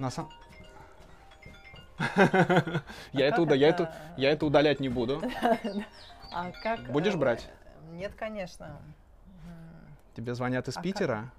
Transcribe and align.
На 0.00 0.10
самом... 0.10 0.30
Я 3.12 3.26
это 3.26 3.42
я 3.54 3.68
это- 3.68 3.94
я 4.16 4.30
это 4.32 4.46
удалять 4.46 4.80
не 4.80 4.88
буду. 4.88 5.22
А 6.32 6.52
как... 6.62 6.92
Будешь 6.92 7.14
э, 7.14 7.16
брать? 7.16 7.50
Нет, 7.90 8.12
конечно. 8.14 8.80
Тебе 10.14 10.32
звонят 10.34 10.68
из 10.68 10.74
А 10.74 10.76
как? 10.76 10.84
Питера. 10.84 11.32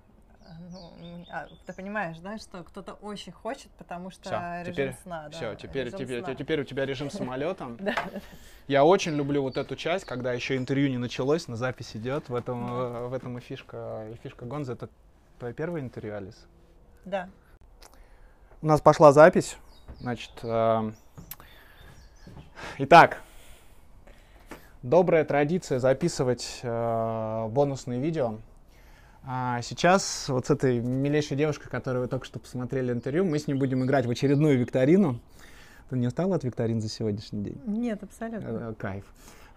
Ну, 0.70 1.26
а, 1.32 1.48
ты 1.66 1.72
понимаешь, 1.72 2.18
да, 2.20 2.38
что 2.38 2.62
кто-то 2.66 2.94
очень 2.96 3.32
хочет, 3.32 3.72
потому 3.78 4.12
что 4.12 4.24
Все, 4.24 4.60
режим 4.60 4.74
теперь, 4.74 4.94
сна, 5.02 5.30
да. 5.30 5.32
все, 5.32 5.56
теперь, 5.56 5.86
режим 5.86 6.00
теперь, 6.00 6.24
сна. 6.26 6.36
теперь 6.36 6.62
у 6.62 6.64
тебя 6.66 6.86
режим 6.86 7.10
самолета. 7.10 7.68
Да. 7.80 7.96
Я 8.68 8.84
очень 8.84 9.16
люблю 9.16 9.42
вот 9.44 9.56
эту 9.56 9.78
часть, 9.78 10.04
когда 10.04 10.34
еще 10.34 10.58
интервью 10.58 10.90
не 10.90 10.98
началось, 10.98 11.48
на 11.48 11.56
запись 11.56 11.96
идет. 11.96 12.28
В 12.28 12.36
этом, 12.36 12.70
э, 12.70 13.08
в 13.08 13.14
этом 13.14 13.38
и 13.38 13.42
фишка, 13.42 14.10
и 14.12 14.16
фишка 14.18 14.44
Гонза. 14.46 14.74
Это 14.74 14.90
твое 15.40 15.54
первое 15.54 15.80
интервью, 15.80 16.16
Алис? 16.18 16.46
Да. 17.06 17.30
У 18.64 18.68
нас 18.68 18.80
пошла 18.80 19.12
запись. 19.12 19.58
Значит, 20.02 20.32
э, 20.44 20.92
итак, 22.78 23.18
добрая 24.84 25.26
традиция 25.26 25.80
записывать 25.80 26.60
э, 26.62 27.48
бонусные 27.50 28.00
видео. 28.00 28.36
А 29.26 29.64
сейчас 29.64 30.30
вот 30.30 30.46
с 30.46 30.52
этой 30.52 30.80
милейшей 30.80 31.38
девушкой, 31.38 31.70
которую 31.70 32.04
вы 32.04 32.08
только 32.08 32.26
что 32.26 32.38
посмотрели 32.38 32.92
интервью, 32.92 33.26
мы 33.26 33.40
с 33.40 33.48
ней 33.48 33.56
будем 33.56 33.84
играть 33.84 34.06
в 34.06 34.12
очередную 34.12 34.60
викторину. 34.60 35.20
Ты 35.90 35.98
не 35.98 36.06
устала 36.06 36.36
от 36.36 36.44
викторин 36.44 36.82
за 36.82 36.90
сегодняшний 36.90 37.44
день? 37.44 37.62
Нет, 37.66 38.04
абсолютно. 38.04 38.48
Э, 38.48 38.74
Кайф. 38.78 39.06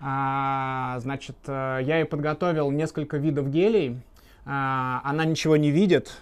А, 0.01 0.99
значит, 1.01 1.37
э, 1.47 1.81
я 1.83 1.99
ей 1.99 2.07
подготовил 2.07 2.71
несколько 2.71 3.19
видов 3.19 3.51
гелей. 3.51 4.01
А, 4.47 5.03
она 5.05 5.27
ничего 5.27 5.59
не 5.59 5.71
видит. 5.71 6.17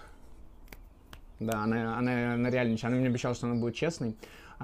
Да, 1.43 1.63
она, 1.65 1.99
она, 1.99 2.35
она 2.35 2.51
реально 2.51 2.73
ничего. 2.73 2.89
Она 2.89 2.97
мне 2.97 3.09
обещала, 3.09 3.35
что 3.35 3.47
она 3.47 3.57
будет 3.57 3.75
честной. 3.75 4.15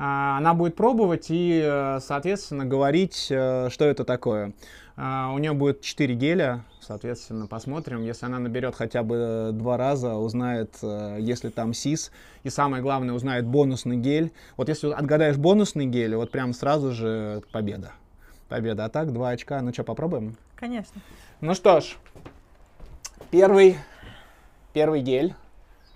А, 0.00 0.38
она 0.38 0.54
будет 0.54 0.76
пробовать 0.76 1.26
и, 1.28 1.60
э, 1.60 1.98
соответственно, 2.00 2.64
говорить, 2.64 3.26
э, 3.30 3.68
что 3.68 3.84
это 3.84 4.04
такое. 4.04 4.52
А, 4.96 5.32
у 5.34 5.38
нее 5.38 5.54
будет 5.54 5.80
4 5.80 6.14
геля, 6.14 6.64
соответственно, 6.80 7.48
посмотрим. 7.48 8.04
Если 8.04 8.24
она 8.24 8.38
наберет 8.38 8.76
хотя 8.76 9.02
бы 9.02 9.50
два 9.52 9.76
раза, 9.76 10.14
узнает, 10.14 10.76
э, 10.82 11.16
если 11.18 11.48
там 11.48 11.74
СИС. 11.74 12.12
И 12.44 12.50
самое 12.50 12.80
главное, 12.80 13.12
узнает 13.12 13.44
бонусный 13.44 13.96
гель. 13.96 14.30
Вот 14.56 14.68
если 14.68 14.92
отгадаешь 14.92 15.36
бонусный 15.36 15.86
гель, 15.86 16.14
вот 16.14 16.30
прям 16.30 16.52
сразу 16.52 16.92
же 16.92 17.42
победа. 17.50 17.90
Победа. 18.48 18.84
А 18.84 18.88
так, 18.88 19.12
два 19.12 19.30
очка. 19.30 19.60
Ну 19.62 19.72
что, 19.72 19.82
попробуем? 19.82 20.36
Конечно. 20.54 21.00
Ну 21.40 21.54
что 21.54 21.80
ж, 21.80 21.96
первый, 23.32 23.76
первый 24.72 25.00
гель. 25.00 25.34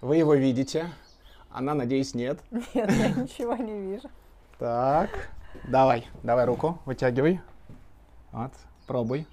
Вы 0.03 0.17
его 0.17 0.35
видите. 0.35 0.91
Она, 1.49 1.75
надеюсь, 1.75 2.13
нет. 2.15 2.41
Нет, 2.75 2.91
я 2.91 3.09
ничего 3.11 3.55
не 3.57 3.79
вижу. 3.81 4.11
Так, 4.59 5.11
давай, 5.69 6.09
давай 6.23 6.45
руку, 6.45 6.79
вытягивай. 6.87 7.41
Вот, 8.33 8.53
пробуй. 8.87 9.27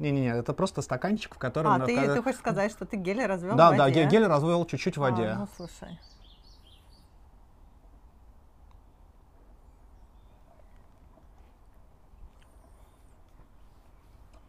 Не-не-не, 0.00 0.30
это 0.36 0.52
просто 0.52 0.82
стаканчик, 0.82 1.34
в 1.34 1.38
котором... 1.38 1.72
А, 1.72 1.86
ты, 1.86 1.94
ты 1.94 2.22
хочешь 2.22 2.38
сказать, 2.40 2.72
что 2.72 2.86
ты 2.86 2.96
гель 2.96 3.24
развел 3.24 3.54
Да, 3.56 3.70
в 3.72 3.76
да, 3.76 3.84
воде? 3.84 4.04
ге- 4.04 4.10
гель 4.10 4.26
развел 4.26 4.64
чуть-чуть 4.64 4.96
в 4.96 5.02
А, 5.04 5.10
воде. 5.10 5.34
ну, 5.38 5.46
слушай. 5.56 5.98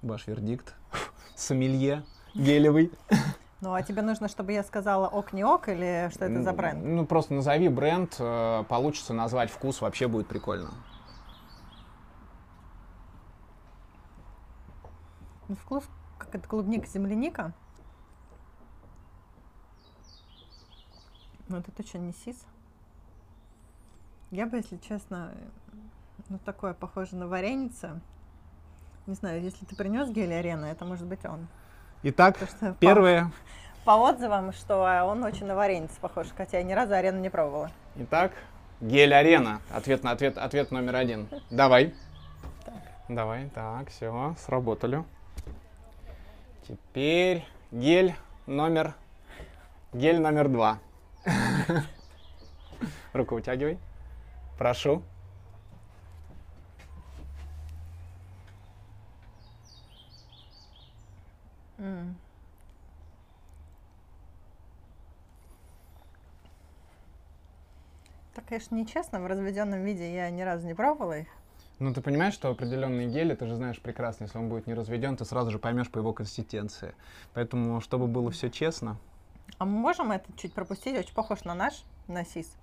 Ваш 0.01 0.27
вердикт. 0.27 0.73
Сомелье 1.35 2.03
гелевый. 2.33 2.91
Ну, 3.61 3.75
а 3.75 3.83
тебе 3.83 4.01
нужно, 4.01 4.27
чтобы 4.27 4.53
я 4.53 4.63
сказала 4.63 5.07
ок, 5.07 5.33
не 5.33 5.43
ок, 5.43 5.69
или 5.69 6.09
что 6.11 6.25
это 6.25 6.41
за 6.41 6.51
бренд? 6.51 6.83
Ну, 6.83 7.05
просто 7.05 7.35
назови 7.35 7.69
бренд, 7.69 8.15
э, 8.17 8.63
получится 8.67 9.13
назвать 9.13 9.51
вкус, 9.51 9.81
вообще 9.81 10.07
будет 10.07 10.27
прикольно. 10.27 10.71
Ну, 15.47 15.55
вкус, 15.55 15.83
как 16.17 16.33
это 16.33 16.47
клубника-земляника. 16.47 17.53
Ну, 21.47 21.57
это 21.57 21.71
точно 21.71 21.99
не 21.99 22.13
сис. 22.13 22.43
Я 24.31 24.47
бы, 24.47 24.57
если 24.57 24.77
честно, 24.77 25.35
ну, 26.29 26.39
такое 26.39 26.73
похоже 26.73 27.15
на 27.15 27.27
вареница. 27.27 28.01
Не 29.05 29.13
знаю, 29.13 29.41
если 29.43 29.65
ты 29.65 29.75
принес 29.75 30.09
гель 30.09 30.33
арена, 30.33 30.65
это 30.65 30.83
может 30.85 31.05
быть 31.05 31.25
он. 31.25 31.47
Итак, 32.03 32.37
что 32.37 32.73
по- 32.73 32.73
первое. 32.79 33.31
По, 33.85 33.91
отзывам, 33.91 34.53
что 34.53 35.03
он 35.05 35.23
очень 35.23 35.45
на 35.45 35.55
варениц 35.55 35.91
похож, 35.99 36.27
хотя 36.35 36.57
я 36.57 36.63
ни 36.63 36.73
разу 36.73 36.93
арену 36.93 37.19
не 37.19 37.29
пробовала. 37.29 37.71
Итак, 37.95 38.31
гель 38.79 39.13
арена. 39.13 39.61
Ответ 39.73 40.03
на 40.03 40.11
ответ, 40.11 40.37
ответ 40.37 40.71
номер 40.71 40.95
один. 40.95 41.27
Давай. 41.49 41.93
Давай, 43.07 43.49
так, 43.49 43.89
все, 43.89 44.35
сработали. 44.39 45.03
Теперь 46.67 47.45
гель 47.71 48.15
номер, 48.47 48.93
гель 49.93 50.19
номер 50.19 50.47
два. 50.47 50.79
Руку 53.13 53.35
вытягивай. 53.35 53.77
Прошу. 54.57 55.03
Так, 68.33 68.45
конечно, 68.47 68.75
нечестно. 68.75 69.19
В 69.19 69.27
разведенном 69.27 69.83
виде 69.83 70.13
я 70.13 70.29
ни 70.29 70.41
разу 70.41 70.65
не 70.67 70.73
пробовала 70.73 71.19
их. 71.19 71.27
Ну, 71.79 71.93
ты 71.93 72.01
понимаешь, 72.01 72.35
что 72.35 72.49
определенные 72.49 73.07
гели, 73.07 73.33
ты 73.33 73.47
же 73.47 73.55
знаешь 73.55 73.79
прекрасно, 73.81 74.25
если 74.25 74.37
он 74.37 74.49
будет 74.49 74.67
не 74.67 74.75
разведен, 74.75 75.17
ты 75.17 75.25
сразу 75.25 75.49
же 75.49 75.57
поймешь 75.57 75.89
по 75.89 75.97
его 75.97 76.13
консистенции. 76.13 76.93
Поэтому, 77.33 77.81
чтобы 77.81 78.07
было 78.07 78.29
все 78.29 78.49
честно, 78.49 78.97
А 79.57 79.65
мы 79.65 79.71
можем 79.79 80.11
это 80.11 80.31
чуть 80.37 80.53
пропустить? 80.53 80.97
Очень 80.97 81.13
похож 81.13 81.43
на 81.43 81.55
наш, 81.55 81.83
на 82.07 82.23
сис. 82.23 82.55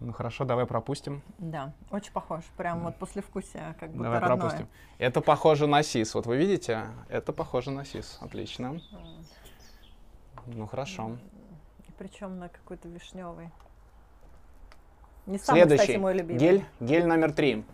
Ну 0.00 0.12
хорошо, 0.12 0.44
давай 0.44 0.66
пропустим. 0.66 1.22
Да, 1.38 1.72
очень 1.90 2.12
похож. 2.12 2.44
Прям 2.56 2.82
вот 2.84 2.96
послевкусие, 2.96 3.74
как 3.80 3.90
будто 3.90 4.02
Давай 4.04 4.20
родное. 4.20 4.36
пропустим. 4.38 4.68
Это 4.98 5.20
похоже 5.22 5.66
на 5.66 5.82
сис. 5.82 6.14
Вот 6.14 6.26
вы 6.26 6.36
видите? 6.36 6.86
Это 7.08 7.32
похоже 7.32 7.70
на 7.70 7.84
сис. 7.84 8.18
Отлично. 8.20 8.78
Ну 10.46 10.66
хорошо. 10.66 11.16
И 11.88 11.92
причем 11.98 12.38
на 12.38 12.48
какой-то 12.48 12.88
вишневый. 12.88 13.50
Не 15.24 15.38
самый, 15.38 15.60
Следующий. 15.60 15.80
кстати, 15.82 15.96
мой 15.98 16.14
любимый. 16.14 16.38
Гель, 16.38 16.64
гель 16.80 17.06
номер 17.06 17.32
три. 17.32 17.64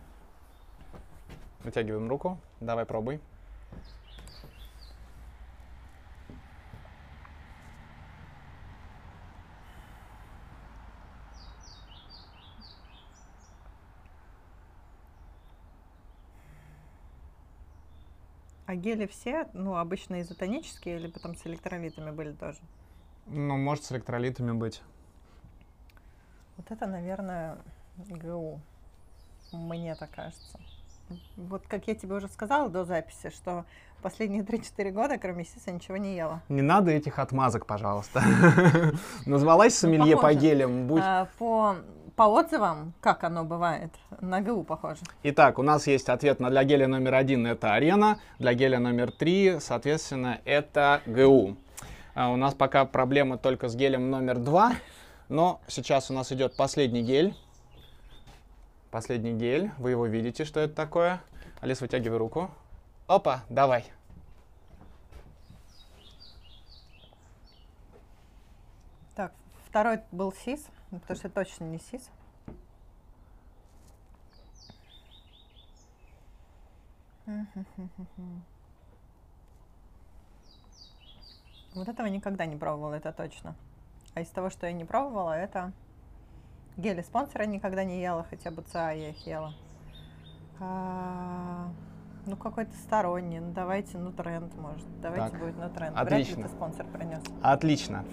Вытягиваем 1.64 2.08
руку. 2.08 2.38
Давай 2.60 2.86
пробуй. 2.86 3.20
А 18.72 18.74
гели 18.74 19.06
все, 19.06 19.48
ну, 19.52 19.76
обычно 19.76 20.22
изотонические 20.22 20.98
или 20.98 21.06
потом 21.06 21.36
с 21.36 21.46
электролитами 21.46 22.10
были 22.10 22.32
тоже? 22.32 22.56
Ну, 23.26 23.58
может, 23.58 23.84
с 23.84 23.92
электролитами 23.92 24.52
быть. 24.52 24.80
Вот 26.56 26.70
это, 26.70 26.86
наверное, 26.86 27.58
ГУ. 28.08 28.60
Мне 29.52 29.94
так 29.94 30.12
кажется. 30.12 30.58
Вот 31.36 31.66
как 31.66 31.86
я 31.86 31.94
тебе 31.94 32.14
уже 32.14 32.28
сказала 32.28 32.70
до 32.70 32.86
записи, 32.86 33.28
что 33.28 33.66
последние 34.00 34.42
3-4 34.42 34.90
года, 34.90 35.18
кроме 35.18 35.44
сиса, 35.44 35.70
ничего 35.70 35.98
не 35.98 36.16
ела. 36.16 36.40
Не 36.48 36.62
надо 36.62 36.92
этих 36.92 37.18
отмазок, 37.18 37.66
пожалуйста. 37.66 38.22
Назвалась 39.26 39.74
сомелье 39.74 40.16
по 40.16 40.32
гелям. 40.32 40.90
А, 40.94 41.28
по, 41.38 41.76
по 42.22 42.26
отзывам, 42.26 42.94
как 43.00 43.24
оно 43.24 43.42
бывает, 43.42 43.90
на 44.20 44.40
ГУ 44.40 44.62
похоже. 44.62 45.00
Итак, 45.24 45.58
у 45.58 45.64
нас 45.64 45.88
есть 45.88 46.08
ответ 46.08 46.38
на 46.38 46.50
для 46.50 46.62
геля 46.62 46.86
номер 46.86 47.16
один 47.16 47.44
это 47.48 47.74
арена, 47.74 48.20
для 48.38 48.54
геля 48.54 48.78
номер 48.78 49.10
три, 49.10 49.58
соответственно, 49.58 50.38
это 50.44 51.02
ГУ. 51.04 51.56
А, 52.14 52.30
у 52.30 52.36
нас 52.36 52.54
пока 52.54 52.84
проблема 52.84 53.38
только 53.38 53.66
с 53.66 53.74
гелем 53.74 54.08
номер 54.08 54.38
два, 54.38 54.74
но 55.28 55.60
сейчас 55.66 56.12
у 56.12 56.14
нас 56.14 56.30
идет 56.30 56.54
последний 56.54 57.02
гель. 57.02 57.34
Последний 58.92 59.32
гель, 59.32 59.72
вы 59.78 59.90
его 59.90 60.06
видите, 60.06 60.44
что 60.44 60.60
это 60.60 60.76
такое. 60.76 61.20
Алис, 61.60 61.80
вытягивай 61.80 62.18
руку. 62.18 62.52
Опа, 63.08 63.42
давай. 63.48 63.84
Так, 69.16 69.32
второй 69.66 69.98
был 70.12 70.32
сис, 70.32 70.64
ну, 70.92 71.00
потому 71.00 71.16
что 71.18 71.28
точно 71.30 71.64
не 71.64 71.78
сис. 71.78 72.08
Вот 81.74 81.88
этого 81.88 82.06
никогда 82.06 82.44
не 82.44 82.56
пробовала, 82.56 82.94
это 82.94 83.12
точно. 83.12 83.54
А 84.14 84.20
из 84.20 84.28
того, 84.28 84.50
что 84.50 84.66
я 84.66 84.72
не 84.72 84.84
пробовала, 84.84 85.32
это 85.32 85.72
гели 86.76 87.00
спонсора 87.00 87.44
никогда 87.44 87.82
не 87.82 88.02
ела, 88.02 88.26
хотя 88.28 88.50
бы 88.50 88.60
ца 88.60 88.90
я 88.90 89.08
их 89.08 89.26
ела. 89.26 89.54
А, 90.60 91.70
ну, 92.26 92.36
какой-то 92.36 92.74
сторонний. 92.76 93.40
Ну, 93.40 93.52
давайте, 93.52 93.96
ну, 93.96 94.12
тренд, 94.12 94.54
может. 94.56 94.86
Давайте 95.00 95.30
Так, 95.30 95.40
будет, 95.40 95.56
ну, 95.56 95.70
тренд. 95.70 95.96
отлично. 95.96 96.34
Вряд 96.34 96.36
ли 96.36 96.42
ты 96.42 96.48
спонсор 96.50 96.86
принес. 96.88 97.22
Отлично. 97.42 98.04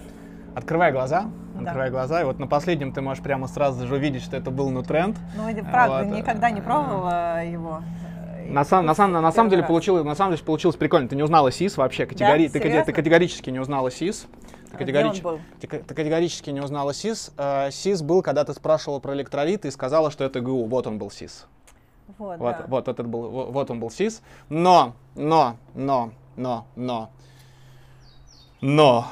Открывай 0.54 0.92
глаза, 0.92 1.26
Да. 1.54 1.60
открывай 1.66 1.90
глаза, 1.90 2.20
и 2.20 2.24
вот 2.24 2.38
на 2.38 2.46
последнем 2.46 2.92
ты 2.92 3.00
можешь 3.00 3.22
прямо 3.22 3.46
сразу 3.46 3.86
же 3.86 3.94
увидеть, 3.94 4.22
что 4.22 4.36
это 4.36 4.50
был 4.50 4.70
нутренд. 4.70 5.16
Ну, 5.36 5.48
А, 5.48 5.64
правда, 5.70 6.04
вот, 6.08 6.16
никогда 6.16 6.50
не 6.50 6.60
пробовала 6.60 7.44
его. 7.44 7.82
На, 8.48 8.64
сам- 8.64 8.84
на, 8.84 8.94
сам- 8.94 9.12
на, 9.12 9.30
самом 9.30 9.48
деле 9.48 9.62
получилось, 9.62 10.04
на 10.04 10.16
самом 10.16 10.32
деле 10.34 10.44
получилось 10.44 10.74
прикольно. 10.76 11.08
Ты 11.08 11.14
не 11.14 11.22
узнала 11.22 11.52
СИС 11.52 11.76
вообще, 11.76 12.04
категори- 12.04 12.48
ты, 12.48 12.58
кате- 12.58 12.62
ты 12.64 12.68
Серьезно? 12.70 12.92
категорически 12.92 13.50
не 13.50 13.60
узнала 13.60 13.90
СИС. 13.92 14.26
Ты, 14.70 14.76
А 14.76 14.78
категорич- 14.78 15.22
ты 15.60 15.66
ты 15.68 15.94
категорически 15.94 16.50
не 16.50 16.60
узнала 16.60 16.92
СИС. 16.92 17.32
СИС 17.70 18.02
был, 18.02 18.22
когда 18.22 18.42
ты 18.44 18.52
спрашивала 18.52 18.98
про 18.98 19.14
электролит 19.14 19.64
и 19.66 19.70
сказала, 19.70 20.10
что 20.10 20.24
это 20.24 20.40
ГУ. 20.40 20.66
Вот 20.66 20.86
он 20.88 20.98
был 20.98 21.10
СИС. 21.12 21.46
Вот, 22.18 22.38
Вот, 22.40 22.56
да. 22.58 22.64
вот 22.66 22.88
этот 22.88 23.06
был, 23.06 23.30
во- 23.30 23.46
вот 23.46 23.70
он 23.70 23.78
был 23.78 23.90
СИС. 23.90 24.20
Но, 24.48 24.94
но, 25.14 25.56
но, 25.74 26.10
но, 26.36 26.66
но, 26.74 27.10
но. 28.60 29.06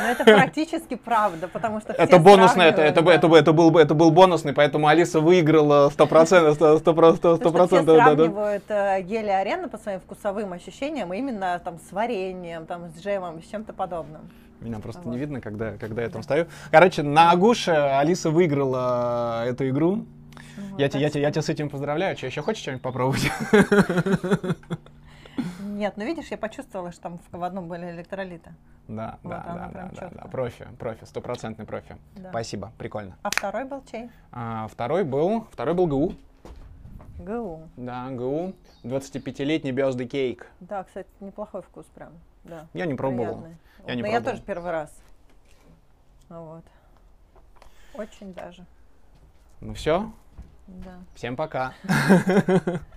Но 0.00 0.06
это 0.06 0.24
практически 0.24 0.94
правда, 0.94 1.48
потому 1.48 1.80
что 1.80 1.92
Это 1.92 2.06
все 2.06 2.18
бонусный, 2.18 2.66
это, 2.66 2.82
это, 2.82 3.00
это, 3.10 3.34
это, 3.36 3.52
был, 3.52 3.70
бы- 3.70 3.80
это 3.80 3.94
был 3.94 4.10
бонусный, 4.10 4.52
поэтому 4.52 4.86
Алиса 4.88 5.20
выиграла 5.20 5.90
100%, 5.90 6.56
100%, 6.56 6.82
100%, 6.82 6.82
100%, 6.82 7.38
Потому 7.38 7.66
что 7.66 7.66
все 7.66 7.84
сравнивают 7.84 8.64
э, 8.68 9.02
гели 9.02 9.28
арена 9.28 9.68
по 9.68 9.78
своим 9.78 10.00
вкусовым 10.00 10.52
ощущениям 10.52 11.12
именно 11.12 11.60
там 11.64 11.78
с 11.78 11.92
вареньем, 11.92 12.66
там 12.66 12.90
с 12.90 13.02
джемом, 13.02 13.42
с 13.42 13.46
чем-то 13.46 13.72
подобным. 13.72 14.22
Меня 14.60 14.78
просто 14.78 15.02
Вот. 15.02 15.12
не 15.12 15.18
видно, 15.18 15.40
когда, 15.42 15.72
когда 15.72 16.02
я 16.02 16.08
там 16.08 16.22
стою. 16.22 16.46
Короче, 16.70 17.02
на 17.02 17.30
Агуше 17.30 17.72
Алиса 17.72 18.30
выиграла 18.30 19.44
эту 19.46 19.68
игру. 19.68 20.06
Ну, 20.56 20.78
Я, 20.78 20.86
так 20.88 20.92
те- 20.92 21.00
я, 21.00 21.10
те- 21.10 21.20
я 21.20 21.30
тебя 21.30 21.42
с 21.42 21.48
этим 21.50 21.68
поздравляю. 21.68 22.16
Что, 22.16 22.26
еще 22.26 22.40
хочешь 22.40 22.62
что-нибудь 22.62 22.82
попробовать? 22.82 23.30
Нет, 25.76 25.98
ну 25.98 26.04
видишь, 26.06 26.28
я 26.28 26.38
почувствовала, 26.38 26.90
что 26.90 27.02
там 27.02 27.18
в, 27.18 27.36
в 27.38 27.44
одном 27.44 27.68
были 27.68 27.90
электролиты. 27.90 28.54
Да, 28.88 29.18
Вот 29.22 29.30
да, 29.30 29.42
да, 29.42 29.52
да, 29.54 29.68
да, 29.68 29.88
да. 29.92 29.96
чётко. 30.08 30.28
Профи, 30.28 30.66
профи, 30.78 31.04
стопроцентный 31.04 31.66
профи. 31.66 31.98
Да. 32.14 32.30
Спасибо, 32.30 32.72
прикольно. 32.78 33.18
А 33.22 33.28
второй 33.28 33.64
был 33.66 33.84
чей? 33.84 34.10
А, 34.32 34.68
второй 34.68 35.04
был, 35.04 35.42
второй 35.52 35.74
был 35.74 35.86
ГУ. 35.86 36.14
ГУ. 37.18 37.68
Да, 37.76 38.08
ГУ. 38.10 38.54
25-летний 38.84 39.72
birthday 39.72 40.06
кейк. 40.06 40.50
Да, 40.60 40.82
кстати, 40.84 41.10
неплохой 41.20 41.60
вкус 41.60 41.84
прям. 41.94 42.12
Да. 42.44 42.68
Я 42.72 42.86
не 42.86 42.94
пробовал. 42.94 43.42
приятный. 43.42 43.56
Я 43.86 43.94
не 43.96 44.00
Но 44.02 44.08
я 44.08 44.14
пробовал. 44.14 44.32
тоже 44.32 44.46
первый 44.46 44.70
раз. 44.70 44.98
Вот. 46.30 46.64
Очень 47.92 48.32
даже. 48.32 48.64
Ну 49.60 49.74
все, 49.74 50.10
Да. 50.68 50.94
всем 51.14 51.36
пока. 51.36 51.74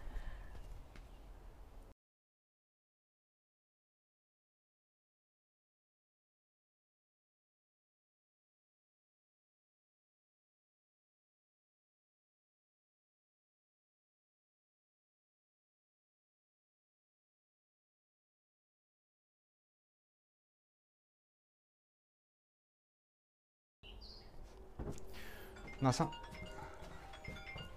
На 25.81 25.91
самом... 25.93 26.13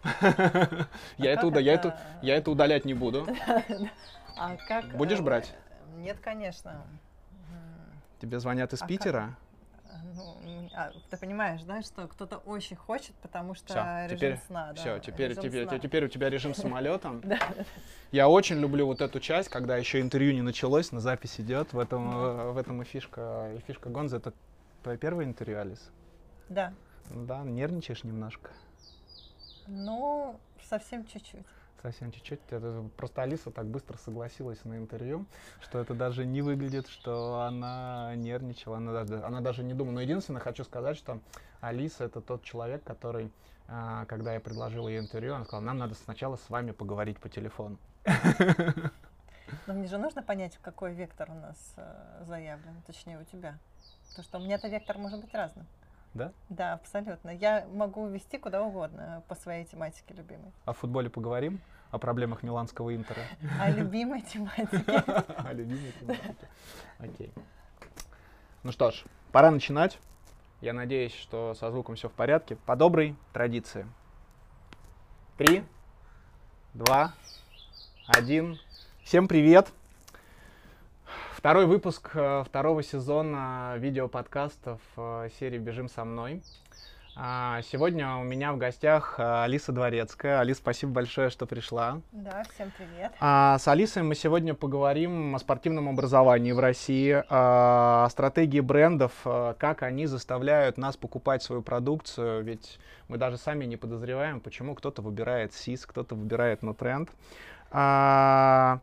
Я 1.18 1.30
это 1.32 1.42
как 1.42 1.44
уда- 1.44 1.60
я 1.60 1.72
это- 1.74 2.00
я 2.22 2.36
это 2.36 2.50
удалять 2.50 2.84
не 2.84 2.94
буду. 2.94 3.26
А 4.36 4.56
как? 4.56 4.96
Будешь 4.96 5.18
э, 5.20 5.22
брать? 5.22 5.54
Нет, 5.98 6.18
конечно. 6.18 6.82
Тебе 8.20 8.40
звонят 8.40 8.72
из 8.72 8.80
А? 8.82 8.86
Питера. 8.86 9.36
Ну, 10.14 10.70
а, 10.74 10.90
ты 11.10 11.16
понимаешь, 11.18 11.62
да, 11.62 11.82
что 11.82 12.08
кто-то 12.08 12.38
очень 12.38 12.74
хочет, 12.76 13.14
потому 13.16 13.54
что 13.54 13.66
Все, 13.66 14.04
режим 14.06 14.16
теперь, 14.16 14.38
сна, 14.46 14.72
да. 14.72 14.74
все, 14.74 14.98
теперь, 14.98 15.30
режим 15.30 15.42
теперь, 15.44 15.68
сна. 15.68 15.78
теперь 15.78 16.04
у 16.06 16.08
тебя 16.08 16.30
режим 16.30 16.54
самолета. 16.54 17.20
Да. 17.22 17.38
Я 18.10 18.28
очень 18.28 18.58
люблю 18.58 18.86
вот 18.86 19.00
эту 19.02 19.20
часть, 19.20 19.48
когда 19.50 19.76
еще 19.76 20.00
интервью 20.00 20.32
не 20.32 20.42
началось, 20.42 20.92
на 20.92 21.00
запись 21.00 21.38
идет. 21.38 21.72
В 21.74 21.78
этом, 21.78 22.10
э, 22.16 22.50
в 22.52 22.56
этом 22.56 22.80
и 22.80 22.84
фишка, 22.86 23.52
и 23.54 23.60
фишка 23.60 23.90
Гонза. 23.90 24.16
Это 24.16 24.32
твое 24.82 24.96
первое 24.98 25.26
интервью, 25.26 25.60
Алис? 25.60 25.90
Да. 26.48 26.72
Да, 27.10 27.42
нервничаешь 27.44 28.04
немножко. 28.04 28.50
Ну, 29.66 30.38
совсем 30.68 31.06
чуть-чуть. 31.06 31.46
Совсем 31.82 32.12
чуть-чуть. 32.12 32.40
Просто 32.96 33.22
Алиса 33.22 33.50
так 33.50 33.66
быстро 33.66 33.96
согласилась 33.96 34.64
на 34.64 34.76
интервью, 34.76 35.26
что 35.60 35.80
это 35.80 35.94
даже 35.94 36.24
не 36.24 36.40
выглядит, 36.40 36.86
что 36.86 37.42
она 37.42 38.14
нервничала, 38.14 38.76
она 38.76 38.92
даже, 38.92 39.24
она 39.24 39.40
даже 39.40 39.64
не 39.64 39.74
думала. 39.74 39.94
Но 39.94 40.00
единственное, 40.00 40.40
хочу 40.40 40.62
сказать, 40.62 40.96
что 40.96 41.20
Алиса 41.60 42.04
это 42.04 42.20
тот 42.20 42.44
человек, 42.44 42.84
который, 42.84 43.32
а, 43.66 44.04
когда 44.06 44.34
я 44.34 44.40
предложил 44.40 44.86
ей 44.86 45.00
интервью, 45.00 45.34
она 45.34 45.44
сказала, 45.44 45.64
нам 45.64 45.78
надо 45.78 45.94
сначала 45.94 46.36
с 46.36 46.48
вами 46.48 46.70
поговорить 46.70 47.18
по 47.18 47.28
телефону. 47.28 47.78
Но 49.66 49.74
мне 49.74 49.86
же 49.86 49.98
нужно 49.98 50.22
понять, 50.22 50.58
какой 50.62 50.94
вектор 50.94 51.30
у 51.30 51.34
нас 51.34 51.74
э, 51.76 52.24
заявлен, 52.24 52.80
точнее 52.86 53.18
у 53.18 53.24
тебя. 53.24 53.58
Потому 54.08 54.24
что 54.24 54.38
у 54.38 54.42
меня-то 54.42 54.68
вектор 54.68 54.98
может 54.98 55.20
быть 55.20 55.34
разным. 55.34 55.66
Да? 56.14 56.32
Да, 56.50 56.74
абсолютно. 56.74 57.30
Я 57.30 57.66
могу 57.72 58.06
вести 58.06 58.38
куда 58.38 58.62
угодно 58.62 59.22
по 59.28 59.34
своей 59.34 59.64
тематике 59.64 60.14
любимой. 60.14 60.52
О 60.66 60.72
футболе 60.72 61.08
поговорим, 61.08 61.60
о 61.90 61.98
проблемах 61.98 62.42
миланского 62.42 62.94
Интера. 62.94 63.22
А 63.58 63.70
любимой 63.70 64.20
тематике. 64.20 64.92
О 65.38 65.52
любимой 65.52 65.92
тематике. 65.98 66.48
Окей. 66.98 67.32
Ну 68.62 68.72
что 68.72 68.90
ж, 68.90 69.04
пора 69.32 69.50
начинать. 69.50 69.98
Я 70.60 70.72
надеюсь, 70.72 71.14
что 71.14 71.54
со 71.54 71.70
звуком 71.70 71.96
все 71.96 72.08
в 72.08 72.12
порядке. 72.12 72.56
По 72.56 72.76
доброй 72.76 73.16
традиции. 73.32 73.86
Три, 75.36 75.64
два, 76.74 77.14
один. 78.06 78.58
Всем 79.02 79.26
привет! 79.26 79.72
Второй 81.42 81.66
выпуск 81.66 82.12
э, 82.14 82.44
второго 82.46 82.84
сезона 82.84 83.74
видеоподкастов 83.76 84.80
э, 84.96 85.28
серии 85.40 85.58
«Бежим 85.58 85.88
со 85.88 86.04
мной». 86.04 86.40
А, 87.16 87.62
Сегодня 87.62 88.14
у 88.14 88.22
меня 88.22 88.52
в 88.52 88.58
гостях 88.58 89.16
э, 89.18 89.42
Алиса 89.42 89.72
Дворецкая. 89.72 90.38
Алис, 90.38 90.58
спасибо 90.58 90.92
большое, 90.92 91.30
что 91.30 91.46
пришла. 91.46 92.00
Да, 92.12 92.44
всем 92.54 92.70
привет. 92.78 93.10
А 93.18 93.58
с 93.58 93.66
Алисой 93.66 94.04
мы 94.04 94.14
сегодня 94.14 94.54
поговорим 94.54 95.34
о 95.34 95.40
спортивном 95.40 95.88
образовании 95.88 96.52
в 96.52 96.60
России, 96.60 97.24
а, 97.28 98.04
о 98.04 98.10
стратегии 98.10 98.60
брендов, 98.60 99.12
как 99.24 99.82
они 99.82 100.06
заставляют 100.06 100.78
нас 100.78 100.96
покупать 100.96 101.42
свою 101.42 101.62
продукцию, 101.62 102.44
ведь 102.44 102.78
мы 103.08 103.18
даже 103.18 103.36
сами 103.36 103.64
не 103.64 103.76
подозреваем, 103.76 104.38
почему 104.38 104.76
кто-то 104.76 105.02
выбирает 105.02 105.54
СИС, 105.54 105.86
кто-то 105.86 106.14
выбирает 106.14 106.62
Нутренд. 106.62 107.10
А, 107.72 108.78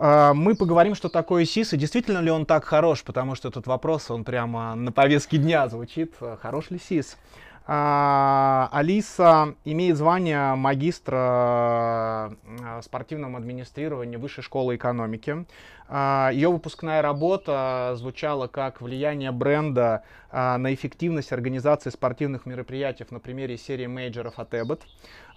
Мы 0.00 0.54
поговорим, 0.54 0.94
что 0.94 1.10
такое 1.10 1.44
СИС, 1.44 1.74
и 1.74 1.76
действительно 1.76 2.20
ли 2.20 2.30
он 2.30 2.46
так 2.46 2.64
хорош, 2.64 3.02
потому 3.02 3.34
что 3.34 3.48
этот 3.48 3.66
вопрос, 3.66 4.10
он 4.10 4.24
прямо 4.24 4.74
на 4.74 4.92
повестке 4.92 5.36
дня 5.36 5.68
звучит, 5.68 6.14
а, 6.22 6.38
хорош 6.40 6.70
ли 6.70 6.78
СИС. 6.78 7.18
А, 7.66 8.70
Алиса 8.72 9.54
имеет 9.66 9.98
звание 9.98 10.54
магистра 10.54 12.32
э, 12.42 12.80
спортивного 12.82 13.36
администрирования 13.36 14.18
Высшей 14.18 14.42
школы 14.42 14.76
экономики. 14.76 15.44
А, 15.92 16.30
Ее 16.32 16.50
выпускная 16.50 17.02
работа 17.02 17.94
звучала 17.96 18.46
как 18.46 18.80
«Влияние 18.80 19.32
бренда 19.32 20.04
а, 20.30 20.56
на 20.56 20.72
эффективность 20.72 21.32
организации 21.32 21.90
спортивных 21.90 22.46
мероприятий 22.46 23.04
на 23.10 23.18
примере 23.18 23.56
серии 23.58 23.86
мейджоров 23.86 24.38
от 24.38 24.54
Эббот». 24.54 24.82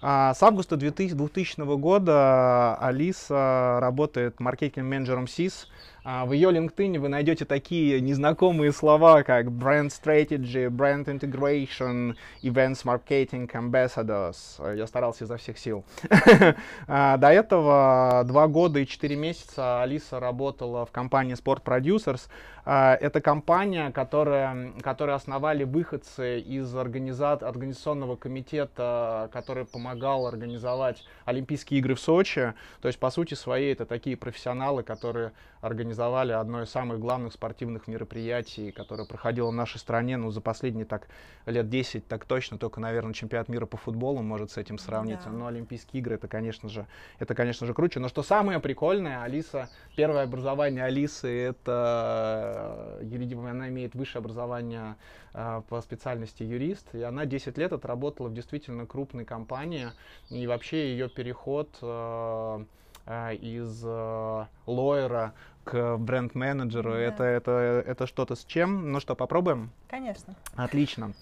А, 0.00 0.32
С 0.32 0.42
августа 0.44 0.76
2000 0.76 1.16
2000 1.16 1.76
года 1.76 2.76
Алиса 2.76 3.78
работает 3.80 4.38
маркетинг-менеджером 4.38 5.26
СИС. 5.26 5.68
В 6.04 6.32
ее 6.32 6.50
LinkedIn 6.50 6.98
вы 6.98 7.08
найдете 7.08 7.46
такие 7.46 7.98
незнакомые 8.02 8.72
слова, 8.72 9.22
как 9.22 9.46
Brand 9.46 9.88
Strategy, 9.88 10.68
Brand 10.68 11.06
Integration, 11.06 12.14
Events 12.42 12.84
Marketing, 12.84 13.50
Ambassadors. 13.50 14.76
Я 14.76 14.86
старался 14.86 15.24
изо 15.24 15.38
всех 15.38 15.56
сил. 15.56 15.82
До 16.86 17.18
этого 17.22 18.22
два 18.26 18.48
года 18.48 18.80
и 18.80 18.86
четыре 18.86 19.16
месяца 19.16 19.82
Алиса 19.82 20.20
работала 20.20 20.43
в 20.52 20.90
компании 20.92 21.34
Sport 21.36 21.62
Producers. 21.62 22.28
А, 22.66 22.94
это 22.94 23.20
компания, 23.20 23.90
которая, 23.90 24.72
которую 24.80 25.16
основали 25.16 25.64
выходцы 25.64 26.40
из 26.40 26.74
организа... 26.74 27.32
организационного 27.32 28.16
комитета, 28.16 29.28
который 29.32 29.66
помогал 29.66 30.26
организовать 30.26 31.04
Олимпийские 31.26 31.80
игры 31.80 31.94
в 31.94 32.00
Сочи. 32.00 32.54
То 32.80 32.88
есть, 32.88 32.98
по 32.98 33.10
сути 33.10 33.34
своей, 33.34 33.72
это 33.72 33.84
такие 33.84 34.16
профессионалы, 34.16 34.82
которые 34.82 35.32
организовали 35.60 36.32
одно 36.32 36.62
из 36.62 36.70
самых 36.70 37.00
главных 37.00 37.32
спортивных 37.32 37.86
мероприятий, 37.86 38.70
которое 38.70 39.06
проходило 39.06 39.50
в 39.50 39.54
нашей 39.54 39.78
стране, 39.78 40.16
ну, 40.16 40.30
за 40.30 40.40
последние 40.40 40.84
так 40.84 41.08
лет 41.46 41.68
10, 41.68 42.06
так 42.06 42.24
точно, 42.24 42.58
только, 42.58 42.80
наверное, 42.80 43.14
чемпионат 43.14 43.48
мира 43.48 43.66
по 43.66 43.76
футболу 43.76 44.22
может 44.22 44.50
с 44.50 44.56
этим 44.56 44.78
сравниться. 44.78 45.28
Да. 45.28 45.36
Но 45.36 45.46
Олимпийские 45.46 46.00
игры, 46.00 46.14
это, 46.14 46.28
конечно 46.28 46.68
же, 46.68 46.86
это, 47.18 47.34
конечно 47.34 47.66
же, 47.66 47.74
круче. 47.74 48.00
Но 48.00 48.08
что 48.08 48.22
самое 48.22 48.58
прикольное, 48.60 49.22
Алиса, 49.22 49.68
первое 49.96 50.24
образование 50.24 50.84
Алисы, 50.84 51.28
это 51.28 52.53
юридическое, 53.02 53.50
она 53.50 53.68
имеет 53.68 53.94
высшее 53.94 54.20
образование 54.20 54.96
э, 55.32 55.62
по 55.68 55.80
специальности 55.80 56.42
юрист, 56.42 56.94
и 56.94 57.02
она 57.02 57.26
10 57.26 57.56
лет 57.58 57.72
отработала 57.72 58.28
в 58.28 58.34
действительно 58.34 58.86
крупной 58.86 59.24
компании, 59.24 59.88
и 60.30 60.46
вообще 60.46 60.92
ее 60.92 61.08
переход 61.08 61.76
э, 61.82 62.64
э, 63.06 63.34
из 63.36 63.82
э, 63.84 64.46
лоера 64.66 65.34
к 65.64 65.96
бренд-менеджеру. 65.96 66.92
Да. 66.92 66.98
Это, 66.98 67.24
это, 67.24 67.50
это 67.86 68.06
что-то 68.06 68.34
с 68.34 68.44
чем? 68.44 68.92
Ну 68.92 69.00
что, 69.00 69.14
попробуем? 69.14 69.70
Конечно. 69.88 70.34
Отлично. 70.54 71.14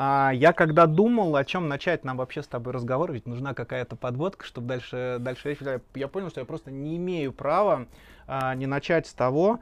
А, 0.00 0.30
я 0.32 0.52
когда 0.52 0.86
думал, 0.86 1.34
о 1.34 1.44
чем 1.44 1.68
начать 1.68 2.04
нам 2.04 2.18
вообще 2.18 2.44
с 2.44 2.46
тобой 2.46 2.72
разговор, 2.72 3.12
ведь 3.12 3.26
нужна 3.26 3.52
какая-то 3.52 3.96
подводка, 3.96 4.46
чтобы 4.46 4.68
дальше, 4.68 5.16
дальше 5.18 5.48
речь, 5.48 5.58
я 5.96 6.08
понял, 6.08 6.30
что 6.30 6.40
я 6.40 6.46
просто 6.46 6.70
не 6.70 6.96
имею 6.96 7.32
права 7.32 7.86
а, 8.28 8.54
не 8.54 8.66
начать 8.66 9.08
с 9.08 9.12
того, 9.12 9.58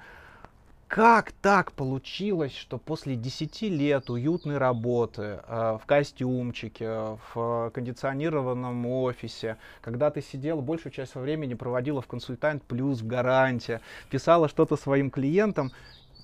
как 0.89 1.33
так 1.33 1.73
получилось, 1.73 2.55
что 2.55 2.79
после 2.79 3.17
10 3.17 3.63
лет 3.63 4.09
уютной 4.09 4.57
работы 4.59 5.41
э, 5.47 5.79
в 5.83 5.87
костюмчике, 5.87 7.19
в 7.35 7.71
кондиционированном 7.75 8.87
офисе, 8.87 9.57
когда 9.81 10.11
ты 10.11 10.23
сидела 10.23 10.61
большую 10.61 10.93
часть 10.93 11.17
времени 11.17 11.55
проводила 11.55 12.01
в 12.03 12.07
консультант 12.07 12.63
плюс, 12.63 13.01
в 13.01 13.07
гарантии, 13.07 13.81
писала 14.11 14.49
что-то 14.49 14.77
своим 14.77 15.11
клиентам, 15.11 15.73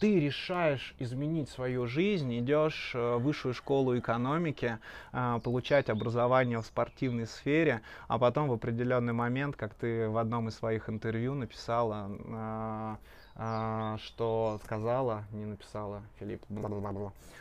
ты 0.00 0.20
решаешь 0.20 0.94
изменить 0.98 1.48
свою 1.48 1.86
жизнь, 1.86 2.36
идешь 2.38 2.92
в 2.94 3.18
высшую 3.18 3.54
школу 3.54 3.98
экономики, 3.98 4.78
э, 5.12 5.40
получать 5.42 5.90
образование 5.90 6.60
в 6.60 6.66
спортивной 6.66 7.26
сфере, 7.26 7.82
а 8.06 8.16
потом 8.16 8.48
в 8.48 8.52
определенный 8.52 9.12
момент, 9.12 9.56
как 9.56 9.74
ты 9.74 10.08
в 10.08 10.18
одном 10.18 10.48
из 10.48 10.54
своих 10.54 10.88
интервью 10.88 11.34
написала, 11.34 12.98
а, 13.34 13.96
что 13.98 14.60
сказала, 14.64 15.24
не 15.32 15.46
написала, 15.46 16.02
Филипп, 16.18 16.44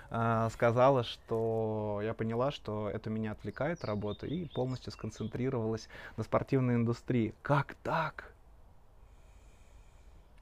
а, 0.10 0.50
сказала, 0.50 1.04
что 1.04 2.00
я 2.04 2.14
поняла, 2.14 2.52
что 2.52 2.90
это 2.90 3.10
меня 3.10 3.34
отвлекает 3.34 3.84
работа 3.84 4.26
и 4.26 4.46
полностью 4.46 4.92
сконцентрировалась 4.94 5.90
на 6.18 6.24
спортивной 6.24 6.76
индустрии. 6.76 7.36
Как 7.42 7.76
так? 7.84 8.34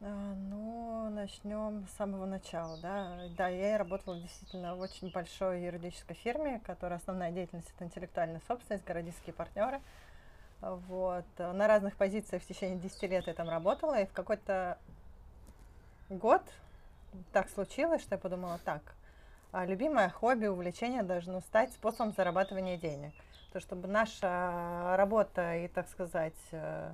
А, 0.02 0.34
ну, 0.50 1.10
начнем 1.10 1.86
с 1.88 1.98
самого 1.98 2.26
начала, 2.26 2.78
да. 2.82 3.18
Да, 3.36 3.48
я 3.50 3.78
работала 3.78 4.18
действительно 4.18 4.76
в 4.76 4.80
очень 4.80 5.12
большой 5.12 5.64
юридической 5.64 6.14
фирме, 6.14 6.62
которая 6.66 7.00
основная 7.00 7.32
деятельность 7.32 7.72
это 7.76 7.86
интеллектуальная 7.86 8.42
собственность, 8.48 8.86
городские 8.86 9.34
партнеры. 9.34 9.82
Вот. 10.62 11.26
На 11.38 11.68
разных 11.68 11.96
позициях 11.96 12.44
в 12.44 12.48
течение 12.48 12.78
10 12.78 13.04
лет 13.04 13.28
я 13.28 13.34
там 13.34 13.50
работала, 13.50 14.02
и 14.02 14.06
в 14.06 14.12
какой-то 14.14 14.78
год 16.10 16.42
так 17.32 17.50
случилось, 17.50 18.02
что 18.02 18.16
я 18.16 18.20
подумала, 18.20 18.60
так, 18.66 18.82
а 19.52 19.66
любимое 19.66 20.10
хобби, 20.10 20.48
увлечение 20.48 21.04
должно 21.04 21.42
стать 21.42 21.72
способом 21.74 22.14
зарабатывания 22.14 22.78
денег. 22.78 23.14
То, 23.54 23.60
чтобы 23.60 23.88
наша 23.88 24.96
работа 24.96 25.56
и, 25.56 25.68
так 25.68 25.88
сказать, 25.88 26.38
э, 26.52 26.92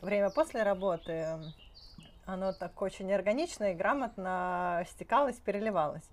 время 0.00 0.30
после 0.30 0.62
работы, 0.62 1.26
оно 2.26 2.52
так 2.52 2.80
очень 2.80 3.12
органично 3.12 3.72
и 3.72 3.74
грамотно 3.74 4.84
стекалось, 4.90 5.36
переливалось. 5.36 6.08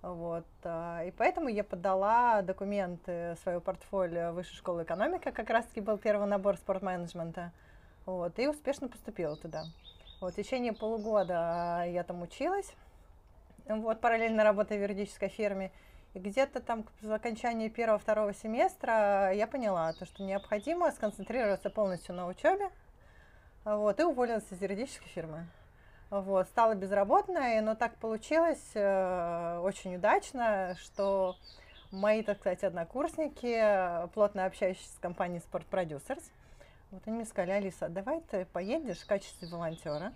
Вот. 0.00 0.46
А, 0.62 1.02
и 1.04 1.10
поэтому 1.10 1.48
я 1.48 1.64
подала 1.64 2.40
документы 2.42 3.36
своего 3.42 3.60
портфолио 3.60 4.32
Высшей 4.32 4.56
школы 4.56 4.84
экономики, 4.84 5.30
как 5.30 5.50
раз-таки 5.50 5.80
был 5.80 5.98
первый 5.98 6.28
набор 6.28 6.56
спортменеджмента, 6.56 7.52
вот, 8.06 8.38
и 8.38 8.46
успешно 8.46 8.88
поступила 8.88 9.36
туда. 9.36 9.64
Вот, 10.20 10.32
в 10.32 10.36
течение 10.36 10.72
полугода 10.72 11.84
я 11.86 12.02
там 12.04 12.22
училась, 12.22 12.72
вот, 13.66 14.00
параллельно 14.00 14.44
работая 14.44 14.78
в 14.78 14.82
юридической 14.82 15.28
фирме. 15.28 15.70
И 16.14 16.18
где-то 16.18 16.60
там 16.60 16.84
к 16.84 17.04
окончании 17.10 17.68
первого-второго 17.68 18.32
семестра 18.32 19.32
я 19.34 19.46
поняла, 19.46 19.92
то, 19.92 20.06
что 20.06 20.22
необходимо 20.22 20.90
сконцентрироваться 20.92 21.68
полностью 21.68 22.14
на 22.14 22.26
учебе, 22.26 22.70
вот, 23.64 24.00
и 24.00 24.04
уволилась 24.04 24.50
из 24.50 24.62
юридической 24.62 25.08
фирмы. 25.08 25.46
Вот, 26.08 26.46
стала 26.46 26.74
безработной, 26.74 27.60
но 27.60 27.74
так 27.74 27.96
получилось 27.96 28.70
э, 28.74 29.58
очень 29.62 29.96
удачно, 29.96 30.76
что 30.80 31.36
мои, 31.90 32.22
так 32.22 32.38
сказать, 32.38 32.62
однокурсники, 32.64 34.08
плотно 34.14 34.46
общающиеся 34.46 34.94
с 34.94 34.98
компанией 34.98 35.40
Sport 35.40 35.64
Producers, 35.70 36.22
вот 36.90 37.02
они 37.06 37.16
мне 37.16 37.24
сказали, 37.24 37.52
Алиса, 37.52 37.88
давай 37.88 38.20
ты 38.20 38.44
поедешь 38.46 39.00
в 39.00 39.06
качестве 39.06 39.48
волонтера 39.48 40.12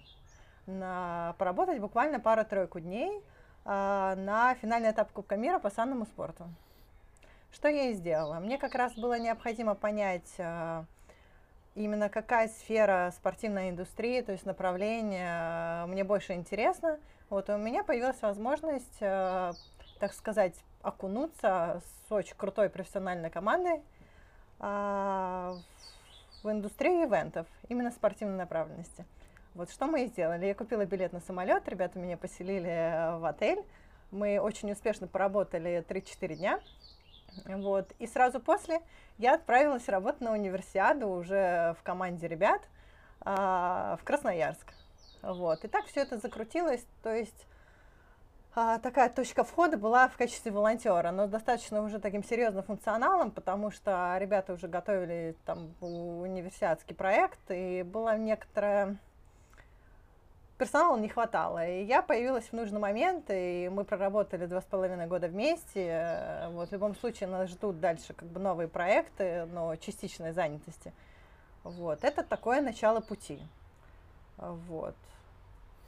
на, 0.67 1.35
поработать 1.39 1.81
буквально 1.81 2.21
пару-тройку 2.21 2.81
дней 2.81 3.23
а, 3.65 4.15
на 4.17 4.55
финальный 4.55 4.91
этап 4.91 5.13
Кубка 5.13 5.37
мира 5.37 5.59
по 5.59 5.71
санному 5.71 6.07
спорту. 6.07 6.49
Что 7.53 7.69
я 7.69 7.91
и 7.91 7.95
сделала. 7.95 8.39
Мне 8.39 8.59
как 8.59 8.75
раз 8.75 8.95
было 8.95 9.19
необходимо 9.19 9.75
понять 9.75 10.35
а, 10.39 10.85
именно 11.75 12.09
какая 12.09 12.49
сфера 12.49 13.13
спортивной 13.17 13.71
индустрии, 13.71 14.21
то 14.21 14.33
есть 14.33 14.47
направление 14.47 15.29
а, 15.31 15.87
мне 15.87 16.05
больше 16.05 16.35
интересно. 16.35 16.99
Вот 17.29 17.49
у 17.49 17.57
меня 17.57 17.85
появилась 17.85 18.21
возможность, 18.23 18.99
а, 19.01 19.53
так 19.99 20.13
сказать, 20.15 20.55
окунуться 20.83 21.83
с 22.09 22.13
очень 22.13 22.37
крутой 22.37 22.71
профессиональной 22.71 23.31
командой 23.31 23.83
а, 24.59 25.57
в 26.00 26.00
индустрию 26.45 27.07
ивентов, 27.07 27.47
именно 27.69 27.91
спортивной 27.91 28.37
направленности. 28.37 29.05
Вот 29.55 29.71
что 29.71 29.87
мы 29.87 30.05
и 30.05 30.07
сделали. 30.07 30.47
Я 30.47 30.55
купила 30.55 30.87
билет 30.87 31.13
на 31.13 31.21
самолет, 31.21 31.69
ребята 31.69 31.99
меня 31.99 32.17
поселили 32.17 32.71
э, 32.71 33.19
в 33.19 33.25
отель. 33.25 33.65
Мы 34.11 34.39
очень 34.39 34.71
успешно 34.73 35.07
поработали 35.07 35.85
3-4 35.89 36.35
дня. 36.37 36.61
Вот. 37.47 37.93
И 37.99 38.07
сразу 38.07 38.41
после 38.41 38.81
я 39.19 39.35
отправилась 39.35 39.89
работать 39.89 40.21
на 40.21 40.33
универсиаду 40.33 41.09
уже 41.09 41.77
в 41.79 41.83
команде 41.83 42.27
ребят 42.27 42.63
а, 43.21 43.99
в 44.01 44.05
Красноярск. 44.05 44.73
Вот. 45.23 45.65
И 45.65 45.69
так 45.69 45.87
все 45.87 46.01
это 46.01 46.19
закрутилось. 46.19 46.85
То 47.03 47.15
есть 47.15 47.47
такая 48.55 49.09
точка 49.09 49.45
входа 49.45 49.77
была 49.77 50.09
в 50.09 50.17
качестве 50.17 50.51
волонтера, 50.51 51.11
но 51.11 51.27
достаточно 51.27 51.83
уже 51.83 51.99
таким 51.99 52.25
серьезным 52.25 52.65
функционалом, 52.65 53.31
потому 53.31 53.71
что 53.71 54.17
ребята 54.19 54.53
уже 54.53 54.69
готовили 54.69 55.37
там 55.45 55.75
универсиадский 55.81 56.95
проект, 56.95 57.39
и 57.49 57.83
была 57.83 58.17
некоторая 58.17 58.97
персонала 60.61 60.99
не 60.99 61.09
хватало. 61.09 61.67
И 61.67 61.85
я 61.85 62.03
появилась 62.03 62.45
в 62.45 62.53
нужный 62.53 62.81
момент, 62.81 63.25
и 63.31 63.71
мы 63.73 63.85
проработали 63.85 64.45
два 64.45 64.61
с 64.61 64.65
половиной 64.65 65.07
года 65.07 65.27
вместе. 65.27 66.49
Вот, 66.51 66.69
в 66.69 66.73
любом 66.73 66.95
случае 66.95 67.31
нас 67.31 67.49
ждут 67.49 67.81
дальше 67.81 68.13
как 68.13 68.29
бы 68.29 68.41
новые 68.41 68.69
проекты, 68.69 69.47
но 69.47 69.75
частичной 69.77 70.33
занятости. 70.33 70.93
Вот, 71.65 72.05
это 72.05 72.23
такое 72.23 72.61
начало 72.61 73.01
пути. 73.01 73.41
Вот. 74.37 74.95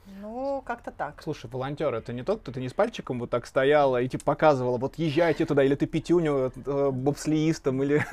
Ну, 0.05 0.61
как-то 0.65 0.91
так. 0.91 1.21
Слушай, 1.21 1.49
волонтер, 1.49 1.93
это 1.93 2.11
не 2.13 2.23
тот, 2.23 2.41
кто 2.41 2.51
ты 2.51 2.59
не 2.59 2.69
с 2.69 2.73
пальчиком 2.73 3.19
вот 3.19 3.29
так 3.29 3.45
стояла 3.45 4.01
и 4.01 4.07
типа 4.07 4.25
показывала, 4.25 4.77
вот 4.77 4.95
езжайте 4.95 5.45
туда, 5.45 5.63
или 5.63 5.75
ты 5.75 5.85
пятюню 5.85 6.51
э, 6.65 6.89
бобслеистам, 6.91 7.81
или 7.83 8.05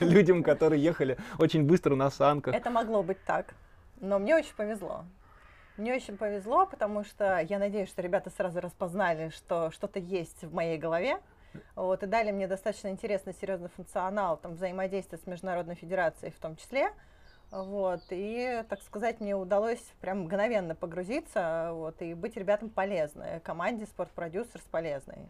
людям, 0.04 0.42
которые 0.42 0.82
ехали 0.82 1.16
очень 1.38 1.64
быстро 1.64 1.94
на 1.94 2.10
санках. 2.10 2.54
Это 2.54 2.70
могло 2.70 3.02
быть 3.02 3.22
так, 3.24 3.54
но 4.00 4.18
мне 4.18 4.36
очень 4.36 4.54
повезло. 4.54 5.04
Мне 5.78 5.94
очень 5.94 6.16
повезло, 6.16 6.66
потому 6.66 7.04
что 7.04 7.38
я 7.48 7.58
надеюсь, 7.58 7.88
что 7.88 8.02
ребята 8.02 8.30
сразу 8.30 8.60
распознали, 8.60 9.30
что 9.30 9.70
что-то 9.70 10.00
есть 10.00 10.42
в 10.42 10.52
моей 10.52 10.76
голове, 10.76 11.18
вот, 11.76 12.02
и 12.02 12.06
дали 12.06 12.30
мне 12.32 12.46
достаточно 12.46 12.88
интересный, 12.88 13.32
серьезный 13.32 13.68
функционал, 13.68 14.36
там, 14.36 14.54
взаимодействие 14.54 15.20
с 15.22 15.26
Международной 15.26 15.76
Федерацией 15.76 16.32
в 16.32 16.38
том 16.38 16.56
числе, 16.56 16.90
вот, 17.50 18.02
и, 18.10 18.62
так 18.68 18.82
сказать, 18.82 19.20
мне 19.20 19.34
удалось 19.34 19.82
прям 20.00 20.20
мгновенно 20.20 20.74
погрузиться, 20.74 21.70
вот, 21.72 22.02
и 22.02 22.12
быть 22.14 22.36
ребятам 22.36 22.68
полезной, 22.68 23.40
команде 23.40 23.86
спортпродюсерс 23.86 24.64
полезной. 24.70 25.28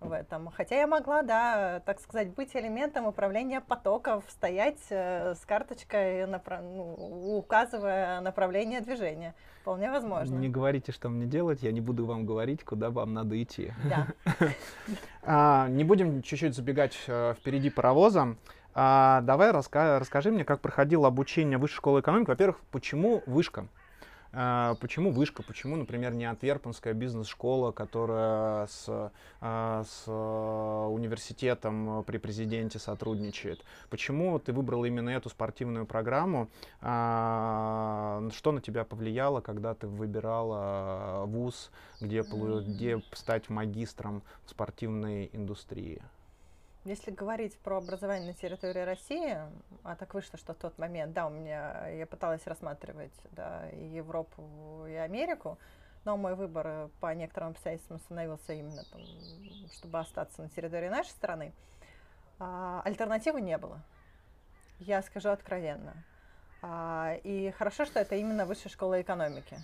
в 0.00 0.12
этом. 0.12 0.50
Хотя 0.50 0.76
я 0.80 0.86
могла, 0.86 1.22
да, 1.22 1.80
так 1.84 2.00
сказать, 2.00 2.34
быть 2.34 2.56
элементом 2.56 3.06
управления 3.06 3.60
потоков, 3.60 4.24
стоять 4.28 4.80
э, 4.88 5.34
с 5.34 5.44
карточкой, 5.44 6.26
направ... 6.26 6.62
ну, 6.62 7.36
указывая 7.38 8.20
направление 8.20 8.80
движения. 8.80 9.34
Вполне 9.60 9.90
возможно. 9.90 10.34
Не 10.36 10.48
говорите, 10.48 10.90
что 10.90 11.10
мне 11.10 11.26
делать, 11.26 11.62
я 11.62 11.70
не 11.70 11.82
буду 11.82 12.06
вам 12.06 12.24
говорить, 12.24 12.64
куда 12.64 12.90
вам 12.90 13.12
надо 13.12 13.40
идти. 13.42 13.72
Да. 13.88 14.06
А, 15.22 15.68
не 15.68 15.84
будем 15.84 16.22
чуть-чуть 16.22 16.54
забегать 16.54 16.96
э, 17.06 17.34
впереди 17.38 17.68
паровоза. 17.68 18.36
А, 18.74 19.20
давай 19.22 19.50
раска- 19.50 19.98
расскажи 19.98 20.30
мне, 20.30 20.44
как 20.44 20.60
проходило 20.60 21.08
обучение 21.08 21.58
высшей 21.58 21.76
школы 21.76 22.00
экономики. 22.00 22.28
Во-первых, 22.28 22.58
почему 22.70 23.22
вышка? 23.26 23.66
А, 24.32 24.76
почему 24.76 25.10
вышка? 25.10 25.42
Почему, 25.42 25.74
например, 25.74 26.14
не 26.14 26.24
Антверпенская 26.24 26.94
бизнес-школа, 26.94 27.72
которая 27.72 28.68
с, 28.68 29.12
а, 29.40 29.82
с 29.84 30.04
а, 30.06 30.86
университетом 30.86 32.04
при 32.04 32.18
президенте 32.18 32.78
сотрудничает? 32.78 33.64
Почему 33.88 34.38
ты 34.38 34.52
выбрала 34.52 34.84
именно 34.84 35.10
эту 35.10 35.30
спортивную 35.30 35.84
программу? 35.84 36.48
Что 36.80 38.20
на 38.52 38.60
тебя 38.60 38.84
повлияло, 38.84 39.40
когда 39.40 39.74
ты 39.74 39.88
выбирала 39.88 41.24
вуз, 41.26 41.72
где, 42.00 42.22
где 42.22 43.02
стать 43.12 43.48
магистром 43.48 44.22
в 44.46 44.50
спортивной 44.50 45.28
индустрии? 45.32 46.00
Если 46.84 47.10
говорить 47.10 47.58
про 47.58 47.76
образование 47.76 48.28
на 48.28 48.34
территории 48.34 48.80
России, 48.80 49.36
а 49.84 49.96
так 49.96 50.14
вышло, 50.14 50.38
что 50.38 50.54
в 50.54 50.56
тот 50.56 50.78
момент, 50.78 51.12
да, 51.12 51.26
у 51.26 51.30
меня 51.30 51.88
я 51.88 52.06
пыталась 52.06 52.46
рассматривать 52.46 53.12
да, 53.32 53.68
и 53.70 53.84
Европу, 53.84 54.86
и 54.88 54.94
Америку, 54.94 55.58
но 56.06 56.16
мой 56.16 56.34
выбор 56.34 56.88
по 57.00 57.12
некоторым 57.14 57.50
обстоятельствам 57.50 58.00
становился 58.00 58.54
именно, 58.54 58.82
там, 58.90 59.02
чтобы 59.74 59.98
остаться 59.98 60.40
на 60.40 60.48
территории 60.48 60.88
нашей 60.88 61.10
страны. 61.10 61.52
А, 62.38 62.80
альтернативы 62.86 63.42
не 63.42 63.58
было. 63.58 63.82
Я 64.78 65.02
скажу 65.02 65.28
откровенно. 65.28 66.02
А, 66.62 67.16
и 67.24 67.50
хорошо, 67.50 67.84
что 67.84 68.00
это 68.00 68.16
именно 68.16 68.46
высшая 68.46 68.70
школа 68.70 69.02
экономики. 69.02 69.58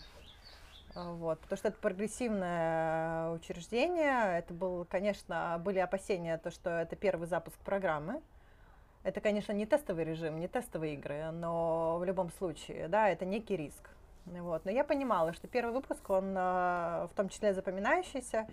А, 0.96 1.12
вот, 1.12 1.40
потому 1.40 1.58
что 1.58 1.68
это 1.68 1.76
прогрессивное 1.78 3.30
учреждение. 3.30 4.38
Это 4.38 4.54
был, 4.54 4.86
конечно, 4.86 5.60
были 5.62 5.78
опасения, 5.78 6.38
то, 6.38 6.50
что 6.50 6.70
это 6.70 6.96
первый 6.96 7.28
запуск 7.28 7.58
программы. 7.58 8.22
Это, 9.02 9.20
конечно, 9.20 9.52
не 9.52 9.66
тестовый 9.66 10.04
режим, 10.04 10.40
не 10.40 10.48
тестовые 10.48 10.94
игры, 10.94 11.30
но 11.30 11.98
в 11.98 12.04
любом 12.04 12.30
случае, 12.32 12.88
да, 12.88 13.08
это 13.08 13.24
некий 13.24 13.56
риск. 13.56 13.90
Вот. 14.24 14.64
Но 14.64 14.70
я 14.70 14.82
понимала, 14.84 15.32
что 15.34 15.46
первый 15.46 15.72
выпуск, 15.72 16.08
он 16.10 16.34
а, 16.36 17.08
в 17.12 17.14
том 17.14 17.28
числе 17.28 17.54
запоминающийся, 17.54 18.48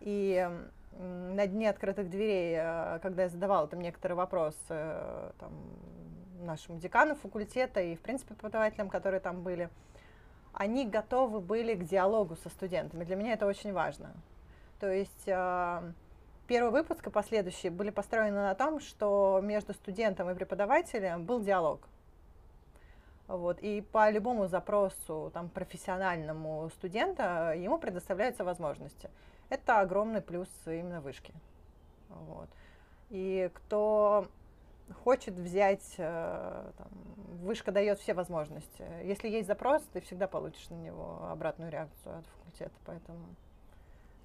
и 0.00 0.50
на 0.98 1.46
дне 1.46 1.70
открытых 1.70 2.10
дверей, 2.10 2.56
а, 2.58 2.98
когда 3.00 3.24
я 3.24 3.28
задавала 3.28 3.68
там 3.68 3.80
некоторые 3.80 4.16
вопросы 4.16 4.56
там, 5.38 5.52
нашему 6.40 6.78
декану 6.78 7.14
факультета 7.14 7.80
и, 7.80 7.94
в 7.94 8.00
принципе, 8.00 8.34
преподавателям, 8.34 8.88
которые 8.88 9.20
там 9.20 9.42
были, 9.42 9.68
они 10.52 10.86
готовы 10.86 11.40
были 11.40 11.74
к 11.74 11.84
диалогу 11.84 12.36
со 12.36 12.48
студентами. 12.48 13.04
Для 13.04 13.16
меня 13.16 13.32
это 13.32 13.46
очень 13.46 13.72
важно. 13.72 14.12
То 14.80 14.90
есть 14.90 15.26
э, 15.26 15.92
первый 16.46 16.70
выпуск 16.70 17.06
и 17.06 17.10
последующие 17.10 17.70
были 17.70 17.90
построены 17.90 18.40
на 18.40 18.54
том, 18.54 18.80
что 18.80 19.40
между 19.42 19.72
студентом 19.72 20.28
и 20.30 20.34
преподавателем 20.34 21.24
был 21.24 21.40
диалог. 21.40 21.80
Вот. 23.28 23.58
И 23.60 23.80
по 23.80 24.10
любому 24.10 24.46
запросу 24.46 25.30
там, 25.32 25.48
профессиональному 25.48 26.68
студента 26.74 27.54
ему 27.56 27.78
предоставляются 27.78 28.44
возможности. 28.44 29.08
Это 29.48 29.80
огромный 29.80 30.20
плюс 30.20 30.48
именно 30.66 31.00
вышки. 31.00 31.32
Вот. 32.08 32.48
И 33.10 33.50
кто 33.54 34.26
хочет 34.92 35.34
взять, 35.34 35.94
э, 35.98 36.70
там, 36.76 36.88
вышка 37.42 37.72
дает 37.72 37.98
все 37.98 38.14
возможности. 38.14 38.84
Если 39.04 39.28
есть 39.28 39.46
запрос, 39.46 39.82
ты 39.92 40.00
всегда 40.00 40.26
получишь 40.26 40.68
на 40.70 40.74
него 40.76 41.26
обратную 41.30 41.70
реакцию 41.70 42.18
от 42.18 42.26
факультета, 42.26 42.74
поэтому 42.84 43.18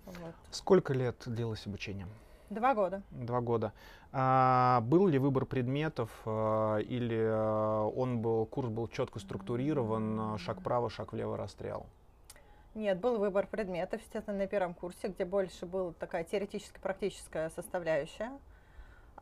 вот. 0.06 0.36
Сколько 0.52 0.94
лет 0.94 1.22
длилось 1.26 1.66
обучение? 1.68 2.08
Два 2.50 2.74
года. 2.74 3.02
Два 3.12 3.42
года. 3.42 3.74
А, 4.14 4.80
был 4.82 5.08
ли 5.08 5.20
выбор 5.20 5.46
предметов 5.46 6.10
а, 6.26 6.78
или 6.78 7.20
а, 7.20 7.88
он 7.88 8.22
был, 8.22 8.46
курс 8.46 8.70
был 8.70 8.88
четко 8.88 9.20
структурирован, 9.20 10.38
шаг 10.38 10.62
вправо, 10.62 10.90
шаг 10.90 11.12
влево 11.12 11.36
расстрел? 11.36 11.86
Нет, 12.74 13.00
был 13.00 13.18
выбор 13.18 13.48
предметов, 13.48 14.02
естественно, 14.02 14.38
на 14.38 14.48
первом 14.48 14.76
курсе, 14.76 15.08
где 15.08 15.26
больше 15.26 15.66
была 15.66 15.92
такая 15.94 16.24
теоретическо-практическая 16.24 17.50
составляющая. 17.50 18.32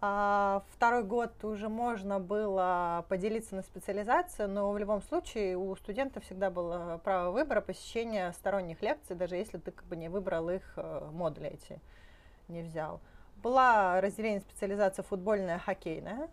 А 0.02 0.64
второй 0.74 1.04
год 1.04 1.43
уже 1.43 1.69
можно 1.69 2.19
было 2.19 3.06
поделиться 3.08 3.56
на 3.56 3.62
специализацию, 3.62 4.50
но 4.50 4.72
в 4.72 4.78
любом 4.78 5.02
случае 5.02 5.58
у 5.58 5.74
студента 5.78 6.19
всегда 6.19 6.50
было 6.50 7.00
право 7.04 7.32
выбора 7.32 7.62
посещения 7.62 8.32
сторонних 8.34 8.82
лекций, 8.82 9.15
даже 9.15 9.36
если 9.36 9.58
ты 9.58 9.72
как 9.72 9.86
бы 9.86 9.96
не 9.96 10.10
выбрал 10.10 10.50
их 10.50 10.63
э, 10.76 11.10
модули 11.12 11.48
эти, 11.48 11.80
не 12.50 12.62
взял. 12.62 13.00
Была 13.41 14.02
разделение 14.02 14.41
специализация 14.41 15.04
футбольная, 15.04 15.60
хоккейная. 15.60 16.30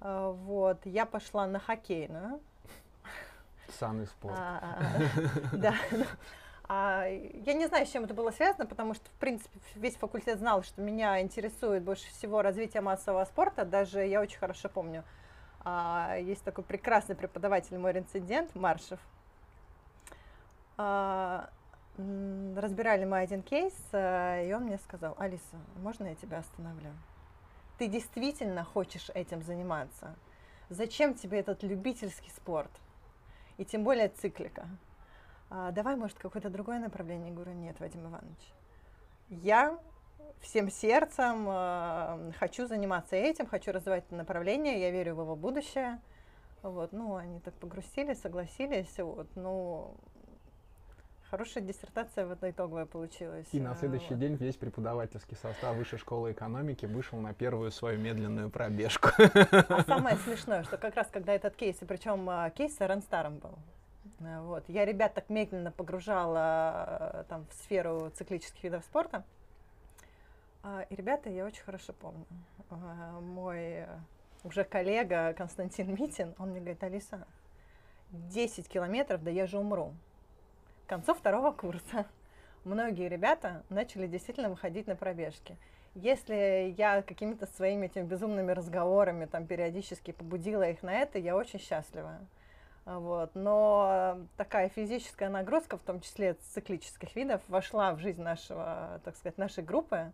Э, 0.00 0.32
вот, 0.34 0.86
я 0.86 1.04
пошла 1.04 1.46
на 1.46 1.58
хоккейную. 1.58 2.40
Санный 3.78 4.06
спорт. 4.06 4.34
А, 4.38 4.60
а, 4.62 4.76
да. 5.56 5.74
А, 6.72 7.04
я 7.08 7.54
не 7.54 7.66
знаю, 7.66 7.84
с 7.84 7.90
чем 7.90 8.04
это 8.04 8.14
было 8.14 8.30
связано, 8.30 8.64
потому 8.64 8.94
что, 8.94 9.10
в 9.10 9.14
принципе, 9.14 9.58
весь 9.74 9.96
факультет 9.96 10.38
знал, 10.38 10.62
что 10.62 10.80
меня 10.80 11.20
интересует 11.20 11.82
больше 11.82 12.08
всего 12.10 12.42
развитие 12.42 12.80
массового 12.80 13.24
спорта. 13.24 13.64
Даже 13.64 14.06
я 14.06 14.20
очень 14.20 14.38
хорошо 14.38 14.68
помню, 14.68 15.02
а, 15.64 16.14
есть 16.20 16.44
такой 16.44 16.62
прекрасный 16.62 17.16
преподаватель, 17.16 17.76
мой 17.76 17.92
рецидент, 17.92 18.54
Маршев. 18.54 19.00
А, 20.76 21.50
разбирали 21.96 23.04
мы 23.04 23.18
один 23.18 23.42
кейс, 23.42 23.74
а, 23.90 24.40
и 24.40 24.52
он 24.52 24.66
мне 24.66 24.78
сказал, 24.78 25.16
Алиса, 25.18 25.56
можно 25.82 26.06
я 26.06 26.14
тебя 26.14 26.38
остановлю? 26.38 26.92
Ты 27.78 27.88
действительно 27.88 28.62
хочешь 28.62 29.10
этим 29.14 29.42
заниматься? 29.42 30.14
Зачем 30.68 31.14
тебе 31.14 31.40
этот 31.40 31.64
любительский 31.64 32.30
спорт? 32.30 32.70
И 33.58 33.64
тем 33.64 33.82
более 33.82 34.06
циклика 34.06 34.68
а, 35.50 35.72
давай, 35.72 35.96
может, 35.96 36.16
какое-то 36.18 36.48
другое 36.48 36.78
направление? 36.78 37.30
Я 37.30 37.34
говорю, 37.34 37.52
нет, 37.52 37.78
Вадим 37.80 38.06
Иванович, 38.06 38.54
я 39.28 39.76
всем 40.40 40.70
сердцем 40.70 41.46
э, 41.48 42.32
хочу 42.38 42.68
заниматься 42.68 43.16
этим, 43.16 43.46
хочу 43.46 43.72
развивать 43.72 44.04
это 44.06 44.14
направление, 44.14 44.80
я 44.80 44.90
верю 44.90 45.16
в 45.16 45.20
его 45.22 45.34
будущее. 45.34 45.98
Вот, 46.62 46.92
ну, 46.92 47.16
они 47.16 47.40
так 47.40 47.54
погрустили, 47.54 48.14
согласились, 48.14 48.96
вот, 48.98 49.26
ну, 49.34 49.96
хорошая 51.30 51.64
диссертация 51.64 52.26
в 52.26 52.32
этой 52.32 52.52
итоговая 52.52 52.86
получилась. 52.86 53.46
И 53.50 53.60
на 53.60 53.74
следующий 53.74 54.10
вот. 54.10 54.20
день 54.20 54.34
весь 54.36 54.56
преподавательский 54.56 55.36
состав 55.36 55.74
Высшей 55.74 55.98
школы 55.98 56.30
экономики 56.30 56.86
вышел 56.86 57.18
на 57.18 57.34
первую 57.34 57.72
свою 57.72 57.98
медленную 57.98 58.50
пробежку. 58.50 59.08
А 59.18 59.82
самое 59.84 60.16
смешное, 60.18 60.62
что 60.62 60.76
как 60.76 60.94
раз 60.94 61.08
когда 61.10 61.32
этот 61.32 61.56
кейс, 61.56 61.80
и 61.80 61.84
причем 61.86 62.30
кейс 62.52 62.76
с 62.76 62.80
Эрен 62.82 63.02
Старом 63.02 63.38
был, 63.38 63.58
Э, 63.58 63.79
вот. 64.18 64.64
Я 64.68 64.84
ребят 64.84 65.14
так 65.14 65.28
медленно 65.28 65.70
погружала 65.70 66.84
э, 67.12 67.24
там, 67.28 67.46
в 67.46 67.52
сферу 67.54 68.10
циклических 68.10 68.62
видов 68.64 68.84
спорта. 68.84 69.24
А, 70.62 70.82
и 70.88 70.94
ребята 70.94 71.30
я 71.30 71.46
очень 71.46 71.62
хорошо 71.62 71.92
помню. 71.92 72.26
А, 72.70 73.20
мой 73.20 73.86
уже 74.44 74.64
коллега 74.64 75.32
Константин 75.34 75.94
Митин, 75.94 76.34
он 76.38 76.50
мне 76.50 76.60
говорит, 76.60 76.82
Алиса, 76.82 77.26
10 78.10 78.68
километров, 78.68 79.22
да 79.22 79.30
я 79.30 79.46
же 79.46 79.58
умру. 79.58 79.94
К 80.86 80.90
концу 80.90 81.14
второго 81.14 81.52
курса 81.52 82.06
многие 82.64 83.08
ребята 83.08 83.62
начали 83.68 84.06
действительно 84.06 84.50
выходить 84.50 84.86
на 84.86 84.96
пробежки. 84.96 85.56
Если 85.94 86.74
я 86.76 87.02
какими-то 87.02 87.46
своими 87.46 87.86
этими 87.86 88.04
безумными 88.04 88.52
разговорами 88.52 89.26
там 89.26 89.46
периодически 89.46 90.12
побудила 90.12 90.68
их 90.68 90.82
на 90.82 90.92
это, 90.92 91.18
я 91.18 91.36
очень 91.36 91.58
счастлива. 91.58 92.18
Вот. 92.84 93.30
Но 93.34 94.18
такая 94.36 94.68
физическая 94.68 95.28
нагрузка, 95.28 95.76
в 95.76 95.82
том 95.82 96.00
числе 96.00 96.34
циклических 96.52 97.14
видов, 97.14 97.40
вошла 97.48 97.92
в 97.92 98.00
жизнь 98.00 98.22
нашего, 98.22 99.00
так 99.04 99.16
сказать, 99.16 99.38
нашей 99.38 99.62
группы. 99.64 100.12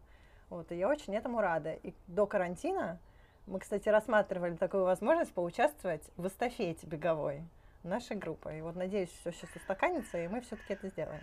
Вот, 0.49 0.71
и 0.71 0.77
я 0.77 0.89
очень 0.89 1.15
этому 1.15 1.41
рада. 1.41 1.73
И 1.73 1.93
до 2.07 2.27
карантина 2.27 2.99
мы, 3.47 3.61
кстати, 3.61 3.89
рассматривали 3.89 4.57
такую 4.57 4.85
возможность 4.85 5.33
поучаствовать 5.33 6.03
в 6.17 6.27
эстафете 6.27 6.87
беговой 6.87 7.43
нашей 7.83 8.17
группы. 8.17 8.59
И 8.59 8.61
вот 8.61 8.77
надеюсь, 8.77 9.11
все 9.21 9.33
сейчас 9.33 9.51
устаканится, 9.55 10.19
и 10.19 10.29
мы 10.29 10.41
все-таки 10.41 10.75
это 10.75 10.89
сделаем. 10.89 11.23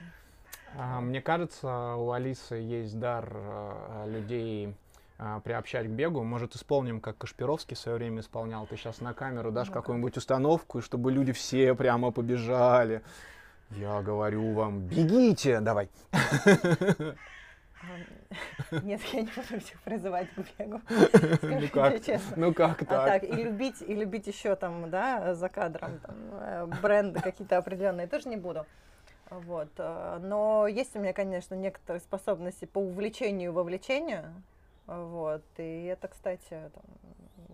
А, 0.76 1.02
мне 1.02 1.22
кажется, 1.22 1.96
у 1.96 2.12
Алисы 2.12 2.56
есть 2.56 2.98
дар 3.00 3.30
э, 3.34 4.06
людей 4.08 4.74
а, 5.18 5.40
приобщать 5.40 5.88
к 5.88 5.90
бегу. 5.90 6.24
Может, 6.24 6.56
исполним, 6.56 7.00
как 7.00 7.18
Кашпировский 7.18 7.76
в 7.76 7.80
свое 7.80 7.98
время 7.98 8.22
исполнял. 8.22 8.66
Ты 8.66 8.78
сейчас 8.78 9.02
на 9.02 9.14
камеру 9.14 9.52
дашь 9.52 9.68
ну, 9.68 9.74
какую-нибудь 9.74 10.18
установку, 10.18 10.80
и 10.80 10.82
чтобы 10.82 11.12
люди 11.12 11.32
все 11.32 11.76
прямо 11.76 12.12
побежали. 12.12 13.02
Я 13.72 14.02
говорю 14.02 14.54
вам, 14.54 14.82
бегите, 14.82 15.60
давай. 15.60 15.90
Нет, 18.72 19.02
я 19.12 19.22
не 19.22 19.28
буду 19.28 19.60
всех 19.60 19.82
призывать 19.84 20.28
к 20.32 20.38
бегу. 20.58 20.82
Ну 21.42 21.68
как? 21.70 21.94
Ну 22.36 22.54
как 22.54 22.82
А 22.84 22.86
так? 22.86 23.06
так, 23.06 23.24
и 23.24 23.44
любить, 23.44 23.82
и 23.82 23.94
любить 23.94 24.28
еще 24.28 24.56
там, 24.56 24.90
да, 24.90 25.36
за 25.36 25.50
кадром 25.50 26.00
там, 26.00 26.16
э, 26.32 26.66
бренды 26.82 27.20
какие-то 27.20 27.58
определенные 27.58 28.08
тоже 28.08 28.30
не 28.30 28.38
буду. 28.38 28.66
Вот. 29.30 29.70
э, 29.78 30.20
Но 30.22 30.68
есть 30.68 30.96
у 30.96 31.00
меня, 31.00 31.14
конечно, 31.14 31.56
некоторые 31.56 32.02
способности 32.02 32.66
по 32.66 32.80
увлечению 32.80 33.52
и 33.52 33.54
вовлечению. 33.54 34.34
Вот. 34.88 35.44
И 35.58 35.84
это, 35.86 36.08
кстати, 36.08 36.50
там, 36.50 36.84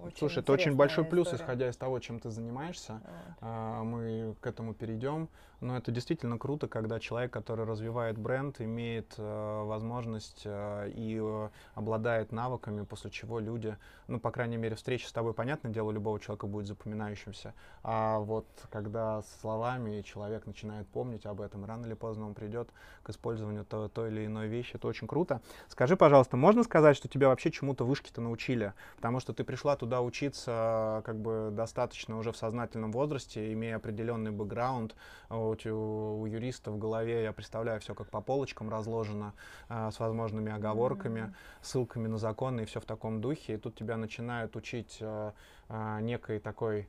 очень 0.04 0.18
Слушай, 0.18 0.40
это 0.40 0.52
очень 0.52 0.76
большой 0.76 1.04
плюс, 1.06 1.28
история. 1.28 1.44
исходя 1.44 1.70
из 1.70 1.78
того, 1.78 2.00
чем 2.00 2.20
ты 2.20 2.30
занимаешься. 2.30 2.94
Вот. 2.94 3.02
А, 3.42 3.84
Мы 3.84 4.36
к 4.42 4.48
этому 4.48 4.74
перейдем. 4.74 5.30
Но 5.62 5.78
это 5.78 5.92
действительно 5.92 6.38
круто, 6.38 6.68
когда 6.68 7.00
человек, 7.00 7.32
который 7.32 7.66
развивает 7.66 8.18
бренд, 8.18 8.62
имеет 8.62 9.16
э, 9.18 9.64
возможность 9.66 10.44
э, 10.46 10.92
и 10.96 11.20
э, 11.22 11.50
обладает 11.74 12.32
навыками, 12.32 12.84
после 12.86 13.12
чего 13.12 13.40
люди, 13.40 13.76
ну, 14.08 14.20
по 14.20 14.32
крайней 14.32 14.58
мере, 14.58 14.76
встреча 14.76 15.08
с 15.08 15.12
тобой, 15.12 15.34
понятное 15.34 15.72
дело, 15.72 15.92
любого 15.92 16.20
человека 16.20 16.48
будет 16.48 16.68
запоминающимся. 16.68 17.54
А 17.84 18.20
вот 18.20 18.48
когда 18.70 19.22
словами 19.42 20.02
человек 20.02 20.46
начинает 20.46 20.88
помнить 20.88 21.26
об 21.26 21.42
этом, 21.42 21.66
рано 21.66 21.86
или 21.86 21.94
поздно 21.94 22.28
он 22.28 22.36
придет 22.36 22.70
к 23.04 23.10
использованию 23.10 23.66
то- 23.66 23.90
той 23.90 24.10
или 24.10 24.26
иной 24.26 24.48
вещи, 24.48 24.76
это 24.76 24.88
очень 24.88 25.08
круто. 25.08 25.42
Скажи, 25.68 25.98
пожалуйста, 25.98 26.38
можно 26.38 26.64
сказать, 26.64 26.96
что 26.96 27.10
тебя 27.10 27.28
вообще 27.28 27.52
чему-то 27.52 27.84
вышки-то 27.84 28.22
научили? 28.22 28.74
Потому 28.96 29.20
что 29.20 29.34
ты 29.34 29.44
пришла 29.44 29.76
туда 29.76 30.02
учиться 30.02 31.02
как 31.06 31.20
бы 31.20 31.50
достаточно 31.52 32.18
уже 32.18 32.32
в 32.32 32.38
сознательном 32.38 32.92
возрасте, 32.94 33.52
имея 33.52 33.76
определенный 33.76 34.32
бэкграунд. 34.32 34.96
У, 35.30 35.49
тю- 35.56 36.20
у 36.22 36.26
юриста 36.26 36.72
в 36.72 36.78
голове, 36.78 37.24
я 37.24 37.32
представляю, 37.34 37.80
все 37.80 37.94
как 37.96 38.10
по 38.10 38.22
полочкам 38.22 38.70
разложено, 38.70 39.34
а, 39.68 39.92
с 39.92 40.00
возможными 40.00 40.52
оговорками, 40.52 41.22
Мгм. 41.22 41.36
ссылками 41.62 42.08
на 42.08 42.18
законы 42.18 42.62
и 42.62 42.66
все 42.66 42.80
в 42.80 42.86
таком 42.86 43.22
духе. 43.22 43.54
И 43.54 43.58
тут 43.58 43.76
тебя 43.76 43.98
начинают 43.98 44.56
учить 44.56 44.98
а, 45.02 45.34
а, 45.70 46.00
некой 46.02 46.40
такой 46.40 46.88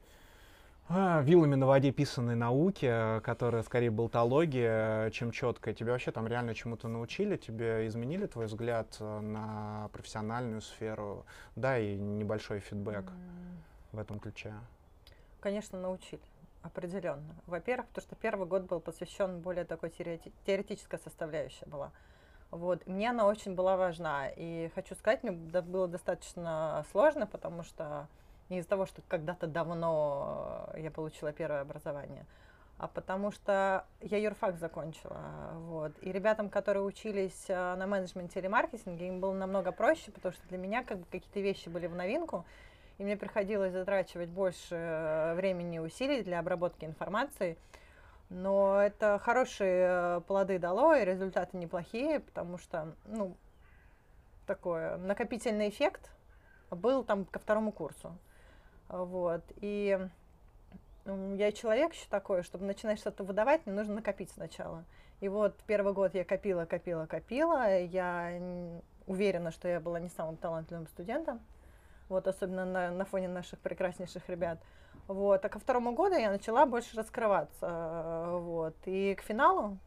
вилами 0.88 1.54
на 1.54 1.66
воде 1.68 1.92
писанной 1.92 2.34
науки, 2.34 2.86
э, 2.90 3.20
которая 3.20 3.62
скорее 3.62 3.90
болтология, 3.92 5.06
э, 5.06 5.10
чем 5.12 5.30
четкая. 5.30 5.72
Тебя 5.72 5.92
вообще 5.92 6.10
там 6.10 6.26
реально 6.26 6.52
чему-то 6.52 6.88
научили? 6.88 7.36
Тебе 7.36 7.86
изменили 7.86 8.26
твой 8.26 8.46
взгляд 8.46 8.96
э, 8.98 9.20
на 9.20 9.88
профессиональную 9.92 10.60
сферу? 10.60 11.24
Да, 11.54 11.78
и 11.78 11.94
небольшой 11.96 12.58
фидбэк 12.58 13.04
М, 13.06 13.14
в 13.92 13.98
этом 14.00 14.18
ключе. 14.18 14.52
Конечно, 15.38 15.80
научили. 15.80 16.20
Определенно. 16.62 17.34
Во-первых, 17.46 17.88
потому 17.88 18.06
что 18.06 18.16
первый 18.16 18.46
год 18.46 18.62
был 18.62 18.80
посвящен 18.80 19.40
более 19.40 19.64
такой 19.64 19.88
теорети- 19.88 20.32
теоретическая 20.44 20.98
составляющая 20.98 21.66
была. 21.66 21.90
Вот. 22.50 22.86
Мне 22.86 23.10
она 23.10 23.26
очень 23.26 23.54
была 23.54 23.76
важна. 23.76 24.28
И 24.28 24.70
хочу 24.74 24.94
сказать, 24.94 25.22
мне 25.22 25.32
было 25.32 25.88
достаточно 25.88 26.84
сложно, 26.90 27.26
потому 27.26 27.62
что 27.62 28.08
не 28.50 28.58
из-за 28.58 28.68
того, 28.68 28.84
что 28.84 29.00
когда-то 29.08 29.46
давно 29.46 30.66
э, 30.74 30.82
я 30.82 30.90
получила 30.90 31.32
первое 31.32 31.60
образование, 31.60 32.26
а 32.78 32.88
потому 32.88 33.30
что 33.30 33.86
я 34.00 34.18
юрфак 34.18 34.58
закончила. 34.58 35.20
Вот. 35.54 35.92
И 36.02 36.12
ребятам, 36.12 36.50
которые 36.50 36.82
учились 36.82 37.44
э, 37.48 37.74
на 37.76 37.86
менеджменте 37.86 38.40
или 38.40 38.48
маркетинге, 38.48 39.06
им 39.06 39.20
было 39.20 39.32
намного 39.32 39.70
проще, 39.72 40.10
потому 40.10 40.34
что 40.34 40.46
для 40.48 40.58
меня 40.58 40.82
как 40.82 40.98
бы 40.98 41.06
какие-то 41.10 41.40
вещи 41.40 41.68
были 41.68 41.86
в 41.86 41.94
новинку, 41.94 42.44
и 43.00 43.02
мне 43.02 43.16
приходилось 43.16 43.72
затрачивать 43.72 44.28
больше 44.28 44.74
э, 44.74 45.34
времени 45.34 45.76
и 45.76 45.78
усилий 45.78 46.22
для 46.22 46.38
обработки 46.38 46.84
информации. 46.84 47.56
Но 48.28 48.78
это 48.78 49.18
хорошие 49.18 49.86
э, 49.88 50.20
плоды 50.26 50.58
дало, 50.58 50.94
и 50.94 51.06
результаты 51.06 51.56
неплохие, 51.56 52.20
потому 52.20 52.58
что, 52.58 52.94
ну, 53.06 53.34
такой 54.46 54.98
накопительный 54.98 55.70
эффект 55.70 56.10
был 56.70 57.02
там 57.02 57.24
ко 57.24 57.38
второму 57.38 57.72
курсу. 57.72 58.14
Вот. 58.88 59.44
И 59.62 59.98
я 61.06 61.52
человек 61.52 61.94
еще 61.94 62.04
такой, 62.10 62.42
чтобы 62.42 62.66
начинать 62.66 62.98
что-то 62.98 63.24
выдавать, 63.24 63.64
мне 63.64 63.74
нужно 63.74 63.94
накопить 63.94 64.30
сначала. 64.30 64.84
И 65.20 65.28
вот 65.28 65.56
первый 65.66 65.94
год 65.94 66.14
я 66.14 66.24
копила, 66.26 66.66
копила, 66.66 67.06
копила. 67.06 67.80
Я 67.80 68.38
уверена, 69.06 69.52
что 69.52 69.68
я 69.68 69.80
была 69.80 70.00
не 70.00 70.10
самым 70.10 70.36
талантливым 70.36 70.86
студентом. 70.86 71.40
Вот, 72.10 72.28
особенно 72.28 72.66
на, 72.66 72.90
на 72.90 73.04
фоне 73.06 73.28
наших 73.28 73.58
прекраснейших 73.60 74.28
ребят. 74.28 74.58
Вот. 75.06 75.44
А 75.44 75.48
ко 75.48 75.58
второму 75.58 75.92
году 75.92 76.16
я 76.16 76.30
начала 76.30 76.66
больше 76.66 76.96
раскрываться. 76.96 77.56
э, 77.62 78.38
Вот. 78.38 78.74
И 78.84 79.14
к 79.14 79.22
финалу 79.22 79.78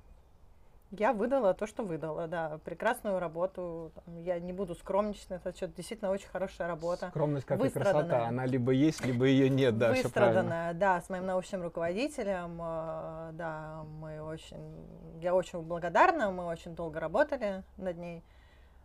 я 0.91 1.11
выдала 1.11 1.53
то, 1.53 1.67
что 1.67 1.83
выдала, 1.83 2.27
да, 2.27 2.59
прекрасную 2.63 3.19
работу. 3.19 3.91
Там, 3.95 4.17
я 4.19 4.39
не 4.39 4.53
буду 4.53 4.73
скромничать, 4.75 5.31
это 5.31 5.51
что 5.55 5.67
действительно 5.67 6.11
очень 6.11 6.29
хорошая 6.29 6.67
работа. 6.67 7.09
Скромность, 7.09 7.45
как 7.45 7.63
и 7.65 7.69
красота. 7.69 8.27
Она 8.27 8.45
либо 8.45 8.71
есть, 8.71 9.03
либо 9.03 9.25
ее 9.25 9.49
нет, 9.49 9.77
да. 9.77 9.89
Выстраданная, 9.89 10.73
да, 10.73 11.01
с 11.01 11.09
моим 11.09 11.25
научным 11.25 11.61
руководителем, 11.61 12.57
э, 12.61 13.31
да, 13.33 13.83
мы 13.99 14.21
очень, 14.21 15.19
я 15.19 15.33
очень 15.35 15.61
благодарна, 15.61 16.31
мы 16.31 16.45
очень 16.45 16.75
долго 16.75 16.99
работали 16.99 17.63
над 17.75 17.97
ней, 17.97 18.23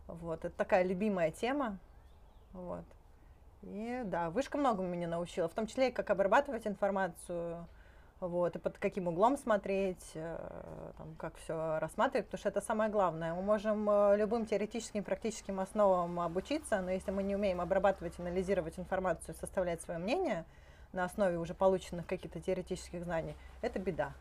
вот, 0.07 0.43
это 0.43 0.55
такая 0.57 0.83
любимая 0.83 1.31
тема, 1.31 1.77
вот, 2.53 2.83
и 3.61 4.01
да, 4.05 4.29
вышка 4.29 4.57
многому 4.57 4.87
меня 4.87 5.07
научила, 5.07 5.47
в 5.47 5.53
том 5.53 5.67
числе 5.67 5.89
и 5.89 5.91
как 5.91 6.09
обрабатывать 6.09 6.65
информацию, 6.65 7.67
вот, 8.19 8.55
и 8.55 8.59
под 8.59 8.77
каким 8.77 9.07
углом 9.07 9.37
смотреть, 9.37 10.11
э, 10.13 10.91
там, 10.97 11.15
как 11.17 11.37
все 11.37 11.79
рассматривать, 11.79 12.25
потому 12.25 12.39
что 12.39 12.49
это 12.49 12.61
самое 12.61 12.89
главное. 12.89 13.33
Мы 13.33 13.41
можем 13.41 13.89
э, 13.89 14.17
любым 14.17 14.45
теоретическим, 14.45 15.03
практическим 15.03 15.59
основам 15.59 16.19
обучиться, 16.19 16.81
но 16.81 16.91
если 16.91 17.11
мы 17.11 17.23
не 17.23 17.35
умеем 17.35 17.61
обрабатывать, 17.61 18.19
анализировать 18.19 18.77
информацию, 18.77 19.35
составлять 19.35 19.81
свое 19.81 19.99
мнение 19.99 20.45
на 20.91 21.05
основе 21.05 21.37
уже 21.37 21.53
полученных 21.53 22.07
каких-то 22.07 22.41
теоретических 22.41 23.03
знаний, 23.03 23.35
это 23.61 23.79
беда. 23.79 24.13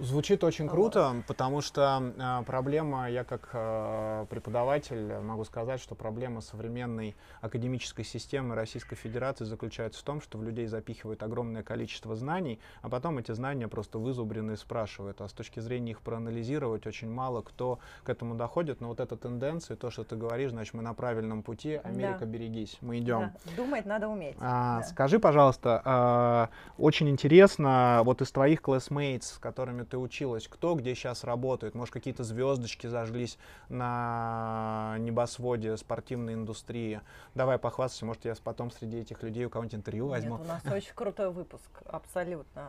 Звучит 0.00 0.42
очень 0.44 0.64
Вот. 0.64 0.72
круто, 0.72 1.22
потому 1.28 1.60
что 1.60 2.14
э, 2.16 2.44
проблема, 2.46 3.10
я 3.10 3.22
как 3.22 3.50
э, 3.52 4.24
преподаватель 4.30 5.18
могу 5.20 5.44
сказать, 5.44 5.78
что 5.78 5.94
проблема 5.94 6.40
современной 6.40 7.14
академической 7.42 8.02
системы 8.02 8.54
Российской 8.54 8.96
Федерации 8.96 9.44
заключается 9.44 10.00
в 10.00 10.02
том, 10.02 10.22
что 10.22 10.38
в 10.38 10.42
людей 10.42 10.66
запихивают 10.66 11.22
огромное 11.22 11.62
количество 11.62 12.16
знаний, 12.16 12.58
а 12.80 12.88
потом 12.88 13.18
эти 13.18 13.32
знания 13.32 13.68
просто 13.68 13.98
вызубрены 13.98 14.52
и 14.52 14.56
спрашивают. 14.56 15.20
А 15.20 15.28
с 15.28 15.32
точки 15.34 15.60
зрения 15.60 15.90
их 15.90 16.00
проанализировать 16.00 16.86
очень 16.86 17.10
мало 17.10 17.42
кто 17.42 17.78
к 18.02 18.08
этому 18.08 18.34
доходит. 18.36 18.80
Но 18.80 18.88
вот 18.88 19.00
эта 19.00 19.18
тенденция, 19.18 19.76
то, 19.76 19.90
что 19.90 20.04
ты 20.04 20.16
говоришь, 20.16 20.52
значит, 20.52 20.72
мы 20.72 20.82
на 20.82 20.94
правильном 20.94 21.42
пути. 21.42 21.74
Америка, 21.84 22.20
Да. 22.20 22.24
берегись, 22.26 22.78
мы 22.80 23.00
идем. 23.00 23.32
Да, 23.44 23.52
Думать 23.54 23.84
надо 23.84 24.08
уметь. 24.08 24.36
А, 24.40 24.78
да. 24.80 24.86
Скажи, 24.86 25.18
пожалуйста, 25.18 25.82
а, 25.84 26.48
очень 26.78 27.10
интересно, 27.10 28.00
вот 28.04 28.22
из 28.22 28.30
твоих 28.32 28.62
classmates, 28.62 29.34
с 29.34 29.38
которыми 29.38 29.82
ты 29.90 29.98
училась, 29.98 30.48
кто 30.48 30.74
где 30.74 30.94
сейчас 30.94 31.24
работает? 31.24 31.74
Может, 31.74 31.92
какие-то 31.92 32.24
звездочки 32.24 32.86
зажглись 32.86 33.38
на 33.68 34.96
небосводе 34.98 35.76
спортивной 35.76 36.34
индустрии? 36.34 37.00
Давай 37.34 37.58
похвастайся, 37.58 38.06
может, 38.06 38.24
я 38.24 38.34
потом 38.42 38.70
среди 38.70 38.98
этих 38.98 39.22
людей 39.22 39.44
у 39.44 39.50
кого-нибудь 39.50 39.74
интервью 39.74 40.08
возьму. 40.08 40.38
Нет, 40.38 40.46
у 40.46 40.48
нас 40.48 40.64
очень 40.72 40.94
крутой 40.94 41.30
выпуск, 41.30 41.70
абсолютно. 41.84 42.62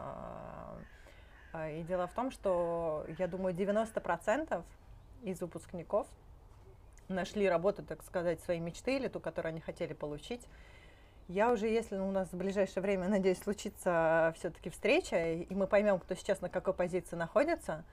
А, 1.54 1.70
И 1.70 1.84
дело 1.84 2.08
в 2.08 2.14
том, 2.14 2.32
что, 2.32 3.06
я 3.18 3.28
думаю, 3.28 3.56
90% 3.56 4.64
из 5.24 5.40
выпускников 5.40 6.08
нашли 7.08 7.48
работу, 7.48 7.84
так 7.84 8.04
сказать, 8.04 8.42
своей 8.42 8.60
мечты 8.60 8.98
или 8.98 9.08
ту, 9.08 9.20
которую 9.20 9.52
они 9.52 9.62
хотели 9.62 9.94
получить. 9.94 10.42
Я 11.32 11.50
уже, 11.54 11.67
если 11.67 11.98
у 11.98 12.12
нас 12.12 12.28
в 12.34 12.36
ближайшее 12.36 12.84
время, 12.84 13.08
надеюсь, 13.08 13.39
случится 13.39 14.34
все-таки 14.38 14.70
встреча, 14.70 15.32
и 15.32 15.56
мы 15.56 15.65
поймем, 15.65 15.98
кто 15.98 16.13
сейчас 16.13 16.41
на 16.41 16.50
какой 16.50 16.74
позиции 16.74 17.15
находится, 17.15 17.86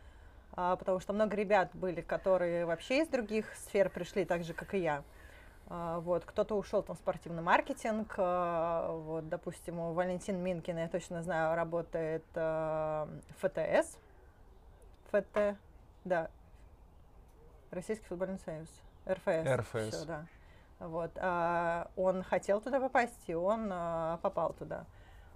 а, 0.55 0.75
потому 0.75 0.99
что 0.99 1.13
много 1.13 1.37
ребят 1.37 1.71
были, 1.73 2.01
которые 2.01 2.67
вообще 2.67 3.03
из 3.03 3.09
других 3.09 3.47
сфер 3.55 3.91
пришли, 3.91 4.25
так 4.25 4.43
же, 4.43 4.55
как 4.55 4.75
и 4.75 4.79
я. 4.79 5.05
А, 5.69 6.01
Вот, 6.01 6.25
кто-то 6.25 6.57
ушел 6.57 6.83
там 6.83 6.97
в 6.97 6.99
спортивный 6.99 7.43
маркетинг, 7.43 8.13
а, 8.17 8.91
вот, 8.91 9.29
допустим, 9.29 9.79
у 9.79 9.93
Валентин 9.93 10.43
Минкина, 10.43 10.81
я 10.81 10.89
точно 10.89 11.23
знаю, 11.23 11.55
работает 11.55 12.25
ФТС, 13.41 13.99
ФТ, 15.13 15.57
да, 16.05 16.29
Российский 17.71 18.07
футбольный 18.07 18.41
союз, 18.41 18.69
РФС. 19.07 19.47
РФС. 19.47 19.95
всё, 19.95 20.05
да. 20.07 20.27
Вот, 20.79 21.11
а, 21.17 21.91
он 21.97 22.23
хотел 22.23 22.61
туда 22.61 22.79
попасть, 22.81 23.19
и 23.27 23.35
он 23.35 23.69
а, 23.73 24.19
попал 24.23 24.53
туда. 24.53 24.85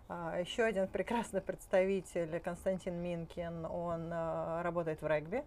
А, 0.09 0.39
еще 0.39 0.63
один 0.63 0.87
прекрасный 0.87 1.41
представитель, 1.41 2.39
Константин 2.41 2.95
Минкин, 3.03 3.65
он 3.67 4.11
а, 4.13 4.63
работает 4.63 5.03
в 5.03 5.07
регби. 5.07 5.43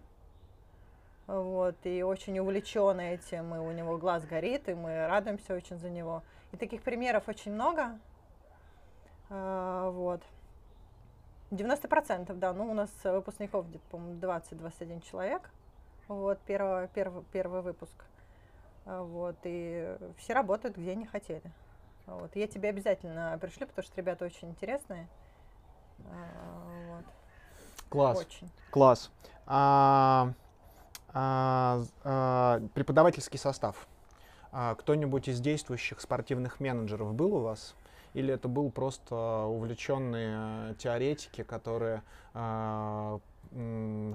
Вот, 1.26 1.74
и 1.84 2.02
очень 2.02 2.38
увлечен 2.38 3.00
этим, 3.00 3.54
и 3.54 3.58
у 3.58 3.72
него 3.72 3.96
глаз 3.96 4.24
горит, 4.26 4.68
и 4.68 4.74
мы 4.74 5.06
радуемся 5.06 5.54
очень 5.54 5.78
за 5.78 5.88
него. 5.88 6.22
И 6.52 6.56
таких 6.56 6.82
примеров 6.82 7.28
очень 7.28 7.52
много. 7.52 7.98
А, 9.30 9.90
вот. 9.90 10.22
90%, 11.50 12.34
да, 12.34 12.52
ну 12.52 12.70
у 12.70 12.74
нас 12.74 12.90
выпускников 13.04 13.68
где-то, 13.68 13.84
по-моему, 13.90 14.18
20-21 14.20 15.00
человек. 15.08 15.48
Вот, 16.08 16.38
первый, 16.46 16.88
первый, 16.88 17.24
первый 17.32 17.62
выпуск. 17.62 17.94
А, 18.86 19.02
Вот, 19.02 19.36
и 19.42 19.96
все 20.16 20.32
работают, 20.32 20.76
где 20.76 20.92
они 20.92 21.06
хотели. 21.06 21.42
Вот, 22.06 22.34
я 22.36 22.46
тебе 22.46 22.68
обязательно 22.68 23.36
пришлю, 23.40 23.66
потому 23.66 23.84
что 23.84 23.96
ребята 23.96 24.24
очень 24.24 24.50
интересные. 24.50 25.08
А, 26.04 26.86
Вот, 26.88 27.04
Класс. 27.88 28.18
очень. 28.18 28.48
Класс. 28.70 29.10
А, 29.46 30.32
а, 31.12 31.82
а, 32.04 32.62
преподавательский 32.74 33.38
состав. 33.38 33.86
А, 34.52 34.74
кто-нибудь 34.74 35.28
из 35.28 35.40
действующих 35.40 36.00
спортивных 36.00 36.60
менеджеров 36.60 37.14
был 37.14 37.34
у 37.34 37.40
вас? 37.40 37.74
Или 38.14 38.32
это 38.32 38.48
был 38.48 38.70
просто 38.70 39.44
увлеченные 39.44 40.74
теоретики, 40.76 41.42
которые 41.42 42.02
а, 42.34 43.18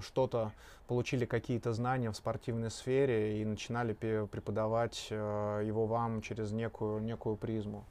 что-то 0.02 0.52
получили 0.88 1.26
какие-то 1.26 1.74
знания 1.74 2.10
в 2.12 2.15
спортивной 2.15 2.70
сфере 2.72 3.41
и 3.41 3.46
начинали 3.46 3.94
преподавать 3.94 5.08
э, 5.10 5.63
его 5.65 5.86
вам 5.86 6.22
через 6.22 6.52
некую, 6.52 7.02
некую 7.02 7.36
призму? 7.38 7.86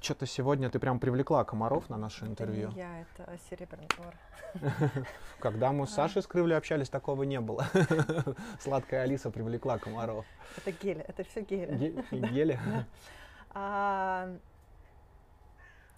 Что-то 0.00 0.26
сегодня 0.26 0.68
ты 0.68 0.78
прям 0.78 0.98
привлекла 0.98 1.44
комаров 1.44 1.88
на 1.88 1.96
наше 1.96 2.24
Это 2.24 2.32
интервью. 2.32 2.68
не 2.72 2.76
я, 2.78 3.00
это 3.00 3.38
серебряный 3.48 3.88
двор. 3.96 4.14
Когда 5.40 5.72
мы 5.72 5.86
с 5.86 5.92
А. 5.92 5.94
Сашей 5.94 6.20
Скрывлей 6.22 6.56
общались, 6.58 6.90
такого 6.90 7.22
не 7.22 7.40
было. 7.40 7.66
Сладкая 8.60 9.02
Алиса 9.04 9.30
привлекла 9.30 9.78
комаров. 9.78 10.26
Это 10.58 10.72
гель, 10.72 11.00
это 11.00 11.24
все 11.24 11.40
гель. 11.40 11.74
Ге- 11.74 12.04
Гели? 12.28 12.60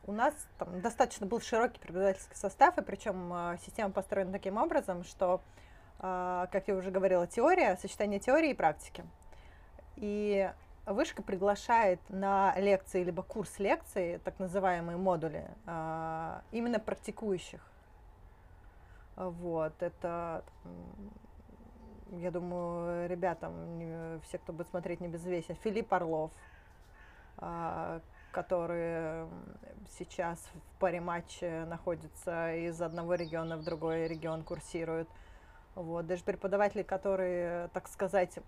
У 0.08 0.12
нас 0.12 0.34
там 0.58 0.80
достаточно 0.80 1.26
был 1.26 1.40
широкий 1.40 1.80
преподавательский 1.80 2.36
состав, 2.36 2.78
и 2.78 2.82
причем 2.82 3.32
а, 3.32 3.56
система 3.58 3.90
построена 3.90 4.30
таким 4.30 4.56
образом, 4.56 5.02
что, 5.02 5.40
а, 5.98 6.46
как 6.52 6.68
я 6.68 6.76
уже 6.76 6.92
говорила, 6.92 7.26
теория, 7.26 7.76
сочетание 7.76 8.20
теории 8.20 8.50
и 8.50 8.54
практики. 8.54 9.04
И 9.96 10.48
вышка 10.84 11.22
приглашает 11.22 11.98
на 12.08 12.54
лекции, 12.56 13.02
либо 13.02 13.24
курс 13.24 13.58
лекций, 13.58 14.18
так 14.18 14.38
называемые 14.38 14.96
модули, 14.96 15.44
а, 15.66 16.42
именно 16.52 16.78
практикующих. 16.78 17.60
Вот, 19.16 19.72
это, 19.82 20.44
я 22.12 22.30
думаю, 22.30 23.08
ребятам, 23.08 23.78
не- 23.78 24.20
все, 24.20 24.38
кто 24.38 24.52
будет 24.52 24.68
смотреть, 24.68 25.00
небезвестен, 25.00 25.56
Филипп 25.56 25.92
Орлов, 25.92 26.30
а, 28.36 28.42
который 28.42 29.22
м, 29.22 29.30
сейчас 29.98 30.38
в 30.54 30.78
паре 30.78 31.00
матче 31.00 31.64
находится 31.66 32.54
из 32.54 32.80
одного 32.80 33.14
региона 33.14 33.56
в 33.56 33.64
другой 33.64 34.08
регион 34.08 34.42
курсирует. 34.42 35.08
Вот. 35.74 36.06
Даже 36.06 36.22
преподаватели, 36.24 36.82
которые, 36.82 37.68
так 37.68 37.88
сказать, 37.88 38.38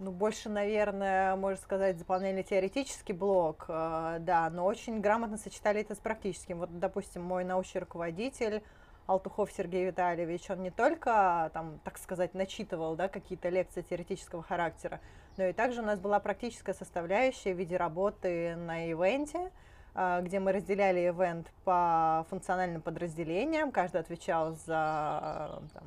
ну, 0.00 0.10
больше, 0.10 0.48
наверное, 0.48 1.36
можно 1.36 1.62
сказать, 1.62 1.98
заполняли 1.98 2.42
теоретический 2.42 3.14
блок, 3.14 3.66
э, 3.68 4.16
да, 4.20 4.50
но 4.50 4.64
очень 4.64 5.00
грамотно 5.00 5.38
сочетали 5.38 5.80
это 5.80 5.94
с 5.94 5.98
практическим. 5.98 6.58
Вот, 6.58 6.78
допустим, 6.78 7.22
мой 7.22 7.44
научный 7.44 7.78
руководитель 7.78 8.62
Алтухов 9.06 9.52
Сергей 9.52 9.86
Витальевич, 9.86 10.50
он 10.50 10.62
не 10.62 10.70
только, 10.70 11.50
там, 11.52 11.78
так 11.84 11.98
сказать, 11.98 12.34
начитывал, 12.34 12.96
да, 12.96 13.08
какие-то 13.08 13.50
лекции 13.50 13.82
теоретического 13.82 14.42
характера, 14.42 15.00
но 15.36 15.44
и 15.44 15.52
также 15.52 15.82
у 15.82 15.84
нас 15.84 15.98
была 15.98 16.20
практическая 16.20 16.74
составляющая 16.74 17.54
в 17.54 17.58
виде 17.58 17.76
работы 17.76 18.56
на 18.56 18.90
ивенте, 18.90 19.50
а, 19.94 20.20
где 20.22 20.40
мы 20.40 20.52
разделяли 20.52 21.00
ивент 21.08 21.50
по 21.64 22.26
функциональным 22.30 22.82
подразделениям, 22.82 23.70
каждый 23.70 24.00
отвечал 24.00 24.52
за, 24.66 25.62
там, 25.72 25.84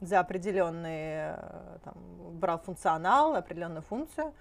за 0.00 0.20
определенный, 0.20 1.34
э, 1.34 1.78
там, 1.84 1.94
брал 2.38 2.58
функционал, 2.58 3.34
определенную 3.34 3.82
функцию. 3.82 4.32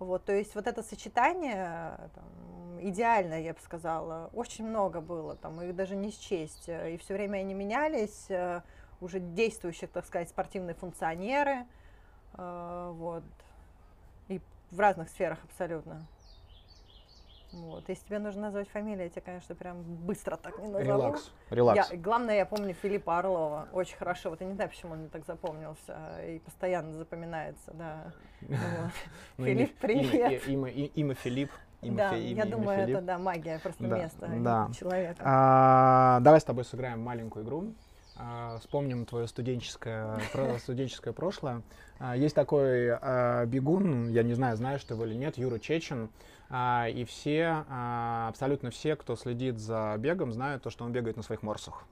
Вот, 0.00 0.24
то 0.24 0.32
есть 0.32 0.56
вот 0.56 0.66
это 0.66 0.82
сочетание 0.82 1.96
там, 2.14 2.80
идеально, 2.80 3.40
я 3.40 3.54
бы 3.54 3.60
сказала, 3.60 4.28
очень 4.34 4.66
много 4.66 5.00
было, 5.00 5.36
там, 5.36 5.62
их 5.62 5.76
даже 5.76 5.94
не 5.94 6.10
счесть. 6.10 6.68
И 6.68 6.98
все 7.00 7.14
время 7.14 7.38
они 7.38 7.54
менялись, 7.54 8.26
э, 8.28 8.62
уже 9.00 9.20
действующих, 9.20 9.90
так 9.90 10.04
сказать, 10.04 10.28
спортивные 10.30 10.74
функционеры, 10.74 11.66
вот, 12.36 13.24
и 14.28 14.40
в 14.70 14.80
разных 14.80 15.08
сферах 15.08 15.38
абсолютно. 15.44 16.06
Вот. 17.54 17.88
Если 17.88 18.04
тебе 18.06 18.18
нужно 18.18 18.42
назвать 18.42 18.68
фамилию, 18.68 19.04
я 19.04 19.08
тебе, 19.08 19.22
конечно, 19.22 19.54
прям 19.54 19.82
быстро 19.82 20.36
так 20.36 20.58
не 20.58 20.66
назову. 20.66 20.84
Релакс. 20.84 21.30
Релакс. 21.50 21.90
Я, 21.90 21.96
главное, 21.96 22.36
я 22.36 22.46
помню 22.46 22.74
Филиппа 22.74 23.18
Орлова 23.18 23.68
очень 23.72 23.96
хорошо. 23.96 24.30
Вот 24.30 24.40
я 24.40 24.46
не 24.46 24.54
знаю, 24.54 24.70
почему 24.70 24.92
он 24.92 24.98
мне 25.00 25.08
так 25.08 25.24
запомнился 25.24 25.96
и 26.26 26.40
постоянно 26.40 26.92
запоминается, 26.94 27.72
да. 27.72 28.12
Ну, 29.38 29.46
Филипп, 29.46 29.76
привет. 29.78 30.46
Имя, 30.48 31.14
Филипп. 31.14 31.50
Да, 31.82 32.14
я 32.14 32.44
думаю, 32.44 32.88
это 32.88 33.00
да, 33.02 33.18
магия 33.18 33.58
просто 33.58 33.84
места, 33.84 34.26
а 34.26 34.72
человека. 34.72 35.22
А, 35.24 36.20
давай 36.20 36.40
с 36.40 36.44
тобой 36.44 36.64
сыграем 36.64 37.00
маленькую 37.00 37.44
игру. 37.44 37.74
А, 38.16 38.58
вспомним 38.60 39.06
твое 39.06 39.26
студенческое, 39.26 40.20
студенческое 40.58 41.12
прошлое. 41.12 41.62
А, 41.98 42.16
есть 42.16 42.34
такой 42.34 42.90
а, 42.90 43.44
бегун, 43.46 44.10
я 44.10 44.22
не 44.22 44.34
знаю, 44.34 44.56
знаешь 44.56 44.84
ты 44.84 44.94
его 44.94 45.04
или 45.04 45.14
нет, 45.14 45.36
Юра 45.38 45.58
Чечин. 45.58 46.10
И 46.54 47.06
все, 47.08 47.64
абсолютно 48.28 48.70
все, 48.70 48.94
кто 48.96 49.16
следит 49.16 49.58
за 49.58 49.96
бегом, 49.98 50.30
знают 50.30 50.62
то, 50.62 50.70
что 50.70 50.84
он 50.84 50.92
бегает 50.92 51.16
на 51.16 51.22
своих 51.22 51.42
морсах. 51.42 51.84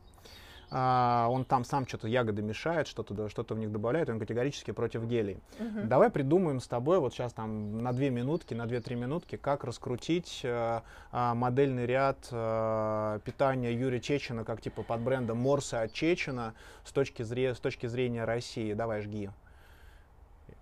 А, 0.75 1.27
он 1.29 1.45
там 1.45 1.65
сам 1.65 1.87
что-то 1.87 2.09
ягоды 2.09 2.41
мешает, 2.41 2.89
что-то 2.89 3.29
что-то 3.29 3.55
в 3.55 3.59
них 3.59 3.71
добавляет, 3.71 4.09
он 4.09 4.19
категорически 4.19 4.71
против 4.71 5.05
гелей. 5.05 5.39
Мгм. 5.59 5.87
Давай 5.87 6.09
придумаем 6.09 6.61
с 6.61 6.67
тобой 6.67 6.99
вот 6.99 7.13
сейчас 7.13 7.35
там 7.35 7.83
на 7.83 7.93
две 7.93 8.09
минутки, 8.09 8.55
на 8.55 8.65
две-три 8.65 8.97
минутки, 8.97 9.37
как 9.37 9.65
раскрутить 9.65 10.41
э, 10.43 10.81
а, 11.11 11.35
модельный 11.35 11.85
ряд 11.85 12.27
э, 12.31 13.21
питания 13.23 13.75
Юрия 13.75 14.01
Чечена, 14.01 14.45
как 14.45 14.63
типа 14.63 14.83
под 14.83 15.03
брендом 15.03 15.37
Морса 15.37 15.83
от 15.83 15.93
Чечена 15.93 16.55
с 16.85 16.93
точки, 16.93 17.21
зре- 17.21 17.55
с 17.55 17.61
точки 17.61 17.87
зрения 17.87 18.25
России. 18.25 18.73
Давай, 18.73 19.03
жги. 19.03 19.29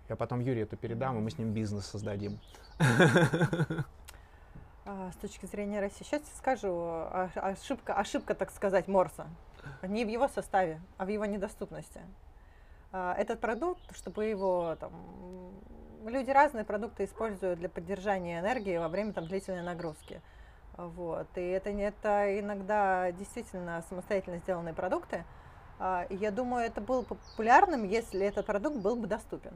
Я 0.09 0.17
потом 0.17 0.41
Юрию 0.41 0.63
это 0.65 0.75
передам, 0.75 1.19
и 1.19 1.21
мы 1.21 1.31
с 1.31 1.37
ним 1.37 1.53
бизнес 1.53 1.85
создадим. 1.85 2.37
А, 4.83 5.11
с 5.11 5.15
точки 5.17 5.45
зрения 5.45 5.79
России. 5.79 6.03
Сейчас 6.03 6.23
скажу, 6.39 6.73
а- 6.73 7.29
ошибка, 7.35 7.93
ошибка, 7.93 8.33
так 8.33 8.49
сказать, 8.49 8.87
Морса. 8.87 9.27
Не 9.83 10.05
в 10.05 10.09
его 10.09 10.27
составе, 10.27 10.81
а 10.97 11.05
в 11.05 11.09
его 11.09 11.25
недоступности. 11.25 12.01
А, 12.91 13.15
Этот 13.17 13.39
продукт, 13.39 13.81
чтобы 13.95 14.25
его 14.25 14.75
там, 14.79 14.91
люди 16.05 16.31
разные 16.31 16.65
продукты 16.65 17.05
используют 17.05 17.59
для 17.59 17.69
поддержания 17.69 18.39
энергии 18.39 18.77
во 18.77 18.87
время 18.87 19.13
там, 19.13 19.27
длительной 19.27 19.63
нагрузки. 19.63 20.21
Вот. 20.77 21.27
И 21.35 21.41
это, 21.41 21.69
это 21.69 22.39
иногда 22.39 23.11
действительно 23.11 23.83
самостоятельно 23.89 24.37
сделанные 24.37 24.73
продукты. 24.73 25.25
А, 25.83 26.03
И 26.09 26.15
я 26.15 26.29
думаю, 26.29 26.63
это 26.67 26.79
было 26.79 27.01
бы 27.01 27.15
популярным, 27.15 27.83
если 27.85 28.21
этот 28.23 28.45
продукт 28.45 28.77
был 28.77 28.95
бы 28.95 29.07
доступен. 29.07 29.53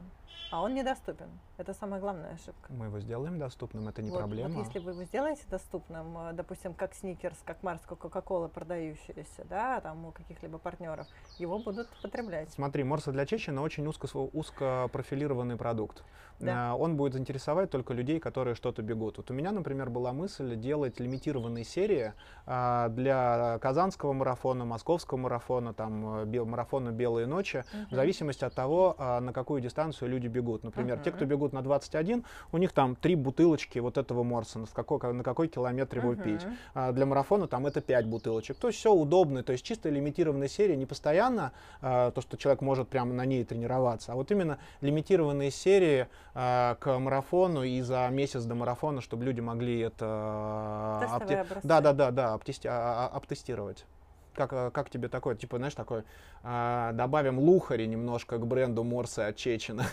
А 0.50 0.60
он 0.62 0.74
недоступен. 0.74 1.28
Это 1.56 1.72
самая 1.72 2.00
главная 2.00 2.34
ошибка. 2.34 2.72
Мы 2.72 2.86
его 2.86 2.98
сделаем 3.00 3.38
доступным, 3.38 3.86
это 3.88 4.02
не 4.02 4.10
Вот- 4.10 4.18
проблема. 4.18 4.54
Вот 4.54 4.66
если 4.66 4.80
вы 4.80 4.90
его 4.92 5.04
сделаете 5.04 5.42
доступным, 5.48 6.18
э, 6.18 6.32
допустим, 6.32 6.74
как 6.74 6.94
Сникерс, 6.94 7.38
как 7.44 7.62
Марс, 7.62 7.80
как 7.86 7.98
Кока-Кола 7.98 8.48
продающиеся, 8.48 9.44
да, 9.48 9.80
там 9.80 10.04
у 10.06 10.10
каких-либо 10.12 10.58
партнеров, 10.58 11.06
его 11.38 11.58
будут 11.60 11.88
потреблять. 12.02 12.52
Смотри, 12.52 12.82
Морса 12.82 13.12
для 13.12 13.24
Чечена 13.24 13.62
очень 13.62 13.86
узко, 13.86 14.06
узко 14.32 14.88
профилированный 14.92 15.56
продукт. 15.56 16.02
Да. 16.40 16.72
А, 16.72 16.74
Он 16.74 16.96
будет 16.96 17.16
интересовать 17.16 17.70
только 17.70 17.94
людей, 17.94 18.20
которые 18.20 18.54
что-то 18.54 18.82
бегут. 18.82 19.18
Вот 19.18 19.30
у 19.30 19.34
меня, 19.34 19.52
например, 19.52 19.90
была 19.90 20.12
мысль 20.12 20.56
делать 20.56 21.00
лимитированные 21.00 21.64
серии 21.64 22.12
а, 22.46 22.88
для 22.88 23.58
Казанского 23.60 24.12
марафона, 24.12 24.64
Московского 24.64 25.18
марафона, 25.18 25.72
там, 25.72 26.30
э, 26.30 26.44
марафона 26.44 26.90
«Белые 26.90 27.26
ночи», 27.26 27.64
в 27.90 27.94
зависимости 27.94 28.44
от 28.44 28.54
того, 28.54 28.96
на 28.98 29.32
какую 29.32 29.60
дистанцию 29.60 30.10
люди 30.10 30.26
бегут. 30.26 30.62
Например, 30.62 30.98
те, 30.98 31.10
кто 31.10 31.24
бегут 31.24 31.52
на 31.52 31.62
21, 31.62 32.24
у 32.52 32.58
них 32.58 32.72
там 32.72 32.96
три 32.96 33.14
бутылочки 33.14 33.78
вот 33.78 33.98
этого 33.98 34.22
Морса, 34.22 34.64
с 34.66 34.70
какой, 34.70 35.12
на 35.12 35.22
какой 35.22 35.48
километр 35.48 35.98
его 35.98 36.14
пить. 36.14 36.44
Мгм. 36.44 36.56
А 36.74 36.92
для 36.92 37.06
марафона 37.06 37.48
там 37.48 37.66
это 37.66 37.80
5 37.80 38.06
бутылочек. 38.06 38.56
То 38.56 38.68
есть 38.68 38.78
все 38.78 38.92
удобно, 38.92 39.42
то 39.42 39.52
есть 39.52 39.64
чисто 39.64 39.88
лимитированная 39.88 40.48
серия, 40.48 40.76
не 40.76 40.86
постоянно 40.86 41.52
то, 41.80 42.20
что 42.20 42.36
человек 42.36 42.60
может 42.60 42.88
прямо 42.88 43.12
на 43.12 43.24
ней 43.24 43.44
тренироваться, 43.44 44.12
а 44.12 44.14
вот 44.14 44.30
именно 44.30 44.58
лимитированные 44.80 45.50
серии 45.50 46.06
к 46.36 46.98
марафону 46.98 47.62
и 47.62 47.80
за 47.80 48.06
месяц 48.10 48.44
до 48.44 48.54
марафона, 48.54 49.00
чтобы 49.00 49.24
люди 49.24 49.40
могли 49.40 49.80
это 49.80 50.04
а, 50.06 51.00
Тестовые 51.00 51.40
образцы. 51.40 51.66
да, 51.66 51.80
да, 51.80 51.92
да, 51.94 52.10
да, 52.10 52.34
обтести- 52.34 52.68
а- 52.68 53.06
а- 53.06 53.16
обтестировать. 53.16 53.86
Как, 54.34 54.52
а, 54.52 54.70
как 54.70 54.90
тебе 54.90 55.08
такое, 55.08 55.34
типа, 55.34 55.56
знаешь, 55.56 55.74
такой, 55.74 56.04
а, 56.42 56.92
добавим 56.92 57.38
лухари 57.38 57.86
немножко 57.86 58.36
к 58.36 58.46
бренду 58.46 58.84
Морсы 58.84 59.20
от 59.20 59.36
Чечена. 59.36 59.84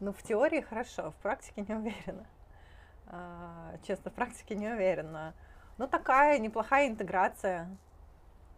Ну, 0.00 0.12
в 0.12 0.22
теории 0.22 0.60
хорошо, 0.60 1.10
в 1.10 1.14
практике 1.16 1.64
не 1.66 1.74
уверена. 1.74 2.26
А, 3.06 3.74
честно, 3.86 4.10
в 4.10 4.14
практике 4.14 4.54
не 4.54 4.68
уверена. 4.68 5.34
Ну, 5.78 5.86
такая 5.86 6.38
неплохая 6.38 6.88
интеграция. 6.88 7.68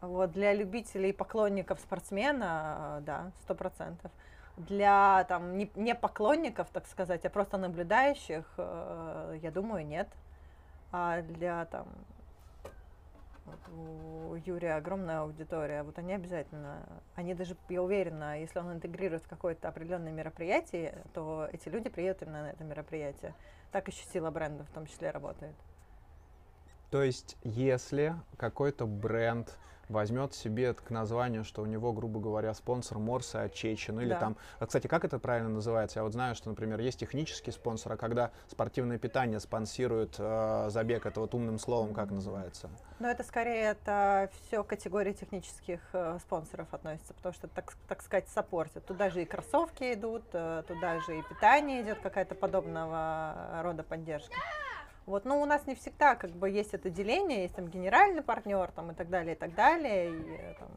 Вот, 0.00 0.32
для 0.32 0.52
любителей 0.52 1.10
и 1.10 1.12
поклонников 1.12 1.80
спортсмена, 1.80 3.02
да, 3.06 3.32
сто 3.42 3.54
процентов. 3.54 4.10
Для 4.56 5.24
там 5.28 5.56
не, 5.58 5.70
не 5.74 5.94
поклонников, 5.94 6.70
так 6.70 6.86
сказать, 6.86 7.24
а 7.24 7.30
просто 7.30 7.56
наблюдающих, 7.58 8.44
э, 8.56 9.38
я 9.42 9.50
думаю, 9.50 9.86
нет. 9.86 10.08
А 10.92 11.22
для 11.22 11.64
там 11.64 11.88
у 13.76 14.34
Юрия 14.46 14.74
огромная 14.76 15.20
аудитория, 15.20 15.82
вот 15.82 15.98
они 15.98 16.14
обязательно, 16.14 16.82
они 17.14 17.34
даже, 17.34 17.56
я 17.68 17.82
уверена, 17.82 18.40
если 18.40 18.58
он 18.58 18.72
интегрирует 18.72 19.22
в 19.24 19.28
какое-то 19.28 19.68
определенное 19.68 20.12
мероприятие, 20.12 20.98
то 21.12 21.48
эти 21.52 21.68
люди 21.68 21.88
приедут 21.88 22.22
именно 22.22 22.42
на 22.42 22.50
это 22.50 22.64
мероприятие. 22.64 23.34
Так 23.72 23.88
еще 23.88 24.04
сила 24.06 24.30
бренда 24.30 24.64
в 24.64 24.70
том 24.70 24.86
числе 24.86 25.10
работает. 25.10 25.54
То 26.90 27.02
есть, 27.02 27.36
если 27.42 28.14
какой-то 28.36 28.86
бренд 28.86 29.58
возьмет 29.88 30.34
себе 30.34 30.74
к 30.74 30.90
названию, 30.90 31.44
что 31.44 31.62
у 31.62 31.66
него, 31.66 31.92
грубо 31.92 32.20
говоря, 32.20 32.54
спонсор 32.54 32.98
Морса 32.98 33.42
Отчечин, 33.42 34.00
или 34.00 34.10
да. 34.10 34.20
там, 34.20 34.36
а, 34.58 34.66
кстати, 34.66 34.86
как 34.86 35.04
это 35.04 35.18
правильно 35.18 35.48
называется? 35.48 35.98
Я 36.00 36.04
вот 36.04 36.12
знаю, 36.12 36.34
что, 36.34 36.48
например, 36.48 36.80
есть 36.80 36.98
технический 36.98 37.50
спонсор, 37.50 37.92
а 37.92 37.96
когда 37.96 38.30
спортивное 38.48 38.98
питание 38.98 39.40
спонсирует 39.40 40.16
э, 40.18 40.66
забег, 40.70 41.06
это 41.06 41.20
вот 41.20 41.34
умным 41.34 41.58
словом 41.58 41.94
как 41.94 42.10
называется? 42.10 42.70
Ну, 42.98 43.08
это 43.08 43.22
скорее 43.22 43.70
это 43.70 44.30
все 44.46 44.62
категории 44.64 45.12
технических 45.12 45.80
э, 45.92 46.18
спонсоров 46.20 46.72
относится, 46.72 47.14
потому 47.14 47.34
что, 47.34 47.48
так, 47.48 47.74
так 47.88 48.02
сказать, 48.02 48.28
саппортят. 48.28 48.84
Туда 48.86 49.10
же 49.10 49.22
и 49.22 49.24
кроссовки 49.24 49.94
идут, 49.94 50.24
э, 50.32 50.62
туда 50.66 51.00
же 51.00 51.18
и 51.18 51.22
питание 51.22 51.82
идет, 51.82 51.98
какая-то 52.00 52.34
подобного 52.34 53.60
рода 53.62 53.82
поддержка. 53.82 54.34
Вот, 55.06 55.24
но 55.24 55.40
у 55.40 55.44
нас 55.44 55.66
не 55.66 55.74
всегда 55.74 56.14
как 56.14 56.30
бы 56.30 56.48
есть 56.48 56.72
это 56.72 56.88
деление, 56.88 57.42
есть 57.42 57.54
там 57.54 57.68
генеральный 57.68 58.22
партнер 58.22 58.70
там, 58.72 58.90
и 58.92 58.94
так 58.94 59.10
далее, 59.10 59.34
и 59.34 59.38
так 59.38 59.54
далее, 59.54 60.10
и 60.10 60.56
там, 60.58 60.68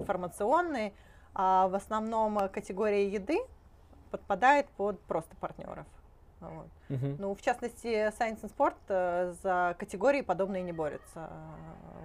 информационный, 0.00 0.92
а 1.34 1.68
в 1.68 1.74
основном 1.74 2.48
категория 2.48 3.08
еды 3.08 3.38
подпадает 4.10 4.66
под 4.70 5.00
просто 5.02 5.36
партнеров. 5.36 5.86
Вот. 6.40 6.68
Uh-huh. 6.88 7.16
Ну, 7.18 7.34
в 7.34 7.42
частности, 7.42 7.86
Science 7.86 8.42
and 8.42 8.56
Sport 8.56 8.76
э, 8.88 9.34
за 9.42 9.74
категории 9.78 10.22
подобные 10.22 10.62
не 10.62 10.72
борется. 10.72 11.28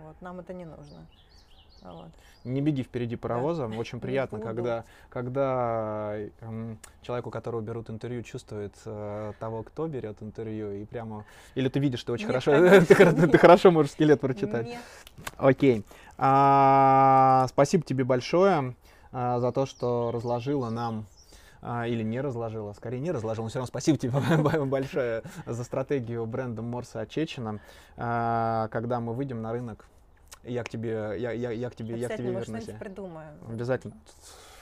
Вот, 0.03 0.19
нам 0.21 0.39
это 0.39 0.53
не 0.53 0.65
нужно. 0.65 1.05
Вот. 1.83 2.09
Не 2.45 2.61
беги 2.61 2.83
впереди 2.83 3.15
паровоза. 3.15 3.67
Да. 3.67 3.77
Очень 3.77 3.99
приятно, 3.99 4.39
когда, 4.39 4.85
когда 5.09 6.13
э, 6.15 6.75
человеку, 7.01 7.29
которого 7.29 7.61
берут 7.61 7.89
интервью, 7.89 8.23
чувствует 8.23 8.73
э, 8.85 9.33
того, 9.39 9.63
кто 9.63 9.87
берет 9.87 10.21
интервью, 10.21 10.71
и 10.71 10.85
прямо. 10.85 11.25
Или 11.55 11.69
ты 11.69 11.79
видишь, 11.79 11.99
что 11.99 12.13
очень 12.13 12.27
Нет, 12.27 12.43
хорошо. 12.43 12.85
ты, 12.85 13.27
ты 13.27 13.37
хорошо 13.37 13.71
можешь 13.71 13.91
скелет 13.91 14.21
прочитать. 14.21 14.67
Нет. 14.67 14.81
Окей. 15.37 15.85
А, 16.17 17.45
спасибо 17.49 17.83
тебе 17.83 18.03
большое 18.03 18.75
а, 19.11 19.39
за 19.39 19.51
то, 19.51 19.65
что 19.65 20.11
разложила 20.13 20.69
нам 20.69 21.05
а, 21.61 21.87
или 21.87 22.03
не 22.03 22.19
разложила, 22.19 22.73
скорее 22.73 22.99
не 22.99 23.11
разложила, 23.11 23.45
но 23.45 23.49
все 23.49 23.59
равно 23.59 23.67
спасибо 23.67 23.97
тебе 23.97 24.11
большое 24.65 25.23
за 25.45 25.63
стратегию 25.63 26.25
бренда 26.25 26.61
Морса 26.61 27.01
Очечина. 27.01 27.59
А, 27.95 28.67
когда 28.69 28.99
мы 28.99 29.13
выйдем 29.13 29.41
на 29.41 29.53
рынок, 29.53 29.85
я 30.43 30.63
к 30.63 30.69
тебе, 30.69 31.15
я, 31.17 31.31
я, 31.31 31.51
я 31.51 31.69
к 31.69 31.75
тебе, 31.75 31.97
я 31.97 32.09
к 32.09 32.17
тебе 32.17 32.31
вернусь. 32.31 32.65
придумаем. 32.79 33.35
Обязательно, 33.47 33.95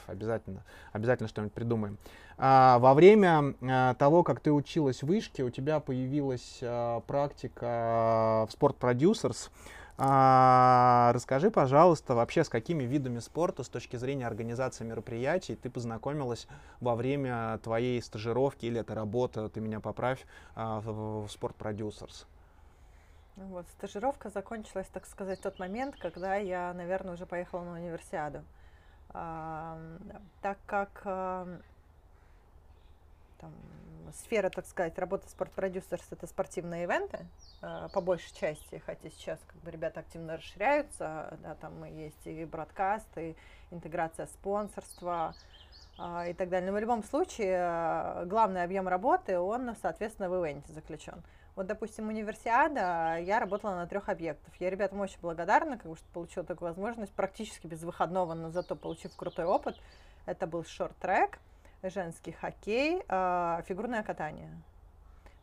обязательно, 0.06 0.64
обязательно 0.92 1.28
что-нибудь 1.28 1.52
придумаем. 1.52 1.98
А, 2.38 2.78
во 2.78 2.94
время 2.94 3.54
а, 3.62 3.94
того, 3.94 4.22
как 4.22 4.40
ты 4.40 4.52
училась 4.52 5.02
в 5.02 5.06
вышке, 5.06 5.42
у 5.42 5.50
тебя 5.50 5.80
появилась 5.80 6.58
а, 6.62 7.00
практика 7.00 8.46
в 8.48 8.54
Sport 8.54 8.78
Producers. 8.78 9.50
А, 9.98 11.12
расскажи, 11.14 11.50
пожалуйста, 11.50 12.14
вообще 12.14 12.44
с 12.44 12.48
какими 12.48 12.84
видами 12.84 13.18
спорта 13.18 13.62
с 13.62 13.68
точки 13.68 13.96
зрения 13.96 14.26
организации 14.26 14.84
мероприятий 14.84 15.54
ты 15.54 15.68
познакомилась 15.70 16.48
во 16.80 16.96
время 16.96 17.58
твоей 17.62 18.00
стажировки 18.02 18.66
или 18.66 18.80
это 18.80 18.94
работа, 18.94 19.48
ты 19.48 19.60
меня 19.60 19.80
поправь, 19.80 20.26
а, 20.54 20.80
в, 20.80 21.26
в 21.26 21.36
Producers? 21.58 22.26
Вот, 23.36 23.66
стажировка 23.68 24.28
закончилась, 24.28 24.88
так 24.92 25.06
сказать, 25.06 25.38
в 25.38 25.42
тот 25.42 25.58
момент, 25.58 25.96
когда 25.96 26.36
я, 26.36 26.72
наверное, 26.74 27.14
уже 27.14 27.26
поехала 27.26 27.64
на 27.64 27.72
универсиаду. 27.72 28.44
А, 29.14 29.78
так 30.42 30.58
как 30.66 31.02
а, 31.04 31.46
там, 33.38 33.52
сфера, 34.12 34.50
так 34.50 34.66
сказать, 34.66 34.98
работы 34.98 35.28
спортпродюсерс 35.28 36.04
это 36.10 36.26
спортивные 36.26 36.84
ивенты, 36.84 37.26
а, 37.62 37.88
по 37.88 38.00
большей 38.00 38.34
части, 38.34 38.82
хотя 38.84 39.08
сейчас 39.10 39.38
как 39.46 39.56
бы 39.62 39.70
ребята 39.70 40.00
активно 40.00 40.36
расширяются, 40.36 41.38
да, 41.42 41.54
там 41.54 41.84
есть 41.84 42.26
и 42.26 42.44
бродкаст, 42.44 43.08
и 43.16 43.34
интеграция 43.70 44.26
спонсорства, 44.26 45.34
а, 45.98 46.26
и 46.26 46.32
так 46.32 46.48
далее. 46.48 46.70
Но 46.70 46.76
в 46.76 46.80
любом 46.80 47.02
случае, 47.02 47.58
а, 47.60 48.24
главный 48.26 48.62
объем 48.62 48.88
работы, 48.88 49.38
он, 49.38 49.74
соответственно, 49.80 50.28
в 50.28 50.44
ивенте 50.44 50.72
заключен. 50.72 51.22
Вот, 51.54 51.66
допустим, 51.66 52.08
универсиада, 52.08 53.18
я 53.18 53.38
работала 53.38 53.74
на 53.74 53.86
трех 53.86 54.08
объектах. 54.08 54.54
Я 54.58 54.70
ребятам 54.70 55.00
очень 55.00 55.20
благодарна, 55.20 55.76
как 55.76 55.90
бы, 55.90 55.96
что 55.96 56.06
получила 56.12 56.46
такую 56.46 56.70
возможность 56.70 57.12
практически 57.12 57.66
без 57.66 57.82
выходного, 57.82 58.32
но 58.32 58.50
зато 58.50 58.74
получив 58.74 59.14
крутой 59.16 59.44
опыт. 59.44 59.76
Это 60.24 60.46
был 60.46 60.64
шорт-трек, 60.64 61.38
женский 61.82 62.32
хоккей, 62.32 63.02
э, 63.06 63.62
фигурное 63.66 64.02
катание. 64.02 64.50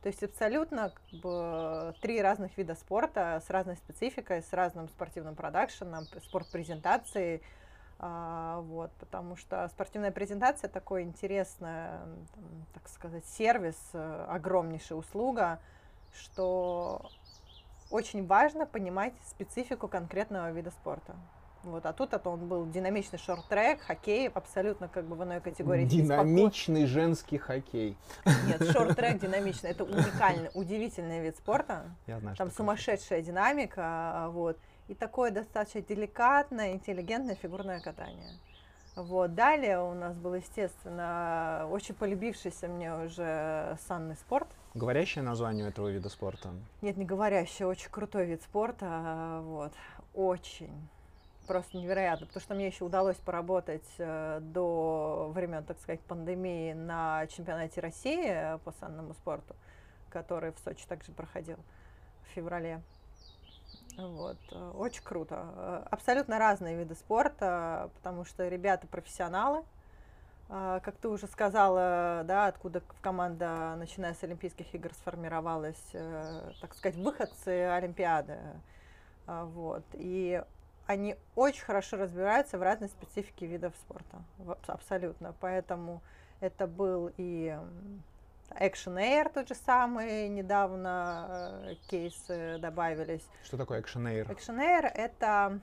То 0.01 0.07
есть 0.07 0.23
абсолютно 0.23 0.91
как 0.91 1.19
бы, 1.21 1.93
три 2.01 2.21
разных 2.21 2.57
вида 2.57 2.73
спорта 2.73 3.43
с 3.45 3.49
разной 3.49 3.75
спецификой, 3.75 4.41
с 4.41 4.53
разным 4.53 4.87
спортивным 4.87 5.35
продакшеном, 5.35 6.05
спорт-презентацией. 6.23 7.43
А, 8.01 8.61
вот, 8.61 8.91
потому 8.93 9.35
что 9.35 9.67
спортивная 9.67 10.11
презентация 10.11 10.69
такой 10.69 11.03
интересный, 11.03 11.99
так 12.73 12.87
сказать, 12.87 13.25
сервис, 13.25 13.77
э, 13.91 14.25
огромнейшая 14.29 14.97
услуга, 14.97 15.59
что 16.13 17.09
очень 17.89 18.25
важно 18.25 18.65
понимать 18.65 19.13
специфику 19.27 19.87
конкретного 19.87 20.51
вида 20.51 20.71
спорта. 20.71 21.15
Вот, 21.63 21.85
а 21.85 21.91
тут 21.91 22.13
это 22.13 22.29
он 22.29 22.47
был 22.47 22.65
динамичный 22.65 23.19
шорт-трек, 23.19 23.81
хоккей, 23.81 24.29
абсолютно 24.29 24.87
как 24.87 25.05
бы 25.05 25.15
в 25.15 25.23
иной 25.23 25.41
категории. 25.41 25.83
Динамичный 25.83 26.87
спокойно. 26.87 26.87
женский 26.87 27.37
хоккей. 27.37 27.97
Нет, 28.47 28.63
шорт-трек 28.71 29.19
динамичный, 29.21 29.71
это 29.71 29.83
уникальный, 29.83 30.49
удивительный 30.53 31.19
вид 31.19 31.35
спорта. 31.35 31.83
Я 32.07 32.19
знаю, 32.19 32.37
Там 32.37 32.49
сумасшедшая 32.49 33.21
динамика, 33.21 34.27
вот, 34.29 34.57
и 34.87 34.95
такое 34.95 35.31
достаточно 35.31 35.81
деликатное, 35.81 36.71
интеллигентное 36.71 37.35
фигурное 37.35 37.81
катание. 37.81 38.39
Вот. 38.99 39.33
Далее 39.33 39.79
у 39.79 39.93
нас 39.93 40.17
был, 40.17 40.33
естественно, 40.33 41.65
очень 41.71 41.95
полюбившийся 41.95 42.67
мне 42.67 42.93
уже 42.93 43.77
санный 43.87 44.17
спорт. 44.17 44.47
Говорящее 44.73 45.23
название 45.23 45.69
этого 45.69 45.87
вида 45.87 46.09
спорта? 46.09 46.49
Нет, 46.81 46.97
не 46.97 47.05
говорящее, 47.05 47.67
очень 47.67 47.89
крутой 47.89 48.25
вид 48.25 48.41
спорта, 48.43 49.39
вот, 49.43 49.71
очень, 50.13 50.89
просто 51.47 51.77
невероятно, 51.77 52.27
потому 52.27 52.41
что 52.41 52.55
мне 52.55 52.67
еще 52.67 52.83
удалось 52.83 53.15
поработать 53.15 53.87
э, 53.97 54.39
до 54.41 55.31
времен, 55.33 55.63
так 55.63 55.79
сказать, 55.79 56.01
пандемии 56.01 56.73
на 56.73 57.25
чемпионате 57.27 57.79
России 57.79 58.57
по 58.65 58.73
санному 58.73 59.13
спорту, 59.13 59.55
который 60.09 60.51
в 60.51 60.59
Сочи 60.59 60.85
также 60.87 61.13
проходил 61.13 61.57
в 62.23 62.35
феврале. 62.35 62.81
Вот. 64.07 64.37
Э, 64.51 64.71
очень 64.75 65.03
круто. 65.03 65.45
Э, 65.55 65.87
абсолютно 65.91 66.39
разные 66.39 66.77
виды 66.77 66.95
спорта, 66.95 67.89
потому 67.95 68.25
что 68.25 68.47
ребята 68.47 68.87
профессионалы. 68.87 69.63
Э, 70.49 70.79
как 70.83 70.95
ты 70.97 71.09
уже 71.09 71.27
сказала, 71.27 72.23
да, 72.25 72.47
откуда 72.47 72.81
команда, 73.01 73.75
начиная 73.77 74.13
с 74.13 74.23
Олимпийских 74.23 74.73
игр, 74.73 74.93
сформировалась, 74.93 75.93
так 76.61 76.75
сказать, 76.75 76.97
выходцы 76.97 77.49
Олимпиады. 77.49 78.37
Вот. 79.27 79.83
И 79.93 80.41
они 80.87 81.15
очень 81.35 81.63
хорошо 81.63 81.97
разбираются 81.97 82.57
в 82.57 82.63
разной 82.63 82.89
специфике 82.89 83.45
видов 83.45 83.73
спорта. 83.77 84.23
Абсолютно. 84.67 85.35
Поэтому 85.39 86.01
это 86.39 86.65
был 86.65 87.11
и 87.17 87.55
Action 88.51 88.95
Air 88.97 89.31
тот 89.33 89.47
же 89.47 89.55
самый, 89.55 90.27
недавно 90.29 91.27
э, 91.63 91.75
кейсы 91.87 92.57
добавились. 92.59 93.25
Что 93.43 93.57
такое 93.57 93.81
Action 93.81 94.03
Air? 94.03 94.27
Action 94.27 94.57
Air 94.57 94.87
это, 94.87 95.59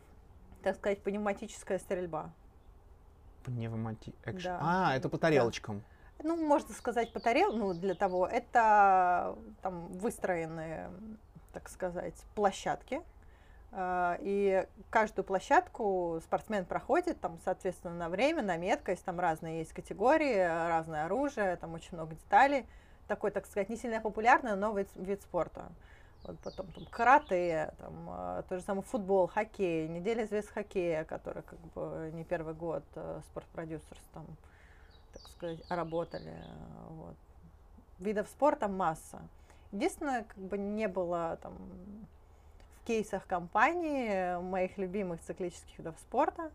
так 0.62 0.77
сказать, 0.77 1.03
пневматическая 1.03 1.79
стрельба. 1.79 2.31
Пневмати... 3.44 4.14
Action... 4.25 4.42
Да. 4.42 4.59
А, 4.61 4.96
это 4.96 5.09
по 5.09 5.18
тарелочкам. 5.18 5.79
Да. 5.79 6.29
Ну, 6.29 6.37
можно 6.37 6.75
сказать, 6.75 7.12
по 7.12 7.20
тарел, 7.20 7.53
ну, 7.53 7.75
для 7.75 7.94
того, 7.94 8.27
это 8.27 9.37
там 9.62 9.88
выстроенные, 9.88 10.90
так 11.53 11.68
сказать, 11.68 12.14
площадки, 12.34 13.03
и 13.75 14.67
каждую 14.91 15.25
площадку 15.25 16.21
спортсмен 16.25 16.64
проходит, 16.64 17.21
там, 17.21 17.39
соответственно, 17.45 17.95
на 17.95 18.09
время, 18.09 18.43
на 18.43 18.57
меткость, 18.57 19.05
там 19.05 19.21
разные 19.21 19.59
есть 19.59 19.73
категории, 19.73 20.39
разное 20.39 21.05
оружие, 21.05 21.57
там 21.57 21.75
очень 21.75 21.91
много 21.93 22.14
деталей. 22.14 22.67
Такой, 23.07 23.31
так 23.31 23.47
сказать, 23.47 23.69
не 23.69 23.77
сильно 23.77 24.01
популярный, 24.01 24.57
но 24.57 24.77
вид, 24.77 24.89
вид 24.97 25.23
спорта. 25.23 25.71
Вот 26.25 26.39
потом 26.41 26.67
там 26.73 26.87
карате, 26.87 27.73
там, 27.79 27.95
э, 28.09 28.43
то 28.49 28.57
же 28.57 28.64
самое 28.64 28.83
футбол, 28.83 29.29
хоккей, 29.29 29.87
неделя 29.87 30.27
звезд 30.27 30.51
хоккея, 30.51 31.05
который 31.05 31.43
как 31.43 31.59
бы 31.75 32.11
не 32.14 32.25
первый 32.25 32.55
год 32.55 32.83
э, 32.97 33.21
спортпродюсерс 33.31 34.01
там, 34.12 34.27
так 35.12 35.23
сказать, 35.29 35.71
работали. 35.71 36.35
Вот. 36.89 37.14
Видов 38.01 38.27
спорта 38.29 38.67
масса. 38.67 39.21
Единственное, 39.71 40.25
как 40.25 40.39
бы 40.39 40.59
не 40.59 40.89
было 40.89 41.39
там 41.43 41.55
кейсах 42.87 43.26
компании 43.26 44.41
моих 44.41 44.78
любимых 44.78 45.20
циклических 45.20 45.78
видов 45.78 45.97
спорта. 45.99 46.51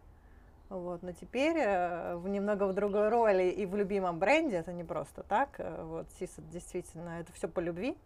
Вот, 0.69 1.03
но 1.03 1.11
теперь 1.11 1.57
э, 1.57 2.15
в 2.15 2.29
немного 2.29 2.63
в 2.65 2.73
другой 2.73 3.09
роли 3.09 3.49
и 3.49 3.65
в 3.65 3.75
любимом 3.75 4.19
бренде, 4.19 4.55
это 4.55 4.71
не 4.71 4.85
просто 4.85 5.21
так. 5.23 5.49
э, 5.57 5.83
Вот, 5.83 6.07
Сиса 6.17 6.41
действительно, 6.43 7.19
это 7.19 7.33
все 7.33 7.49
по 7.49 7.59
любви. 7.59 7.97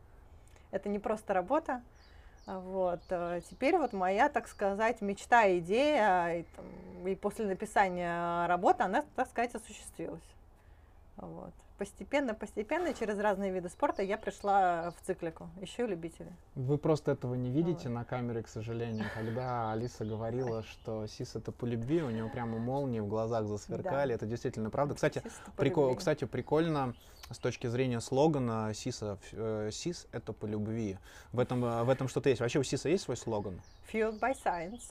Это 0.72 0.90
не 0.90 0.98
просто 0.98 1.36
работа. 1.36 1.84
Вот. 2.48 3.02
э, 3.10 3.42
Теперь 3.48 3.78
вот 3.78 3.94
моя, 3.94 4.30
так 4.30 4.48
сказать, 4.48 5.02
мечта, 5.02 5.48
идея, 5.60 6.40
и, 6.40 6.44
там, 6.56 7.08
и 7.08 7.14
после 7.14 7.46
написания 7.46 8.48
работы 8.48 8.82
она, 8.82 9.04
так 9.16 9.30
сказать, 9.30 9.54
осуществилась. 9.54 10.36
Вот. 11.18 11.54
Постепенно, 11.78 12.34
постепенно, 12.34 12.94
через 12.94 13.20
разные 13.20 13.52
виды 13.52 13.68
спорта 13.68 14.02
я 14.02 14.18
пришла 14.18 14.92
в 14.92 15.06
циклику, 15.06 15.50
еще 15.60 15.86
любители. 15.86 16.32
Вы 16.56 16.78
просто 16.78 17.12
этого 17.12 17.36
не 17.36 17.52
видите 17.52 17.90
Вот. 17.90 17.96
на 17.96 18.06
камере, 18.06 18.44
к 18.44 18.48
сожалению. 18.48 19.04
Когда 19.14 19.74
Алиса 19.74 20.06
говорила, 20.06 20.64
что 20.64 21.06
Сис 21.06 21.36
это 21.36 21.52
по 21.52 21.66
любви, 21.66 22.02
у 22.02 22.10
нее 22.10 22.30
прямо 22.30 22.60
молнии 22.60 23.02
в 23.02 23.08
глазах 23.08 23.46
засверкали. 23.48 24.16
Это 24.16 24.26
действительно 24.26 24.70
правда. 24.70 24.96
Кстати, 24.96 25.22
прикол, 25.58 25.94
кстати, 25.96 26.24
прикольно 26.24 26.94
с 27.30 27.40
точки 27.40 27.68
зрения 27.68 28.00
слогана 28.00 28.72
Сиса. 28.74 29.18
э, 29.34 29.70
Сис 29.74 30.08
это 30.14 30.32
по 30.32 30.46
любви. 30.46 30.98
В 31.34 31.40
этом, 31.42 31.66
э, 31.66 31.84
в 31.84 31.90
этом 31.90 32.08
что-то 32.08 32.30
есть. 32.30 32.40
Вообще 32.40 32.60
у 32.60 32.64
Сиса 32.64 32.88
есть 32.88 33.04
свой 33.04 33.18
слоган? 33.18 33.60
Fueled 33.92 34.18
by 34.22 34.34
Science. 34.46 34.84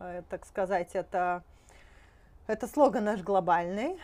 Э, 0.00 0.22
Так 0.30 0.46
сказать, 0.46 0.94
это, 0.94 1.42
это 2.46 2.66
слоган 2.66 3.04
наш 3.04 3.20
глобальный. 3.20 3.98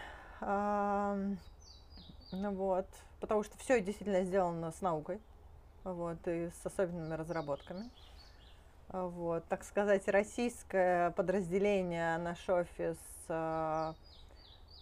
Ну 2.31 2.53
вот, 2.53 2.87
потому 3.21 3.43
что 3.43 3.57
все 3.59 3.81
действительно 3.81 4.23
сделано 4.23 4.71
с 4.71 4.83
наукой, 4.83 5.19
вот, 5.83 6.19
и 6.27 6.51
с 6.51 6.67
особенными 6.67 7.15
разработками. 7.15 7.91
Вот, 8.91 9.45
так 9.47 9.65
сказать, 9.65 10.07
российское 10.09 11.11
подразделение, 11.13 12.17
наш 12.19 12.49
офис, 12.49 12.99
а, 13.29 13.95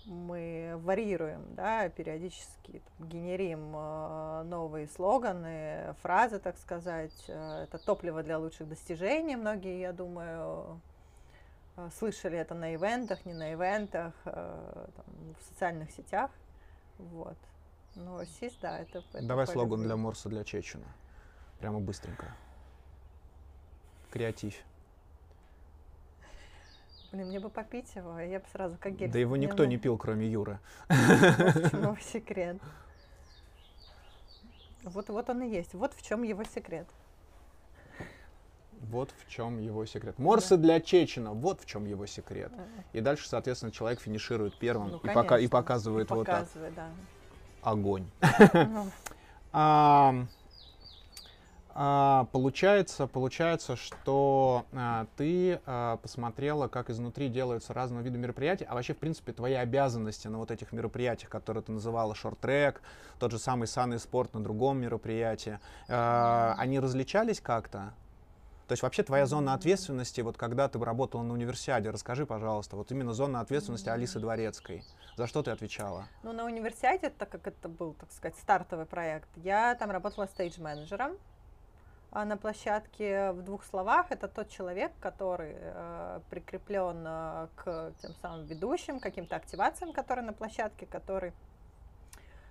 мы 0.05 0.74
варьируем, 0.76 1.55
да, 1.55 1.88
периодически 1.88 2.82
там, 2.99 3.09
генерим 3.09 3.72
а, 3.74 4.44
новые 4.44 4.86
слоганы, 4.88 5.94
фразы, 6.03 6.38
так 6.38 6.57
сказать. 6.59 7.24
А, 7.28 7.64
Это 7.64 7.78
топливо 7.78 8.22
для 8.22 8.38
лучших 8.38 8.68
достижений. 8.68 9.34
Многие, 9.34 9.80
я 9.80 9.92
думаю, 9.92 10.80
слышали 11.99 12.38
это 12.38 12.55
на 12.55 12.74
ивентах, 12.74 13.24
не 13.26 13.34
на 13.34 13.53
ивентах, 13.53 14.14
там, 14.24 15.34
в 15.38 15.49
социальных 15.49 15.90
сетях. 15.90 16.30
Вот. 16.99 17.36
Но 17.94 18.24
СИС, 18.24 18.55
да, 18.61 18.78
это... 18.78 19.03
это 19.12 19.26
Давай 19.26 19.47
по 19.47 19.53
слоган 19.53 19.82
для 19.82 19.97
Морса 19.97 20.28
для 20.28 20.44
Чечена. 20.44 20.86
Прямо 21.59 21.80
быстренько. 21.80 22.34
Креатив. 24.11 24.55
Блин, 27.12 27.28
мне 27.28 27.40
бы 27.40 27.49
попить 27.49 27.94
его, 27.94 28.18
и 28.18 28.28
я 28.28 28.40
бы 28.40 28.47
сразу 28.53 28.76
как 28.78 28.97
гель. 28.97 29.11
Да 29.11 29.18
его 29.18 29.36
никто 29.36 29.64
не 29.64 29.78
пил, 29.78 29.97
кроме 29.97 30.28
Юры. 30.28 30.59
Вот 30.88 32.03
секрет. 32.03 32.59
Вот, 34.82 35.09
вот 35.09 35.28
он 35.30 35.42
и 35.42 35.49
есть. 35.49 35.74
Вот 35.74 35.94
в 35.94 36.03
чем 36.03 36.22
его 36.22 36.44
секрет. 36.44 36.86
Вот 38.83 39.11
в 39.18 39.29
чем 39.29 39.59
его 39.59 39.85
секрет. 39.87 40.18
Морсы 40.18 40.57
для 40.57 40.81
Чечена. 40.81 41.33
Вот 41.33 41.61
в 41.61 41.66
чем 41.66 41.87
его 41.87 42.07
секрет. 42.07 42.53
Э, 42.57 42.64
И 42.93 43.01
дальше, 43.01 43.29
соответственно, 43.29 43.72
человек 43.72 44.01
финиширует 44.01 44.59
первым 44.59 44.91
Ну, 44.91 44.99
и, 44.99 45.09
пока, 45.09 45.39
и 45.39 45.49
показывает 45.49 46.11
и 46.11 46.14
вот 46.14 46.27
так. 46.27 46.47
да. 46.74 46.89
Огонь. 47.62 48.07
Ну, 48.53 48.87
А, 49.53 50.14
а, 51.79 52.27
получается, 52.33 53.07
получается, 53.07 53.77
что 53.77 54.64
а, 54.72 55.07
ты 55.18 55.61
а, 55.66 55.99
посмотрела, 55.99 56.68
как 56.68 56.89
изнутри 56.89 57.29
делаются 57.29 57.74
разного 57.74 58.01
вида 58.01 58.16
мероприятия, 58.16 58.64
а 58.64 58.74
вообще, 58.74 58.95
в 58.95 58.99
принципе, 58.99 59.35
твои 59.35 59.53
обязанности 59.53 60.27
на 60.27 60.39
вот 60.39 60.51
этих 60.51 60.72
мероприятиях, 60.72 61.29
которые 61.29 61.62
ты 61.62 61.72
называла 61.72 62.14
шорт-трек, 62.14 62.81
тот 63.18 63.31
же 63.31 63.39
самый 63.39 63.66
санный 63.66 63.99
спорт 63.99 64.33
на 64.33 64.43
другом 64.43 64.79
мероприятии, 64.79 65.59
а, 65.89 66.55
они 66.57 66.81
различались 66.81 67.43
как-то? 67.43 67.93
То 68.66 68.72
есть 68.72 68.82
вообще 68.82 69.04
твоя 69.04 69.26
зона 69.26 69.54
ответственности, 69.54 70.20
вот 70.22 70.36
когда 70.36 70.68
ты 70.68 70.82
работала 70.82 71.22
на 71.22 71.34
универсиаде, 71.34 71.90
расскажи, 71.90 72.26
пожалуйста, 72.26 72.76
вот 72.76 72.90
именно 72.90 73.12
зона 73.12 73.40
ответственности 73.40 73.88
Алисы 73.88 74.18
Дворецкой. 74.18 74.82
За 75.16 75.28
что 75.28 75.42
ты 75.42 75.52
отвечала? 75.52 76.06
Ну, 76.24 76.32
на 76.32 76.44
универсиаде, 76.44 77.10
так 77.10 77.28
как 77.28 77.46
это 77.46 77.68
был, 77.68 77.94
так 77.94 78.10
сказать, 78.10 78.36
стартовый 78.38 78.86
проект, 78.86 79.28
я 79.36 79.76
там 79.76 79.90
работала 79.92 80.26
стейдж-менеджером 80.26 81.16
а 82.10 82.24
на 82.24 82.36
площадке. 82.36 83.32
В 83.32 83.42
двух 83.42 83.62
словах, 83.64 84.06
это 84.10 84.26
тот 84.26 84.48
человек, 84.48 84.90
который 85.00 85.54
э, 85.54 86.20
прикреплен 86.30 87.04
э, 87.06 87.48
к 87.56 87.92
тем 88.00 88.14
самым 88.22 88.46
ведущим, 88.46 89.00
каким-то 89.00 89.36
активациям, 89.36 89.92
которые 89.92 90.24
на 90.24 90.32
площадке, 90.32 90.86
который 90.86 91.34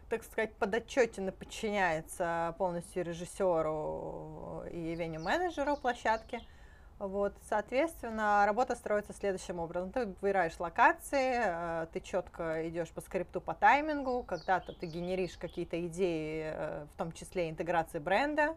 так 0.10 0.24
сказать, 0.24 0.56
подотчетенно 0.56 1.32
подчиняется 1.32 2.56
полностью 2.58 3.04
режиссеру 3.04 4.64
и 4.72 4.96
веню-менеджеру 4.96 5.78
площадки. 5.78 6.42
Вот, 6.98 7.34
соответственно, 7.50 8.46
работа 8.46 8.74
строится 8.76 9.12
следующим 9.12 9.60
образом. 9.60 9.92
Ты 9.92 10.06
выбираешь 10.22 10.58
локации, 10.60 11.34
э, 11.44 11.88
ты 11.92 12.00
четко 12.00 12.70
идешь 12.70 12.90
по 12.90 13.02
скрипту, 13.02 13.42
по 13.42 13.54
таймингу, 13.54 14.24
когда-то 14.24 14.72
ты 14.72 14.86
генеришь 14.86 15.38
какие-то 15.38 15.86
идеи, 15.88 16.54
э, 16.54 16.86
в 16.94 16.98
том 16.98 17.12
числе 17.12 17.50
интеграции 17.50 18.00
бренда. 18.00 18.56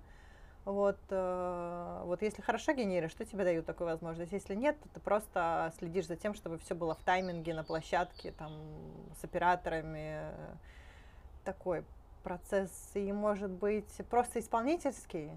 Вот, 0.65 1.01
э, 1.11 2.03
вот 2.05 2.23
если 2.23 2.41
хорошо 2.41 2.75
генеришь, 2.75 3.15
то 3.15 3.25
тебе 3.25 3.43
дают 3.43 3.67
такую 3.67 3.89
возможность. 3.89 4.31
Если 4.31 4.55
нет, 4.55 4.79
то 4.81 4.89
ты 4.91 5.01
просто 5.01 5.73
следишь 5.79 6.07
за 6.07 6.15
тем, 6.15 6.35
чтобы 6.35 6.59
все 6.59 6.77
было 6.77 6.95
в 6.95 7.03
тайминге, 7.03 7.55
на 7.55 7.65
площадке, 7.65 8.31
там, 8.31 8.53
с 9.21 9.25
операторами. 9.25 10.31
Такой 11.49 11.83
процесс 12.25 12.91
и 12.93 13.11
может 13.11 13.51
быть 13.51 13.91
просто 14.11 14.39
исполнительский, 14.39 15.31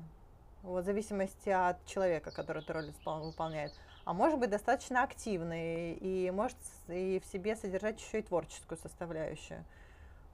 вот, 0.62 0.84
в 0.84 0.86
зависимости 0.86 1.47
от 1.47 1.86
человека, 1.86 2.32
который 2.32 2.62
эту 2.62 2.74
роль 2.74 2.91
выполняет. 3.05 3.72
А 4.03 4.12
может 4.12 4.38
быть 4.38 4.49
достаточно 4.49 5.03
активный 5.03 5.93
и 5.93 6.30
может 6.32 6.57
и 6.89 7.22
в 7.24 7.32
себе 7.32 7.55
содержать 7.55 8.01
еще 8.01 8.20
и 8.20 8.24
творческую 8.24 8.78
составляющую. 8.78 9.64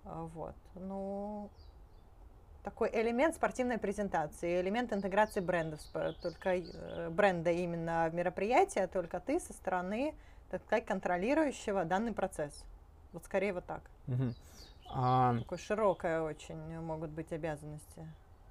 А, 0.04 0.24
Вот. 0.34 0.56
Ну, 0.74 1.52
такой 2.64 2.90
элемент 2.92 3.36
спортивной 3.36 3.78
презентации, 3.78 4.60
элемент 4.60 4.92
интеграции 4.92 5.42
брендов, 5.42 5.80
только 6.24 6.56
э, 6.56 7.10
бренда 7.12 7.52
именно 7.52 8.10
в 8.10 8.16
мероприятие, 8.16 8.88
только 8.88 9.20
ты 9.20 9.40
со 9.40 9.54
стороны, 9.54 10.16
так 10.50 10.64
сказать, 10.64 10.88
контролирующего 10.88 11.86
данный 11.86 12.14
процесс. 12.14 12.66
Вот 13.14 13.26
скорее 13.26 13.54
вот 13.54 13.66
так. 13.66 13.84
Мгм. 14.08 14.34
А, 14.90 15.38
Такое 15.40 15.58
широкое 15.60 16.22
очень 16.22 16.56
могут 16.80 17.10
быть 17.12 17.32
обязанности. 17.32 18.08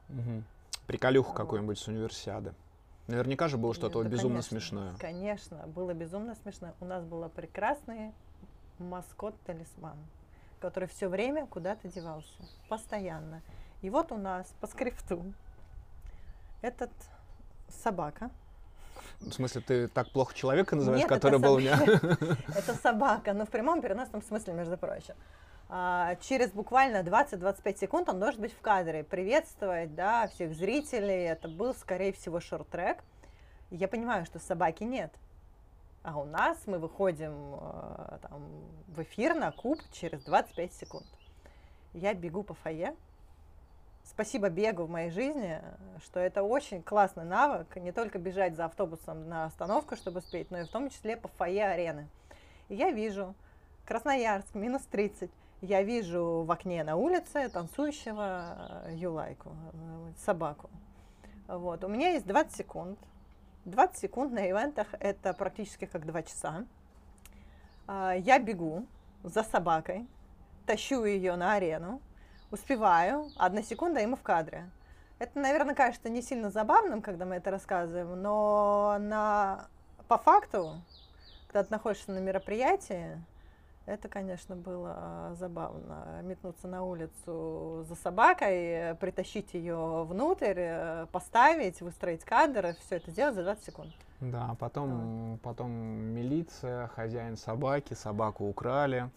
Мгм. 0.09 0.45
Приколюху 0.87 1.31
Вот. 1.31 1.37
какую-нибудь 1.37 1.79
с 1.79 1.89
универсиады. 1.89 2.55
Наверняка 3.09 3.49
же 3.49 3.57
было 3.57 3.73
что-то 3.75 4.03
Да, 4.03 4.09
безумно 4.09 4.37
конечно, 4.41 4.51
смешное. 4.51 4.95
Конечно, 4.99 5.67
было 5.69 5.95
безумно 5.95 6.35
смешно. 6.35 6.75
У 6.81 6.85
нас 6.85 7.05
был 7.05 7.29
прекрасный 7.29 8.13
маскот-талисман, 8.79 9.97
который 10.61 10.89
все 10.89 11.09
время 11.09 11.47
куда-то 11.47 11.89
девался, 11.89 12.29
постоянно. 12.69 13.43
И 13.83 13.91
вот 13.91 14.11
у 14.13 14.17
нас 14.17 14.53
по 14.61 14.67
скрипту 14.67 15.23
этот 16.63 16.91
собака. 17.69 18.31
В 19.21 19.33
смысле, 19.33 19.61
ты 19.63 19.89
так 19.89 20.11
плохо 20.11 20.35
человека 20.35 20.77
называешь, 20.77 21.03
Нет, 21.03 21.09
который 21.09 21.39
был 21.39 21.55
у 21.55 21.59
соб- 21.59 21.61
меня? 21.61 22.37
Это 22.55 22.75
собака, 22.75 23.33
но 23.33 23.47
в 23.47 23.51
прямом 23.51 23.81
переносном 23.81 24.21
смысле, 24.23 24.53
между 24.53 24.77
прочим. 24.77 25.15
А, 25.69 26.15
через 26.17 26.53
буквально 26.53 26.99
20-25 26.99 27.79
секунд 27.79 28.09
он 28.09 28.21
должен 28.21 28.41
быть 28.41 28.53
в 28.53 28.61
кадре, 28.61 29.03
приветствовать 29.03 29.95
да, 29.95 30.29
всех 30.29 30.55
зрителей. 30.55 31.25
Это 31.25 31.49
был, 31.49 31.75
скорее 31.75 32.13
всего, 32.13 32.41
шорт-трек. 32.41 32.99
Я 33.71 33.89
понимаю, 33.89 34.27
что 34.27 34.39
собаки 34.39 34.85
нет. 34.85 35.13
А 36.05 36.19
у 36.19 36.25
нас 36.25 36.57
мы 36.67 36.79
выходим 36.79 37.57
э, 37.61 38.19
там, 38.23 38.45
в 38.87 39.03
эфир 39.03 39.35
на 39.35 39.51
куб 39.51 39.81
через 39.91 40.23
25 40.23 40.73
секунд. 40.73 41.07
Я 41.95 42.15
бегу 42.15 42.45
по 42.45 42.55
фойе. 42.55 42.95
Спасибо 44.05 44.49
бегу 44.49 44.85
в 44.85 44.91
моей 44.91 45.11
жизни, 45.11 45.61
что 46.05 46.21
это 46.21 46.45
очень 46.45 46.81
классный 46.81 47.25
навык. 47.25 47.75
Не 47.75 47.91
только 47.91 48.21
бежать 48.21 48.55
за 48.55 48.67
автобусом 48.67 49.29
на 49.29 49.47
остановку, 49.47 49.97
чтобы 49.97 50.21
успеть, 50.21 50.53
но 50.53 50.61
и 50.61 50.65
в 50.65 50.69
том 50.69 50.91
числе 50.91 51.17
по 51.17 51.27
фойе 51.27 51.67
арены. 51.67 52.07
И 52.69 52.77
я 52.77 52.93
вижу 52.93 53.35
Красноярск, 53.87 54.55
минус 54.57 54.83
30. 54.91 55.31
Я 55.63 55.83
вижу 55.83 56.45
в 56.47 56.53
окне 56.53 56.85
на 56.85 56.97
улице 56.97 57.49
танцующего 57.49 58.85
э, 58.85 58.95
Юлайку, 58.95 59.51
э, 59.73 60.13
собаку. 60.25 60.69
Вот. 61.49 61.83
У 61.83 61.89
меня 61.89 62.11
есть 62.11 62.27
20 62.27 62.55
секунд. 62.55 62.99
20 63.65 63.97
секунд 63.97 64.33
на 64.33 64.49
ивентах 64.51 64.89
это 65.01 65.33
практически 65.33 65.87
как 65.87 66.05
2 66.07 66.23
часа. 66.25 66.67
А, 67.87 68.13
Я 68.13 68.39
бегу 68.39 68.87
за 69.23 69.43
собакой, 69.43 70.07
тащу 70.67 71.05
ее 71.05 71.37
на 71.37 71.55
арену, 71.55 72.01
успеваю, 72.51 73.31
одна 73.37 73.63
секунда, 73.63 74.07
мы 74.07 74.17
в 74.17 74.23
кадре. 74.23 74.71
Это, 75.19 75.39
наверное, 75.39 75.75
кажется 75.75 76.11
не 76.11 76.21
сильно 76.21 76.51
забавным, 76.51 77.01
когда 77.01 77.25
мы 77.25 77.37
это 77.37 77.51
рассказываем, 77.51 78.21
но 78.21 78.99
на... 79.01 79.67
по 80.07 80.19
факту, 80.19 80.83
когда 81.47 81.65
ты 81.65 81.73
находишься 81.73 82.13
на 82.13 82.19
мероприятии, 82.19 83.19
это, 83.87 84.09
конечно, 84.09 84.57
было 84.57 84.95
а, 84.97 85.35
забавно. 85.35 86.21
Метнуться 86.23 86.67
на 86.67 86.83
улицу 86.83 87.85
за 87.89 87.95
собакой, 87.95 88.97
притащить 88.97 89.55
ее 89.55 90.05
внутрь, 90.05 90.55
э, 90.57 91.07
поставить, 91.13 91.81
выстроить 91.81 92.25
кадр, 92.25 92.75
все 92.81 92.97
это 92.97 93.11
сделать 93.13 93.37
за 93.37 93.45
20 93.45 93.65
секунд. 93.65 93.93
Да, 94.21 94.57
потом, 94.59 95.39
потом 95.43 95.71
милиция, 95.71 96.89
хозяин 96.89 97.37
собаки, 97.37 97.95
собаку 97.95 98.49
украли. 98.49 99.09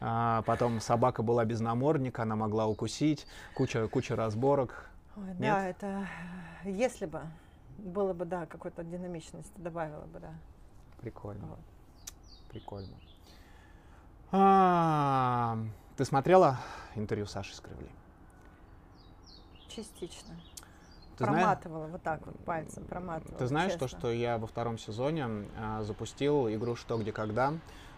А, 0.00 0.42
потом 0.42 0.80
собака 0.80 1.22
была 1.22 1.44
без 1.44 1.60
намордника, 1.60 2.22
она 2.22 2.34
могла 2.34 2.66
укусить, 2.66 3.26
куча, 3.54 3.88
куча 3.88 4.16
разборок. 4.16 4.88
Ой, 5.16 5.34
да, 5.38 5.68
это 5.68 6.08
если 6.64 7.06
бы 7.06 7.22
было 7.78 8.12
бы, 8.14 8.24
да, 8.24 8.46
какой-то 8.46 8.84
динамичности 8.84 9.60
добавило 9.60 10.04
бы, 10.06 10.20
да. 10.20 10.32
Прикольно, 11.00 11.46
Вот. 11.46 11.58
прикольно. 12.50 12.94
А, 14.36 15.56
ты 15.96 16.04
смотрела 16.04 16.58
интервью 16.96 17.24
Саши 17.24 17.54
Скрывли? 17.54 17.88
Частично. 19.68 20.34
Ты 21.16 21.24
проматывала 21.24 21.86
вот 21.86 22.02
так 22.02 22.26
вот 22.26 22.36
пальцем, 22.44 22.84
проматывала. 22.84 23.38
Ты 23.38 23.46
знаешь 23.46 23.74
то, 23.74 23.86
честно. 23.86 23.98
что 24.00 24.10
я 24.10 24.38
во 24.38 24.48
втором 24.48 24.76
сезоне 24.76 25.28
а, 25.56 25.84
запустил 25.84 26.48
игру 26.48 26.74
«Что, 26.74 26.98
где, 26.98 27.12
когда» 27.12 27.52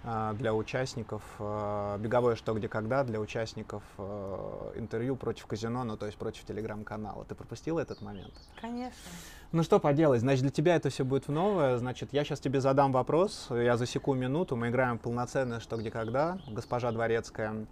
для 0.07 0.55
участников, 0.55 1.23
а, 1.41 1.99
беговое 1.99 2.37
«Что, 2.37 2.55
где, 2.55 2.69
когда» 2.69 3.03
для 3.03 3.19
участников 3.19 3.83
а, 3.99 4.73
интервью 4.77 5.17
против 5.17 5.47
казино, 5.47 5.83
ну 5.83 5.97
то 5.97 6.07
есть 6.07 6.17
против 6.17 6.45
телеграм-канала. 6.45 7.25
Ты 7.25 7.35
пропустил 7.35 7.79
этот 7.79 8.01
момент? 8.03 8.33
Конечно. 8.61 9.11
Ну 9.51 9.65
что 9.65 9.81
поделать, 9.81 10.21
значит, 10.21 10.43
для 10.43 10.51
тебя 10.51 10.77
это 10.77 10.91
все 10.91 11.05
будет 11.05 11.27
в 11.27 11.33
новое. 11.33 11.77
Значит, 11.79 12.13
я 12.13 12.23
сейчас 12.23 12.39
тебе 12.39 12.61
задам 12.61 12.93
вопрос, 12.93 13.49
я 13.51 13.77
засеку 13.77 14.15
минуту, 14.15 14.55
мы 14.55 14.69
играем 14.69 14.99
полноценное 14.99 15.59
«Что, 15.59 15.77
где, 15.77 15.91
когда», 15.91 16.39
госпожа 16.47 16.93
Дворецкая. 16.93 17.67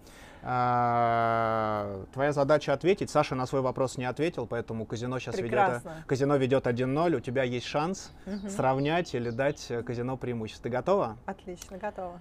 А, 0.47 2.05
Твоя 2.13 2.33
задача 2.33 2.73
ответить. 2.75 3.09
Саша 3.11 3.35
на 3.35 3.47
свой 3.47 3.63
вопрос 3.63 3.97
не 3.97 4.05
ответил, 4.05 4.47
поэтому 4.47 4.85
казино 4.85 5.19
сейчас 5.19 5.39
ведет, 5.39 5.83
казино 6.07 6.37
ведет 6.37 6.67
1-0. 6.67 7.17
У 7.17 7.21
тебя 7.21 7.45
есть 7.45 7.67
шанс 7.67 8.13
Мгм. 8.27 8.51
сравнять 8.51 9.15
или 9.15 9.31
дать 9.31 9.71
э, 9.71 9.83
казино 9.83 10.17
преимущество. 10.19 10.65
Ты 10.65 10.69
готова? 10.69 11.17
Отлично, 11.25 11.79
готова. 11.79 12.21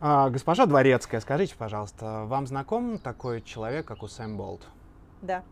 А, 0.00 0.28
госпожа 0.28 0.66
Дворецкая, 0.66 1.20
скажите, 1.22 1.54
пожалуйста, 1.56 2.24
вам 2.26 2.46
знаком 2.46 2.98
такой 2.98 3.40
человек, 3.40 3.86
как 3.86 4.02
Усэм 4.02 4.36
Болт? 4.36 4.66
Да. 5.22 5.42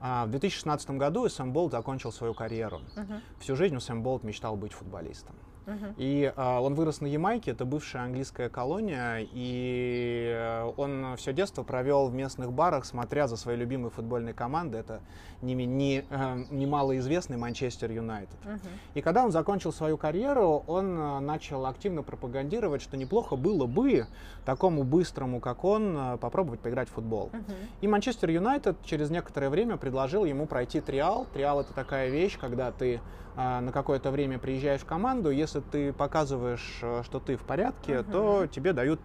А, 0.00 0.24
в 0.24 0.30
2016 0.30 0.90
году 0.92 1.24
Усэм 1.26 1.52
Болт 1.52 1.72
закончил 1.72 2.10
свою 2.10 2.32
карьеру. 2.32 2.80
Мгм. 2.96 3.20
Всю 3.40 3.54
жизнь 3.56 3.76
Усэм 3.76 4.02
Болт 4.02 4.22
мечтал 4.24 4.56
быть 4.56 4.72
футболистом. 4.72 5.34
Мгм. 5.66 5.94
И 5.96 6.32
а, 6.36 6.60
он 6.60 6.74
вырос 6.74 7.00
на 7.00 7.06
Ямайке, 7.06 7.52
это 7.52 7.64
бывшая 7.64 8.04
английская 8.04 8.48
колония, 8.48 9.18
и 9.20 10.32
э, 10.34 10.72
он 10.76 11.16
все 11.16 11.32
детство 11.32 11.62
провел 11.62 12.08
в 12.08 12.14
местных 12.14 12.52
барах, 12.52 12.84
смотря 12.84 13.28
за 13.28 13.36
своей 13.36 13.58
любимой 13.58 13.90
футбольной 13.90 14.32
командой, 14.32 14.80
это 14.80 15.00
не, 15.42 15.54
ми- 15.54 15.66
не, 15.66 16.04
э, 16.08 16.44
немалоизвестный 16.50 17.36
Манчестер 17.36 17.90
Юнайтед. 17.90 18.36
Мгм. 18.44 18.60
И 18.94 19.00
когда 19.00 19.24
он 19.24 19.32
закончил 19.32 19.72
свою 19.72 19.96
карьеру, 19.96 20.64
он 20.66 20.98
э, 20.98 21.20
начал 21.20 21.66
активно 21.66 22.02
пропагандировать, 22.02 22.82
что 22.82 22.96
неплохо 22.96 23.36
было 23.36 23.66
бы 23.66 24.06
такому 24.44 24.84
быстрому, 24.84 25.40
как 25.40 25.64
он, 25.64 25.96
э, 25.96 26.18
попробовать 26.18 26.60
поиграть 26.60 26.88
в 26.88 26.92
футбол. 26.92 27.30
Мгм. 27.32 27.54
И 27.80 27.88
Манчестер 27.88 28.30
Юнайтед 28.30 28.76
через 28.84 29.10
некоторое 29.10 29.50
время 29.50 29.76
предложил 29.76 30.24
ему 30.24 30.46
пройти 30.46 30.80
триал. 30.80 31.26
Триал 31.32 31.60
это 31.60 31.72
такая 31.72 32.08
вещь, 32.10 32.38
когда 32.38 32.70
ты 32.70 33.00
на 33.36 33.72
какое-то 33.72 34.10
время 34.10 34.38
приезжаешь 34.38 34.80
в 34.82 34.84
команду, 34.86 35.30
если 35.30 35.60
ты 35.60 35.92
показываешь, 35.92 36.78
э, 36.82 37.02
что 37.04 37.18
ты 37.20 37.36
в 37.36 37.42
порядке, 37.42 38.00
Мгм. 38.00 38.12
то 38.12 38.46
тебе 38.46 38.72
дают 38.72 39.00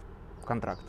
контракт. 0.45 0.81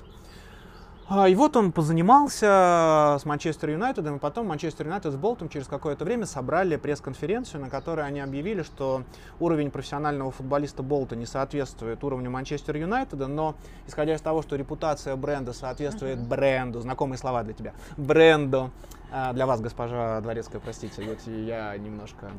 А, 1.13 1.29
И 1.29 1.35
вот 1.35 1.57
он 1.57 1.73
позанимался 1.73 3.17
с 3.21 3.25
Манчестер 3.25 3.71
Юнайтедом, 3.71 4.17
и 4.17 4.19
потом 4.21 4.47
Манчестер 4.47 4.87
Юнайтед 4.87 5.13
с 5.13 5.17
Болтом 5.17 5.49
через 5.49 5.67
какое-то 5.67 6.05
время 6.05 6.25
собрали 6.25 6.77
пресс-конференцию, 6.77 7.63
на 7.63 7.69
которой 7.69 8.07
они 8.07 8.21
объявили, 8.21 8.63
что 8.63 9.03
уровень 9.41 9.73
профессионального 9.73 10.31
футболиста 10.31 10.85
Болта 10.85 11.17
не 11.17 11.27
соответствует 11.27 12.05
уровню 12.05 12.31
Манчестер 12.31 12.77
Юнайтеда, 12.77 13.27
но 13.27 13.57
исходя 13.89 14.15
из 14.15 14.21
того, 14.21 14.43
что 14.43 14.55
репутация 14.55 15.17
бренда 15.17 15.53
соответствует 15.53 16.21
бренду, 16.21 16.79
знакомые 16.81 17.19
слова 17.19 17.43
для 17.43 17.55
тебя, 17.55 17.73
бренду, 17.97 18.71
а, 19.13 19.33
для 19.33 19.47
вас, 19.47 19.61
госпожа 19.61 20.21
Дворецкая, 20.21 20.61
простите, 20.61 21.03
вот 21.03 21.21
я 21.27 21.77
немножко 21.77 22.31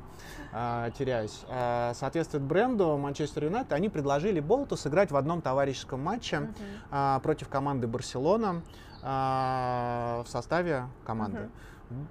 а, 0.52 0.90
теряюсь, 0.92 1.44
а, 1.50 1.94
соответствует 1.94 2.44
бренду 2.44 2.98
Манчестер 2.98 3.46
Юнайтед, 3.46 3.74
они 3.74 3.90
предложили 3.90 4.40
Болту 4.40 4.78
сыграть 4.78 5.12
в 5.12 5.18
одном 5.18 5.42
товарищеском 5.42 6.02
матче 6.02 6.40
Мгм. 6.40 6.52
а, 6.92 7.20
против 7.20 7.50
команды 7.50 7.88
Барселона 7.88 8.62
а, 9.04 10.24
в 10.26 10.30
составе 10.30 10.88
команды. 11.06 11.50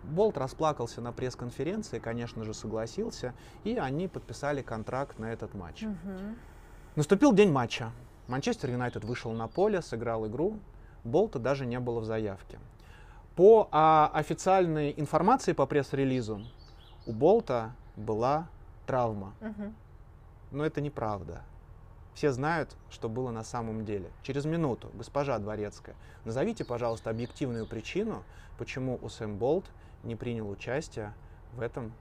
Болт 0.04 0.36
расплакался 0.36 1.00
на 1.00 1.10
пресс-конференции, 1.10 1.98
конечно 1.98 2.44
же, 2.44 2.52
согласился, 2.52 3.32
и 3.64 3.76
они 3.76 4.08
подписали 4.08 4.60
контракт 4.60 5.18
на 5.18 5.32
этот 5.32 5.54
матч. 5.54 5.82
Мгм. 5.82 6.36
Наступил 6.96 7.32
день 7.32 7.50
матча. 7.50 7.92
Манчестер 8.28 8.70
Юнайтед 8.70 9.04
вышел 9.04 9.32
на 9.32 9.48
поле, 9.48 9.80
сыграл 9.80 10.26
игру. 10.26 10.58
Болта 11.02 11.38
даже 11.38 11.64
не 11.64 11.80
было 11.80 12.00
в 12.00 12.04
заявке. 12.04 12.58
По 13.36 13.68
а, 13.70 14.10
официальной 14.12 14.92
информации 14.96 15.52
по 15.52 15.66
пресс-релизу 15.66 16.42
у 17.06 17.12
Болта 17.12 17.74
была 17.96 18.48
травма. 18.86 19.34
Мгм. 19.40 19.74
Но 20.50 20.64
это 20.66 20.80
неправда. 20.80 21.42
Все 22.14 22.32
знают, 22.32 22.76
что 22.90 23.08
было 23.08 23.30
на 23.30 23.44
самом 23.44 23.84
деле. 23.84 24.10
Через 24.22 24.44
минуту, 24.44 24.90
госпожа 24.94 25.38
Дворецкая, 25.38 25.94
назовите, 26.24 26.64
пожалуйста, 26.64 27.08
объективную 27.08 27.66
причину, 27.66 28.24
почему 28.58 28.98
Усэм 29.00 29.36
Болт 29.36 29.70
не 30.02 30.16
принял 30.16 30.50
участие 30.50 31.14
в 31.52 31.60
этом 31.60 31.92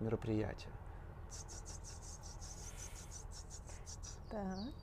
мероприятии. 0.00 0.70
Так. 4.30 4.77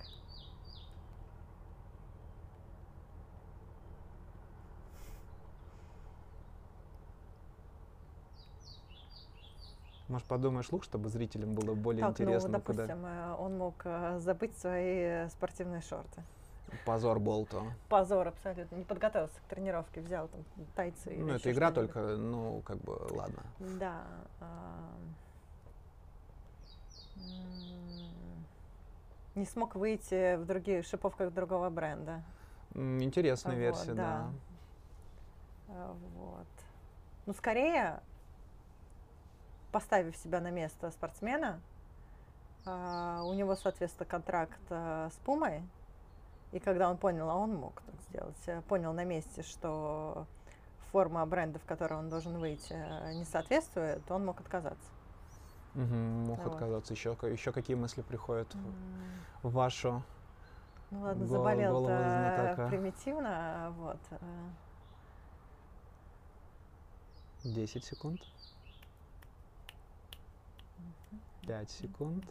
Может, 10.07 10.27
подумаешь 10.27 10.71
лук, 10.71 10.83
чтобы 10.83 11.09
зрителям 11.09 11.55
было 11.55 11.73
более 11.73 12.01
Так, 12.01 12.19
ну, 12.19 12.25
интересно, 12.25 12.61
куда 12.61 12.85
допустим, 12.85 13.05
э, 13.05 13.35
он 13.39 13.57
мог 13.57 13.73
э, 13.85 14.19
забыть 14.19 14.55
свои 14.57 15.27
спортивные 15.29 15.81
шорты. 15.81 16.21
позор 16.85 17.19
Болту. 17.19 17.63
Позор 17.89 18.27
абсолютно. 18.27 18.75
Не 18.75 18.83
подготовился 18.83 19.35
к 19.39 19.49
тренировке, 19.49 20.01
взял 20.01 20.27
там 20.27 20.41
тайцы 20.75 21.15
Ну, 21.17 21.29
это 21.33 21.51
игра 21.51 21.71
только, 21.71 22.17
ну, 22.17 22.61
как 22.65 22.77
бы, 22.77 22.91
ладно. 23.11 23.41
Да. 23.79 24.03
м, 27.17 28.45
Не 29.33 29.45
смог 29.45 29.75
выйти 29.75 30.35
в 30.35 30.45
других 30.45 30.85
шиповках 30.85 31.33
другого 31.33 31.69
бренда. 31.71 32.21
Интересная 32.75 33.53
Вот, 33.55 33.59
версия, 33.59 33.93
да. 33.93 33.95
да. 33.95 34.31
А, 35.69 35.95
Вот. 36.15 36.47
Ну, 37.25 37.33
скорее, 37.33 38.01
поставив 39.75 40.15
себя 40.15 40.39
на 40.39 40.51
место 40.51 40.89
спортсмена, 40.89 41.59
а, 42.65 43.23
у 43.25 43.33
него, 43.33 43.57
соответственно, 43.57 44.05
контракт 44.05 44.57
а, 44.69 45.09
с 45.09 45.15
Пумой, 45.25 45.63
и 46.53 46.59
когда 46.59 46.89
он 46.89 46.95
понял, 46.95 47.29
а 47.29 47.35
он 47.35 47.55
мог 47.55 47.81
так 47.81 47.95
сделать, 48.09 48.37
э, 48.45 48.61
понял 48.69 48.93
на 48.93 49.03
месте, 49.03 49.41
что 49.43 50.27
форма 50.93 51.25
бренда, 51.25 51.59
в 51.59 51.65
которой 51.65 51.99
он 51.99 52.09
должен 52.09 52.37
выйти, 52.37 52.71
э, 52.71 53.15
не 53.15 53.25
соответствует, 53.25 54.09
он 54.09 54.25
мог 54.25 54.39
отказаться. 54.39 54.89
Мгм, 55.73 56.27
мог 56.27 56.39
Вот. 56.39 56.53
отказаться. 56.53 56.93
Еще, 56.93 57.17
еще 57.23 57.51
какие 57.51 57.75
мысли 57.75 58.01
приходят 58.01 58.47
в- 58.55 58.57
М, 58.57 58.73
в 59.43 59.51
вашу? 59.51 60.01
Ну 60.91 61.01
ладно, 61.01 61.25
Го- 61.25 61.31
заболел 61.33 61.83
примитивно, 62.69 63.29
а, 63.29 63.69
вот. 63.71 63.99
э, 64.11 64.49
10 67.43 67.83
секунд. 67.83 68.21
5 71.47 71.69
секунд. 71.69 72.23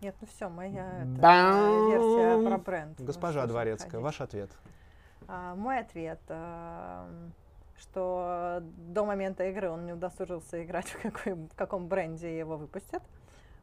Нет, 0.00 0.14
ну 0.20 0.26
все, 0.26 0.48
моя 0.48 1.02
это, 1.02 1.88
версия 1.88 2.48
про 2.48 2.58
бренд. 2.58 2.98
Ну, 2.98 3.06
Госпожа 3.06 3.46
Дворецкая, 3.46 3.90
ходить. 3.90 4.04
ваш 4.04 4.20
ответ. 4.20 4.50
А, 5.28 5.54
мой 5.54 5.78
ответ. 5.78 6.20
эм, 6.28 7.32
что 7.78 8.62
до 8.62 9.04
момента 9.04 9.44
игры 9.48 9.70
он 9.70 9.86
не 9.86 9.92
удосужился 9.92 10.62
играть, 10.62 10.86
в, 10.90 11.02
какой, 11.02 11.34
в 11.34 11.54
каком 11.54 11.88
бренде 11.88 12.38
его 12.38 12.56
выпустят. 12.56 13.02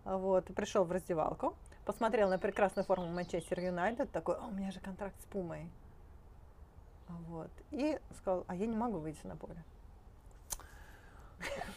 Вот, 0.04 0.46
пришел 0.46 0.84
в 0.84 0.92
раздевалку, 0.92 1.56
посмотрел 1.86 2.30
на 2.30 2.39
прекрасную 2.39 2.86
форму 2.86 3.08
Манчестер 3.08 3.60
Юнайтед, 3.60 4.12
такой, 4.12 4.36
«А, 4.36 4.48
у 4.48 4.52
меня 4.52 4.72
же 4.72 4.80
контракт 4.80 5.16
с 5.22 5.26
Пумой. 5.26 5.70
Вот, 7.28 7.52
и 7.72 8.00
сказал, 8.18 8.46
а 8.48 8.56
я 8.56 8.66
не 8.66 8.76
могу 8.76 8.98
выйти 8.98 9.28
на 9.28 9.36
поле. 9.36 9.64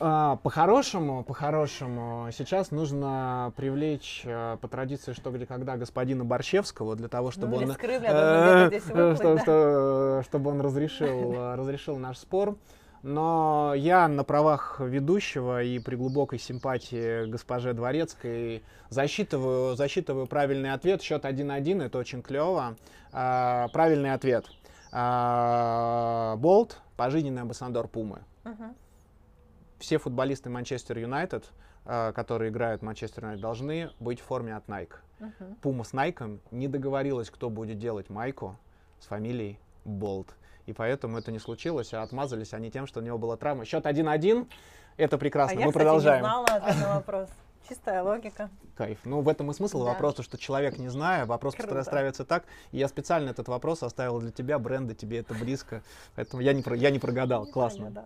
А, 0.01 0.37
по-хорошему, 0.37 1.23
по-хорошему, 1.25 2.29
сейчас 2.33 2.71
нужно 2.71 3.53
привлечь 3.57 4.23
э, 4.25 4.57
по 4.61 4.69
традиции 4.69 5.13
что 5.13 5.31
где 5.31 5.47
когда 5.47 5.77
господина 5.77 6.25
Борщевского 6.25 6.97
для 6.97 7.09
того, 7.09 7.31
чтобы 7.31 7.53
ну, 7.53 7.57
он 7.57 7.63
да. 7.69 9.39
что- 9.39 10.23
чтобы 10.25 10.51
он 10.51 10.61
разрешил 10.61 11.33
э, 11.33 11.55
разрешил 11.55 11.97
наш 11.97 12.19
спор. 12.19 12.57
Но 13.05 13.75
я 13.77 14.09
на 14.09 14.25
правах 14.25 14.81
ведущего 14.81 15.63
и 15.63 15.79
при 15.79 15.95
глубокой 15.95 16.39
симпатии 16.39 17.27
госпоже 17.27 17.75
Дворецкой 17.75 18.65
засчитываю, 18.89 19.77
засчитываю 19.77 20.27
правильный 20.27 20.73
ответ. 20.73 21.03
Счет 21.03 21.27
1-1, 21.27 21.85
это 21.85 21.99
очень 21.99 22.23
клево. 22.23 22.77
А, 23.13 23.69
правильный 23.69 24.15
ответ. 24.15 24.47
А, 24.91 26.37
Болт, 26.37 26.81
пожизненный 26.97 27.43
амбассадор 27.43 27.89
Пумы 27.89 28.21
Мгм. 28.45 28.75
Все 29.85 29.99
футболисты 29.99 30.49
Манчестер 30.49 30.97
Юнайтед, 30.99 31.45
э, 31.85 32.13
которые 32.15 32.51
играют 32.51 32.81
в 32.81 32.85
Манчестер 32.87 33.25
Юнайтед, 33.25 33.43
должны 33.43 33.91
быть 34.01 34.19
в 34.19 34.25
форме 34.25 34.57
от 34.57 34.67
Nike. 34.67 34.95
Пума 35.61 35.85
с 35.85 35.93
Найком 35.93 36.41
не 36.51 36.69
договорилась, 36.69 37.29
кто 37.31 37.51
будет 37.51 37.79
делать 37.79 38.09
майку 38.09 38.57
с 38.99 39.07
фамилией 39.07 39.59
Болт. 39.85 40.35
И 40.65 40.73
поэтому 40.73 41.19
это 41.19 41.31
не 41.33 41.39
случилось, 41.39 41.93
а 41.93 42.03
отмазались 42.03 42.55
они 42.55 42.71
тем, 42.71 42.87
что 42.87 43.01
у 43.01 43.03
него 43.03 43.19
была 43.19 43.37
травма. 43.37 43.67
Счет 43.67 43.85
1-1. 43.85 44.49
Это 44.97 45.17
А 45.17 45.19
прекрасно. 45.19 45.59
я, 45.59 45.67
Мы 45.67 45.73
кстати, 45.73 45.85
продолжаем. 45.85 46.23
не 46.23 46.29
знала 46.29 46.47
ответ 46.47 46.77
на 46.81 46.95
вопрос. 46.95 47.29
Чистая 47.69 48.03
логика. 48.03 48.49
Кайф. 48.77 48.99
Ну, 49.05 49.21
в 49.21 49.29
этом 49.29 49.51
и 49.51 49.55
смысл 49.55 49.81
Да. 49.81 49.91
вопроса, 49.93 50.23
что 50.23 50.39
человек 50.39 50.79
не 50.79 50.89
зная, 50.89 51.27
вопрос 51.27 51.55
Круто. 51.55 51.75
расстраивается 51.75 52.25
так. 52.25 52.45
И 52.73 52.79
я 52.79 52.89
специально 52.89 53.29
этот 53.31 53.49
вопрос 53.49 53.83
оставил 53.83 54.21
для 54.21 54.31
тебя, 54.31 54.59
бренда, 54.59 54.95
тебе 54.95 55.19
это 55.19 55.35
близко. 55.35 55.83
Поэтому 56.15 56.41
я 56.43 56.55
не, 56.55 56.63
про- 56.63 56.77
я 56.77 56.91
не 56.91 56.99
прогадал. 56.99 57.45
Не 57.47 57.53
Классно. 57.53 57.91
знаю, 57.91 57.95
да. 57.95 58.05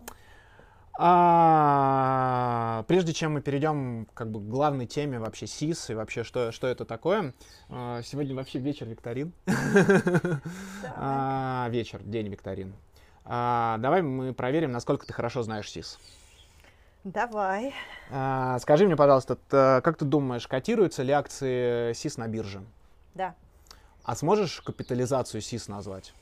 А, 1.00 2.84
прежде 2.88 3.12
чем 3.12 3.34
мы 3.34 3.40
перейдем 3.40 4.08
как 4.14 4.32
бы, 4.32 4.40
к 4.40 4.48
главной 4.48 4.86
теме 4.86 5.20
вообще 5.20 5.46
СИС 5.46 5.90
и 5.90 5.94
вообще 5.94 6.24
что, 6.24 6.50
что 6.50 6.66
это 6.66 6.84
такое, 6.84 7.34
а, 7.68 8.02
сегодня 8.02 8.34
вообще 8.34 8.58
вечер 8.58 8.86
викторин. 8.88 9.32
А, 10.96 11.68
вечер, 11.70 12.02
день 12.02 12.26
викторин. 12.28 12.74
А, 13.24 13.78
давай 13.78 14.02
мы 14.02 14.34
проверим, 14.34 14.72
насколько 14.72 15.06
ты 15.06 15.12
хорошо 15.12 15.42
знаешь 15.44 15.70
СИС. 15.70 16.00
Давай. 17.04 17.72
А, 18.10 18.58
скажи 18.58 18.84
мне, 18.84 18.96
пожалуйста, 18.96 19.36
т- 19.36 19.80
как 19.84 19.96
ты 19.98 20.04
думаешь, 20.04 20.48
котируются 20.48 21.04
ли 21.04 21.12
акции 21.12 21.92
СИС 21.92 22.16
на 22.16 22.26
бирже? 22.26 22.60
Да. 23.14 23.36
А 24.02 24.16
сможешь 24.16 24.60
капитализацию 24.62 25.42
СИС 25.42 25.68
назвать? 25.68 26.12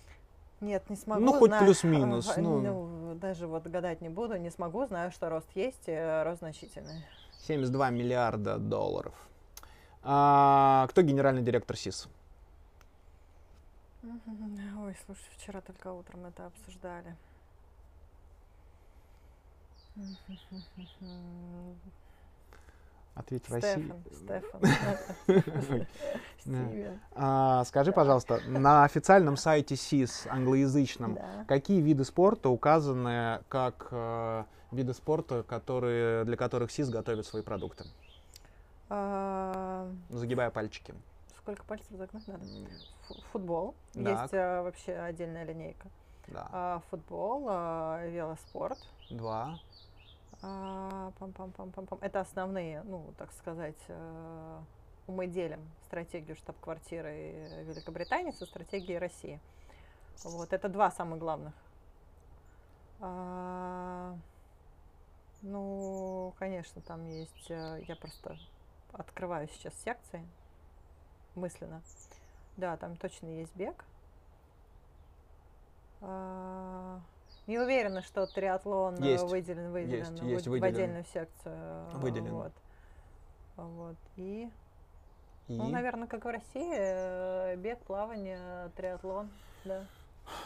Нет, 0.60 0.88
не 0.88 0.96
смогу. 0.96 1.20
Ну, 1.22 1.32
хоть 1.34 1.50
знаю. 1.50 1.64
плюс-минус, 1.64 2.32
А, 2.36 2.40
ну. 2.40 2.60
ну, 2.60 3.14
даже 3.16 3.46
вот 3.46 3.66
гадать 3.66 4.00
не 4.00 4.08
буду, 4.08 4.36
не 4.36 4.50
смогу. 4.50 4.86
Знаю, 4.86 5.10
что 5.12 5.28
рост 5.28 5.48
есть, 5.54 5.86
и 5.86 5.92
э, 5.92 6.22
рост 6.22 6.38
значительный. 6.38 7.04
72 7.46 7.90
миллиарда 7.90 8.58
долларов. 8.58 9.14
А, 10.02 10.86
кто 10.88 11.02
генеральный 11.02 11.42
директор 11.42 11.76
СИС? 11.76 12.08
Ой, 14.02 14.96
слушай, 15.04 15.28
вчера 15.36 15.60
только 15.60 15.92
утром 15.92 16.26
это 16.26 16.46
обсуждали. 16.46 17.16
Ответь 23.16 23.48
в 23.48 23.52
России. 23.54 23.92
Стефан, 24.12 24.60
Стефан. 25.26 25.86
А, 27.14 27.64
скажи, 27.64 27.90
пожалуйста, 27.90 28.40
на 28.46 28.84
официальном 28.84 29.36
сайте 29.36 29.74
СИС 29.74 30.26
англоязычном 30.30 31.18
какие 31.48 31.80
виды 31.80 32.04
спорта 32.04 32.50
указаны 32.50 33.40
как 33.48 33.88
э, 33.90 34.44
виды 34.70 34.94
спорта, 34.94 35.42
которые, 35.42 36.24
для 36.24 36.36
которых 36.36 36.70
СИС 36.70 36.88
готовит 36.90 37.26
свои 37.26 37.42
продукты? 37.42 37.84
А, 38.88 39.90
Загибая 40.10 40.50
пальчики. 40.50 40.94
Сколько 41.38 41.64
пальцев 41.64 41.90
загнуть 41.96 42.28
надо? 42.28 42.44
Фу- 43.08 43.22
Футбол. 43.32 43.74
Есть 43.94 44.34
а, 44.34 44.62
вообще 44.62 44.92
отдельная 44.92 45.44
линейка. 45.44 45.88
Да. 46.28 46.48
А, 46.52 46.82
Футбол, 46.90 47.46
велоспорт. 47.48 48.78
Два. 49.10 49.58
А, 50.42 51.12
пам-пам-пам-пам-пам. 51.18 51.98
Это 52.00 52.20
основные, 52.20 52.82
ну, 52.82 53.12
так 53.18 53.32
сказать, 53.32 53.80
э, 53.88 54.60
мы 55.06 55.26
делим 55.26 55.60
стратегию 55.86 56.36
штаб-квартиры 56.36 57.64
Великобритании 57.64 58.32
со 58.32 58.46
стратегией 58.46 58.98
России. 58.98 59.40
Вот, 60.24 60.52
это 60.52 60.68
два 60.68 60.90
самых 60.90 61.18
главных. 61.18 61.54
А, 63.00 64.16
ну, 65.42 66.34
конечно, 66.38 66.80
там 66.82 67.04
есть, 67.04 67.50
э, 67.50 67.82
я 67.86 67.96
просто 67.96 68.36
открываю 68.92 69.48
сейчас 69.48 69.74
секции 69.82 70.26
мысленно. 71.34 71.82
Да, 72.56 72.76
там 72.76 72.96
точно 72.96 73.26
есть 73.26 73.54
бег. 73.54 73.84
А, 76.00 77.00
не 77.46 77.58
уверена, 77.58 78.02
что 78.02 78.26
триатлон 78.26 78.96
э, 79.02 79.06
Есть. 79.12 79.24
выделен, 79.24 79.70
выделен, 79.72 79.98
Есть, 79.98 80.20
в- 80.20 80.26
есть 80.26 80.46
в 80.46 80.50
выделен. 80.50 80.74
отдельную 80.74 81.04
секцию. 81.04 81.54
э, 81.54 81.90
Выделен. 81.94 82.32
Вот. 82.34 82.52
Вот. 83.56 83.96
И, 84.16 84.50
И 85.48 85.56
ну, 85.56 85.68
наверное, 85.68 86.08
как 86.08 86.24
в 86.24 86.28
России, 86.28 86.74
э, 86.76 87.56
бег, 87.56 87.78
плавание, 87.80 88.70
триатлон, 88.76 89.30
да. 89.64 89.84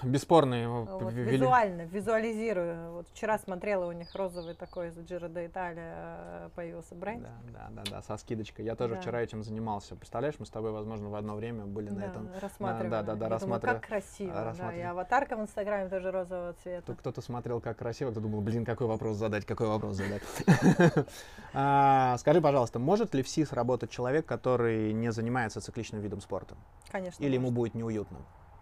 Бесспорный 0.03 0.63
его 0.63 0.85
Вот, 0.85 1.13
вели- 1.13 1.31
визуально, 1.33 1.83
визуализирую. 1.83 2.93
Вот 2.93 3.09
вчера 3.09 3.39
смотрела, 3.39 3.87
у 3.87 3.93
них 3.93 4.15
розовый 4.15 4.55
такой 4.55 4.89
из 4.89 4.95
де 4.97 5.17
Италия 5.47 5.95
э, 5.97 6.49
появился 6.55 6.95
бренд. 6.95 7.23
Да, 7.23 7.31
да, 7.53 7.83
да, 7.85 7.91
да, 7.91 8.03
со 8.03 8.17
скидочкой. 8.17 8.65
Я 8.65 8.77
тоже 8.77 8.95
Да. 8.95 9.01
вчера 9.01 9.21
этим 9.23 9.43
занимался. 9.43 9.97
Представляешь, 9.97 10.37
мы 10.39 10.47
с 10.47 10.51
тобой, 10.51 10.73
возможно, 10.73 11.09
в 11.09 11.15
одно 11.15 11.35
время 11.35 11.67
были 11.67 11.91
на 11.91 12.01
Да, 12.01 12.07
этом. 12.07 12.31
рассматривала. 12.41 12.91
да, 12.91 13.03
да, 13.03 13.15
да, 13.15 13.35
Я 13.35 13.39
думаю, 13.39 13.61
как 13.61 13.87
красиво, 13.87 14.55
да. 14.57 14.75
И 14.75 14.81
аватарка 14.81 15.37
в 15.37 15.41
Инстаграме 15.41 15.89
тоже 15.89 16.11
розового 16.11 16.53
цвета. 16.63 16.87
Тут 16.87 16.99
кто-то 16.99 17.21
смотрел, 17.21 17.61
как 17.61 17.79
красиво, 17.79 18.11
кто 18.11 18.21
думал, 18.21 18.41
блин, 18.41 18.65
какой 18.65 18.87
вопрос 18.87 19.17
задать, 19.17 19.45
какой 19.45 19.67
вопрос 19.69 19.97
задать. 19.97 20.23
А, 21.53 22.17
Скажи, 22.19 22.41
пожалуйста, 22.41 22.79
может 22.79 23.15
ли 23.15 23.23
в 23.23 23.29
СИС 23.29 23.53
работать 23.53 23.91
человек, 23.91 24.25
который 24.27 24.93
не 24.93 25.11
занимается 25.11 25.61
цикличным 25.61 26.01
видом 26.01 26.21
спорта? 26.21 26.55
Конечно, 26.91 27.23
Или 27.25 27.35
ему 27.35 27.51
будет 27.51 27.75
неуютно? 27.75 28.19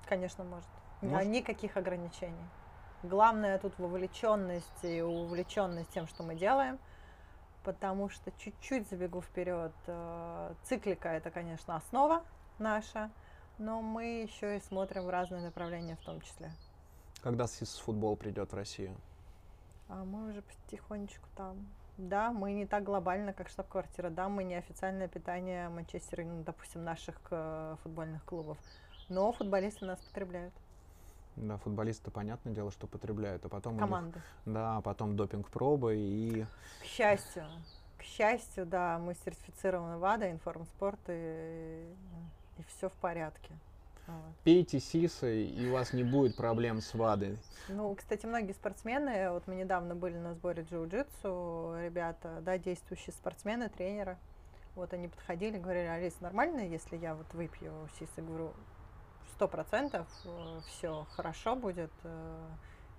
Конечно, 0.09 0.45
может. 0.45 0.69
Может? 1.03 1.29
Никаких 1.29 1.77
ограничений. 1.77 2.49
Главное 3.03 3.59
тут 3.59 3.79
вовлеченность 3.79 4.85
и 4.85 5.01
увлеченность 5.01 5.91
тем, 5.91 6.07
что 6.07 6.23
мы 6.23 6.35
делаем. 6.35 6.79
Потому 7.65 8.09
что 8.09 8.31
чуть-чуть 8.39 8.89
забегу 8.89 9.21
вперед. 9.21 9.73
э, 9.87 10.55
Циклика 10.65 11.09
это, 11.11 11.31
конечно, 11.31 11.77
основа 11.77 12.23
наша, 12.59 13.11
но 13.59 13.83
мы 13.83 14.23
еще 14.23 14.57
и 14.57 14.61
смотрим 14.61 15.05
в 15.05 15.11
разные 15.11 15.43
направления 15.43 15.97
в 15.97 16.05
том 16.05 16.21
числе. 16.21 16.51
Когда 17.23 17.47
СИС 17.47 17.77
футбол 17.79 18.17
придет 18.17 18.53
в 18.53 18.57
Россию? 18.57 18.97
А 19.89 20.05
мы 20.05 20.31
уже 20.31 20.43
потихонечку 20.43 21.29
там. 21.37 21.67
Да, 21.99 22.31
мы 22.31 22.53
не 22.53 22.65
так 22.65 22.85
глобально, 22.85 23.33
как 23.33 23.49
штаб-квартира. 23.49 24.09
Да, 24.09 24.29
мы 24.29 24.45
не 24.45 24.55
официальное 24.55 25.09
питание 25.09 25.69
Манчестера, 25.69 26.23
ну, 26.25 26.43
допустим, 26.45 26.85
наших 26.85 27.17
э, 27.31 27.77
футбольных 27.83 28.25
клубов. 28.25 28.57
Но 29.09 29.33
футболисты 29.33 29.85
нас 29.85 29.99
потребляют. 30.01 30.55
Да, 31.41 31.57
футболисты, 31.59 32.11
понятное 32.11 32.53
дело, 32.53 32.71
что 32.71 32.87
потребляют, 32.87 33.45
а 33.45 33.49
потом 33.49 33.75
у 33.75 33.77
них- 33.77 33.85
Команды. 33.85 34.21
да, 34.45 34.79
а 34.79 34.81
потом 34.81 35.17
допинг-пробы 35.17 35.97
и 35.97 36.45
К 36.83 36.85
счастью, 36.85 37.45
к 37.97 38.03
счастью, 38.03 38.67
да, 38.67 38.99
мы 38.99 39.15
сертифицированы 39.15 39.99
ВАДА, 39.99 40.31
информспорт, 40.31 40.99
и, 41.09 41.87
и 42.59 42.63
все 42.69 42.89
в 42.89 42.95
порядке. 42.95 43.55
Вот. 44.07 44.35
пейте 44.43 44.81
сисы, 44.81 45.45
и 45.45 45.69
у 45.69 45.75
вас 45.75 45.93
не 45.93 46.03
будет 46.03 46.35
проблем 46.35 46.81
с 46.81 46.95
ВАДой. 46.95 47.39
Ну, 47.69 47.95
кстати, 47.95 48.25
многие 48.25 48.53
спортсмены, 48.53 49.31
вот 49.31 49.47
мы 49.47 49.55
недавно 49.55 49.95
были 49.95 50.17
на 50.17 50.33
сборе 50.33 50.63
джиу-джитсу, 50.63 51.79
ребята, 51.85 52.41
да, 52.41 52.57
действующие 52.57 53.13
спортсмены, 53.13 53.69
тренеры, 53.69 54.17
вот 54.77 54.95
они 54.95 55.09
подходили, 55.09 55.59
говорили, 55.59 55.89
Алис, 55.89 56.19
нормально, 56.21 56.61
если 56.61 56.97
я 56.97 57.15
вот 57.15 57.27
выпью 57.35 57.73
сис? 57.99 58.09
Я 58.17 58.23
говорю, 58.23 58.55
сто 59.39 59.47
процентов, 59.47 60.09
все 60.67 61.07
хорошо 61.15 61.55
будет, 61.55 61.93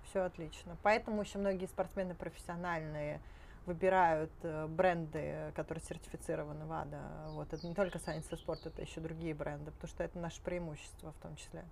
все 0.04 0.22
отлично. 0.22 0.74
Поэтому 0.82 1.20
еще 1.20 1.36
многие 1.36 1.66
спортсмены 1.66 2.14
профессиональные 2.14 3.20
выбирают 3.66 4.32
э, 4.42 4.66
бренды, 4.66 5.52
которые 5.54 5.84
сертифицированы 5.84 6.64
ВАДА. 6.64 7.28
Вот 7.32 7.52
это 7.52 7.66
не 7.66 7.74
только 7.74 7.98
Science 7.98 8.34
спорт, 8.34 8.64
это 8.64 8.80
еще 8.80 9.02
другие 9.02 9.34
бренды, 9.34 9.70
потому 9.70 9.88
что 9.88 10.02
это 10.02 10.18
наше 10.18 10.40
преимущество 10.40 11.12
в 11.12 11.18
том 11.18 11.36
числе. 11.36 11.62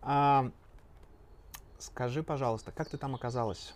А, 0.00 0.50
Скажи, 1.78 2.22
пожалуйста, 2.22 2.72
как 2.72 2.88
ты 2.88 2.96
там 2.96 3.14
оказалась? 3.14 3.74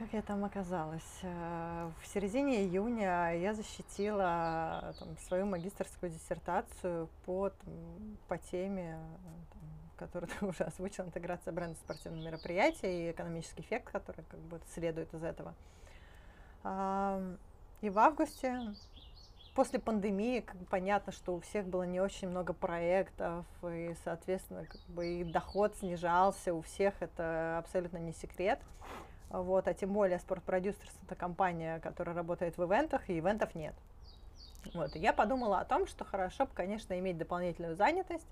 Как 0.00 0.14
я 0.14 0.22
там 0.22 0.42
оказалась? 0.46 1.18
Э, 1.20 1.90
в 2.00 2.06
середине 2.06 2.64
июня 2.64 3.36
я 3.36 3.52
защитила 3.52 4.94
там, 4.98 5.18
свою 5.18 5.44
магистрскую 5.44 6.10
диссертацию 6.10 7.10
по, 7.26 7.50
там, 7.50 8.16
по 8.26 8.38
теме, 8.38 8.98
там, 9.52 9.60
которую 9.98 10.30
ты 10.30 10.46
уже 10.46 10.64
озвучил, 10.64 11.04
интеграция 11.04 11.52
бренда 11.52 11.74
в 11.74 11.80
спортивном 11.80 12.24
мероприятии 12.24 13.08
и 13.08 13.10
экономический 13.10 13.60
эффект, 13.60 13.90
который 13.92 14.24
как 14.30 14.40
бы 14.40 14.58
следует 14.72 15.12
из 15.12 15.22
этого. 15.22 15.54
И 17.82 17.90
в 17.90 17.98
августе, 17.98 18.74
после 19.54 19.80
пандемии, 19.80 20.40
как 20.40 20.56
бы 20.56 20.64
понятно, 20.64 21.12
что 21.12 21.34
у 21.34 21.40
всех 21.40 21.66
было 21.66 21.82
не 21.82 22.00
очень 22.00 22.28
много 22.30 22.54
проектов, 22.54 23.44
и, 23.62 23.94
соответственно, 24.02 24.64
как 24.64 24.80
бы 24.88 25.06
и 25.06 25.24
доход 25.24 25.76
снижался, 25.76 26.54
у 26.54 26.62
всех 26.62 26.94
это 27.02 27.58
абсолютно 27.58 27.98
не 27.98 28.14
секрет. 28.14 28.60
Вот, 29.30 29.68
а 29.68 29.74
тем 29.74 29.92
более 29.92 30.18
спортпродюсерс 30.18 30.92
это 31.04 31.14
компания, 31.14 31.78
которая 31.80 32.16
работает 32.16 32.58
в 32.58 32.64
ивентах, 32.64 33.08
и 33.08 33.18
ивентов 33.18 33.54
нет. 33.54 33.74
Вот, 34.74 34.94
и 34.96 34.98
я 34.98 35.12
подумала 35.12 35.60
о 35.60 35.64
том, 35.64 35.86
что 35.86 36.04
хорошо 36.04 36.46
бы, 36.46 36.52
конечно, 36.52 36.98
иметь 36.98 37.16
дополнительную 37.16 37.76
занятость. 37.76 38.26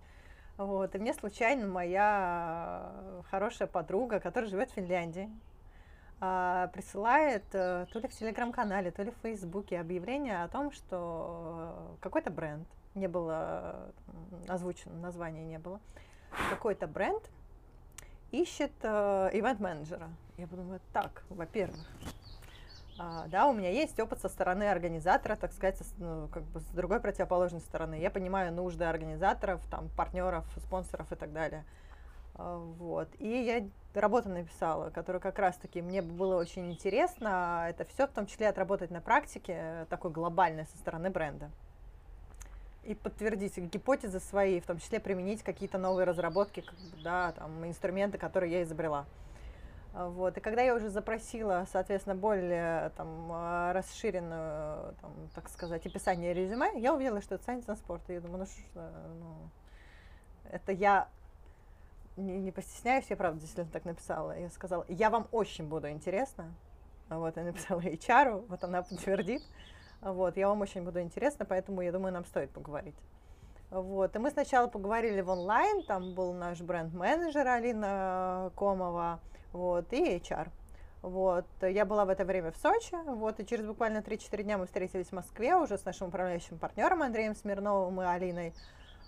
Вот, 0.56 0.94
и 0.94 0.98
мне 0.98 1.14
случайно 1.14 1.68
моя 1.68 2.92
хорошая 3.30 3.68
подруга, 3.68 4.18
которая 4.18 4.50
живет 4.50 4.70
в 4.70 4.74
Финляндии, 4.74 5.30
а, 6.20 6.66
присылает 6.68 7.44
э, 7.52 7.86
то 7.92 8.00
ли 8.00 8.08
в 8.08 8.12
телеграм-канале, 8.12 8.90
то 8.90 9.04
ли 9.04 9.12
в 9.12 9.22
фейсбуке 9.22 9.78
объявление 9.78 10.42
о 10.42 10.48
том, 10.48 10.72
что 10.72 11.96
какой-то 12.00 12.30
бренд, 12.30 12.66
не 12.96 13.06
было 13.06 13.92
озвучено, 14.48 14.94
названия 14.96 15.44
не 15.44 15.60
было, 15.60 15.78
какой-то 16.50 16.88
бренд 16.88 17.22
ищет 18.30 18.72
э, 18.82 19.30
ивент-менеджера. 19.32 20.08
Я 20.36 20.46
подумала, 20.46 20.80
так, 20.92 21.24
во-первых, 21.30 21.78
а, 22.98 23.26
да, 23.28 23.46
у 23.46 23.52
меня 23.52 23.70
есть 23.70 23.98
опыт 24.00 24.20
со 24.20 24.28
стороны 24.28 24.64
организатора, 24.64 25.36
так 25.36 25.52
сказать, 25.52 25.80
ну, 25.98 26.28
как 26.28 26.42
бы 26.44 26.60
с 26.60 26.66
другой 26.66 27.00
противоположной 27.00 27.60
стороны. 27.60 27.94
Я 27.94 28.10
понимаю 28.10 28.52
нужды 28.52 28.84
организаторов, 28.84 29.60
там, 29.70 29.88
партнеров, 29.96 30.44
спонсоров 30.58 31.10
и 31.12 31.14
так 31.14 31.32
далее. 31.32 31.64
А, 32.34 32.58
вот. 32.58 33.08
И 33.18 33.28
я 33.28 33.68
работу 33.98 34.28
написала, 34.28 34.90
которая 34.90 35.20
как 35.20 35.38
раз-таки 35.38 35.80
мне 35.80 36.02
было 36.02 36.36
очень 36.36 36.70
интересно. 36.72 37.66
Это 37.68 37.84
все 37.84 38.06
в 38.06 38.10
том 38.10 38.26
числе 38.26 38.48
отработать 38.48 38.90
на 38.90 39.00
практике, 39.00 39.86
такой 39.90 40.10
глобальной 40.10 40.66
со 40.66 40.76
стороны 40.78 41.10
бренда 41.10 41.50
и 42.84 42.94
подтвердить 42.94 43.58
гипотезы 43.58 44.20
свои, 44.20 44.60
в 44.60 44.66
том 44.66 44.78
числе 44.78 45.00
применить 45.00 45.42
какие-то 45.42 45.78
новые 45.78 46.04
разработки, 46.04 46.64
да, 47.02 47.32
там, 47.32 47.66
инструменты, 47.66 48.18
которые 48.18 48.52
я 48.52 48.62
изобрела. 48.62 49.06
Вот. 49.92 50.36
И 50.36 50.40
когда 50.40 50.62
я 50.62 50.74
уже 50.74 50.90
запросила, 50.90 51.66
соответственно, 51.72 52.14
более 52.14 52.90
там, 52.90 53.28
а, 53.32 53.72
расширенную, 53.72 54.94
там, 55.00 55.12
так 55.34 55.48
сказать, 55.48 55.84
описание 55.84 56.32
резюме, 56.34 56.78
я 56.78 56.94
увидела, 56.94 57.20
что 57.20 57.34
это 57.34 57.50
Science 57.50 57.66
and 57.66 57.78
Sport. 57.82 58.02
И 58.08 58.12
я 58.12 58.20
думаю, 58.20 58.40
ну 58.40 58.46
что, 58.46 58.92
ну, 59.18 59.50
это 60.50 60.72
я 60.72 61.08
не, 62.16 62.38
не 62.38 62.52
постесняюсь, 62.52 63.06
я 63.08 63.16
правда 63.16 63.40
действительно 63.40 63.72
так 63.72 63.84
написала. 63.84 64.38
Я 64.38 64.50
сказала, 64.50 64.84
я 64.88 65.10
вам 65.10 65.26
очень 65.32 65.66
буду 65.68 65.88
интересна. 65.88 66.54
Вот, 67.08 67.36
я 67.36 67.44
написала 67.44 67.80
HR, 67.84 68.46
вот 68.46 68.64
она 68.64 68.82
подтвердит. 68.82 69.42
Вот, 70.00 70.36
я 70.36 70.48
вам 70.48 70.60
очень 70.60 70.84
буду 70.84 71.00
интересна, 71.00 71.44
поэтому 71.44 71.82
я 71.82 71.92
думаю, 71.92 72.12
нам 72.12 72.24
стоит 72.24 72.50
поговорить. 72.50 72.94
Вот, 73.70 74.16
и 74.16 74.18
мы 74.18 74.30
сначала 74.30 74.66
поговорили 74.66 75.20
в 75.20 75.28
онлайн, 75.28 75.82
там 75.82 76.14
был 76.14 76.32
наш 76.32 76.60
бренд-менеджер 76.60 77.46
Алина 77.46 78.50
Комова, 78.56 79.20
вот, 79.52 79.92
и 79.92 80.16
HR. 80.16 80.48
Вот, 81.02 81.46
я 81.60 81.84
была 81.84 82.04
в 82.04 82.08
это 82.08 82.24
время 82.24 82.50
в 82.50 82.56
Сочи, 82.56 82.96
вот, 83.04 83.40
и 83.40 83.46
через 83.46 83.66
буквально 83.66 83.98
3-4 83.98 84.42
дня 84.42 84.56
мы 84.56 84.66
встретились 84.66 85.08
в 85.08 85.12
Москве 85.12 85.54
уже 85.56 85.76
с 85.76 85.84
нашим 85.84 86.08
управляющим 86.08 86.58
партнером 86.58 87.02
Андреем 87.02 87.34
Смирновым 87.34 88.00
и 88.00 88.04
Алиной, 88.04 88.54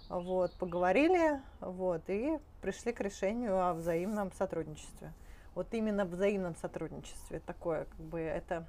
вот, 0.09 0.53
поговорили, 0.59 1.41
вот, 1.61 2.03
и 2.09 2.39
пришли 2.61 2.93
к 2.93 3.01
решению 3.01 3.59
о 3.65 3.75
взаимном 3.75 4.31
сотрудничестве. 4.33 5.13
Вот 5.55 5.73
именно 5.73 6.05
взаимном 6.05 6.55
сотрудничестве 6.57 7.41
такое, 7.41 7.87
как 7.87 8.01
бы, 8.01 8.21
это 8.21 8.67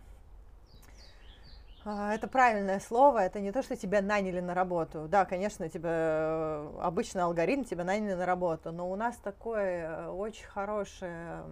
это 1.85 2.27
правильное 2.27 2.79
слово, 2.79 3.19
это 3.19 3.39
не 3.39 3.51
то, 3.51 3.63
что 3.63 3.75
тебя 3.75 4.01
наняли 4.01 4.39
на 4.39 4.53
работу. 4.53 5.07
Да, 5.07 5.25
конечно, 5.25 5.67
тебя 5.67 5.89
э, 5.89 6.79
обычно 6.81 7.25
алгоритм 7.25 7.63
тебя 7.63 7.83
наняли 7.83 8.13
на 8.13 8.25
работу, 8.25 8.71
но 8.71 8.89
у 8.89 8.95
нас 8.95 9.17
такое 9.17 9.89
э, 9.89 10.07
очень 10.09 10.45
хорошая 10.45 11.43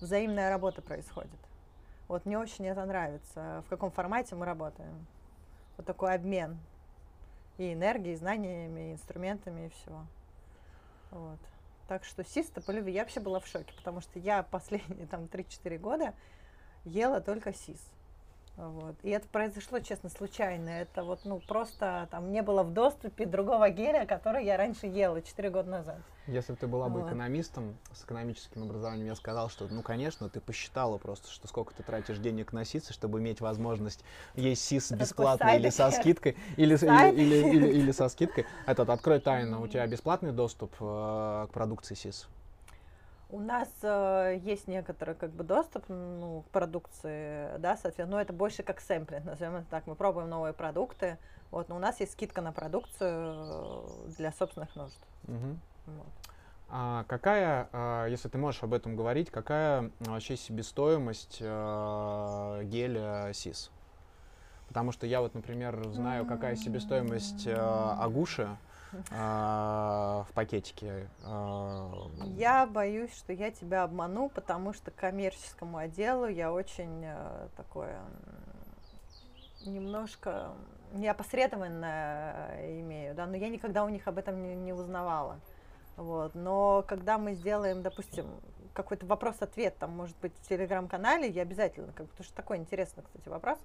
взаимная 0.00 0.50
работа 0.50 0.82
происходит. 0.82 1.38
Вот 2.08 2.26
мне 2.26 2.38
очень 2.38 2.66
это 2.66 2.84
нравится, 2.84 3.62
в 3.66 3.68
каком 3.68 3.90
формате 3.90 4.34
мы 4.34 4.44
работаем. 4.44 5.06
Вот 5.76 5.86
такой 5.86 6.14
обмен 6.14 6.58
и 7.58 7.74
энергией, 7.74 8.14
и 8.14 8.16
знаниями, 8.16 8.90
и 8.90 8.92
инструментами, 8.94 9.66
и 9.66 9.68
всего. 9.70 10.04
Вот. 11.10 11.38
Так 11.86 12.04
что 12.04 12.24
сис-то 12.24 12.60
по 12.60 12.70
любви 12.70 12.92
я 12.92 13.02
вообще 13.02 13.20
была 13.20 13.40
в 13.40 13.46
шоке, 13.46 13.72
потому 13.76 14.00
что 14.00 14.18
я 14.18 14.42
последние 14.50 15.06
там 15.06 15.24
3-4 15.24 15.78
года 15.78 16.14
ела 16.84 17.20
только 17.20 17.52
сис. 17.54 17.80
Вот. 18.58 18.96
И 19.04 19.10
это 19.10 19.28
произошло, 19.28 19.78
честно, 19.78 20.08
случайно. 20.10 20.68
Это 20.68 21.04
вот, 21.04 21.20
ну, 21.24 21.38
просто 21.38 22.08
там 22.10 22.32
не 22.32 22.42
было 22.42 22.64
в 22.64 22.72
доступе 22.72 23.24
другого 23.24 23.70
геля, 23.70 24.04
который 24.04 24.44
я 24.44 24.56
раньше 24.56 24.86
ела 24.86 25.22
4 25.22 25.50
года 25.50 25.70
назад. 25.70 25.98
Если 26.26 26.52
бы 26.52 26.58
ты 26.58 26.66
была 26.66 26.88
бы 26.88 27.00
вот. 27.00 27.08
экономистом 27.08 27.78
с 27.94 28.02
экономическим 28.02 28.64
образованием, 28.64 29.06
я 29.06 29.14
сказал, 29.14 29.48
что, 29.48 29.68
ну, 29.68 29.82
конечно, 29.82 30.28
ты 30.28 30.40
посчитала 30.40 30.98
просто, 30.98 31.30
что 31.30 31.46
сколько 31.46 31.72
ты 31.72 31.84
тратишь 31.84 32.18
денег 32.18 32.52
на 32.52 32.64
СИС, 32.64 32.88
чтобы 32.90 33.20
иметь 33.20 33.40
возможность 33.40 34.04
есть 34.34 34.64
СИС 34.64 34.90
бесплатно 34.90 35.56
или 35.56 35.70
со 35.70 35.92
скидкой, 35.92 36.36
или, 36.56 36.74
или, 36.74 37.22
или, 37.22 37.56
или, 37.56 37.68
или 37.68 37.92
со 37.92 38.08
скидкой. 38.08 38.44
Этот, 38.66 38.90
открой 38.90 39.20
тайну, 39.20 39.62
у 39.62 39.68
тебя 39.68 39.86
бесплатный 39.86 40.32
доступ 40.32 40.74
э, 40.80 41.46
к 41.48 41.52
продукции 41.52 41.94
СИС? 41.94 42.28
У 43.30 43.40
нас 43.40 43.68
э, 43.82 44.38
есть 44.42 44.68
некоторый 44.68 45.14
как 45.14 45.30
бы 45.30 45.44
доступ 45.44 45.84
ну, 45.88 46.44
к 46.46 46.50
продукции, 46.50 47.58
да, 47.58 47.76
соответственно, 47.76 48.12
но 48.12 48.20
это 48.20 48.32
больше 48.32 48.62
как 48.62 48.80
сэмплинг, 48.80 49.24
назовем 49.24 49.56
это 49.56 49.66
так. 49.68 49.86
Мы 49.86 49.94
пробуем 49.94 50.30
новые 50.30 50.54
продукты, 50.54 51.18
вот, 51.50 51.68
но 51.68 51.76
у 51.76 51.78
нас 51.78 52.00
есть 52.00 52.12
скидка 52.12 52.40
на 52.40 52.52
продукцию 52.52 53.86
для 54.16 54.32
собственных 54.32 54.74
нужд. 54.76 54.98
Угу. 55.24 55.56
Вот. 55.86 56.06
А 56.70 57.04
какая, 57.08 57.68
а, 57.72 58.06
если 58.06 58.28
ты 58.28 58.38
можешь 58.38 58.62
об 58.62 58.72
этом 58.72 58.96
говорить, 58.96 59.30
какая 59.30 59.90
вообще 60.00 60.36
себестоимость 60.36 61.38
а, 61.42 62.62
геля 62.64 63.30
СИС? 63.32 63.70
Потому 64.68 64.92
что 64.92 65.06
я 65.06 65.22
вот, 65.22 65.34
например, 65.34 65.82
знаю, 65.88 66.26
какая 66.26 66.56
себестоимость 66.56 67.46
а, 67.46 67.98
Агуши, 68.00 68.48
а, 69.10 70.24
в 70.28 70.32
пакетике. 70.32 71.08
А, 71.24 71.90
я 72.36 72.66
боюсь, 72.66 73.14
что 73.14 73.32
я 73.32 73.50
тебя 73.50 73.82
обману, 73.82 74.28
потому 74.28 74.72
что 74.72 74.90
коммерческому 74.90 75.78
отделу 75.78 76.26
я 76.26 76.52
очень 76.52 77.04
э, 77.04 77.48
такое 77.56 78.00
немножко 79.66 80.52
неопосредованно 80.92 82.50
имею, 82.80 83.14
да, 83.14 83.26
но 83.26 83.36
я 83.36 83.48
никогда 83.48 83.84
у 83.84 83.88
них 83.88 84.08
об 84.08 84.18
этом 84.18 84.42
не, 84.42 84.54
не 84.54 84.72
узнавала. 84.72 85.38
Вот. 85.96 86.34
Но 86.34 86.84
когда 86.86 87.18
мы 87.18 87.34
сделаем, 87.34 87.82
допустим, 87.82 88.26
какой-то 88.72 89.06
вопрос-ответ, 89.06 89.76
там, 89.78 89.90
может 89.90 90.16
быть, 90.18 90.32
в 90.40 90.48
телеграм-канале, 90.48 91.28
я 91.28 91.42
обязательно, 91.42 91.92
как, 91.92 92.08
потому 92.08 92.24
что 92.24 92.34
такой 92.34 92.58
интересный, 92.58 93.02
кстати, 93.02 93.28
вопрос, 93.28 93.58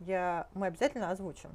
я, 0.00 0.48
мы 0.54 0.66
обязательно 0.66 1.10
озвучим. 1.10 1.50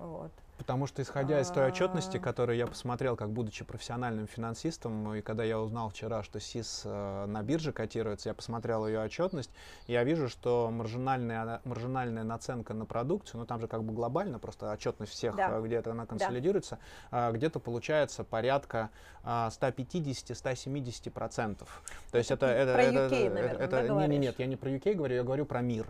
Вот. 0.00 0.32
Потому 0.56 0.86
что, 0.86 1.00
исходя 1.00 1.40
из 1.40 1.48
той 1.48 1.68
отчетности, 1.68 2.18
а. 2.18 2.20
которую 2.20 2.58
я 2.58 2.66
посмотрел, 2.66 3.16
как 3.16 3.30
будучи 3.30 3.64
профессиональным 3.64 4.26
финансистом, 4.26 5.14
и 5.14 5.22
когда 5.22 5.42
я 5.42 5.58
узнал 5.58 5.88
вчера, 5.88 6.22
что 6.22 6.38
СИС 6.38 6.82
э, 6.84 7.24
на 7.26 7.42
бирже 7.42 7.72
котируется, 7.72 8.28
я 8.28 8.34
посмотрел 8.34 8.86
ее 8.86 9.02
отчетность, 9.02 9.50
я 9.86 10.04
вижу, 10.04 10.28
что 10.28 10.70
маржинальная, 10.70 11.62
маржинальная 11.64 12.24
наценка 12.24 12.74
на 12.74 12.84
продукцию, 12.84 13.40
ну 13.40 13.46
там 13.46 13.58
же 13.60 13.68
как 13.68 13.82
бы 13.82 13.94
глобально, 13.94 14.38
просто 14.38 14.70
отчетность 14.70 15.12
всех, 15.12 15.34
да. 15.34 15.48
Э, 15.50 15.62
где-то 15.62 15.92
она 15.92 16.04
консолидируется, 16.04 16.78
да. 17.10 17.32
где-то 17.32 17.58
получается 17.58 18.22
порядка 18.22 18.90
150-170%. 19.24 21.66
То 22.10 22.18
есть 22.18 22.30
это... 22.30 22.46
это, 22.46 22.74
про 22.74 22.82
это, 22.82 22.98
UK, 22.98 23.06
это, 23.06 23.14
наверное, 23.34 23.64
это, 23.64 23.88
не, 23.88 24.08
не, 24.08 24.18
нет, 24.18 24.38
я 24.38 24.44
не 24.46 24.56
про 24.56 24.70
UK 24.70 24.92
говорю, 24.94 25.14
я 25.14 25.22
говорю 25.22 25.46
про 25.46 25.62
мир. 25.62 25.86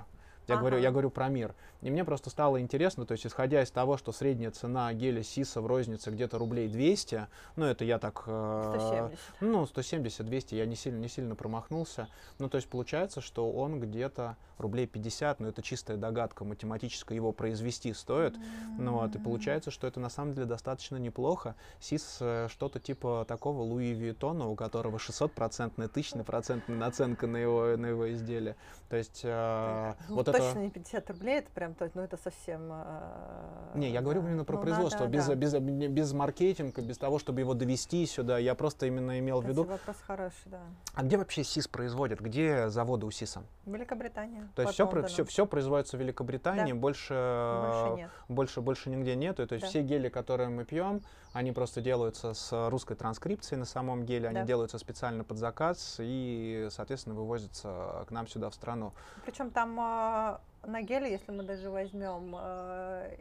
Я, 0.47 0.55
Ага. 0.55 0.61
говорю, 0.61 0.79
я 0.79 0.91
говорю 0.91 1.11
про 1.11 1.29
мир. 1.29 1.55
И 1.83 1.91
мне 1.91 2.05
просто 2.05 2.29
стало 2.31 2.61
интересно, 2.61 3.07
то 3.07 3.13
есть 3.13 3.27
исходя 3.27 3.63
из 3.63 3.71
того, 3.71 3.97
что 3.97 4.13
средняя 4.13 4.51
цена 4.51 4.93
геля 4.93 5.23
Сиса 5.23 5.61
в 5.61 5.67
рознице 5.67 6.11
где-то 6.11 6.39
рублей 6.39 6.69
200, 6.69 7.27
ну 7.57 7.65
это 7.67 7.85
я 7.85 7.99
так... 7.99 8.25
э, 8.27 8.75
170. 8.77 9.19
Ну, 9.41 9.63
170-200, 9.65 10.57
я 10.57 10.67
не 10.67 10.77
сильно, 10.77 10.99
не 10.99 11.09
сильно 11.09 11.35
промахнулся. 11.35 12.09
Ну, 12.39 12.49
то 12.49 12.57
есть 12.57 12.69
получается, 12.69 13.21
что 13.21 13.51
он 13.51 13.81
где-то 13.81 14.37
рублей 14.59 14.87
50, 14.87 15.41
но 15.41 15.49
это 15.49 15.63
чистая 15.63 15.97
догадка 15.97 16.45
математическая, 16.45 17.17
его 17.17 17.33
произвести 17.33 17.95
стоит. 17.95 18.35
Ну 18.79 18.93
вот, 18.99 19.15
и 19.15 19.19
получается, 19.19 19.71
что 19.71 19.87
это 19.87 20.01
на 20.01 20.11
самом 20.11 20.35
деле 20.35 20.47
достаточно 20.47 20.97
неплохо. 20.97 21.55
СИС 21.81 22.19
э, 22.21 22.49
что-то 22.51 22.79
типа 22.79 23.25
такого 23.27 23.63
Луи 23.63 23.93
Виттона, 23.93 24.49
у 24.49 24.55
которого 24.57 24.99
600-процентная, 24.99 25.89
тысячная 25.89 26.25
процентная 26.25 26.77
наценка 26.77 27.27
на 27.27 27.39
его, 27.39 27.77
на 27.77 27.87
его 27.87 28.13
изделие. 28.13 28.57
То 28.91 28.97
есть 28.97 29.21
э, 29.25 29.95
Ну, 30.09 30.17
вот 30.17 30.29
точно 30.33 30.49
это... 30.51 30.59
не 30.61 30.71
50 30.71 31.11
рублей, 31.11 31.39
это 31.39 31.51
прям, 31.53 31.75
то- 31.75 31.91
ну 31.95 32.03
это 32.03 32.17
совсем... 32.17 32.71
э, 32.73 33.73
Не, 33.75 33.91
я 33.91 34.01
говорю 34.01 34.21
именно 34.23 34.45
про 34.45 34.57
Ну, 34.57 34.63
производство, 34.63 35.05
надо, 35.05 35.11
без, 35.13 35.27
да. 35.27 35.35
без, 35.35 35.55
без 35.91 36.13
маркетинга, 36.13 36.83
без 36.83 36.99
того, 36.99 37.19
чтобы 37.19 37.41
его 37.41 37.55
довести 37.55 38.05
сюда. 38.07 38.39
Я 38.39 38.55
просто 38.55 38.87
именно 38.87 39.19
имел 39.19 39.41
в 39.41 39.47
виду. 39.49 39.65
вопрос 39.65 39.97
хороший, 40.07 40.47
да. 40.47 40.61
А 40.95 41.03
где 41.03 41.17
вообще 41.17 41.45
СИС 41.45 41.69
производят? 41.69 42.21
Где 42.21 42.69
заводы 42.69 43.07
у 43.07 43.11
СИСа? 43.11 43.43
Великобритания. 43.67 44.49
То 44.55 44.63
есть 44.63 44.75
все, 44.75 44.87
все, 45.07 45.25
все 45.25 45.47
производится 45.47 45.97
в 45.97 46.01
Великобритании, 46.01 46.73
Да. 46.73 46.79
больше, 46.79 47.15
Больше 47.15 47.97
нет. 47.97 48.11
больше, 48.29 48.61
больше 48.61 48.91
нигде 48.91 49.15
нету. 49.17 49.47
То 49.47 49.55
есть 49.55 49.65
Да. 49.65 49.69
все 49.71 49.83
гели, 49.83 50.09
которые 50.09 50.49
мы 50.49 50.65
пьем, 50.65 51.01
они 51.33 51.53
просто 51.53 51.81
делаются 51.81 52.35
с 52.35 52.69
русской 52.71 52.97
транскрипцией 52.97 53.59
на 53.59 53.65
самом 53.65 54.05
геле, 54.05 54.29
они 54.29 54.41
Да. 54.41 54.45
делаются 54.47 54.79
специально 54.79 55.23
под 55.25 55.39
заказ 55.39 55.97
и, 56.01 56.69
соответственно, 56.71 57.15
вывозятся 57.15 58.05
к 58.09 58.11
нам 58.11 58.27
сюда 58.27 58.51
в 58.51 58.55
страну. 58.55 58.93
Причем 59.25 59.51
там 59.51 59.79
э, 59.79 60.39
на 60.67 60.83
геле, 60.83 61.11
если 61.11 61.31
мы 61.33 61.45
даже 61.45 61.71
возьмем, 61.71 62.35
э, 62.39 63.17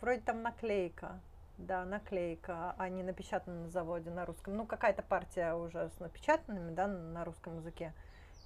вроде 0.00 0.20
там 0.20 0.42
наклейка. 0.42 1.20
Да, 1.58 1.84
наклейка, 1.84 2.74
а 2.78 2.88
не 2.88 3.02
напечатана 3.02 3.64
на 3.64 3.68
заводе 3.68 4.08
на 4.08 4.24
русском. 4.24 4.56
Ну, 4.56 4.64
какая-то 4.64 5.02
партия 5.02 5.52
уже 5.52 5.90
с 5.90 6.00
напечатанными, 6.00 6.74
да, 6.74 6.86
на 6.86 7.22
русском 7.22 7.58
языке, 7.58 7.92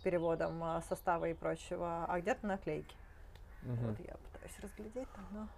переводом 0.03 0.63
э, 0.65 0.83
состава 0.89 1.27
и 1.27 1.35
прочего, 1.35 2.07
а 2.09 2.21
где-то 2.21 2.45
наклейки. 2.45 2.97
Мгм. 3.63 3.87
Вот 3.87 4.01
я 4.01 4.15
пытаюсь 4.17 4.59
разглядеть 4.61 5.09
там, 5.13 5.25
но... 5.31 5.49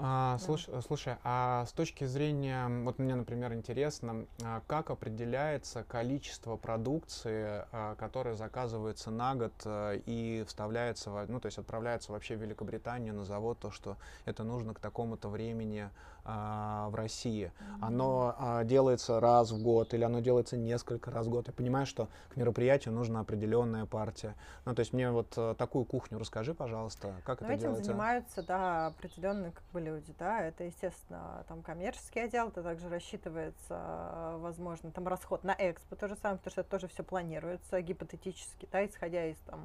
А, 0.00 0.36
Да. 0.38 0.44
слуш- 0.44 0.68
э, 0.68 0.80
слушай, 0.86 1.16
а 1.24 1.64
с 1.66 1.72
точки 1.72 2.04
зрения, 2.04 2.68
вот 2.84 2.98
мне, 2.98 3.16
например, 3.16 3.52
интересно, 3.52 4.26
а, 4.44 4.62
как 4.68 4.90
определяется 4.90 5.82
количество 5.82 6.56
продукции, 6.56 7.64
а, 7.72 7.96
которая 7.96 8.34
заказывается 8.34 9.10
на 9.10 9.34
год 9.34 9.52
а, 9.64 9.94
и 9.94 10.44
вставляется, 10.46 11.10
ну, 11.28 11.40
то 11.40 11.46
есть 11.46 11.58
отправляется 11.58 12.12
вообще 12.12 12.36
в 12.36 12.42
Великобританию 12.42 13.12
на 13.12 13.24
завод, 13.24 13.58
то, 13.58 13.70
что 13.72 13.96
это 14.24 14.44
нужно 14.44 14.72
к 14.72 14.78
такому-то 14.78 15.28
времени 15.28 15.90
в 16.28 16.94
России. 16.94 17.52
Оно 17.80 18.34
а, 18.38 18.64
делается 18.64 19.18
раз 19.20 19.50
в 19.50 19.62
год 19.62 19.94
или 19.94 20.04
оно 20.04 20.20
делается 20.20 20.56
несколько 20.56 21.10
раз 21.10 21.26
в 21.26 21.30
год. 21.30 21.46
Я 21.46 21.52
понимаю, 21.52 21.86
что 21.86 22.08
к 22.28 22.36
мероприятию 22.36 22.92
нужна 22.92 23.20
определенная 23.20 23.86
партия. 23.86 24.34
Ну, 24.64 24.74
то 24.74 24.80
есть 24.80 24.92
мне 24.92 25.10
вот 25.10 25.32
э, 25.36 25.54
такую 25.56 25.84
кухню 25.84 26.18
расскажи, 26.18 26.54
пожалуйста, 26.54 27.14
как 27.24 27.40
Но 27.40 27.46
это 27.46 27.54
этим 27.54 27.62
делается? 27.62 27.84
занимаются, 27.84 28.42
да, 28.42 28.86
определенные 28.88 29.52
как 29.52 29.64
бы 29.72 29.80
люди, 29.80 30.14
да, 30.18 30.42
это, 30.42 30.64
естественно, 30.64 31.44
там 31.48 31.62
коммерческий 31.62 32.20
отдел, 32.20 32.48
это 32.48 32.62
также 32.62 32.88
рассчитывается, 32.88 33.70
э, 33.70 34.36
возможно, 34.40 34.90
там 34.90 35.08
расход 35.08 35.44
на 35.44 35.56
экспо, 35.58 35.96
то 35.96 36.08
же 36.08 36.16
самое, 36.16 36.38
потому 36.38 36.52
что 36.52 36.60
это 36.60 36.70
тоже 36.70 36.88
все 36.88 37.02
планируется 37.02 37.80
гипотетически, 37.80 38.68
да, 38.70 38.84
исходя 38.84 39.26
из 39.26 39.38
там 39.46 39.60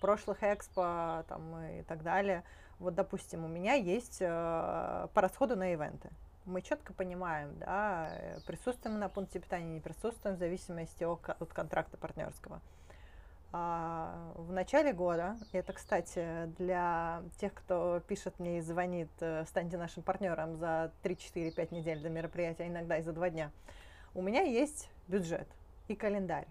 прошлых 0.00 0.42
экспо 0.42 1.24
там 1.28 1.62
и 1.64 1.82
так 1.82 2.02
далее. 2.02 2.42
Вот, 2.80 2.94
допустим, 2.94 3.44
у 3.44 3.48
меня 3.48 3.74
есть 3.74 4.18
э, 4.20 5.08
по 5.12 5.20
расходу 5.20 5.54
на 5.54 5.74
ивенты. 5.74 6.08
Мы 6.46 6.62
четко 6.62 6.94
понимаем, 6.94 7.58
да, 7.58 8.08
э, 8.10 8.40
присутствуем 8.46 8.98
на 8.98 9.10
пункте 9.10 9.38
питания, 9.38 9.74
не 9.74 9.80
присутствуем 9.80 10.36
в 10.36 10.38
зависимости 10.38 11.04
от 11.04 11.52
контракта 11.52 11.98
партнерского. 11.98 12.62
А, 13.52 14.32
в 14.34 14.50
начале 14.50 14.94
года, 14.94 15.36
это, 15.52 15.74
кстати, 15.74 16.46
для 16.56 17.22
тех, 17.38 17.52
кто 17.52 18.00
пишет 18.08 18.38
мне 18.38 18.58
и 18.58 18.60
звонит, 18.62 19.10
э, 19.20 19.44
станьте 19.46 19.76
нашим 19.76 20.02
партнером 20.02 20.56
за 20.56 20.90
3-4-5 21.02 21.74
недель 21.74 22.00
до 22.00 22.08
мероприятия, 22.08 22.64
а 22.64 22.68
иногда 22.68 22.96
и 22.96 23.02
за 23.02 23.12
2 23.12 23.28
дня, 23.28 23.50
у 24.14 24.22
меня 24.22 24.40
есть 24.40 24.88
бюджет 25.06 25.48
и 25.88 25.94
календарь. 25.94 26.46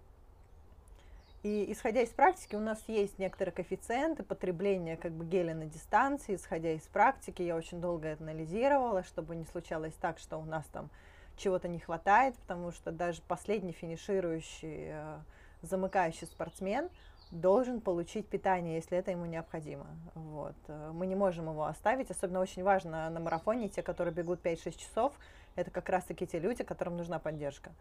И 1.42 1.72
исходя 1.72 2.02
из 2.02 2.10
практики, 2.10 2.56
у 2.56 2.60
нас 2.60 2.84
есть 2.88 3.18
некоторые 3.18 3.54
коэффициенты 3.54 4.24
потребления 4.24 4.98
как 4.98 5.14
бы 5.14 5.24
геля 5.26 5.56
на 5.56 5.66
дистанции. 5.66 6.36
Исходя 6.36 6.74
из 6.74 6.82
практики, 6.82 7.42
я 7.42 7.56
очень 7.56 7.80
долго 7.80 8.10
это 8.10 8.24
анализировала, 8.24 9.04
чтобы 9.04 9.38
не 9.38 9.46
случалось 9.46 9.94
так, 10.02 10.20
что 10.20 10.38
у 10.38 10.44
нас 10.44 10.66
там 10.74 10.90
чего-то 11.38 11.70
не 11.70 11.80
хватает, 11.80 12.36
потому 12.36 12.72
что 12.72 12.92
даже 12.92 13.22
последний 13.22 13.72
финиширующий, 13.72 14.90
э, 14.90 15.20
замыкающий 15.62 16.28
спортсмен 16.28 16.90
должен 17.32 17.80
получить 17.80 18.28
питание, 18.28 18.76
если 18.76 18.98
это 18.98 19.12
ему 19.12 19.26
необходимо. 19.26 19.88
Вот. 20.16 20.56
Э, 20.68 20.92
Мы 20.94 21.08
не 21.08 21.16
можем 21.16 21.46
его 21.46 21.64
оставить. 21.64 22.12
Особенно 22.12 22.42
очень 22.42 22.64
важно 22.64 23.10
на 23.10 23.20
марафоне, 23.22 23.70
те, 23.70 23.82
которые 23.82 24.14
бегут 24.14 24.42
5-6 24.42 24.78
часов, 24.78 25.14
это 25.56 25.72
как 25.72 25.88
раз-таки 25.88 26.28
те 26.28 26.40
люди, 26.40 26.66
которым 26.66 26.98
нужна 26.98 27.18
поддержка. 27.18 27.72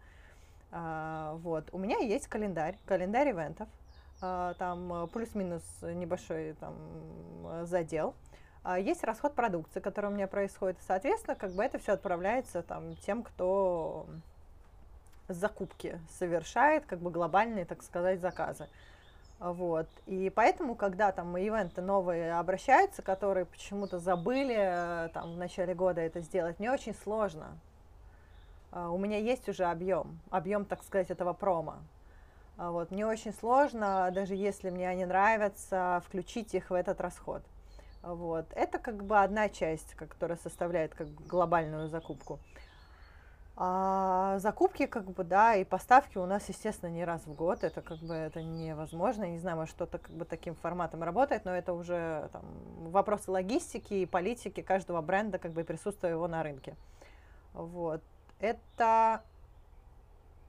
А, 0.71 1.35
вот. 1.41 1.69
У 1.71 1.77
меня 1.77 1.97
есть 1.97 2.27
календарь, 2.27 2.77
календарь 2.85 3.31
ивентов. 3.31 3.67
А, 4.21 4.53
там 4.55 4.91
э, 4.93 5.07
плюс-минус 5.07 5.63
небольшой 5.81 6.53
там 6.59 6.75
э, 7.45 7.65
задел. 7.65 8.15
А, 8.63 8.77
Есть 8.77 9.03
расход 9.03 9.33
продукции, 9.33 9.79
который 9.79 10.07
у 10.07 10.13
меня 10.13 10.27
происходит. 10.27 10.77
Соответственно, 10.85 11.35
как 11.35 11.51
бы 11.51 11.63
это 11.63 11.79
все 11.79 11.93
отправляется 11.93 12.61
там, 12.61 12.95
тем, 12.97 13.23
кто 13.23 14.05
закупки 15.29 15.99
совершает, 16.09 16.85
как 16.85 16.99
бы 16.99 17.11
глобальные, 17.11 17.65
так 17.65 17.83
сказать, 17.83 18.19
заказы. 18.19 18.67
Вот. 19.39 19.87
И 20.05 20.29
поэтому, 20.29 20.75
когда 20.75 21.13
там 21.13 21.37
ивенты 21.37 21.81
новые 21.81 22.33
обращаются, 22.33 23.01
которые 23.01 23.45
почему-то 23.45 23.99
забыли 23.99 24.57
э, 24.57 25.09
там 25.13 25.35
в 25.35 25.37
начале 25.37 25.73
года 25.73 26.01
это 26.01 26.19
сделать, 26.19 26.59
мне 26.59 26.69
очень 26.69 26.93
сложно. 26.93 27.57
А, 28.71 28.89
У 28.89 28.97
меня 28.97 29.17
есть 29.17 29.47
уже 29.49 29.65
объем, 29.65 30.19
объем, 30.29 30.65
так 30.65 30.83
сказать, 30.83 31.11
этого 31.11 31.33
промо. 31.33 31.75
А, 32.57 32.71
Вот. 32.71 32.91
Мне 32.91 33.05
очень 33.05 33.33
сложно, 33.33 34.09
даже 34.13 34.35
если 34.35 34.69
мне 34.69 34.89
они 34.89 35.05
нравятся, 35.05 36.01
включить 36.05 36.53
их 36.53 36.69
в 36.69 36.73
этот 36.73 37.01
расход. 37.01 37.41
Вот. 38.01 38.45
Это 38.53 38.79
как 38.79 39.03
бы 39.03 39.19
одна 39.19 39.49
часть, 39.49 39.93
которая 39.95 40.37
составляет 40.37 40.93
как 40.93 41.07
глобальную 41.27 41.89
закупку. 41.89 42.39
А 43.61 44.39
закупки, 44.39 44.85
как 44.85 45.11
бы, 45.11 45.25
да, 45.25 45.53
и 45.55 45.65
поставки 45.65 46.17
у 46.17 46.25
нас, 46.25 46.47
естественно, 46.47 46.89
не 46.89 47.03
раз 47.03 47.27
в 47.27 47.33
год. 47.33 47.65
Это 47.65 47.81
как 47.81 47.97
бы 47.97 48.13
это 48.13 48.41
невозможно. 48.41 49.25
Я 49.25 49.31
не 49.31 49.39
знаю, 49.39 49.57
может, 49.57 49.75
что-то 49.75 49.97
как 49.97 50.11
бы 50.11 50.23
таким 50.23 50.55
форматом 50.55 51.03
работает, 51.03 51.43
но 51.43 51.53
это 51.53 51.73
уже 51.73 52.29
там, 52.31 52.41
вопросы 52.89 53.29
логистики 53.29 53.95
и 53.95 54.05
политики 54.05 54.61
каждого 54.61 55.01
бренда, 55.01 55.39
как 55.39 55.51
бы 55.51 55.65
присутствия 55.65 56.11
его 56.11 56.29
на 56.29 56.41
рынке. 56.41 56.75
Вот. 57.53 58.01
Это 58.39 59.23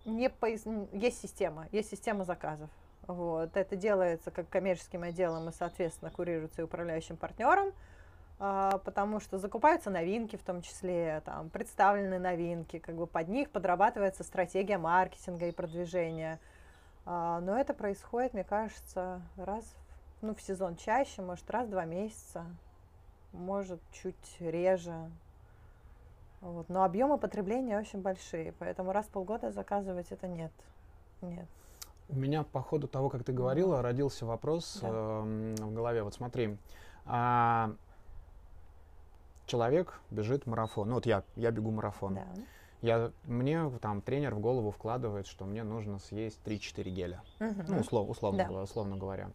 не 0.04 0.28
пояс- 0.28 0.66
есть 0.92 1.20
система, 1.20 1.68
есть 1.72 1.90
система 1.90 2.24
заказов. 2.24 2.70
Вот. 3.06 3.56
Это 3.56 3.76
делается 3.76 4.30
как 4.30 4.48
коммерческим 4.48 5.02
отделом 5.02 5.48
и, 5.48 5.52
соответственно, 5.52 6.10
курируется 6.10 6.62
и 6.62 6.64
управляющим 6.64 7.16
партнером, 7.16 7.72
а, 8.38 8.78
потому 8.78 9.20
что 9.20 9.38
закупаются 9.38 9.90
новинки, 9.90 10.36
в 10.36 10.42
том 10.42 10.62
числе 10.62 11.20
там 11.24 11.50
представлены 11.50 12.18
новинки, 12.18 12.78
как 12.78 12.94
бы 12.94 13.06
под 13.06 13.28
них 13.28 13.50
подрабатывается 13.50 14.22
стратегия 14.22 14.78
маркетинга 14.78 15.46
и 15.46 15.52
продвижения. 15.52 16.38
А, 17.04 17.40
но 17.40 17.58
это 17.58 17.74
происходит, 17.74 18.34
мне 18.34 18.44
кажется, 18.44 19.20
раз 19.36 19.64
ну, 20.22 20.34
в 20.34 20.40
сезон 20.40 20.76
чаще, 20.76 21.22
может, 21.22 21.50
раз 21.50 21.66
в 21.66 21.70
два 21.70 21.84
месяца, 21.84 22.44
может, 23.32 23.80
чуть 23.92 24.40
реже. 24.40 25.10
Вот. 26.40 26.68
Но 26.68 26.84
объемы 26.84 27.18
потребления 27.18 27.78
очень 27.78 28.00
большие, 28.00 28.52
поэтому 28.58 28.92
раз 28.92 29.06
в 29.06 29.10
полгода 29.10 29.50
заказывать 29.52 30.10
это 30.10 30.26
нет. 30.26 30.52
Нет. 31.20 31.46
У 32.08 32.16
меня 32.16 32.42
по 32.44 32.60
ходу 32.62 32.88
того, 32.88 33.08
как 33.08 33.24
ты 33.24 33.32
говорила, 33.32 33.82
родился 33.82 34.26
вопрос 34.26 34.78
Да. 34.80 34.88
эм, 34.88 35.54
в 35.56 35.72
голове. 35.74 36.02
Вот 36.02 36.14
смотри, 36.14 36.56
а, 37.06 37.72
человек 39.46 40.00
бежит 40.10 40.46
марафон. 40.46 40.88
Ну 40.88 40.94
вот 40.94 41.06
я, 41.06 41.22
я 41.36 41.50
бегу 41.50 41.70
марафон. 41.70 42.14
Да. 42.14 42.26
Я, 42.82 43.12
мне 43.24 43.70
там 43.82 44.00
тренер 44.00 44.34
в 44.34 44.40
голову 44.40 44.70
вкладывает, 44.70 45.26
что 45.26 45.44
мне 45.44 45.62
нужно 45.62 45.98
съесть 45.98 46.40
3-4 46.44 46.88
геля. 46.88 47.20
Мгм. 47.38 47.64
Ну, 47.68 47.76
услов- 47.80 48.08
условно, 48.08 48.46
Да. 48.50 48.62
условно 48.62 48.96
говоря. 48.96 49.30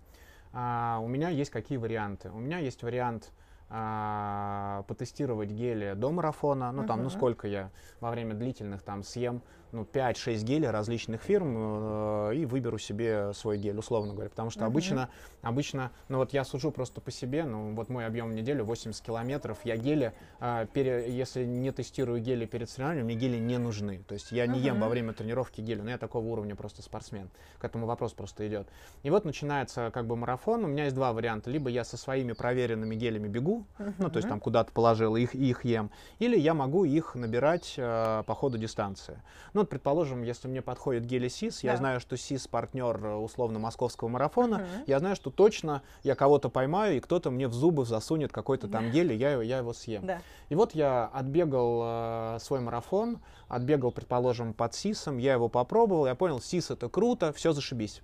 А, 0.51 0.99
у 1.01 1.07
меня 1.07 1.29
есть 1.29 1.51
какие 1.51 1.77
варианты? 1.77 2.31
У 2.31 2.39
меня 2.39 2.57
есть 2.57 2.81
вариант 2.81 3.31
а, 3.69 4.83
потестировать 4.87 5.49
гели 5.49 5.93
до 5.95 6.11
марафона. 6.11 6.71
Ну, 6.71 6.85
там, 6.85 6.99
ну, 6.99 7.05
Мгм. 7.05 7.17
сколько 7.17 7.47
я 7.47 7.71
во 7.99 8.11
время 8.11 8.33
длительных 8.35 8.83
там 8.83 9.03
съем, 9.03 9.41
ну, 9.75 9.83
5-6 9.83 10.43
гелей 10.43 10.69
различных 10.69 11.21
фирм 11.21 11.55
э, 11.57 12.35
и 12.35 12.45
выберу 12.45 12.77
себе 12.77 13.33
свой 13.33 13.57
гель, 13.57 13.77
условно 13.77 14.13
говоря. 14.13 14.29
Потому 14.29 14.49
что 14.49 14.61
Мгм. 14.61 14.67
обычно, 14.69 15.09
обычно, 15.41 15.91
ну, 16.07 16.17
вот 16.19 16.31
я 16.33 16.45
сужу 16.45 16.71
просто 16.71 17.01
по 17.01 17.11
себе, 17.11 17.43
ну, 17.43 17.75
вот 17.75 17.89
мой 17.89 18.05
объем 18.05 18.29
в 18.29 18.33
неделю 18.33 18.63
80 18.63 19.03
километров, 19.05 19.57
я 19.65 19.75
гели, 19.75 20.13
а, 20.39 20.65
пере- 20.65 21.11
если 21.11 21.43
не 21.45 21.71
тестирую 21.71 22.21
гели 22.21 22.45
перед 22.45 22.69
соревнованием, 22.69 23.05
мне 23.05 23.15
гели 23.15 23.37
не 23.37 23.57
нужны. 23.57 24.01
То 24.07 24.13
есть 24.13 24.31
я 24.31 24.47
не 24.47 24.59
ем 24.59 24.75
Мгм. 24.75 24.81
во 24.83 24.87
время 24.89 25.13
тренировки 25.13 25.59
гели, 25.59 25.81
но 25.81 25.89
я 25.89 25.97
такого 25.97 26.25
уровня 26.25 26.55
просто 26.55 26.81
спортсмен. 26.81 27.29
К 27.59 27.65
этому 27.65 27.85
вопрос 27.85 28.13
просто 28.13 28.47
идет. 28.47 28.67
И 29.03 29.09
вот 29.09 29.25
начинается 29.25 29.91
как 29.93 30.07
бы 30.07 30.15
марафон. 30.15 30.63
У 30.63 30.67
меня 30.67 30.85
есть 30.85 30.95
два 30.95 31.11
варианта. 31.11 31.49
Либо 31.49 31.69
я 31.69 31.83
со 31.83 31.97
своими 31.97 32.31
проверенными 32.31 32.95
гелями 32.95 33.27
бегу, 33.27 33.65
ну, 33.97 34.09
то 34.09 34.17
есть 34.17 34.29
там 34.29 34.39
куда-то 34.39 34.71
положил 34.71 35.15
их 35.17 35.35
и 35.35 35.49
их 35.49 35.65
ем. 35.65 35.91
Или 36.19 36.39
я 36.39 36.53
могу 36.53 36.85
их 36.85 37.15
набирать 37.15 37.73
э, 37.77 38.23
по 38.25 38.33
ходу 38.35 38.57
дистанции. 38.57 39.21
Ну, 39.53 39.64
вот, 39.65 39.69
предположим, 39.71 40.21
если 40.23 40.47
мне 40.47 40.61
подходит 40.61 41.05
гели 41.05 41.27
СИС, 41.27 41.63
я 41.63 41.71
Да. 41.71 41.77
знаю, 41.77 41.99
что 41.99 42.15
СИС 42.15 42.47
партнер 42.47 43.03
э, 43.03 43.15
условно 43.15 43.57
московского 43.59 44.07
марафона, 44.07 44.59
Мгм. 44.59 44.67
я 44.87 44.99
знаю, 44.99 45.15
что 45.15 45.31
точно 45.31 45.81
я 46.03 46.15
кого-то 46.15 46.49
поймаю, 46.49 46.97
и 46.97 46.99
кто-то 46.99 47.31
мне 47.31 47.47
в 47.47 47.53
зубы 47.53 47.85
засунет 47.85 48.31
какой-то 48.31 48.67
там 48.67 48.91
гель, 48.91 49.11
и 49.11 49.15
я, 49.15 49.31
его- 49.31 49.41
я 49.41 49.57
его 49.57 49.73
съем. 49.73 50.05
Да. 50.05 50.21
И 50.49 50.55
вот 50.55 50.75
я 50.75 51.05
отбегал 51.05 51.81
э, 51.83 52.37
свой 52.41 52.59
марафон, 52.59 53.19
отбегал, 53.47 53.91
предположим, 53.91 54.53
под 54.53 54.73
СИСом, 54.75 55.17
я 55.17 55.33
его 55.33 55.49
попробовал, 55.49 56.05
я 56.05 56.15
понял, 56.15 56.39
СИС 56.39 56.69
это 56.71 56.87
круто, 56.87 57.33
все 57.33 57.51
зашибись. 57.51 58.01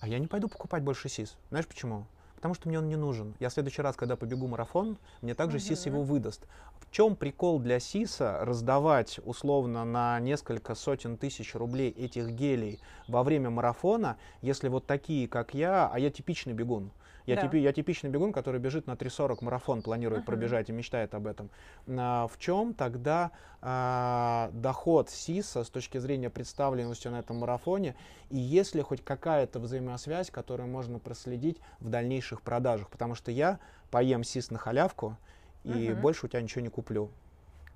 А 0.00 0.08
я 0.08 0.18
не 0.18 0.26
пойду 0.26 0.48
покупать 0.48 0.82
больше 0.82 1.08
СИС. 1.08 1.36
Знаешь 1.50 1.66
почему? 1.66 2.04
Потому 2.36 2.54
что 2.54 2.68
мне 2.68 2.78
он 2.78 2.88
не 2.88 2.96
нужен. 2.96 3.34
Я 3.40 3.48
в 3.48 3.52
следующий 3.52 3.82
раз, 3.82 3.96
когда 3.96 4.14
побегу 4.16 4.46
марафон, 4.46 4.98
мне 5.22 5.34
также 5.34 5.58
СИС 5.58 5.86
его 5.86 6.02
выдаст. 6.02 6.46
В 6.78 6.90
чем 6.90 7.16
прикол 7.16 7.58
для 7.58 7.80
СИСа 7.80 8.38
раздавать 8.42 9.18
условно 9.24 9.84
на 9.84 10.20
несколько 10.20 10.74
сотен 10.74 11.16
тысяч 11.16 11.54
рублей 11.54 11.90
этих 11.90 12.30
гелей 12.30 12.80
во 13.08 13.22
время 13.22 13.50
марафона, 13.50 14.16
если 14.42 14.68
вот 14.68 14.86
такие, 14.86 15.26
как 15.28 15.54
я, 15.54 15.90
а 15.92 15.98
я 15.98 16.10
типичный 16.10 16.52
бегун. 16.52 16.90
Я, 17.26 17.34
Да. 17.34 17.42
типи- 17.42 17.58
я 17.58 17.72
типичный 17.72 18.08
бегун, 18.08 18.32
который 18.32 18.60
бежит 18.60 18.86
на 18.86 18.96
3.40 18.96 19.42
марафон, 19.42 19.82
планирует 19.82 20.22
Мгм. 20.22 20.26
пробежать 20.26 20.68
и 20.68 20.72
мечтает 20.72 21.12
об 21.14 21.26
этом. 21.26 21.50
А, 21.88 22.28
в 22.28 22.38
чем 22.38 22.72
тогда 22.72 23.32
а, 23.60 24.50
доход 24.52 25.10
СИСа 25.10 25.64
с 25.64 25.70
точки 25.70 25.98
зрения 25.98 26.30
представленности 26.30 27.08
на 27.08 27.18
этом 27.18 27.38
марафоне? 27.38 27.96
И 28.30 28.38
есть 28.38 28.76
ли 28.76 28.82
хоть 28.82 29.02
какая-то 29.04 29.58
взаимосвязь, 29.58 30.30
которую 30.30 30.68
можно 30.68 31.00
проследить 31.00 31.60
в 31.80 31.88
дальнейших 31.88 32.42
продажах? 32.42 32.88
Потому 32.90 33.16
что 33.16 33.32
я 33.32 33.58
поем 33.90 34.22
СИС 34.22 34.50
на 34.52 34.58
халявку, 34.58 35.16
и 35.64 35.90
Мгм. 35.90 36.00
больше 36.00 36.26
у 36.26 36.28
тебя 36.28 36.40
ничего 36.42 36.60
не 36.62 36.70
куплю. 36.70 37.10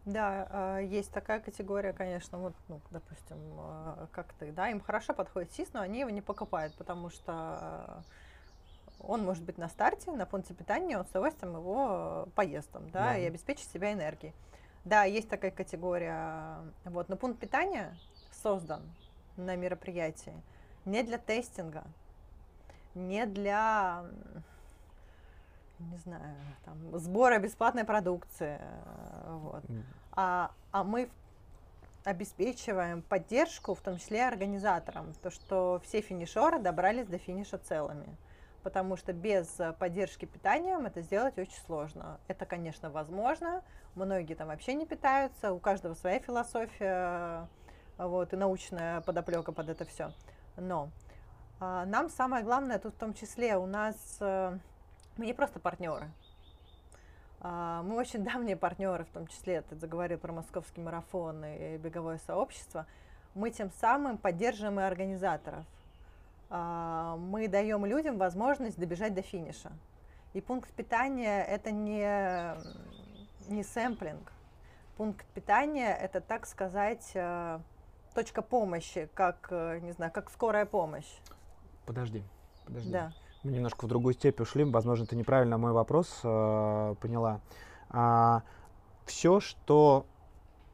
Да, 0.05 0.47
а, 0.51 0.79
есть 0.79 1.11
такая 1.11 1.41
категория, 1.41 1.93
конечно, 1.93 2.39
вот, 2.39 2.55
ну, 2.69 2.81
допустим, 2.91 3.37
а, 3.59 4.07
как 4.13 4.33
ты, 4.35 4.53
да, 4.53 4.71
им 4.71 4.81
хорошо 4.81 5.13
подходит 5.13 5.53
СИС, 5.53 5.73
но 5.73 5.81
они 5.81 6.01
его 6.01 6.11
не 6.11 6.23
покупают, 6.23 6.73
потому 6.75 7.11
что 7.11 7.33
а, 7.33 8.03
он 9.03 9.25
может 9.25 9.43
быть 9.45 9.59
на 9.59 9.69
старте, 9.69 10.11
на 10.13 10.27
пункте 10.27 10.55
питания, 10.55 10.99
он 10.99 11.05
с 11.07 11.11
удовольствием 11.11 11.55
его 11.57 12.25
э, 12.27 12.31
поест 12.35 12.71
там, 12.71 12.91
да, 12.91 13.05
Да. 13.11 13.19
и 13.19 13.25
обеспечит 13.25 13.69
себя 13.71 13.93
энергией. 13.93 14.35
Да, 14.85 15.05
есть 15.05 15.29
такая 15.29 15.51
категория, 15.51 16.59
вот, 16.85 17.09
но 17.09 17.17
пункт 17.17 17.39
питания 17.39 17.97
создан 18.43 18.83
на 19.37 19.57
мероприятии 19.57 20.35
не 20.85 21.03
для 21.03 21.19
тестинга, 21.19 21.85
не 22.95 23.27
для, 23.27 24.05
не 25.79 25.97
знаю, 25.99 26.37
там, 26.65 26.99
сбора 26.99 27.39
бесплатной 27.39 27.85
продукции, 27.85 28.59
э, 28.61 29.39
вот, 29.43 29.65
а, 30.13 30.51
а 30.73 30.85
мы 30.85 31.11
обеспечиваем 32.05 33.03
поддержку, 33.03 33.75
в 33.75 33.81
том 33.81 33.99
числе 33.99 34.27
организаторам, 34.27 35.13
то, 35.23 35.31
что 35.31 35.81
все 35.85 36.01
финишеры 36.01 36.59
добрались 36.59 37.07
до 37.07 37.19
финиша 37.19 37.59
целыми. 37.59 38.07
Потому 38.63 38.97
что 38.97 39.13
без 39.13 39.59
э, 39.59 39.73
поддержки 39.73 40.27
питанием 40.27 40.87
это 40.87 41.01
сделать 41.01 41.39
очень 41.39 41.61
сложно. 41.67 42.21
Это, 42.29 42.45
конечно, 42.45 42.91
возможно. 42.91 43.63
Многие 43.95 44.35
там 44.35 44.49
вообще 44.49 44.75
не 44.75 44.87
питаются, 44.87 45.53
у 45.53 45.59
каждого 45.59 45.95
своя 45.95 46.21
философия, 46.21 47.49
э, 47.99 48.07
вот, 48.07 48.33
и 48.33 48.37
научная 48.37 49.01
подоплека 49.01 49.53
под 49.53 49.69
это 49.69 49.85
все. 49.85 50.13
Но 50.57 50.91
а, 51.63 51.85
нам 51.85 52.09
самое 52.09 52.43
главное 52.43 52.79
тут 52.79 52.95
в 52.95 52.99
том 52.99 53.13
числе 53.13 53.57
у 53.59 53.67
нас 53.67 54.17
э, 54.21 54.59
мы 55.19 55.27
не 55.27 55.35
просто 55.35 55.61
партнеры. 55.61 56.11
А, 57.41 57.83
Мы 57.83 57.97
очень 57.97 58.25
давние 58.25 58.57
партнеры, 58.57 59.05
в 59.05 59.11
том 59.11 59.27
числе 59.27 59.61
ты 59.61 59.77
заговорил 59.77 60.19
про 60.19 60.33
московский 60.33 60.81
марафон 60.81 61.45
и 61.45 61.77
беговое 61.77 62.19
сообщество. 62.27 62.87
Мы 63.35 63.51
тем 63.51 63.71
самым 63.73 64.17
поддерживаем 64.17 64.81
и 64.81 64.83
организаторов. 64.83 65.67
А, 66.51 67.17
Мы 67.17 67.49
даем 67.49 67.87
людям 67.87 68.19
возможность 68.19 68.79
добежать 68.79 69.15
до 69.15 69.23
финиша. 69.23 69.71
И 70.33 70.41
пункт 70.41 70.71
питания 70.73 71.45
это 71.45 71.71
не, 71.71 72.55
не 73.49 73.63
сэмплинг. 73.63 74.33
Пункт 74.97 75.27
питания 75.35 75.95
это, 75.95 76.21
так 76.21 76.47
сказать, 76.47 77.11
э, 77.15 77.59
точка 78.15 78.43
помощи, 78.43 79.09
как, 79.15 79.49
э, 79.51 79.79
не 79.81 79.93
знаю, 79.93 80.13
как 80.13 80.31
скорая 80.31 80.67
помощь. 80.67 81.09
Подожди, 81.87 82.23
подожди. 82.67 82.91
Да. 82.91 83.13
Мы 83.43 83.53
немножко 83.53 83.87
в 83.87 83.89
другую 83.89 84.15
степь 84.15 84.41
ушли. 84.41 84.65
Возможно, 84.65 85.07
ты 85.07 85.17
неправильно 85.17 85.57
мой 85.57 85.73
вопрос 85.73 86.21
э, 86.23 86.95
поняла. 87.01 87.41
все, 89.07 89.41
что 89.41 90.07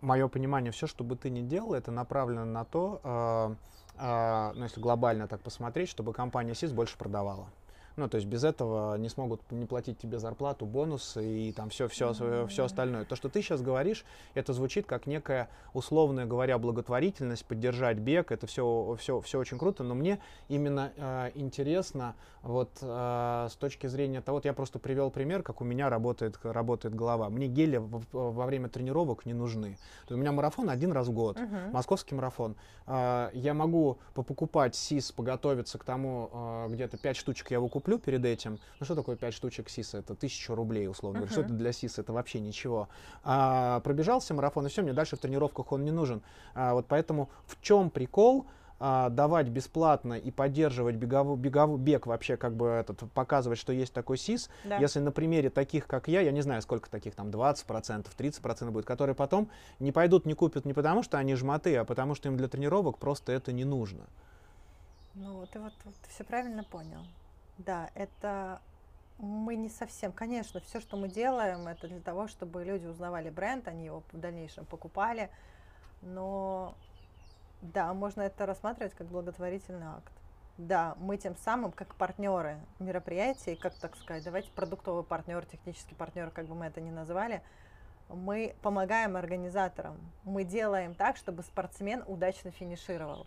мое 0.01 0.29
понимание, 0.29 0.73
все, 0.73 0.87
что 0.87 1.05
бы 1.05 1.17
ты 1.17 1.31
ни 1.31 1.43
делал, 1.43 1.75
это 1.75 1.91
направлено 1.91 2.45
на 2.45 2.65
то, 2.65 3.01
э, 3.03 3.55
ну, 3.99 4.63
если 4.65 4.81
глобально 4.81 5.29
так 5.29 5.41
посмотреть, 5.41 5.89
чтобы 5.89 6.13
компания 6.13 6.55
СИС 6.55 6.73
больше 6.73 6.99
продавала. 6.99 7.47
Ну, 7.97 8.09
то 8.09 8.17
есть 8.17 8.27
без 8.29 8.45
этого 8.45 8.97
не 8.99 9.09
смогут 9.09 9.41
не 9.51 9.65
платить 9.65 9.99
тебе 9.99 10.19
зарплату, 10.19 10.67
бонусы 10.67 11.25
и 11.49 11.53
там 11.53 11.71
все, 11.71 11.89
все, 11.89 12.13
все 12.47 12.65
остальное. 12.65 13.05
То, 13.07 13.17
что 13.17 13.31
ты 13.31 13.41
сейчас 13.41 13.63
говоришь, 13.63 14.05
это 14.35 14.53
звучит 14.53 14.85
как 14.87 15.07
некая, 15.07 15.49
условная 15.73 16.27
говоря, 16.27 16.59
благотворительность, 16.59 17.47
поддержать 17.47 17.97
бег, 17.99 18.33
это 18.33 18.47
все, 18.47 18.97
все, 19.01 19.21
все 19.23 19.39
очень 19.39 19.59
круто, 19.59 19.83
но 19.83 19.95
мне 19.95 20.19
именно 20.49 20.93
э, 20.97 21.31
интересно 21.37 22.15
вот 22.43 22.71
э, 22.83 23.49
с 23.51 23.55
точки 23.57 23.87
зрения 23.87 24.21
того, 24.21 24.37
вот 24.37 24.45
я 24.45 24.53
просто 24.53 24.79
привел 24.79 25.11
пример, 25.11 25.43
как 25.43 25.63
у 25.63 25.65
меня 25.65 25.89
работает, 25.89 26.39
работает 26.43 26.95
голова. 26.95 27.31
Мне 27.31 27.47
гели 27.49 27.79
в- 27.79 28.05
в- 28.13 28.35
во 28.35 28.45
время 28.47 28.69
тренировок 28.69 29.25
не 29.25 29.33
нужны. 29.33 29.79
То 30.07 30.15
у 30.15 30.19
меня 30.19 30.33
марафон 30.33 30.69
один 30.69 30.93
раз 30.93 31.09
в 31.09 31.13
год, 31.13 31.41
Мгм. 31.41 31.71
московский 31.73 32.15
марафон. 32.15 32.57
А, 32.87 33.31
Я 33.33 33.55
могу 33.55 33.99
покупать 34.15 34.75
СИС, 34.77 35.13
поготовиться 35.13 35.79
к 35.79 35.85
тому, 35.85 36.29
а, 36.33 36.69
где-то 36.69 36.99
5 36.99 37.17
штучек 37.17 37.51
я 37.51 37.57
его 37.57 37.69
куплю 37.87 37.99
перед 38.01 38.25
этим. 38.25 38.59
Ну 38.81 38.85
что 38.85 38.97
такое 38.97 39.15
5 39.15 39.33
штучек 39.33 39.69
СИСа? 39.69 39.99
Это 39.99 40.15
1000 40.15 40.57
рублей, 40.57 40.89
условно 40.89 41.21
говоря. 41.21 41.31
Что 41.31 41.43
Мгм. 41.43 41.51
это 41.51 41.59
для 41.59 41.73
СИСа? 41.73 42.01
Это 42.01 42.13
вообще 42.13 42.41
ничего. 42.41 42.89
А, 43.23 43.79
Пробежался 43.81 44.35
марафон, 44.35 44.67
и 44.67 44.69
все, 44.69 44.83
мне 44.83 44.93
дальше 44.93 45.15
в 45.17 45.21
тренировках 45.21 45.71
он 45.71 45.85
не 45.85 45.93
нужен. 45.93 46.21
А, 46.55 46.75
Вот 46.75 46.87
поэтому 46.89 47.29
в 47.47 47.61
чем 47.63 47.91
прикол? 47.91 48.47
а, 48.79 49.09
давать 49.09 49.49
бесплатно 49.49 50.19
и 50.19 50.31
поддерживать 50.31 50.97
бегову, 50.97 51.35
бегову, 51.35 51.79
бег 51.79 52.07
вообще 52.07 52.37
как 52.37 52.55
бы 52.55 52.67
этот, 52.67 53.11
показывать, 53.15 53.59
что 53.59 53.73
есть 53.73 53.95
такой 53.95 54.19
СИС, 54.19 54.51
Да. 54.65 54.77
если 54.77 55.01
на 55.01 55.13
примере 55.13 55.49
таких, 55.49 55.87
как 55.87 56.09
я, 56.09 56.21
я 56.21 56.31
не 56.31 56.43
знаю, 56.43 56.61
сколько 56.61 56.91
таких, 56.91 57.15
там 57.15 57.31
20%, 57.31 58.15
30% 58.15 58.71
будет, 58.71 58.85
которые 58.85 59.15
потом 59.15 59.49
не 59.79 59.93
пойдут, 59.93 60.27
не 60.27 60.35
купят 60.35 60.67
не 60.67 60.75
потому, 60.75 61.03
что 61.03 61.17
они 61.17 61.35
жмоты, 61.37 61.75
а 61.77 61.87
потому, 61.87 62.15
что 62.15 62.29
им 62.29 62.37
для 62.37 62.49
тренировок 62.49 62.99
просто 62.99 63.33
это 63.33 63.51
не 63.51 63.65
нужно. 63.65 64.05
Ну, 65.15 65.47
ты 65.47 65.59
вот, 65.59 65.73
вот 65.87 65.95
все 66.11 66.25
правильно 66.25 66.63
понял. 66.63 67.01
Да, 67.59 67.91
это 67.95 68.61
мы 69.19 69.57
не 69.57 69.69
совсем, 69.69 70.13
конечно, 70.13 70.61
все, 70.61 70.81
что 70.81 70.97
мы 70.97 71.09
делаем, 71.09 71.67
это 71.69 71.89
для 71.89 72.01
того, 72.01 72.29
чтобы 72.29 72.65
люди 72.65 72.87
узнавали 72.87 73.31
бренд, 73.31 73.67
они 73.67 73.87
его 73.87 74.03
в 74.13 74.19
дальнейшем 74.19 74.67
покупали, 74.67 75.31
но 76.03 76.75
да, 77.63 77.95
можно 77.95 78.23
это 78.23 78.45
рассматривать 78.45 78.95
как 78.95 79.07
благотворительный 79.07 79.87
акт. 79.87 80.13
Да, 80.59 80.95
мы 80.99 81.17
тем 81.17 81.37
самым, 81.37 81.73
как 81.73 81.95
партнеры 81.97 82.59
мероприятий, 82.79 83.57
как 83.57 83.75
так 83.75 83.97
сказать, 83.97 84.25
давайте 84.25 84.51
продуктовый 84.53 85.05
партнер, 85.05 85.45
технический 85.45 85.95
партнер, 85.95 86.31
как 86.31 86.47
бы 86.47 86.55
мы 86.55 86.67
это 86.67 86.81
ни 86.81 86.91
назвали, 86.91 87.43
мы 88.09 88.55
помогаем 88.63 89.17
организаторам. 89.17 89.97
Мы 90.25 90.45
делаем 90.45 90.95
так, 90.95 91.17
чтобы 91.17 91.43
спортсмен 91.43 92.05
удачно 92.07 92.51
финишировал. 92.51 93.27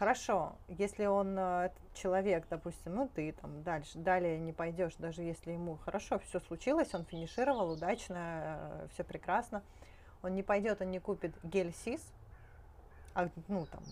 Хорошо, 0.00 0.54
если 0.66 1.04
он, 1.04 1.38
э, 1.38 1.66
этот 1.66 1.92
человек, 1.92 2.46
допустим, 2.48 2.94
ну 2.94 3.10
ты 3.14 3.32
там 3.32 3.62
дальше, 3.62 3.98
далее 3.98 4.38
не 4.38 4.54
пойдешь, 4.54 4.94
даже 4.96 5.20
если 5.20 5.52
ему 5.52 5.76
хорошо 5.76 6.18
все 6.20 6.40
случилось, 6.40 6.94
он 6.94 7.04
финишировал 7.04 7.72
удачно, 7.72 8.88
все 8.94 9.04
прекрасно, 9.04 9.62
он 10.22 10.34
не 10.34 10.42
пойдет, 10.42 10.80
он 10.80 10.90
не 10.90 11.00
купит 11.00 11.34
гель 11.42 11.74
СИС, 11.84 12.00
а, 13.12 13.28
ну 13.48 13.66
там, 13.66 13.82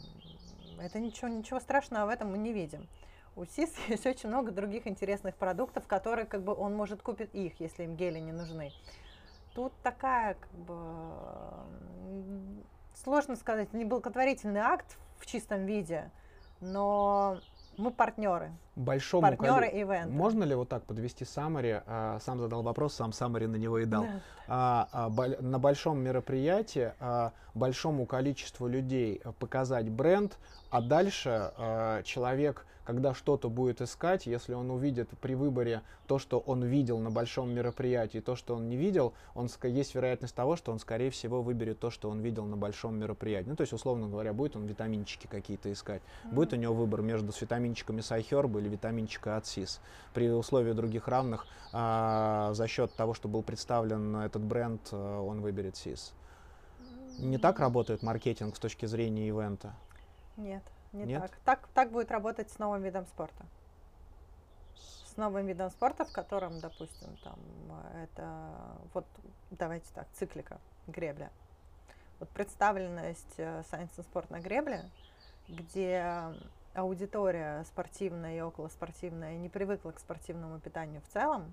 это 0.80 0.98
ничего, 0.98 1.28
ничего 1.28 1.60
страшного 1.60 2.06
в 2.06 2.08
этом 2.08 2.30
мы 2.30 2.38
не 2.38 2.54
видим. 2.54 2.88
У 3.36 3.44
СИС 3.44 3.70
есть 3.88 4.06
очень 4.06 4.30
много 4.30 4.50
других 4.50 4.86
интересных 4.86 5.34
продуктов, 5.34 5.86
которые 5.86 6.24
как 6.24 6.40
бы 6.40 6.54
он 6.54 6.74
может 6.74 7.02
купить 7.02 7.34
их, 7.34 7.60
если 7.60 7.84
им 7.84 7.96
гели 7.96 8.18
не 8.18 8.32
нужны. 8.32 8.72
Тут 9.54 9.74
такая 9.82 10.36
как 10.36 10.52
бы 10.52 10.74
сложно 12.94 13.36
сказать, 13.36 13.74
не 13.74 13.84
благотворительный 13.84 14.62
акт 14.62 14.96
в 15.18 15.26
чистом 15.26 15.66
виде, 15.66 16.10
но 16.60 17.38
мы 17.76 17.90
партнеры. 17.92 18.50
Большому 18.74 19.22
Партнеры 19.22 19.66
коле- 19.68 19.80
ивента. 19.80 20.08
Можно 20.12 20.44
ли 20.44 20.54
вот 20.54 20.68
так 20.68 20.84
подвести 20.84 21.24
саммари? 21.24 21.82
А, 21.86 22.18
сам 22.20 22.40
задал 22.40 22.62
вопрос, 22.62 22.94
сам 22.94 23.12
саммари 23.12 23.46
на 23.46 23.56
него 23.56 23.78
и 23.78 23.84
дал. 23.84 24.02
Да. 24.02 24.20
А, 24.48 24.88
а, 24.92 25.10
на 25.40 25.58
большом 25.58 25.98
мероприятии 26.00 26.92
а, 26.98 27.32
большому 27.54 28.06
количеству 28.06 28.66
людей 28.66 29.22
показать 29.38 29.88
бренд, 29.88 30.36
а 30.70 30.80
дальше 30.80 31.52
а, 31.56 32.02
человек, 32.02 32.66
когда 32.88 33.12
что-то 33.12 33.50
будет 33.50 33.82
искать, 33.82 34.24
если 34.24 34.54
он 34.54 34.70
увидит 34.70 35.10
при 35.20 35.34
выборе 35.34 35.82
то, 36.06 36.18
что 36.18 36.38
он 36.38 36.64
видел 36.64 36.98
на 37.00 37.10
большом 37.10 37.50
мероприятии, 37.50 38.20
то, 38.20 38.34
что 38.34 38.54
он 38.54 38.70
не 38.70 38.78
видел, 38.78 39.12
он, 39.34 39.50
есть 39.64 39.94
вероятность 39.94 40.34
того, 40.34 40.56
что 40.56 40.72
он, 40.72 40.78
скорее 40.78 41.10
всего, 41.10 41.42
выберет 41.42 41.78
то, 41.78 41.90
что 41.90 42.08
он 42.08 42.20
видел 42.20 42.46
на 42.46 42.56
большом 42.56 42.98
мероприятии. 42.98 43.50
Ну, 43.50 43.56
то 43.56 43.60
есть, 43.60 43.74
условно 43.74 44.08
говоря, 44.08 44.32
будет 44.32 44.56
он 44.56 44.64
витаминчики 44.64 45.26
какие-то 45.26 45.70
искать. 45.70 46.00
Будет 46.32 46.54
у 46.54 46.56
него 46.56 46.72
выбор 46.72 47.02
между 47.02 47.30
с 47.30 47.42
витаминчиками 47.42 48.00
Сайхерба 48.00 48.58
или 48.58 48.70
витаминчика 48.70 49.36
от 49.36 49.44
СИС. 49.44 49.82
При 50.14 50.30
условии 50.30 50.72
других 50.72 51.08
равных 51.08 51.44
а, 51.74 52.54
за 52.54 52.66
счет 52.68 52.94
того, 52.94 53.12
что 53.12 53.28
был 53.28 53.42
представлен 53.42 54.16
этот 54.16 54.40
бренд, 54.40 54.80
а, 54.92 55.20
он 55.20 55.42
выберет 55.42 55.76
СИС. 55.76 56.14
Не 57.18 57.36
так 57.36 57.60
работает 57.60 58.02
маркетинг 58.02 58.56
с 58.56 58.58
точки 58.58 58.86
зрения 58.86 59.28
ивента. 59.28 59.74
Нет, 60.38 60.62
не 60.92 61.04
Нет? 61.04 61.22
так. 61.22 61.38
так. 61.44 61.68
Так 61.74 61.90
будет 61.90 62.10
работать 62.10 62.50
с 62.50 62.58
новым 62.58 62.82
видом 62.82 63.06
спорта. 63.06 63.44
С 64.74 65.16
новым 65.16 65.46
видом 65.46 65.70
спорта, 65.70 66.04
в 66.04 66.12
котором, 66.12 66.60
допустим, 66.60 67.16
там 67.24 67.38
э, 67.92 68.04
это 68.04 68.50
вот 68.94 69.06
давайте 69.50 69.86
так, 69.94 70.06
циклика, 70.14 70.60
гребля. 70.86 71.30
Вот 72.20 72.28
представленность 72.30 73.34
э, 73.38 73.62
Science 73.70 73.90
and 73.96 74.06
Sport 74.12 74.26
на 74.30 74.40
гребле, 74.40 74.84
где 75.48 76.34
аудитория 76.74 77.64
спортивная 77.64 78.36
и 78.36 78.40
околоспортивная 78.40 79.36
не 79.36 79.48
привыкла 79.48 79.92
к 79.92 79.98
спортивному 79.98 80.60
питанию 80.60 81.00
в 81.02 81.12
целом, 81.12 81.52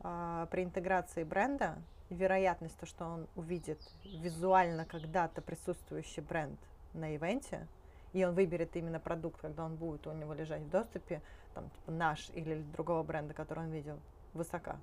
а, 0.00 0.46
при 0.46 0.64
интеграции 0.64 1.24
бренда 1.24 1.76
вероятность, 2.10 2.78
то, 2.78 2.86
что 2.86 3.04
он 3.04 3.26
увидит 3.36 3.80
визуально 4.04 4.84
когда-то 4.84 5.42
присутствующий 5.42 6.22
бренд 6.22 6.58
на 6.94 7.14
ивенте, 7.14 7.66
и 8.12 8.24
он 8.24 8.34
выберет 8.34 8.74
именно 8.76 9.00
продукт, 9.00 9.40
когда 9.40 9.64
он 9.64 9.76
будет 9.76 10.06
у 10.06 10.12
него 10.12 10.34
лежать 10.34 10.62
в 10.62 10.70
доступе, 10.70 11.20
там, 11.54 11.70
типа 11.70 11.92
наш 11.92 12.30
или 12.30 12.62
другого 12.72 13.02
бренда, 13.02 13.34
который 13.34 13.64
он 13.64 13.70
видел, 13.70 13.98
высока. 14.34 14.78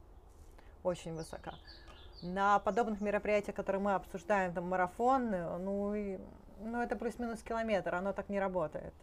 Очень 0.83 1.15
высока. 1.15 1.55
На 2.21 2.59
подобных 2.59 3.01
мероприятиях, 3.01 3.55
которые 3.55 3.81
мы 3.81 3.93
обсуждаем, 3.95 4.53
там 4.53 4.69
марафоны, 4.69 5.57
ну, 5.57 5.93
и, 5.95 6.19
ну 6.59 6.81
это 6.81 6.95
плюс-минус 6.95 7.41
километр, 7.41 7.95
оно 7.95 8.13
так 8.13 8.29
не 8.29 8.39
работает. 8.39 8.93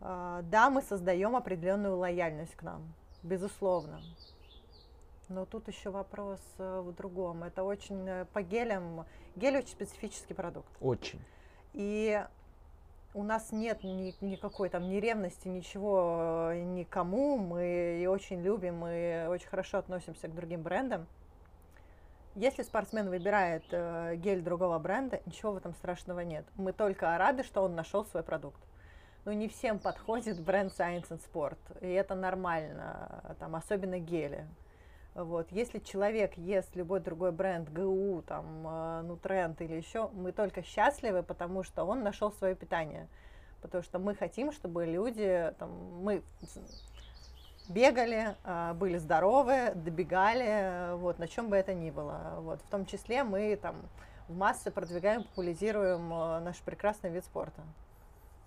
А, 0.00 0.42
Да, 0.42 0.68
мы 0.68 0.82
создаем 0.82 1.36
определенную 1.36 1.96
лояльность 1.96 2.54
к 2.56 2.62
нам, 2.62 2.92
безусловно. 3.22 4.00
Но 5.28 5.46
тут 5.46 5.68
еще 5.68 5.90
вопрос 5.90 6.40
э, 6.58 6.80
в 6.80 6.92
другом. 6.92 7.44
Это 7.44 7.62
очень 7.62 8.06
э, 8.06 8.26
по 8.34 8.42
гелям. 8.42 9.06
Гель 9.34 9.56
очень 9.56 9.70
специфический 9.70 10.34
продукт. 10.34 10.68
Очень. 10.80 11.20
И 11.72 12.22
у 13.14 13.22
нас 13.22 13.52
нет 13.52 13.82
ни, 13.84 14.14
никакой 14.24 14.68
там 14.68 14.88
ни 14.88 14.96
ревности, 14.96 15.48
ничего 15.48 16.50
э, 16.52 16.62
никому. 16.62 17.36
Мы 17.36 18.00
и 18.02 18.06
очень 18.06 18.40
любим, 18.42 18.78
мы 18.78 19.26
очень 19.28 19.48
хорошо 19.48 19.78
относимся 19.78 20.28
к 20.28 20.34
другим 20.34 20.62
брендам. 20.62 21.06
Если 22.34 22.62
спортсмен 22.62 23.10
выбирает 23.10 23.64
э, 23.70 24.16
гель 24.16 24.40
другого 24.40 24.78
бренда, 24.78 25.20
ничего 25.26 25.52
в 25.52 25.56
этом 25.58 25.74
страшного 25.74 26.20
нет. 26.20 26.46
Мы 26.56 26.72
только 26.72 27.16
рады, 27.18 27.42
что 27.42 27.62
он 27.62 27.74
нашел 27.74 28.06
свой 28.06 28.22
продукт. 28.22 28.60
Но 29.26 29.32
не 29.32 29.48
всем 29.48 29.78
подходит 29.80 30.40
бренд 30.40 30.72
Science 30.72 31.10
and 31.10 31.20
Sport, 31.20 31.58
и 31.82 31.88
это 31.88 32.14
нормально, 32.14 33.36
там, 33.38 33.54
особенно 33.54 33.98
гели. 33.98 34.46
Вот. 35.14 35.50
Если 35.50 35.78
человек 35.78 36.36
ест 36.38 36.74
любой 36.74 37.00
другой 37.00 37.32
бренд, 37.32 37.70
ГУ, 37.70 38.22
там, 38.26 38.66
э, 38.66 39.02
Нутренд 39.02 39.60
или 39.60 39.74
еще, 39.74 40.08
мы 40.14 40.32
только 40.32 40.62
счастливы, 40.62 41.22
потому 41.22 41.62
что 41.62 41.84
он 41.84 42.02
нашел 42.02 42.32
свое 42.32 42.54
питание. 42.54 43.08
Потому 43.60 43.82
что 43.82 43.98
мы 43.98 44.14
хотим, 44.14 44.52
чтобы 44.52 44.86
люди, 44.86 45.52
там, 45.58 45.70
мы 46.02 46.22
бегали, 47.68 48.36
э, 48.44 48.72
были 48.74 48.98
здоровы, 48.98 49.72
добегали, 49.74 50.46
э, 50.46 50.94
вот, 50.96 51.18
на 51.18 51.28
чем 51.28 51.48
бы 51.48 51.56
это 51.56 51.74
ни 51.74 51.90
было. 51.90 52.36
Вот. 52.38 52.60
В 52.62 52.70
том 52.70 52.86
числе 52.86 53.22
мы 53.22 53.56
там 53.56 53.76
в 54.28 54.36
массы 54.36 54.70
продвигаем, 54.70 55.24
популяризируем 55.24 56.12
э, 56.12 56.40
наш 56.40 56.56
прекрасный 56.58 57.10
вид 57.10 57.24
спорта. 57.24 57.62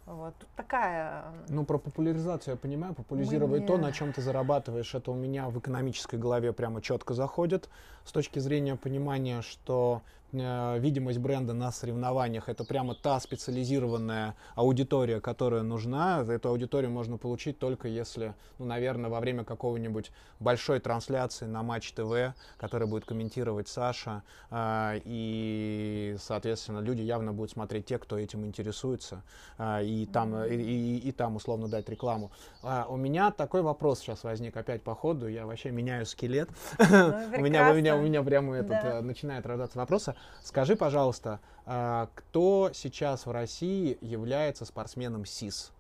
Вот. 0.06 0.36
Тут 0.38 0.50
такая... 0.56 1.24
Ну, 1.50 1.66
про 1.66 1.78
популяризацию 1.80 2.54
я 2.54 2.58
понимаю. 2.58 2.94
Популяризировать 2.94 3.62
не- 3.62 3.68
то, 3.68 3.78
на 3.78 3.92
чем 3.92 4.14
ты 4.14 4.22
зарабатываешь, 4.22 4.94
это 4.94 5.12
у 5.12 5.16
меня 5.16 5.50
в 5.50 5.58
экономической 5.60 6.18
голове 6.20 6.54
прямо 6.54 6.82
четко 6.82 7.14
заходит. 7.14 7.70
С 8.06 8.12
точки 8.12 8.40
зрения 8.40 8.76
понимания, 8.76 9.42
что 9.42 10.02
э, 10.32 10.80
видимость 10.80 11.18
бренда 11.20 11.54
на 11.54 11.72
соревнованиях 11.72 12.50
это 12.50 12.64
прямо 12.64 12.94
та 12.94 13.20
специализированная 13.20 14.36
аудитория, 14.56 15.20
которая 15.20 15.64
нужна. 15.64 16.24
Эту 16.28 16.50
аудиторию 16.50 16.92
можно 16.92 17.18
получить 17.18 17.58
только 17.58 17.88
если, 17.88 18.34
ну, 18.60 18.66
наверное, 18.66 19.10
во 19.10 19.20
время 19.20 19.44
какого-нибудь 19.44 20.12
большой 20.40 20.80
трансляции 20.80 21.46
на 21.46 21.64
Матч 21.64 21.94
ТВ, 21.94 22.36
который 22.58 22.88
будет 22.88 23.06
комментировать 23.06 23.68
Саша. 23.70 24.22
э, 24.52 25.00
и, 25.06 26.16
соответственно, 26.20 26.80
люди 26.80 27.02
явно 27.02 27.34
будут 27.34 27.52
смотреть 27.52 27.86
те, 27.88 27.98
кто 27.98 28.18
этим 28.20 28.46
интересуется. 28.46 29.24
а, 29.58 29.82
и 29.82 30.06
там, 30.06 30.36
э, 30.36 30.54
и, 30.54 30.58
и- 30.98 31.10
и 31.10 31.12
там 31.14 31.38
условно 31.38 31.70
дать 31.70 31.88
рекламу. 31.90 32.30
А, 32.62 32.86
у 32.90 32.98
меня 32.98 33.32
такой 33.32 33.62
вопрос 33.62 34.00
сейчас 34.02 34.24
возник 34.26 34.58
опять 34.58 34.82
по 34.84 34.94
ходу, 34.96 35.28
я 35.30 35.46
вообще 35.46 35.72
меняю 35.72 36.06
скелет. 36.06 36.50
Ну, 36.78 36.86
у, 37.38 37.42
меня, 37.42 37.72
у, 37.72 37.74
меня, 37.76 37.95
у 37.96 38.02
меня 38.02 38.24
прямо 38.24 38.56
этот, 38.56 38.70
Да. 38.70 38.82
э, 38.98 39.02
начинает 39.02 39.46
рождаться 39.46 39.78
вопросы. 39.78 40.16
Скажи, 40.44 40.76
пожалуйста, 40.76 41.40
а, 41.66 42.10
кто 42.16 42.72
сейчас 42.74 43.26
в 43.26 43.32
России 43.32 43.98
является 44.02 44.66
спортсменом 44.66 45.26
СИС? 45.26 45.72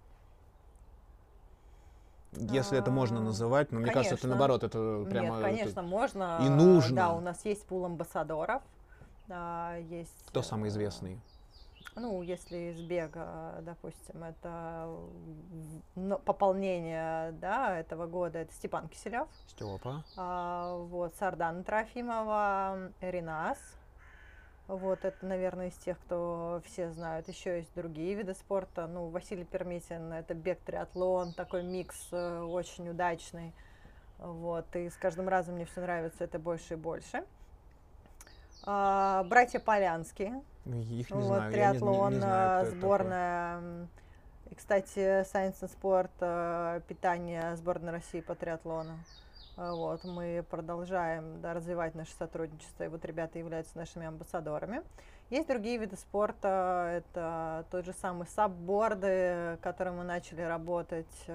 Если 2.33 2.77
это 2.77 2.91
можно 2.91 3.19
А, 3.19 3.23
называть, 3.23 3.71
но 3.71 3.79
мне 3.79 3.91
кажется, 3.91 4.15
это 4.15 4.23
конечно. 4.23 4.29
наоборот, 4.29 4.63
это 4.63 5.05
прямо... 5.09 5.27
Нет, 5.27 5.33
это- 5.35 5.43
конечно, 5.43 5.81
можно. 5.83 6.39
и 6.41 6.45
Э, 6.47 6.49
нужно. 6.49 6.95
Да, 6.95 7.13
у 7.13 7.21
нас 7.21 7.45
есть 7.45 7.65
пул 7.65 7.85
амбассадоров. 7.85 8.61
а, 9.29 9.77
есть, 9.89 10.11
Кто 10.27 10.41
самый 10.43 10.65
э, 10.65 10.69
известный? 10.69 11.19
Ну, 11.95 12.21
если 12.21 12.71
из 12.71 12.81
бега, 12.81 13.59
допустим, 13.61 14.23
это 14.23 14.89
пополнение 16.25 17.31
да, 17.33 17.77
этого 17.77 18.05
года, 18.05 18.39
это 18.39 18.53
Степан 18.53 18.89
Киселев, 18.89 19.29
Степа. 19.47 20.03
а, 20.17 20.75
вот, 20.75 21.15
Сардана 21.15 21.63
Трофимова, 21.63 22.91
Ренас. 22.99 23.57
Вот, 24.67 25.05
это, 25.05 25.25
наверное, 25.25 25.67
из 25.67 25.75
тех, 25.75 25.97
кто 25.99 26.61
все 26.65 26.89
знают. 26.89 27.29
Еще 27.29 27.57
есть 27.57 27.73
другие 27.75 28.15
виды 28.15 28.33
спорта. 28.33 28.87
Ну, 28.87 29.09
Василий 29.09 29.45
Пермитин, 29.45 30.11
это 30.11 30.33
бег, 30.33 30.59
триатлон, 30.65 31.33
такой 31.33 31.63
микс 31.63 32.07
э, 32.11 32.41
очень 32.41 32.89
удачный. 32.89 33.53
Вот, 34.17 34.65
и 34.75 34.89
с 34.89 34.95
каждым 34.95 35.29
разом 35.29 35.55
мне 35.55 35.65
все 35.65 35.81
нравится 35.81 36.23
это 36.23 36.39
больше 36.39 36.73
и 36.73 36.77
больше. 36.77 37.25
А, 38.65 39.23
братья 39.25 39.59
Полянские, 39.59 40.41
Их 40.65 41.11
не 41.11 41.21
вот, 41.21 41.25
знаю. 41.25 41.41
я 41.41 41.69
не- 41.69 41.73
не- 41.73 41.79
триатлон, 41.79 42.13
знаю, 42.15 42.65
такой. 42.65 42.79
сборная. 42.79 43.57
м, 43.57 43.87
И, 44.51 44.53
кстати, 44.55 44.99
Science 45.23 45.59
and 45.61 45.71
Sport, 45.81 46.11
э, 46.19 46.79
питание 46.87 47.55
сборной 47.55 47.91
России 47.93 48.21
по 48.21 48.35
триатлону. 48.35 48.93
Э, 49.57 49.71
Вот, 49.71 50.03
мы 50.03 50.45
продолжаем 50.49 51.41
да, 51.41 51.53
развивать 51.55 51.95
наше 51.95 52.11
сотрудничество, 52.13 52.83
и 52.83 52.87
вот 52.87 53.03
ребята 53.05 53.39
являются 53.39 53.75
нашими 53.77 54.05
амбассадорами. 54.05 54.81
Есть 55.31 55.47
другие 55.47 55.77
виды 55.77 55.95
спорта, 55.97 56.91
это 56.97 57.65
тот 57.71 57.85
же 57.85 57.93
самый 57.93 58.27
сабборды, 58.27 59.57
которым 59.61 59.97
мы 59.97 60.03
начали 60.03 60.41
работать 60.43 61.25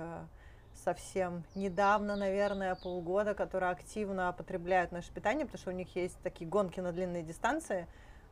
совсем 0.75 1.45
недавно, 1.55 2.17
наверное, 2.17 2.75
полгода, 2.75 3.35
которые 3.35 3.71
активно 3.71 4.33
потребляют 4.33 4.93
наше 4.93 5.13
питание, 5.13 5.47
потому 5.47 5.61
что 5.61 5.71
у 5.71 5.75
них 5.75 5.95
есть 5.97 6.19
такие 6.23 6.49
гонки 6.49 6.81
на 6.81 6.93
длинные 6.93 7.23
дистанции. 7.23 7.87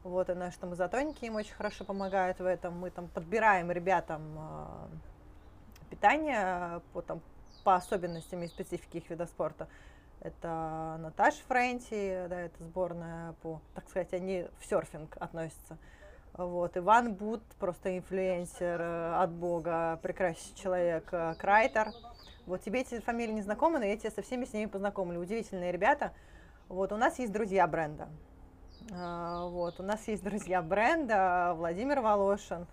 Вот, 0.04 0.30
и 0.30 0.34
наши 0.34 0.58
там 0.58 0.74
изотоники 0.74 1.24
им 1.24 1.34
очень 1.34 1.54
хорошо 1.54 1.84
помогают 1.84 2.38
в 2.38 2.46
этом. 2.46 2.78
Мы 2.78 2.90
там 2.90 3.08
подбираем 3.08 3.70
ребятам 3.70 4.22
э, 4.38 4.88
питание 5.90 6.80
по, 6.92 7.02
там, 7.02 7.20
по 7.64 7.74
особенностям 7.74 8.42
и 8.42 8.46
специфике 8.46 8.98
их 8.98 9.10
вида 9.10 9.26
спорта. 9.26 9.68
Это 10.20 10.96
Наташа 11.00 11.42
Френти, 11.46 12.26
да, 12.28 12.40
это 12.40 12.64
сборная 12.64 13.34
по, 13.42 13.60
так 13.74 13.88
сказать, 13.88 14.12
они 14.12 14.46
в 14.58 14.66
серфинг 14.66 15.16
относятся. 15.18 15.78
Вот, 16.38 16.76
Иван 16.76 17.14
Бут, 17.14 17.42
просто 17.58 17.98
инфлюенсер 17.98 18.80
э, 18.80 19.14
от 19.20 19.32
бога, 19.32 19.98
прекрасный 20.04 20.54
человек, 20.54 21.08
э, 21.10 21.34
Крайтер. 21.36 21.88
Вот 22.46 22.62
тебе 22.62 22.82
эти 22.82 23.00
фамилии 23.00 23.32
не 23.32 23.42
знакомы, 23.42 23.80
но 23.80 23.84
я 23.84 23.96
тебя 23.96 24.12
со 24.12 24.22
всеми 24.22 24.44
с 24.44 24.52
ними 24.52 24.66
познакомлю. 24.66 25.18
Удивительные 25.18 25.72
ребята. 25.72 26.12
Вот, 26.68 26.92
у 26.92 26.96
нас 26.96 27.18
есть 27.18 27.32
друзья 27.32 27.66
бренда. 27.66 28.08
А, 28.92 29.46
вот, 29.48 29.80
у 29.80 29.82
нас 29.82 30.06
есть 30.06 30.22
друзья 30.22 30.62
бренда, 30.62 31.54
Владимир 31.56 32.02
Волошин, 32.02 32.68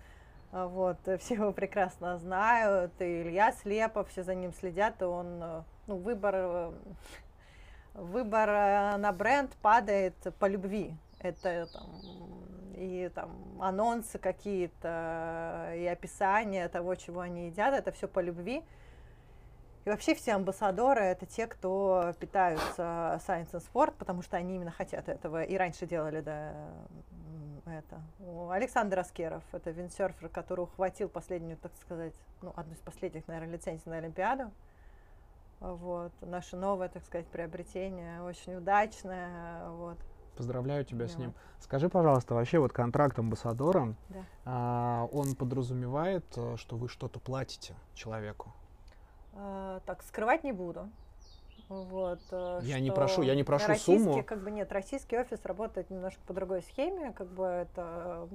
вот, 0.51 0.99
все 1.19 1.33
его 1.33 1.51
прекрасно 1.51 2.19
знают, 2.19 2.91
и 2.99 3.23
Илья 3.23 3.51
Слепов, 3.51 4.09
все 4.09 4.21
за 4.21 4.35
ним 4.35 4.53
следят, 4.53 5.01
и 5.01 5.05
он, 5.05 5.41
э, 5.41 5.63
ну, 5.87 5.97
выбор, 5.97 6.71
выбор 7.95 8.47
на 8.99 9.11
бренд 9.11 9.55
падает 9.63 10.13
по 10.37 10.45
любви. 10.45 10.95
Это 11.19 11.65
там, 11.73 12.44
и 12.75 13.09
там 13.13 13.31
анонсы 13.61 14.17
какие-то, 14.19 15.73
и 15.75 15.85
описание 15.85 16.67
того, 16.67 16.95
чего 16.95 17.21
они 17.21 17.47
едят, 17.47 17.73
это 17.73 17.91
все 17.91 18.07
по 18.07 18.19
любви. 18.19 18.63
И 19.85 19.89
вообще 19.89 20.15
все 20.15 20.33
амбассадоры 20.33 21.01
это 21.01 21.25
те, 21.27 21.45
кто 21.45 22.13
питаются 22.19 23.21
Science 23.27 23.51
and 23.51 23.63
Sport, 23.71 23.93
потому 23.97 24.23
что 24.23 24.35
они 24.35 24.55
именно 24.55 24.71
хотят 24.71 25.07
этого. 25.09 25.43
И 25.43 25.55
раньше 25.57 25.85
делали, 25.85 26.21
да, 26.21 26.53
это. 27.67 28.01
Александр 28.49 28.99
Аскеров, 28.99 29.43
это 29.51 29.69
виндсерфер, 29.69 30.29
который 30.29 30.61
ухватил 30.61 31.07
последнюю, 31.07 31.57
так 31.57 31.71
сказать, 31.75 32.15
ну, 32.41 32.51
одну 32.55 32.73
из 32.73 32.79
последних, 32.79 33.27
наверное, 33.27 33.53
лицензий 33.53 33.89
на 33.89 33.97
Олимпиаду. 33.97 34.51
Вот. 35.59 36.11
Наше 36.21 36.57
новое, 36.57 36.89
так 36.89 37.03
сказать, 37.05 37.27
приобретение, 37.27 38.21
очень 38.23 38.55
удачное. 38.55 39.69
Вот. 39.69 39.97
Поздравляю 40.35 40.83
тебя 40.85 41.05
да. 41.05 41.11
с 41.11 41.17
ним. 41.17 41.33
Скажи, 41.59 41.89
пожалуйста, 41.89 42.35
вообще 42.35 42.59
вот 42.59 42.73
контракт 42.73 43.17
амбассадора, 43.17 43.95
да. 44.09 44.23
а, 44.45 45.09
он 45.11 45.35
подразумевает, 45.35 46.25
э, 46.35 46.55
что 46.57 46.75
вы 46.75 46.89
что-то 46.89 47.19
платите 47.19 47.73
человеку? 47.93 48.53
А, 49.33 49.79
так, 49.85 50.03
скрывать 50.03 50.43
не 50.43 50.51
буду. 50.51 50.89
Вот, 51.67 52.19
э, 52.31 52.59
я 52.63 52.79
не 52.79 52.91
прошу, 52.91 53.23
я 53.23 53.33
не 53.33 53.43
прошу 53.43 53.73
сумму. 53.75 54.23
Как 54.23 54.39
бы 54.41 54.51
нет, 54.51 54.71
российский 54.71 55.17
офис 55.17 55.39
работает 55.43 55.89
немножко 55.89 56.21
по 56.27 56.33
другой 56.33 56.61
схеме, 56.61 57.11
как 57.13 57.27
бы 57.27 57.45
это, 57.45 58.27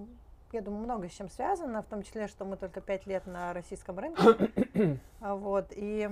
я 0.52 0.62
думаю, 0.62 0.82
много 0.82 1.08
с 1.08 1.12
чем 1.12 1.30
связано, 1.30 1.82
в 1.82 1.86
том 1.86 2.02
числе, 2.02 2.26
что 2.26 2.44
мы 2.44 2.56
только 2.56 2.80
пять 2.80 3.06
лет 3.06 3.26
на 3.26 3.52
российском 3.52 3.98
рынке, 3.98 4.50
а 5.20 5.36
вот, 5.36 5.66
и 5.70 6.10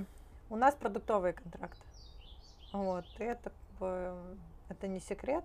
у 0.48 0.56
нас 0.56 0.76
продуктовые 0.76 1.32
контракты, 1.32 1.82
вот, 2.72 3.04
и 3.18 3.24
это, 3.24 3.50
это 4.68 4.86
не 4.86 5.00
секрет. 5.00 5.44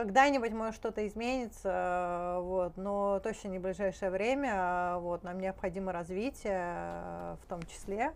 Когда-нибудь 0.00 0.52
может 0.52 0.76
что-то 0.76 1.06
изменится, 1.06 2.38
вот, 2.40 2.78
но 2.78 3.20
точно 3.20 3.48
не 3.48 3.58
в 3.58 3.62
ближайшее 3.62 4.10
время, 4.10 4.96
вот, 4.96 5.24
нам 5.24 5.38
необходимо 5.38 5.92
развитие 5.92 7.36
в 7.42 7.46
том 7.46 7.62
числе, 7.64 8.14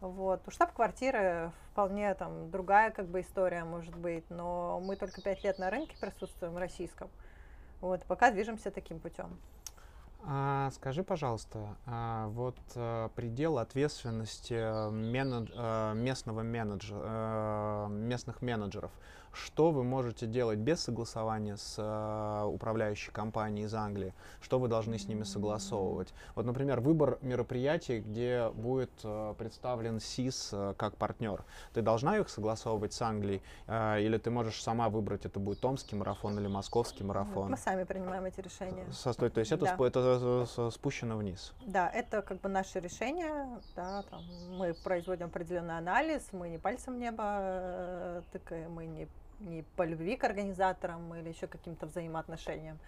вот. 0.00 0.40
У 0.48 0.50
штаб-квартиры 0.50 1.52
вполне 1.70 2.14
там 2.14 2.50
другая 2.50 2.90
как 2.90 3.08
бы 3.08 3.20
история 3.20 3.64
может 3.64 3.94
быть, 3.94 4.24
но 4.30 4.80
мы 4.80 4.96
только 4.96 5.20
пять 5.20 5.44
лет 5.44 5.58
на 5.58 5.68
рынке 5.68 5.94
присутствуем 6.00 6.56
российском. 6.56 7.10
Вот, 7.82 8.02
пока 8.04 8.30
движемся 8.30 8.70
таким 8.70 8.98
путем. 8.98 9.38
А, 10.24 10.70
скажи, 10.70 11.04
пожалуйста, 11.04 11.76
а, 11.84 12.28
вот 12.28 12.58
а, 12.74 13.10
предел 13.10 13.58
ответственности 13.58 14.54
э, 14.54 14.90
менедж, 14.90 15.50
а, 15.54 15.92
местного 15.92 16.42
менеджера, 16.42 17.88
местных 17.88 18.40
менеджеров 18.40 18.90
что 19.32 19.70
вы 19.70 19.84
можете 19.84 20.26
делать 20.26 20.58
без 20.58 20.80
согласования 20.80 21.56
с 21.56 21.76
э, 21.78 22.44
управляющей 22.46 23.12
компанией 23.12 23.66
из 23.66 23.74
Англии, 23.74 24.14
что 24.40 24.58
вы 24.58 24.68
должны 24.68 24.98
с 24.98 25.08
ними 25.08 25.24
согласовывать. 25.24 26.12
Вот, 26.34 26.46
например, 26.46 26.80
выбор 26.80 27.18
мероприятий, 27.22 28.00
где 28.00 28.50
будет 28.54 28.90
э, 29.04 29.34
представлен 29.38 30.00
СИС 30.00 30.50
э, 30.52 30.74
как 30.76 30.96
партнер. 30.96 31.44
Ты 31.72 31.82
должна 31.82 32.18
их 32.18 32.28
согласовывать 32.28 32.92
с 32.92 33.02
Англией, 33.02 33.42
э, 33.66 34.00
или 34.00 34.18
ты 34.18 34.30
можешь 34.30 34.62
сама 34.62 34.88
выбрать, 34.88 35.24
это 35.24 35.38
будет 35.38 35.60
Томский 35.60 35.96
марафон 35.96 36.38
или 36.38 36.46
Московский 36.46 37.04
марафон? 37.04 37.50
Мы 37.50 37.56
сами 37.56 37.84
принимаем 37.84 38.24
эти 38.24 38.40
решения. 38.40 38.86
Со, 38.92 39.12
то 39.12 39.26
есть 39.40 39.52
это, 39.52 39.64
да. 39.64 39.74
спу, 39.74 39.84
это 39.84 40.70
спущено 40.70 41.16
вниз? 41.16 41.52
Да, 41.66 41.88
это 41.88 42.22
как 42.22 42.40
бы 42.40 42.48
наше 42.48 42.80
решение. 42.80 43.60
Да, 43.74 44.02
там, 44.10 44.22
мы 44.50 44.74
производим 44.74 45.26
определенный 45.26 45.78
анализ, 45.78 46.28
мы 46.32 46.48
не 46.48 46.58
пальцем 46.58 46.94
в 46.94 46.98
небо 46.98 47.24
э, 47.24 48.22
тыкаем, 48.32 48.72
мы 48.72 48.86
не 48.86 49.08
не 49.40 49.62
по 49.76 49.84
любви 49.84 50.16
к 50.16 50.24
организаторам 50.24 51.14
или 51.14 51.28
еще 51.28 51.46
каким-то 51.46 51.86
взаимоотношениям. 51.86 52.78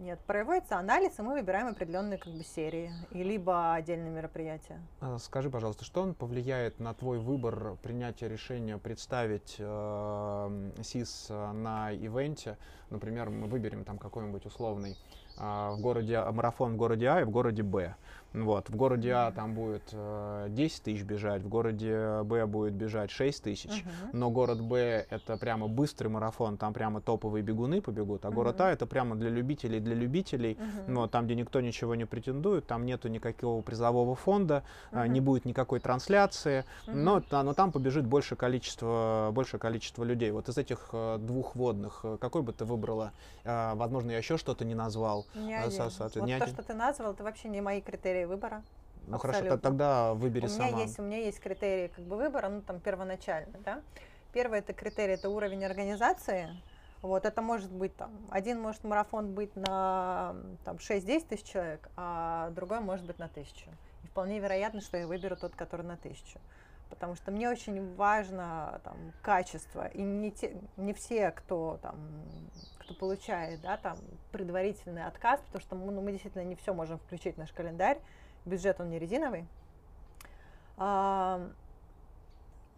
Нет, 0.00 0.18
проводится 0.26 0.76
анализ, 0.76 1.16
и 1.20 1.22
мы 1.22 1.34
выбираем 1.34 1.68
определенные 1.68 2.18
как 2.18 2.32
бы 2.32 2.42
серии, 2.42 2.90
и 3.12 3.22
либо 3.22 3.74
отдельные 3.74 4.10
мероприятия. 4.10 4.80
А, 5.00 5.18
скажи, 5.18 5.50
пожалуйста, 5.50 5.84
что 5.84 6.02
он 6.02 6.14
повлияет 6.14 6.80
на 6.80 6.94
твой 6.94 7.20
выбор 7.20 7.76
принятия 7.80 8.28
решения 8.28 8.76
представить 8.76 9.54
э, 9.60 10.70
СИС 10.82 11.28
на 11.28 11.92
ивенте? 11.92 12.58
Например, 12.90 13.30
мы 13.30 13.46
выберем 13.46 13.84
там 13.84 13.98
какой-нибудь 13.98 14.44
условный 14.46 14.98
э, 15.38 15.70
в 15.70 15.80
городе 15.80 16.20
марафон 16.24 16.74
в 16.74 16.76
городе 16.76 17.08
А 17.08 17.20
и 17.20 17.24
в 17.24 17.30
городе 17.30 17.62
Б. 17.62 17.94
Вот, 18.34 18.68
в 18.68 18.74
городе 18.74 19.12
А 19.12 19.30
там 19.30 19.54
будет 19.54 19.90
э, 19.92 20.46
10 20.50 20.82
тысяч 20.82 21.02
бежать, 21.02 21.42
в 21.42 21.48
городе 21.48 22.22
Б 22.24 22.44
будет 22.46 22.72
бежать 22.74 23.12
6 23.12 23.44
тысяч, 23.44 23.70
uh-huh. 23.70 24.10
но 24.12 24.28
город 24.28 24.60
Б 24.60 25.06
это 25.08 25.36
прямо 25.36 25.68
быстрый 25.68 26.08
марафон, 26.08 26.56
там 26.56 26.72
прямо 26.72 27.00
топовые 27.00 27.44
бегуны 27.44 27.80
побегут, 27.80 28.24
а 28.24 28.28
uh-huh. 28.28 28.34
город 28.34 28.60
А 28.60 28.70
это 28.72 28.86
прямо 28.86 29.14
для 29.14 29.30
любителей, 29.30 29.78
для 29.78 29.94
любителей, 29.94 30.54
uh-huh. 30.54 30.84
но 30.88 31.06
там, 31.06 31.26
где 31.26 31.36
никто 31.36 31.60
ничего 31.60 31.94
не 31.94 32.06
претендует, 32.06 32.66
там 32.66 32.84
нету 32.84 33.08
никакого 33.08 33.62
призового 33.62 34.16
фонда, 34.16 34.64
uh-huh. 34.90 35.04
э, 35.04 35.06
не 35.06 35.20
будет 35.20 35.44
никакой 35.44 35.78
трансляции, 35.78 36.64
uh-huh. 36.88 36.94
но, 36.94 37.22
но 37.30 37.54
там 37.54 37.70
побежит 37.70 38.04
больше 38.04 38.34
количество, 38.34 39.30
большее 39.32 39.60
количество 39.60 40.02
людей. 40.02 40.32
Вот 40.32 40.48
из 40.48 40.58
этих 40.58 40.88
э, 40.92 41.18
двух 41.20 41.54
водных, 41.54 42.00
э, 42.02 42.18
какой 42.20 42.42
бы 42.42 42.52
ты 42.52 42.64
выбрала? 42.64 43.12
Э, 43.44 43.74
возможно, 43.74 44.10
я 44.10 44.18
еще 44.18 44.38
что-то 44.38 44.64
не 44.64 44.74
назвал. 44.74 45.24
Не 45.36 45.54
один. 45.54 45.70
Со, 45.70 45.88
со, 45.90 46.04
вот 46.04 46.16
не 46.26 46.36
то, 46.36 46.44
один. 46.44 46.54
что 46.54 46.64
ты 46.64 46.74
назвал, 46.74 47.12
это 47.12 47.22
вообще 47.22 47.48
не 47.48 47.60
мои 47.60 47.80
критерии 47.80 48.23
критерии 48.24 48.26
выбора. 48.26 48.62
Ну 49.06 49.16
Абсолютно. 49.16 49.42
хорошо, 49.42 49.60
тогда 49.60 50.14
выбери 50.14 50.46
у 50.46 50.48
сама. 50.48 50.68
Меня 50.68 50.80
есть, 50.82 50.98
у 50.98 51.02
меня 51.02 51.18
есть 51.18 51.40
критерии 51.40 51.88
как 51.88 52.04
бы 52.04 52.16
выбора, 52.16 52.48
ну 52.48 52.62
там 52.62 52.80
первоначально, 52.80 53.58
да. 53.64 53.82
Первый 54.32 54.60
это 54.60 54.72
критерий, 54.72 55.14
это 55.14 55.28
уровень 55.28 55.64
организации. 55.64 56.48
Вот, 57.02 57.26
это 57.26 57.42
может 57.42 57.70
быть 57.70 57.94
там, 57.96 58.10
один 58.30 58.60
может 58.60 58.82
марафон 58.82 59.34
быть 59.34 59.54
на 59.56 60.34
там 60.64 60.76
6-10 60.76 61.26
тысяч 61.26 61.44
человек, 61.44 61.88
а 61.96 62.50
другой 62.50 62.80
может 62.80 63.04
быть 63.04 63.18
на 63.18 63.28
тысячу. 63.28 63.68
И 64.02 64.06
вполне 64.06 64.40
вероятно, 64.40 64.80
что 64.80 64.96
я 64.96 65.06
выберу 65.06 65.36
тот, 65.36 65.54
который 65.54 65.84
на 65.84 65.98
тысячу. 65.98 66.38
Потому 66.88 67.14
что 67.14 67.30
мне 67.30 67.50
очень 67.50 67.94
важно 67.96 68.80
там, 68.84 68.96
качество. 69.20 69.86
И 69.88 70.00
не, 70.00 70.30
те, 70.30 70.56
не 70.78 70.94
все, 70.94 71.30
кто, 71.30 71.78
там, 71.82 71.96
кто 72.84 72.94
получает 72.94 73.60
да, 73.60 73.76
там, 73.76 73.96
предварительный 74.30 75.04
отказ, 75.04 75.40
потому 75.46 75.60
что 75.62 75.76
мы, 75.76 75.92
ну, 75.92 76.00
мы 76.00 76.12
действительно 76.12 76.44
не 76.44 76.56
все 76.56 76.74
можем 76.74 76.98
включить 76.98 77.36
в 77.36 77.38
наш 77.38 77.52
календарь. 77.52 77.98
Бюджет 78.44 78.80
он 78.80 78.90
не 78.90 78.98
резиновый. 78.98 79.46
А, 80.76 81.50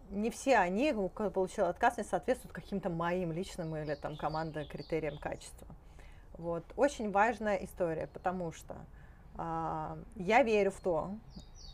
не 0.09 0.29
все 0.29 0.57
они, 0.57 0.93
кто 1.13 1.29
получил 1.29 1.65
отказ, 1.65 1.97
не 1.97 2.03
соответствуют 2.03 2.53
каким-то 2.53 2.89
моим 2.89 3.31
личным 3.31 3.75
или 3.75 3.95
там 3.95 4.15
команда 4.15 4.65
критериям 4.65 5.17
качества. 5.17 5.67
Вот. 6.37 6.63
Очень 6.77 7.11
важная 7.11 7.57
история, 7.57 8.07
потому 8.07 8.51
что 8.51 8.75
а, 9.35 9.97
я 10.15 10.43
верю 10.43 10.71
в 10.71 10.79
то, 10.79 11.11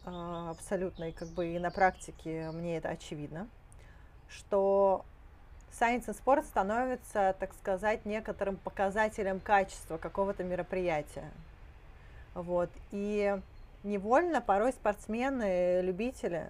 а, 0.05 0.51
абсолютно, 0.51 1.10
и 1.10 1.11
как 1.11 1.30
бы 1.30 1.53
и 1.53 1.60
на 1.60 1.69
практике 1.69 2.49
мне 2.51 2.77
это 2.77 2.89
очевидно, 2.89 3.47
что 4.27 5.05
Science 5.80 6.06
and 6.06 6.16
Sport 6.24 6.44
становится, 6.44 7.36
так 7.40 7.54
сказать, 7.56 8.06
некоторым 8.06 8.58
показателем 8.58 9.40
качества 9.40 9.98
какого-то 9.98 10.44
мероприятия. 10.44 11.32
Вот. 12.36 12.70
И 12.91 13.36
невольно 13.84 14.40
порой 14.40 14.72
спортсмены, 14.72 15.82
любители 15.82 16.48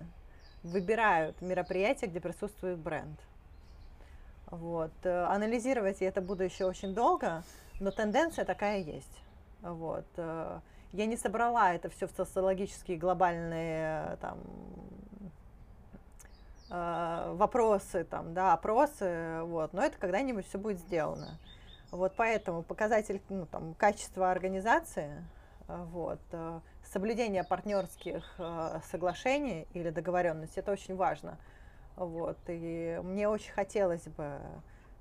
выбирают 0.61 1.41
мероприятия, 1.41 2.07
где 2.07 2.19
присутствует 2.19 2.77
бренд. 2.77 3.19
Вот. 4.47 4.91
Анализировать 5.05 6.01
я 6.01 6.09
это 6.09 6.21
буду 6.21 6.43
еще 6.43 6.65
очень 6.65 6.93
долго, 6.93 7.43
но 7.79 7.91
тенденция 7.91 8.45
такая 8.45 8.79
есть. 8.79 9.21
Вот. 9.61 10.05
Я 10.17 11.05
не 11.05 11.17
собрала 11.17 11.73
это 11.73 11.89
все 11.89 12.07
в 12.07 12.11
социологические 12.11 12.97
глобальные 12.97 14.17
там, 14.21 14.37
вопросы, 16.73 18.03
там, 18.03 18.33
да, 18.33 18.53
опросы, 18.53 19.41
вот, 19.43 19.73
но 19.73 19.83
это 19.83 19.97
когда-нибудь 19.99 20.47
все 20.47 20.57
будет 20.57 20.79
сделано. 20.79 21.37
Вот 21.91 22.13
поэтому 22.17 22.63
показатель 22.63 23.21
ну, 23.29 23.45
там, 23.45 23.75
качества 23.75 24.31
организации, 24.31 25.23
вот, 25.67 26.19
э, 26.31 26.59
соблюдение 26.91 27.43
партнерских 27.43 28.23
э, 28.39 28.79
соглашений 28.89 29.67
или 29.73 29.91
договоренностей, 29.91 30.61
это 30.61 30.71
очень 30.71 30.95
важно. 30.95 31.37
Вот, 31.95 32.37
и 32.47 32.99
мне 33.03 33.29
очень 33.29 33.51
хотелось 33.51 34.07
бы, 34.07 34.39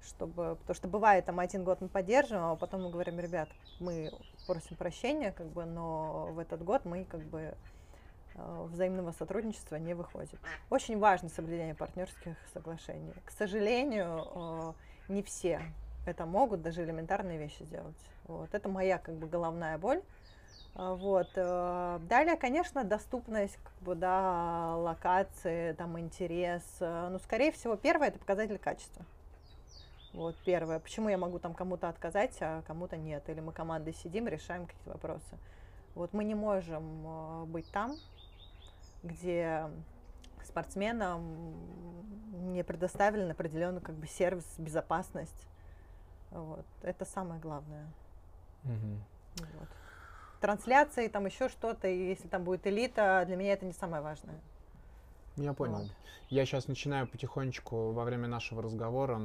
чтобы, 0.02 0.56
потому 0.56 0.74
что 0.74 0.88
бывает, 0.88 1.24
там 1.24 1.40
один 1.40 1.64
год 1.64 1.80
мы 1.80 1.88
поддерживаем, 1.88 2.52
а 2.52 2.56
потом 2.56 2.82
мы 2.82 2.90
говорим, 2.90 3.18
ребят, 3.18 3.48
мы 3.80 4.12
просим 4.46 4.76
прощения, 4.76 5.32
как 5.32 5.46
бы, 5.46 5.64
но 5.64 6.26
в 6.32 6.38
этот 6.38 6.62
год 6.62 6.84
мы 6.84 7.04
как 7.04 7.22
бы 7.22 7.54
взаимного 8.34 9.12
сотрудничества 9.12 9.76
не 9.76 9.94
выходит. 9.94 10.40
Очень 10.70 10.98
важно 10.98 11.28
соблюдение 11.28 11.74
партнерских 11.74 12.36
соглашений. 12.52 13.12
К 13.24 13.30
сожалению, 13.30 14.26
э, 14.34 14.72
не 15.12 15.22
все 15.22 15.60
это 16.06 16.26
могут, 16.26 16.62
даже 16.62 16.82
элементарные 16.82 17.38
вещи 17.38 17.62
сделать. 17.62 17.96
Вот. 18.24 18.54
Это 18.54 18.68
моя 18.68 18.98
как 18.98 19.14
бы 19.14 19.26
головная 19.26 19.78
боль. 19.78 20.02
А, 20.74 20.94
вот. 20.94 21.28
Э, 21.36 21.98
далее, 22.08 22.36
конечно, 22.36 22.84
доступность 22.84 23.56
как 23.62 23.74
бы, 23.82 23.94
да, 23.94 24.76
локации, 24.76 25.72
там, 25.72 25.98
интерес. 25.98 26.62
Ну, 26.80 27.18
скорее 27.18 27.52
всего, 27.52 27.76
первое– 27.76 28.08
это 28.08 28.18
показатель 28.18 28.58
качества. 28.58 29.04
Вот 30.12 30.36
первое. 30.44 30.78
Почему 30.78 31.08
я 31.08 31.16
могу 31.16 31.38
там 31.38 31.54
кому-то 31.54 31.88
отказать, 31.88 32.36
а 32.40 32.62
кому-то 32.66 32.96
нет? 32.96 33.28
Или 33.28 33.40
мы 33.40 33.52
командой 33.52 33.94
сидим, 33.94 34.28
решаем 34.28 34.66
какие-то 34.66 34.90
вопросы. 34.90 35.38
Вот 35.94 36.12
мы 36.12 36.24
не 36.24 36.34
можем 36.34 37.06
э, 37.06 37.44
быть 37.46 37.70
там, 37.70 37.94
где 39.02 39.68
спортсменам 40.44 41.22
не 42.52 42.62
предоставлен 42.64 43.30
определенный 43.30 43.80
как 43.80 43.94
бы 43.94 44.06
сервис, 44.06 44.44
безопасность. 44.58 45.46
Вот. 46.30 46.66
Это 46.82 47.04
самое 47.04 47.40
главное. 47.40 47.86
Угу. 48.64 49.46
Вот. 49.58 49.68
Трансляции, 50.40 51.08
там 51.08 51.26
еще 51.26 51.48
что-то, 51.48 51.88
и 51.88 52.08
если 52.08 52.26
там 52.28 52.42
будет 52.44 52.66
элита, 52.66 53.22
для 53.26 53.36
меня 53.36 53.52
это 53.52 53.64
не 53.64 53.72
самое 53.72 54.02
важное. 54.02 54.40
Я 55.36 55.54
понял. 55.54 55.78
Вот. 55.78 55.90
Я 56.28 56.46
сейчас 56.46 56.66
начинаю 56.66 57.06
потихонечку 57.06 57.92
во 57.92 58.04
время 58.04 58.26
нашего 58.26 58.62
разговора 58.62 59.20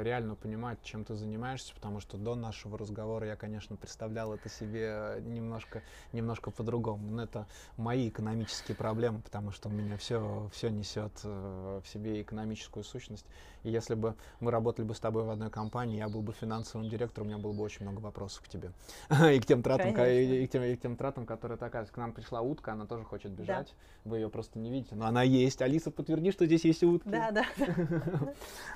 реально 0.00 0.34
понимать, 0.34 0.78
чем 0.82 1.04
ты 1.04 1.14
занимаешься, 1.14 1.74
потому 1.74 2.00
что 2.00 2.16
до 2.16 2.34
нашего 2.34 2.78
разговора 2.78 3.26
я, 3.26 3.36
конечно, 3.36 3.76
представлял 3.76 4.32
это 4.32 4.48
себе 4.48 5.16
немножко, 5.20 5.82
немножко 6.12 6.50
по-другому. 6.50 7.10
Но 7.10 7.24
это 7.24 7.46
мои 7.76 8.08
экономические 8.08 8.74
проблемы, 8.74 9.20
потому 9.20 9.50
что 9.50 9.68
у 9.68 9.72
меня 9.72 9.98
все, 9.98 10.48
все 10.52 10.70
несет 10.70 11.12
э, 11.24 11.80
в 11.84 11.88
себе 11.88 12.22
экономическую 12.22 12.84
сущность. 12.84 13.26
И 13.62 13.70
если 13.70 13.94
бы 13.94 14.14
мы 14.40 14.50
работали 14.50 14.86
бы 14.86 14.94
с 14.94 15.00
тобой 15.00 15.24
в 15.24 15.30
одной 15.30 15.50
компании, 15.50 15.98
я 15.98 16.08
был 16.08 16.22
бы 16.22 16.32
финансовым 16.32 16.88
директором, 16.88 17.26
у 17.26 17.30
меня 17.30 17.38
было 17.38 17.52
бы 17.52 17.62
очень 17.62 17.82
много 17.82 18.00
вопросов 18.00 18.42
к 18.44 18.48
тебе. 18.48 18.72
и 19.10 19.40
к 19.40 19.46
тем 19.46 19.62
тратам, 19.62 19.88
и, 19.88 20.44
и, 20.44 20.46
к 20.46 20.50
тем, 20.50 20.62
и 20.62 20.76
к 20.76 20.80
тем 20.80 20.96
тратам, 20.96 21.26
которые 21.26 21.56
оказываешь. 21.56 21.90
К 21.90 21.96
нам 21.98 22.12
пришла 22.12 22.40
утка, 22.40 22.72
она 22.72 22.86
тоже 22.86 23.04
хочет 23.04 23.32
бежать. 23.32 23.74
Да. 24.04 24.10
Вы 24.10 24.18
ее 24.18 24.30
просто 24.30 24.58
не 24.58 24.70
видите, 24.70 24.94
но 24.94 25.06
она 25.06 25.22
есть. 25.22 25.45
Алиса, 25.62 25.90
подтверди, 25.90 26.32
что 26.32 26.46
здесь 26.46 26.64
есть 26.64 26.82
утки. 26.82 27.08
Да, 27.08 27.30
да. 27.30 27.44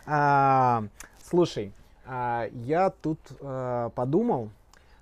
а, 0.06 0.84
слушай, 1.22 1.72
а, 2.06 2.48
я 2.52 2.90
тут 2.90 3.18
а, 3.40 3.90
подумал, 3.90 4.50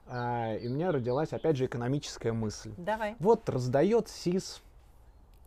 а, 0.06 0.54
и 0.54 0.68
у 0.68 0.72
меня 0.72 0.92
родилась 0.92 1.32
опять 1.32 1.56
же 1.56 1.66
экономическая 1.66 2.32
мысль. 2.32 2.72
Давай. 2.76 3.16
Вот 3.18 3.48
раздает 3.48 4.08
СИС 4.08 4.62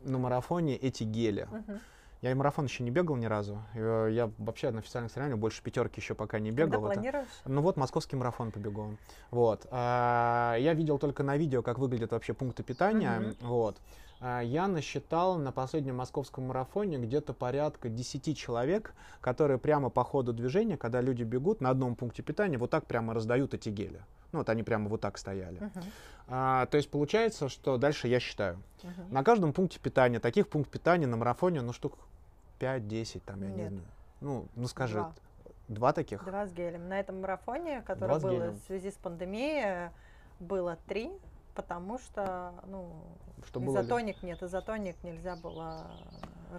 на 0.03 0.17
марафоне 0.17 0.75
эти 0.75 1.03
гели. 1.03 1.47
Угу. 1.51 1.79
Я 2.21 2.31
и 2.31 2.33
марафон 2.35 2.65
еще 2.65 2.83
не 2.83 2.91
бегал 2.91 3.15
ни 3.15 3.25
разу. 3.25 3.63
Э, 3.73 4.07
я 4.11 4.29
вообще 4.37 4.69
на 4.69 4.79
официальных 4.79 5.11
соревнованиях 5.11 5.39
больше 5.39 5.63
пятерки 5.63 5.99
еще 5.99 6.13
пока 6.13 6.37
не 6.37 6.51
бегал. 6.51 6.81
Когда 6.81 6.93
планируешь? 6.93 7.27
Ну 7.45 7.61
вот, 7.61 7.77
московский 7.77 8.15
марафон 8.15 8.51
побегу. 8.51 8.95
Вот. 9.31 9.65
А, 9.71 10.55
я 10.59 10.75
видел 10.75 10.99
только 10.99 11.23
на 11.23 11.35
видео, 11.35 11.63
как 11.63 11.79
выглядят 11.79 12.11
вообще 12.11 12.33
пункты 12.33 12.61
питания. 12.61 13.35
Угу. 13.41 13.47
Вот. 13.47 13.77
А, 14.21 14.41
я 14.41 14.67
насчитал 14.67 15.39
на 15.39 15.51
последнем 15.51 15.97
московском 15.97 16.45
марафоне 16.45 16.99
где-то 16.99 17.33
порядка 17.33 17.89
10 17.89 18.37
человек, 18.37 18.93
которые 19.19 19.57
прямо 19.57 19.89
по 19.89 20.03
ходу 20.03 20.31
движения, 20.31 20.77
когда 20.77 21.01
люди 21.01 21.23
бегут 21.23 21.59
на 21.59 21.71
одном 21.71 21.95
пункте 21.95 22.21
питания, 22.21 22.59
вот 22.59 22.69
так 22.69 22.85
прямо 22.85 23.15
раздают 23.15 23.55
эти 23.55 23.69
гели. 23.69 24.01
Ну, 24.31 24.39
вот 24.39 24.49
они 24.49 24.61
прямо 24.61 24.87
вот 24.87 25.01
так 25.01 25.17
стояли. 25.17 25.59
Uh-huh. 25.59 25.83
А, 26.27 26.65
то 26.67 26.77
есть 26.77 26.89
получается, 26.89 27.49
что 27.49 27.77
дальше 27.77 28.07
я 28.07 28.19
считаю. 28.19 28.61
Uh-huh. 28.83 29.11
На 29.11 29.23
каждом 29.23 29.53
пункте 29.53 29.79
питания, 29.79 30.19
таких 30.19 30.47
пунктов 30.47 30.71
питания 30.71 31.07
на 31.07 31.17
марафоне, 31.17 31.61
ну, 31.61 31.73
штук 31.73 31.97
5-10, 32.59 33.23
там, 33.25 33.41
я 33.41 33.47
Нет. 33.47 33.57
не 33.57 33.67
знаю. 33.69 33.83
Ну, 34.21 34.45
ну 34.55 34.67
скажи, 34.67 34.99
два. 34.99 35.13
два 35.67 35.93
таких? 35.93 36.23
Два 36.23 36.45
с 36.45 36.53
гелем. 36.53 36.87
На 36.87 36.99
этом 36.99 37.21
марафоне, 37.21 37.81
который 37.81 38.19
был 38.19 38.51
в 38.51 38.59
связи 38.67 38.91
с 38.91 38.95
пандемией, 38.95 39.89
было 40.39 40.77
три 40.87 41.11
потому 41.53 41.99
что, 41.99 42.53
ну, 42.67 42.91
что 43.45 43.63
изотоник 43.63 44.21
ли? 44.23 44.29
нет, 44.29 44.43
изотоник 44.43 44.95
нельзя 45.03 45.35
было 45.35 45.87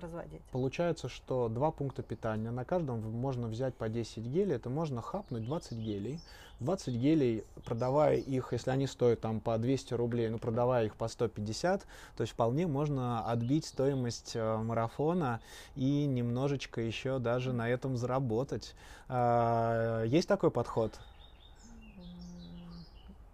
разводить. 0.00 0.42
Получается, 0.52 1.08
что 1.08 1.48
два 1.48 1.70
пункта 1.70 2.02
питания, 2.02 2.50
на 2.50 2.64
каждом 2.64 3.00
можно 3.00 3.48
взять 3.48 3.74
по 3.74 3.88
10 3.88 4.24
гелей, 4.24 4.56
это 4.56 4.70
можно 4.70 5.02
хапнуть 5.02 5.44
20 5.44 5.78
гелей. 5.78 6.20
20 6.60 6.94
гелей, 6.94 7.44
продавая 7.64 8.16
их, 8.16 8.52
если 8.52 8.70
они 8.70 8.86
стоят 8.86 9.20
там 9.20 9.40
по 9.40 9.58
200 9.58 9.94
рублей, 9.94 10.28
ну, 10.28 10.38
продавая 10.38 10.86
их 10.86 10.96
по 10.96 11.08
150, 11.08 11.86
то 12.16 12.20
есть 12.20 12.32
вполне 12.32 12.66
можно 12.66 13.26
отбить 13.26 13.66
стоимость 13.66 14.32
э, 14.34 14.56
марафона 14.58 15.40
и 15.74 16.06
немножечко 16.06 16.80
еще 16.80 17.18
даже 17.18 17.52
на 17.52 17.68
этом 17.68 17.96
заработать. 17.96 18.74
Э, 19.08 20.04
есть 20.06 20.28
такой 20.28 20.50
подход? 20.50 20.92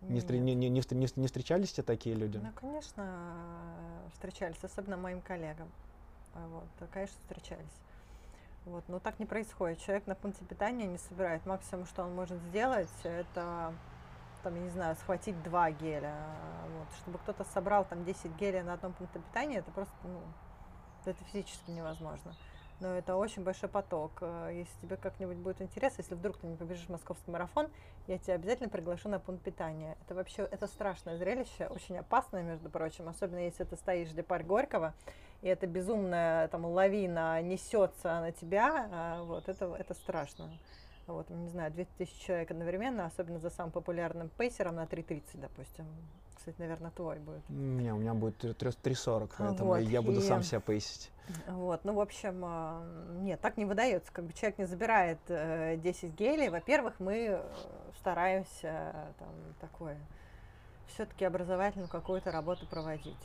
Не, 0.09 0.21
не, 0.21 0.55
не, 0.55 0.69
не, 0.69 0.83
не 1.17 1.27
встречались 1.27 1.73
тебе 1.73 1.85
такие 1.85 2.15
люди? 2.15 2.39
Ну, 2.39 2.51
конечно, 2.55 3.75
встречались, 4.13 4.57
особенно 4.63 4.97
моим 4.97 5.21
коллегам. 5.21 5.71
А 6.35 6.47
вот, 6.49 6.89
конечно, 6.91 7.17
встречались. 7.23 7.67
Вот, 8.65 8.85
но 8.89 8.99
так 8.99 9.19
не 9.19 9.27
происходит. 9.27 9.81
Человек 9.81 10.07
на 10.07 10.15
пункте 10.15 10.45
питания 10.45 10.87
не 10.87 10.99
собирает. 10.99 11.45
Максимум, 11.47 11.87
что 11.87 12.03
он 12.05 12.15
может 12.15 12.39
сделать, 12.43 12.91
это, 13.03 13.75
там, 14.43 14.55
я 14.55 14.61
не 14.61 14.71
знаю, 14.71 14.97
схватить 14.97 15.43
два 15.43 15.71
геля. 15.71 16.15
Вот. 16.77 16.89
Чтобы 16.99 17.19
кто-то 17.19 17.45
собрал 17.45 17.85
там 17.85 18.05
10 18.05 18.37
гелей 18.37 18.63
на 18.63 18.75
одном 18.75 18.93
пункте 18.93 19.21
питания, 19.21 19.59
это 19.59 19.71
просто, 19.71 19.95
ну, 20.05 20.21
это 21.05 21.23
физически 21.33 21.71
невозможно 21.71 22.35
но 22.81 22.97
это 22.97 23.17
очень 23.17 23.43
большой 23.43 23.69
поток. 23.69 24.13
Э, 24.21 24.51
если 24.53 24.73
тебе 24.81 24.97
как-нибудь 24.97 25.37
будет 25.37 25.61
интересно, 25.61 26.03
если 26.03 26.15
вдруг 26.15 26.37
ты 26.39 26.47
не 26.47 26.57
побежишь 26.57 26.89
московский 26.89 27.31
марафон, 27.31 27.69
я 28.07 28.19
тебя 28.19 28.35
обязательно 28.35 28.69
приглашу 28.69 29.09
на 29.09 29.19
пункт 29.19 29.43
питания. 29.43 29.97
Это 30.05 30.15
вообще, 30.15 30.43
это 30.43 30.67
страшное 30.67 31.17
зрелище, 31.17 31.67
очень 31.67 31.99
опасное, 31.99 32.43
между 32.43 32.71
прочим, 32.71 33.09
особенно 33.09 33.41
если 33.41 33.65
ты 33.65 33.77
стоишь 33.77 34.11
где 34.11 34.23
парк 34.23 34.47
Горького, 34.47 34.95
и 35.43 35.49
эта 35.49 35.67
безумная 35.67 36.49
там 36.49 36.65
лавина 36.65 37.41
несется 37.43 38.21
на 38.21 38.33
тебя, 38.33 38.89
а, 38.93 39.23
вот, 39.23 39.49
это, 39.49 39.75
это 39.79 39.95
страшно. 39.95 40.51
Вот, 41.07 41.31
не 41.31 41.49
знаю, 41.49 41.73
2000 41.73 42.21
человек 42.21 42.51
одновременно, 42.51 43.07
особенно 43.07 43.39
за 43.39 43.51
самым 43.51 43.73
популярным 43.73 44.29
пейсером 44.29 44.77
на 44.77 44.85
3.30, 44.85 45.23
допустим 45.35 45.87
кстати, 46.39 46.57
наверное, 46.59 46.91
твой 46.93 47.19
будет. 47.19 47.43
Не, 47.49 47.93
у 47.93 47.99
меня 47.99 48.15
будет 48.15 48.43
3.40, 48.45 49.31
поэтому 49.37 49.71
вот, 49.71 49.79
я 49.79 50.01
буду 50.01 50.21
и... 50.21 50.23
сам 50.23 50.43
себя 50.43 50.61
поисить. 50.61 51.11
Вот, 51.49 51.85
ну, 51.85 51.95
в 51.95 52.01
общем, 52.01 52.43
а, 52.45 52.83
нет, 53.21 53.41
так 53.41 53.57
не 53.57 53.65
выдается. 53.65 54.11
Как 54.13 54.25
бы 54.25 54.33
человек 54.33 54.59
не 54.59 54.65
забирает 54.65 55.19
10 55.27 55.29
э, 55.29 56.07
гелей. 56.09 56.49
Во-первых, 56.49 56.95
мы 57.01 57.27
э, 57.31 57.43
стараемся 57.99 59.13
там 59.19 59.29
такое 59.61 59.99
все-таки 60.87 61.25
образовательную 61.25 61.89
какую-то 61.89 62.31
работу 62.31 62.67
проводить. 62.67 63.17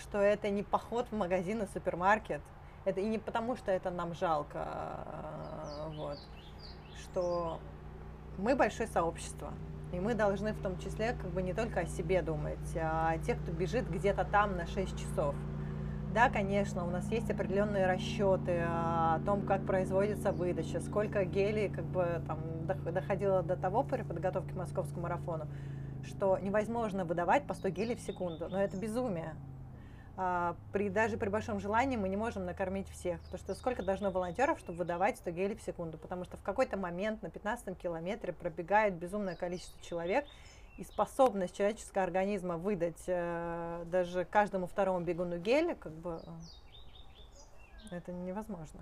Что 0.00 0.18
это 0.18 0.48
не 0.48 0.62
поход 0.62 1.08
в 1.10 1.16
магазин 1.16 1.62
и 1.62 1.66
супермаркет. 1.66 2.40
Это 2.84 3.00
и 3.00 3.06
не 3.06 3.18
потому, 3.18 3.56
что 3.56 3.70
это 3.70 3.90
нам 3.90 4.14
жалко, 4.14 4.62
а, 4.64 5.92
вот, 5.94 6.18
что 7.02 7.58
мы 8.38 8.56
большое 8.56 8.88
сообщество. 8.88 9.52
И 9.92 10.00
мы 10.00 10.14
должны 10.14 10.52
в 10.52 10.60
том 10.60 10.76
числе 10.78 11.12
как 11.12 11.30
бы 11.30 11.42
не 11.42 11.54
только 11.54 11.80
о 11.80 11.86
себе 11.86 12.20
думать, 12.20 12.76
а 12.76 13.10
о 13.10 13.18
тех, 13.18 13.40
кто 13.40 13.52
бежит 13.52 13.88
где-то 13.88 14.24
там 14.24 14.56
на 14.56 14.66
6 14.66 14.98
часов. 14.98 15.34
Да, 16.12 16.30
конечно, 16.30 16.84
у 16.84 16.90
нас 16.90 17.10
есть 17.10 17.30
определенные 17.30 17.86
расчеты 17.86 18.62
о 18.68 19.20
том, 19.24 19.42
как 19.42 19.66
производится 19.66 20.32
выдача, 20.32 20.80
сколько 20.80 21.24
гелий 21.24 21.68
как 21.68 21.84
бы 21.84 22.22
там 22.26 22.38
доходило 22.66 23.42
до 23.42 23.56
того 23.56 23.82
при 23.82 24.02
подготовке 24.02 24.52
к 24.52 24.56
московскому 24.56 25.02
марафону, 25.02 25.46
что 26.04 26.38
невозможно 26.38 27.04
выдавать 27.04 27.46
по 27.46 27.54
100 27.54 27.68
гелей 27.70 27.96
в 27.96 28.00
секунду. 28.00 28.48
Но 28.48 28.60
это 28.60 28.76
безумие. 28.76 29.34
А, 30.16 30.54
при, 30.72 30.90
даже 30.90 31.16
при 31.16 31.28
большом 31.28 31.58
желании 31.58 31.96
мы 31.96 32.08
не 32.08 32.16
можем 32.16 32.44
накормить 32.44 32.88
всех, 32.88 33.20
потому 33.22 33.38
что 33.38 33.54
сколько 33.54 33.82
должно 33.82 34.10
волонтеров, 34.10 34.60
чтобы 34.60 34.78
выдавать 34.78 35.16
100 35.18 35.30
гелей 35.32 35.56
в 35.56 35.62
секунду, 35.62 35.98
потому 35.98 36.24
что 36.24 36.36
в 36.36 36.42
какой-то 36.42 36.76
момент 36.76 37.22
на 37.22 37.30
15 37.30 37.76
километре 37.76 38.32
пробегает 38.32 38.94
безумное 38.94 39.34
количество 39.34 39.80
человек, 39.82 40.24
и 40.76 40.84
способность 40.84 41.56
человеческого 41.56 42.04
организма 42.04 42.56
выдать 42.56 43.02
э, 43.06 43.84
даже 43.86 44.24
каждому 44.24 44.66
второму 44.66 45.00
бегуну 45.00 45.38
геля, 45.38 45.74
как 45.76 45.92
бы, 45.92 46.20
э, 47.90 47.96
это 47.96 48.12
невозможно. 48.12 48.80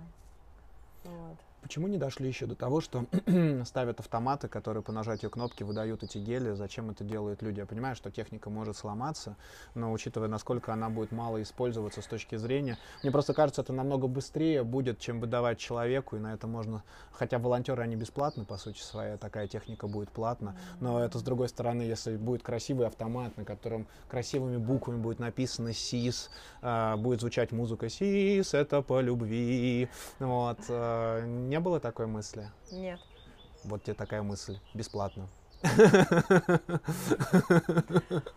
Вот. 1.03 1.37
Почему 1.63 1.87
не 1.87 1.97
дошли 1.97 2.27
еще 2.27 2.45
до 2.45 2.55
того, 2.55 2.81
что 2.81 3.05
ставят 3.65 4.01
автоматы, 4.01 4.49
которые 4.49 4.83
по 4.83 4.91
нажатию 4.91 5.31
кнопки 5.31 5.63
выдают 5.63 6.03
эти 6.03 6.17
гели? 6.17 6.51
Зачем 6.51 6.89
это 6.89 7.05
делают 7.05 7.41
люди? 7.41 7.59
Я 7.61 7.65
понимаю, 7.65 7.95
что 7.95 8.11
техника 8.11 8.49
может 8.49 8.75
сломаться, 8.75 9.37
но 9.73 9.93
учитывая, 9.93 10.27
насколько 10.27 10.73
она 10.73 10.89
будет 10.89 11.13
мало 11.13 11.41
использоваться 11.41 12.01
с 12.01 12.05
точки 12.05 12.35
зрения... 12.35 12.77
Мне 13.01 13.11
просто 13.13 13.33
кажется, 13.33 13.61
это 13.61 13.71
намного 13.71 14.07
быстрее 14.07 14.63
будет, 14.63 14.99
чем 14.99 15.21
выдавать 15.21 15.57
человеку, 15.57 16.17
и 16.17 16.19
на 16.19 16.33
это 16.33 16.47
можно... 16.47 16.83
Хотя 17.13 17.39
волонтеры, 17.39 17.81
они 17.81 17.95
бесплатны, 17.95 18.43
по 18.43 18.57
сути 18.57 18.81
своей, 18.81 19.15
такая 19.15 19.47
техника 19.47 19.87
будет 19.87 20.09
платна, 20.09 20.57
но 20.81 21.01
это, 21.01 21.17
с 21.17 21.21
другой 21.21 21.47
стороны, 21.47 21.83
если 21.83 22.17
будет 22.17 22.43
красивый 22.43 22.87
автомат, 22.87 23.37
на 23.37 23.45
котором 23.45 23.87
красивыми 24.09 24.57
буквами 24.57 24.97
будет 24.97 25.19
написано 25.19 25.71
«СИС», 25.71 26.29
э, 26.61 26.95
будет 26.97 27.21
звучать 27.21 27.53
музыка 27.53 27.87
«СИС, 27.87 28.53
это 28.53 28.81
по 28.81 28.99
любви», 28.99 29.87
вот, 30.19 30.59
э, 30.67 31.25
не 31.53 31.59
было 31.59 31.79
такой 31.79 32.07
мысли? 32.07 32.49
Нет. 32.71 32.99
Вот 33.63 33.83
тебе 33.83 33.93
такая 33.93 34.23
мысль. 34.23 34.57
Бесплатно. 34.73 35.27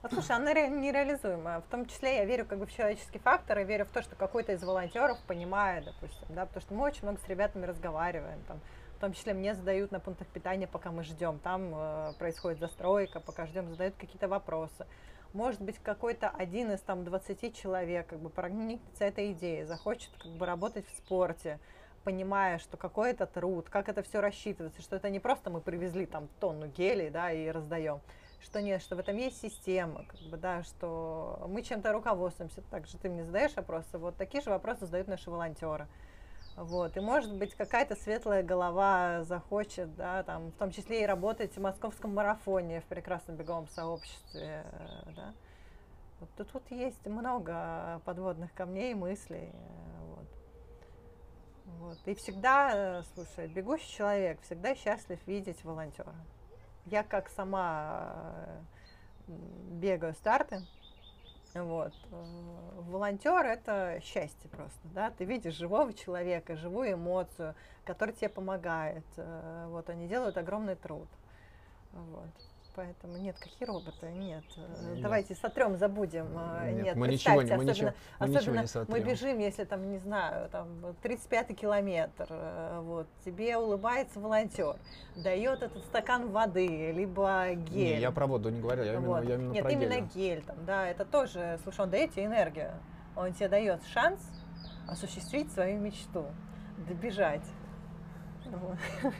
Вот, 0.02 0.12
слушай, 0.12 0.36
она 0.36 0.52
ре- 0.52 0.68
нереализуемая. 0.68 1.60
В 1.62 1.66
том 1.70 1.86
числе 1.86 2.16
я 2.16 2.24
верю 2.26 2.44
как 2.44 2.58
бы 2.58 2.66
в 2.66 2.72
человеческий 2.72 3.18
фактор 3.18 3.60
и 3.60 3.64
верю 3.64 3.86
в 3.86 3.88
то, 3.88 4.02
что 4.02 4.14
какой-то 4.16 4.52
из 4.52 4.62
волонтеров 4.62 5.18
понимает, 5.26 5.86
допустим, 5.86 6.26
да, 6.28 6.44
потому 6.44 6.60
что 6.60 6.74
мы 6.74 6.84
очень 6.84 7.04
много 7.04 7.18
с 7.18 7.26
ребятами 7.26 7.64
разговариваем, 7.64 8.38
там, 8.46 8.60
в 8.98 9.00
том 9.00 9.14
числе 9.14 9.32
мне 9.32 9.54
задают 9.54 9.92
на 9.92 9.98
пунктах 9.98 10.26
питания, 10.28 10.66
пока 10.66 10.90
мы 10.90 11.02
ждем, 11.02 11.38
там 11.38 11.72
э, 11.74 12.12
происходит 12.18 12.60
застройка, 12.60 13.18
пока 13.20 13.46
ждем, 13.46 13.70
задают 13.70 13.94
какие-то 13.96 14.28
вопросы. 14.28 14.86
Может 15.32 15.62
быть, 15.62 15.78
какой-то 15.82 16.28
один 16.28 16.70
из 16.70 16.80
там 16.80 17.04
20 17.04 17.56
человек 17.56 18.06
как 18.08 18.18
бы 18.18 18.28
проникнется 18.28 19.04
этой 19.04 19.32
идеей, 19.32 19.64
захочет 19.64 20.10
как 20.22 20.32
бы 20.32 20.44
работать 20.44 20.86
в 20.86 20.96
спорте, 20.98 21.58
понимая, 22.06 22.58
что 22.58 22.76
какой 22.76 23.10
это 23.10 23.26
труд, 23.26 23.68
как 23.68 23.88
это 23.88 24.04
все 24.04 24.20
рассчитывается, 24.20 24.80
что 24.80 24.94
это 24.94 25.10
не 25.10 25.18
просто 25.18 25.50
мы 25.50 25.60
привезли 25.60 26.06
там 26.06 26.28
тонну 26.38 26.68
гелей, 26.68 27.10
да, 27.10 27.32
и 27.32 27.48
раздаем, 27.50 28.00
что 28.40 28.62
нет, 28.62 28.80
что 28.80 28.94
в 28.94 29.00
этом 29.00 29.16
есть 29.16 29.40
система, 29.40 30.04
как 30.04 30.20
бы, 30.30 30.36
да, 30.36 30.62
что 30.62 31.44
мы 31.48 31.62
чем-то 31.62 31.92
руководствуемся. 31.92 32.62
Также 32.70 32.96
ты 32.96 33.08
мне 33.08 33.24
задаешь 33.24 33.56
вопросы, 33.56 33.98
вот 33.98 34.16
такие 34.16 34.40
же 34.40 34.50
вопросы 34.50 34.86
задают 34.86 35.08
наши 35.08 35.28
волонтеры. 35.28 35.88
Вот. 36.54 36.96
И 36.96 37.00
может 37.00 37.34
быть 37.34 37.56
какая-то 37.56 37.96
светлая 37.96 38.44
голова 38.44 39.24
захочет, 39.24 39.92
да, 39.96 40.22
там, 40.22 40.52
в 40.52 40.52
том 40.52 40.70
числе 40.70 41.02
и 41.02 41.06
работать 41.06 41.56
в 41.56 41.60
московском 41.60 42.14
марафоне 42.14 42.82
в 42.82 42.84
прекрасном 42.84 43.34
беговом 43.36 43.66
сообществе. 43.66 44.64
э, 44.64 45.12
Да. 45.16 45.34
Вот 46.20 46.30
тут, 46.36 46.52
тут 46.52 46.70
есть 46.70 47.04
много 47.04 48.00
подводных 48.04 48.54
камней 48.54 48.92
и 48.92 48.94
мыслей. 48.94 49.50
э, 49.52 50.04
Вот. 50.14 50.28
Вот. 51.66 51.98
И 52.06 52.14
всегда, 52.14 53.00
э, 53.00 53.02
слушай, 53.14 53.48
бегущий 53.48 53.90
человек 53.92 54.40
всегда 54.42 54.74
счастлив 54.74 55.18
видеть 55.26 55.64
волонтера. 55.64 56.14
Я 56.86 57.02
как 57.02 57.28
сама 57.28 58.12
э, 59.26 59.32
бегаю 59.72 60.14
старты, 60.14 60.60
вот. 61.54 61.92
э, 62.12 62.80
Волонтер 62.82 63.44
это 63.46 63.98
счастье 64.00 64.48
просто, 64.50 64.78
да, 64.94 65.10
ты 65.10 65.24
видишь 65.24 65.54
живого 65.54 65.92
человека, 65.92 66.54
живую 66.54 66.92
эмоцию, 66.92 67.56
который 67.84 68.14
тебе 68.14 68.28
помогает, 68.28 69.04
вот, 69.16 69.90
они 69.90 70.06
делают 70.06 70.36
огромный 70.36 70.76
труд, 70.76 71.08
вот. 71.92 72.30
Поэтому 72.76 73.16
нет, 73.16 73.36
какие 73.38 73.66
роботы, 73.66 74.10
нет. 74.12 74.44
э, 74.58 74.92
Нет. 74.92 75.00
Давайте 75.02 75.34
сотрем, 75.34 75.78
забудем. 75.78 76.26
э, 76.38 76.72
Нет, 76.72 76.84
Нет, 76.84 76.96
мы 76.96 77.08
ничего 77.08 77.32
не- 77.42 77.48
представьте, 77.48 77.56
мы 77.56 77.64
ничего- 77.64 77.88
особенно, 77.88 77.94
мы 78.20 78.26
ничего 78.28 78.38
особенно 78.40 78.60
не 78.60 78.66
сотрем. 78.66 78.92
мы 78.92 79.00
бежим, 79.00 79.38
если 79.38 79.64
там, 79.64 79.90
не 79.90 79.98
знаю, 79.98 80.50
там 80.50 80.68
35-й 81.02 81.54
километр, 81.54 82.26
э, 82.28 82.80
вот, 82.82 83.06
тебе 83.24 83.56
улыбается 83.56 84.20
волонтер, 84.20 84.76
дает 85.16 85.62
этот 85.62 85.82
стакан 85.86 86.28
воды, 86.30 86.92
либо 86.92 87.46
гель. 87.54 87.94
Не, 87.94 88.00
я 88.00 88.10
про 88.10 88.26
воду 88.26 88.50
не 88.50 88.60
говорил, 88.60 88.84
я 88.84 88.92
именно, 88.92 89.08
Вот. 89.08 89.24
я 89.24 89.34
именно 89.36 89.52
Нет, 89.52 89.62
про 89.62 89.72
именно 89.72 90.00
гели. 90.00 90.08
гель 90.14 90.42
там, 90.42 90.56
да, 90.66 90.86
это 90.86 91.06
тоже, 91.06 91.58
слушай, 91.62 91.80
он 91.80 91.88
дает 91.90 92.12
тебе 92.12 92.26
энергию, 92.26 92.72
он 93.16 93.32
тебе 93.32 93.48
дает 93.48 93.82
шанс 93.86 94.20
осуществить 94.86 95.50
свою 95.50 95.80
мечту, 95.80 96.26
добежать. 96.86 97.46
Вот. 98.44 98.76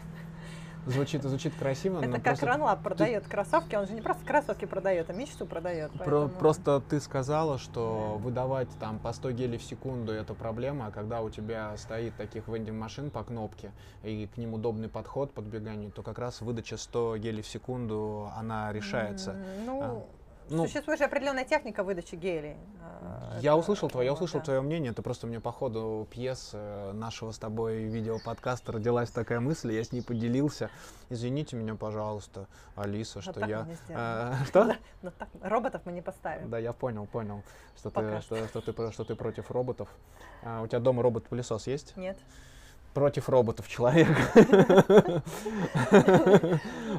Звучит, 0.87 1.23
звучит 1.23 1.53
красиво, 1.59 1.99
Это 2.01 2.13
как 2.13 2.23
просто 2.23 2.47
Ранлаб 2.47 2.83
продает 2.83 3.27
кроссовки, 3.27 3.75
он 3.75 3.87
же 3.87 3.93
не 3.93 4.01
просто 4.01 4.25
кроссовки 4.25 4.65
продает, 4.67 5.11
а 5.11 5.13
мечту 5.13 5.45
продает. 5.45 5.91
Про- 5.93 5.99
поэтому- 5.99 6.29
Просто 6.39 6.81
ты 6.89 7.01
сказала, 7.01 7.59
что 7.59 8.19
выдавать 8.23 8.69
там 8.79 8.99
по 9.01 9.13
100 9.13 9.33
гелей 9.33 9.59
в 9.59 9.65
секунду 9.65 10.13
это 10.13 10.35
проблема, 10.35 10.87
а 10.87 10.91
когда 10.93 11.23
у 11.23 11.31
тебя 11.31 11.77
стоит 11.77 12.15
таких 12.17 12.47
вендинг 12.47 12.79
машин 12.79 13.11
по 13.11 13.25
кнопке 13.25 13.73
и 14.05 14.29
к 14.33 14.37
ним 14.37 14.55
удобный 14.55 14.89
подход 14.89 15.33
подбегание, 15.33 15.91
то 15.91 16.03
как 16.03 16.19
раз 16.21 16.41
выдача 16.41 16.77
100 16.77 17.17
гелей 17.19 17.43
в 17.43 17.49
секунду, 17.49 18.31
она 18.37 18.73
решается. 18.73 19.35
Ну, 19.67 19.83
А, 19.83 20.03
Ну, 20.49 20.67
существует 20.67 20.99
же 20.99 21.05
определенная 21.05 21.45
техника 21.45 21.83
выдачи 21.83 22.15
гелей. 22.15 22.57
А, 22.81 23.39
я 23.41 23.51
это- 23.51 23.57
услышал 23.57 23.89
твое, 23.89 24.07
я 24.07 24.13
услышал 24.13 24.41
да. 24.41 24.45
твое 24.45 24.61
мнение, 24.61 24.93
это 24.93 25.03
просто 25.03 25.27
мне 25.27 25.41
по 25.41 25.53
ходу 25.53 26.07
пьесы 26.11 26.93
нашего 26.93 27.33
с 27.33 27.39
тобой 27.39 27.85
видеоподкаста 27.85 28.73
родилась 28.73 29.11
такая 29.11 29.41
мысль, 29.41 29.73
я 29.73 29.83
с 29.83 29.93
ней 29.93 30.03
поделился. 30.03 30.71
Извините 31.09 31.57
меня, 31.57 31.75
пожалуйста, 31.75 32.47
Алиса, 32.75 33.21
что 33.21 33.33
так 33.33 33.49
я... 33.49 33.69
А, 33.91 34.35
Что? 34.47 34.77
Но 35.03 35.11
так, 35.11 35.29
роботов 35.43 35.83
мы 35.85 35.93
не 35.93 36.03
поставим. 36.03 36.49
Да, 36.51 36.59
я 36.59 36.73
понял, 36.73 37.07
понял, 37.07 37.43
что 37.77 37.91
Пока 37.91 38.17
ты, 38.17 38.23
что, 38.23 38.47
что 38.49 38.61
ты, 38.61 38.93
что 38.93 39.05
ты 39.05 39.15
против 39.15 39.51
роботов. 39.51 39.89
А, 40.43 40.63
у 40.63 40.67
тебя 40.67 40.81
дома 40.81 41.03
робот-пылесос 41.03 41.67
есть? 41.67 41.97
Нет. 41.97 42.19
Против 42.97 43.29
роботов 43.29 43.69
человек. 43.69 44.09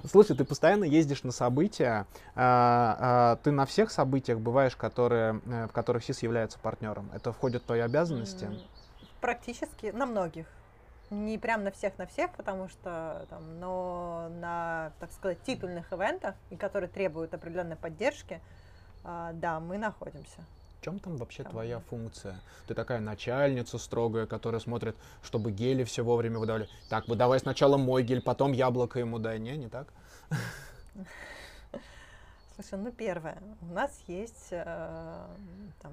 Слушай, 0.05 0.37
ты 0.37 0.45
постоянно 0.45 0.83
ездишь 0.83 1.23
на 1.23 1.31
события. 1.31 2.05
а, 2.35 2.97
а, 2.99 3.35
Ты 3.37 3.49
на 3.49 3.65
всех 3.65 3.89
событиях 3.89 4.37
бываешь, 4.37 4.75
которые, 4.75 5.41
э, 5.47 5.65
в 5.65 5.71
которых 5.71 6.03
СИС 6.03 6.21
является 6.21 6.59
партнером. 6.59 7.09
Это 7.15 7.33
входит 7.33 7.63
в 7.63 7.65
твои 7.65 7.79
обязанности? 7.79 8.47
Практически 9.21 9.87
на 9.87 10.05
многих. 10.05 10.45
Не 11.09 11.39
прям 11.39 11.63
на 11.63 11.71
всех, 11.71 11.97
на 11.97 12.05
всех, 12.05 12.29
потому 12.33 12.69
что 12.69 13.25
там, 13.31 13.59
но 13.59 14.29
на, 14.39 14.91
так 14.99 15.11
сказать, 15.11 15.41
титульных 15.41 15.91
ивентах, 15.91 16.35
которые 16.59 16.91
требуют 16.91 17.33
определенной 17.33 17.75
поддержки, 17.75 18.39
а, 19.03 19.31
да, 19.33 19.59
мы 19.59 19.79
находимся. 19.79 20.41
В 20.79 20.83
чем 20.85 20.99
там 20.99 21.17
вообще 21.17 21.43
Там, 21.43 21.53
твоя 21.53 21.79
функция? 21.79 22.39
Ты 22.67 22.73
такая 22.73 22.99
начальница 22.99 23.77
строгая, 23.77 24.25
которая 24.25 24.61
смотрит, 24.61 24.95
чтобы 25.23 25.51
гели 25.51 25.83
все 25.83 26.03
вовремя 26.03 26.39
выдавали. 26.39 26.69
Так, 26.89 27.07
выдавай 27.07 27.39
сначала 27.39 27.77
мой 27.77 28.03
гель, 28.03 28.21
потом 28.21 28.51
яблоко 28.51 28.99
ему 28.99 29.19
дай. 29.19 29.39
Не, 29.39 29.57
не 29.57 29.69
так? 29.69 29.87
Слушай, 32.55 32.79
ну 32.79 32.91
первое, 32.91 33.37
у 33.61 33.73
нас 33.73 33.91
есть 34.07 34.47
э, 34.49 35.25
там, 35.79 35.91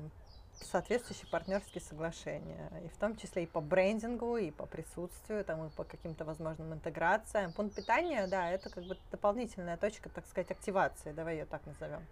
соответствующие 0.62 1.28
партнерские 1.30 1.82
соглашения, 1.82 2.70
и 2.82 2.88
в 2.88 2.96
том 2.96 3.16
числе 3.16 3.44
и 3.44 3.46
по 3.46 3.60
брендингу, 3.60 4.38
и 4.38 4.50
по 4.50 4.64
присутствию, 4.64 5.44
там, 5.44 5.66
и 5.66 5.70
по 5.70 5.84
каким-то 5.84 6.24
возможным 6.24 6.72
интеграциям. 6.72 7.52
Пункт 7.52 7.76
питания, 7.76 8.26
да, 8.28 8.50
это 8.50 8.70
как 8.70 8.84
бы 8.84 8.96
дополнительная 9.10 9.76
точка, 9.76 10.08
так 10.08 10.26
сказать, 10.26 10.50
активации, 10.50 11.12
давай 11.12 11.34
ее 11.34 11.44
так 11.44 11.60
назовем, 11.66 12.02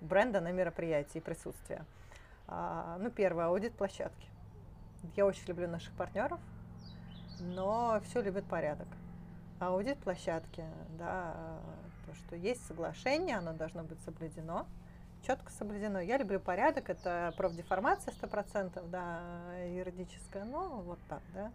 бренда 0.00 0.40
на 0.40 0.50
мероприятии 0.50 1.18
и 1.18 1.20
присутствия. 1.20 1.84
А, 2.48 2.98
ну, 2.98 3.10
первое, 3.10 3.46
аудит 3.46 3.74
площадки. 3.74 4.28
Я 5.16 5.26
очень 5.26 5.46
люблю 5.46 5.68
наших 5.68 5.92
партнеров, 5.94 6.40
но 7.40 8.00
все 8.04 8.22
любят 8.22 8.44
порядок. 8.44 8.88
Аудит 9.58 9.98
площадки, 9.98 10.64
да, 10.98 11.34
то, 12.06 12.14
что 12.14 12.36
есть 12.36 12.66
соглашение, 12.66 13.36
оно 13.36 13.52
должно 13.52 13.84
быть 13.84 14.00
соблюдено, 14.02 14.66
четко 15.26 15.50
соблюдено. 15.52 16.00
Я 16.00 16.18
люблю 16.18 16.40
порядок, 16.40 16.90
это 16.90 17.32
профдеформация 17.36 18.12
100%, 18.14 18.88
да, 18.90 19.20
юридическая, 19.66 20.44
но 20.44 20.82
вот 20.82 20.98
так, 21.08 21.22
да. 21.34 21.52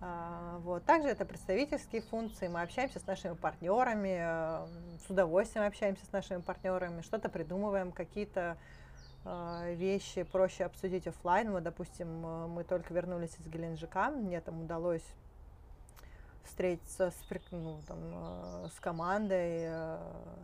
А, 0.00 0.58
вот. 0.58 0.84
Также 0.84 1.08
это 1.08 1.24
представительские 1.24 2.02
функции, 2.02 2.48
мы 2.48 2.62
общаемся 2.62 2.98
с 2.98 3.06
нашими 3.06 3.34
партнерами, 3.34 4.18
э, 4.20 4.66
с 5.06 5.10
удовольствием 5.10 5.66
общаемся 5.66 6.04
с 6.04 6.12
нашими 6.12 6.40
партнерами, 6.40 7.00
что-то 7.00 7.28
придумываем, 7.28 7.90
какие-то 7.90 8.58
вещи 9.24 10.22
проще 10.22 10.64
обсудить 10.64 11.06
оффлайн. 11.06 11.50
Вот, 11.50 11.62
допустим, 11.62 12.26
э, 12.26 12.46
мы 12.46 12.64
только 12.64 12.92
вернулись 12.92 13.34
из 13.38 13.46
Геленджика, 13.46 14.10
мне 14.10 14.40
там 14.40 14.62
удалось 14.62 15.04
встретиться 16.44 17.10
с, 17.10 17.50
ну, 17.50 17.80
там, 17.86 17.98
э, 18.02 18.68
с 18.74 18.80
командой 18.80 19.62
э, 19.64 19.98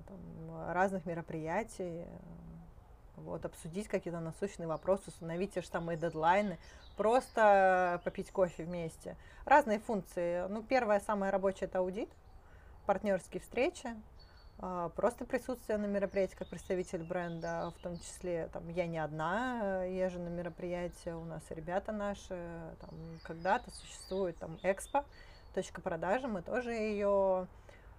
там, 0.08 0.72
разных 0.72 1.04
мероприятий, 1.04 2.06
вот, 3.16 3.44
обсудить 3.44 3.86
какие-то 3.86 4.20
насущные 4.20 4.66
вопросы, 4.66 5.04
установить 5.08 5.52
те 5.52 5.60
же 5.60 5.66
самые 5.66 5.98
дедлайны, 5.98 6.58
просто 6.96 8.00
попить 8.04 8.30
кофе 8.30 8.64
вместе. 8.64 9.16
Разные 9.44 9.78
функции. 9.78 10.46
Ну, 10.48 10.62
первая, 10.62 11.00
самая 11.00 11.30
рабочая, 11.30 11.66
это 11.66 11.80
аудит, 11.80 12.08
партнерские 12.86 13.42
встречи, 13.42 13.88
а, 13.88 13.96
просто 14.96 15.24
присутствие 15.24 15.78
на 15.78 15.86
мероприятии 15.86 16.36
как 16.36 16.48
представитель 16.48 17.02
бренда, 17.02 17.72
в 17.78 17.82
том 17.82 17.96
числе 17.98 18.48
там, 18.52 18.68
я 18.68 18.86
не 18.86 18.98
одна 18.98 19.84
езжу 19.84 20.18
на 20.20 20.28
мероприятия, 20.28 21.14
у 21.14 21.24
нас 21.24 21.42
ребята 21.50 21.92
наши, 21.92 22.36
там, 22.80 22.90
когда-то 23.22 23.70
существует 23.70 24.36
там 24.38 24.58
экспо, 24.62 25.04
точка 25.54 25.80
продажи, 25.80 26.28
мы 26.28 26.42
тоже 26.42 26.72
ее 26.72 27.46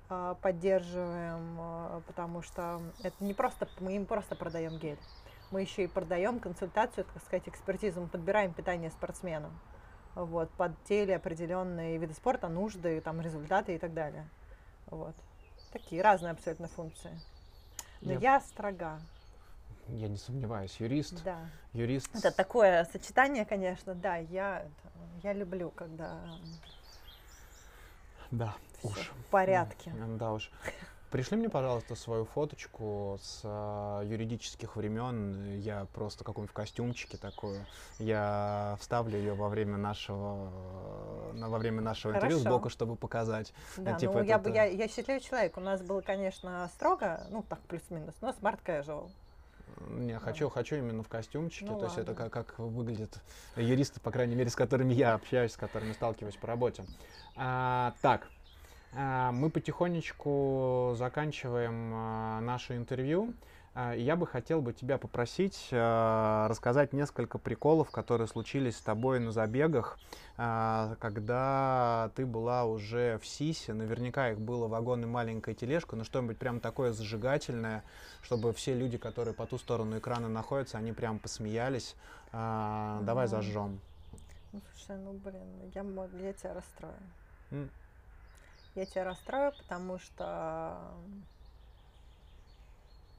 а, 0.10 0.36
поддерживаем, 0.36 1.58
а, 1.58 2.02
потому 2.06 2.42
что 2.42 2.82
это 3.02 3.24
не 3.24 3.34
просто, 3.34 3.68
мы 3.80 3.96
им 3.96 4.06
просто 4.06 4.36
продаем 4.36 4.78
гель. 4.78 5.00
Мы 5.52 5.62
еще 5.62 5.84
и 5.84 5.88
продаем 5.88 6.40
консультацию, 6.40 7.06
так 7.06 7.24
сказать, 7.24 7.48
экспертизу, 7.48 8.02
мы 8.02 8.08
подбираем 8.08 8.54
питание 8.54 8.90
спортсменам. 8.92 9.58
Вот, 10.16 10.50
под 10.52 10.72
теле 10.84 11.16
определенные 11.16 11.98
виды 11.98 12.14
спорта, 12.14 12.50
нужды, 12.50 13.00
там, 13.00 13.22
результаты 13.22 13.76
и 13.76 13.78
так 13.78 13.94
далее. 13.94 14.30
Вот. 14.88 15.16
Такие 15.72 16.02
разные 16.02 16.32
абсолютно 16.32 16.68
функции. 16.68 17.20
Но 18.02 18.14
я, 18.14 18.20
я 18.20 18.40
строга. 18.42 19.00
Я 19.88 20.08
не 20.08 20.18
сомневаюсь, 20.18 20.76
юрист. 20.80 21.24
Да. 21.24 21.40
Юрист. 21.74 22.14
Это 22.16 22.32
такое 22.32 22.86
сочетание, 22.86 23.46
конечно, 23.46 23.94
да, 23.96 24.18
я, 24.18 24.66
я 25.24 25.34
люблю, 25.34 25.72
когда 25.72 26.20
да, 28.32 28.56
уж. 28.84 29.12
в 29.12 29.26
порядке. 29.30 29.94
Да 30.18 30.34
уж. 30.34 30.50
Пришли 31.12 31.36
мне, 31.36 31.50
пожалуйста, 31.50 31.96
свою 31.96 32.24
фоточку 32.24 33.20
с 33.22 33.42
э, 33.44 34.02
юридических 34.06 34.78
времен. 34.78 35.58
Я 35.60 35.86
просто 35.94 36.24
каком-нибудь 36.24 36.56
костюмчике 36.56 37.18
такую. 37.18 37.66
Я 38.00 38.78
вставлю 38.80 39.18
ее 39.18 39.34
во 39.34 39.50
время 39.50 39.76
нашего 39.76 40.50
э, 41.34 41.48
во 41.48 41.58
время 41.58 41.82
нашего 41.82 42.14
Хорошо. 42.14 42.28
интервью 42.28 42.50
сбоку, 42.50 42.70
чтобы 42.70 42.96
показать. 42.96 43.54
Да, 43.76 43.96
типа, 43.96 44.20
ну, 44.20 44.24
я, 44.24 44.40
бы, 44.40 44.52
я, 44.52 44.64
я 44.64 44.88
счастливый 44.88 45.20
человек. 45.20 45.58
У 45.58 45.60
нас 45.60 45.82
было, 45.82 46.00
конечно, 46.00 46.70
строго, 46.74 47.28
ну 47.30 47.44
так 47.44 47.60
плюс-минус, 47.64 48.16
но 48.22 48.30
smart 48.30 48.60
casual. 48.66 49.12
Не, 49.90 50.18
хочу, 50.18 50.48
хочу 50.50 50.78
именно 50.78 51.04
в 51.04 51.10
костюмчике. 51.10 51.66
Ну, 51.66 51.72
то 51.72 51.88
ладно. 51.88 51.88
есть 51.88 51.98
это 51.98 52.16
как, 52.16 52.32
как 52.32 52.58
выглядят 52.58 53.20
юристы, 53.58 54.00
по 54.00 54.12
крайней 54.12 54.36
мере, 54.36 54.50
с 54.50 54.56
которыми 54.56 54.94
я 54.94 55.14
общаюсь, 55.16 55.52
с 55.52 55.58
которыми 55.58 55.92
сталкиваюсь 55.92 56.38
по 56.38 56.48
работе. 56.48 56.86
А, 57.36 57.94
так, 58.02 58.30
мы 58.94 59.50
потихонечку 59.50 60.96
заканчиваем 60.98 61.92
а, 61.94 62.42
наше 62.42 62.76
интервью. 62.76 63.34
А, 63.74 63.94
я 63.94 64.18
бы 64.18 64.28
хотел 64.28 64.62
бы 64.62 64.74
тебя 64.74 64.98
попросить 64.98 65.70
рассказать 65.72 66.92
несколько 66.92 67.38
приколов, 67.38 67.90
которые 67.90 68.28
случились 68.28 68.76
с 68.76 68.82
тобой 68.82 69.20
на 69.20 69.32
забегах, 69.32 69.98
когда 70.36 72.12
ты 72.16 72.26
была 72.26 72.66
уже 72.66 73.18
в 73.20 73.26
СИСе. 73.26 73.74
Наверняка 73.74 74.32
их 74.32 74.40
было 74.40 74.68
вагон 74.68 75.04
и 75.04 75.06
маленькая 75.06 75.56
тележка, 75.56 75.96
но 75.96 76.04
что-нибудь 76.04 76.38
прям 76.38 76.60
такое 76.60 76.92
зажигательное, 76.92 77.84
чтобы 78.22 78.52
все 78.52 78.74
люди, 78.74 78.98
которые 78.98 79.34
по 79.34 79.46
ту 79.46 79.58
сторону 79.58 80.00
экрана 80.00 80.28
находятся, 80.28 80.78
они 80.78 80.92
прям 80.92 81.20
посмеялись. 81.20 81.96
Давай 82.34 83.28
зажжем. 83.28 83.80
Ну, 84.52 84.62
слушай, 84.74 85.00
ну 85.02 85.14
блин, 85.14 85.72
я, 85.74 85.82
я 86.26 86.34
тебя 86.34 86.54
расстрою. 86.56 86.94
Я 88.76 88.86
тебя 88.86 89.04
расстрою, 89.04 89.54
потому 89.58 90.00
что... 90.00 90.78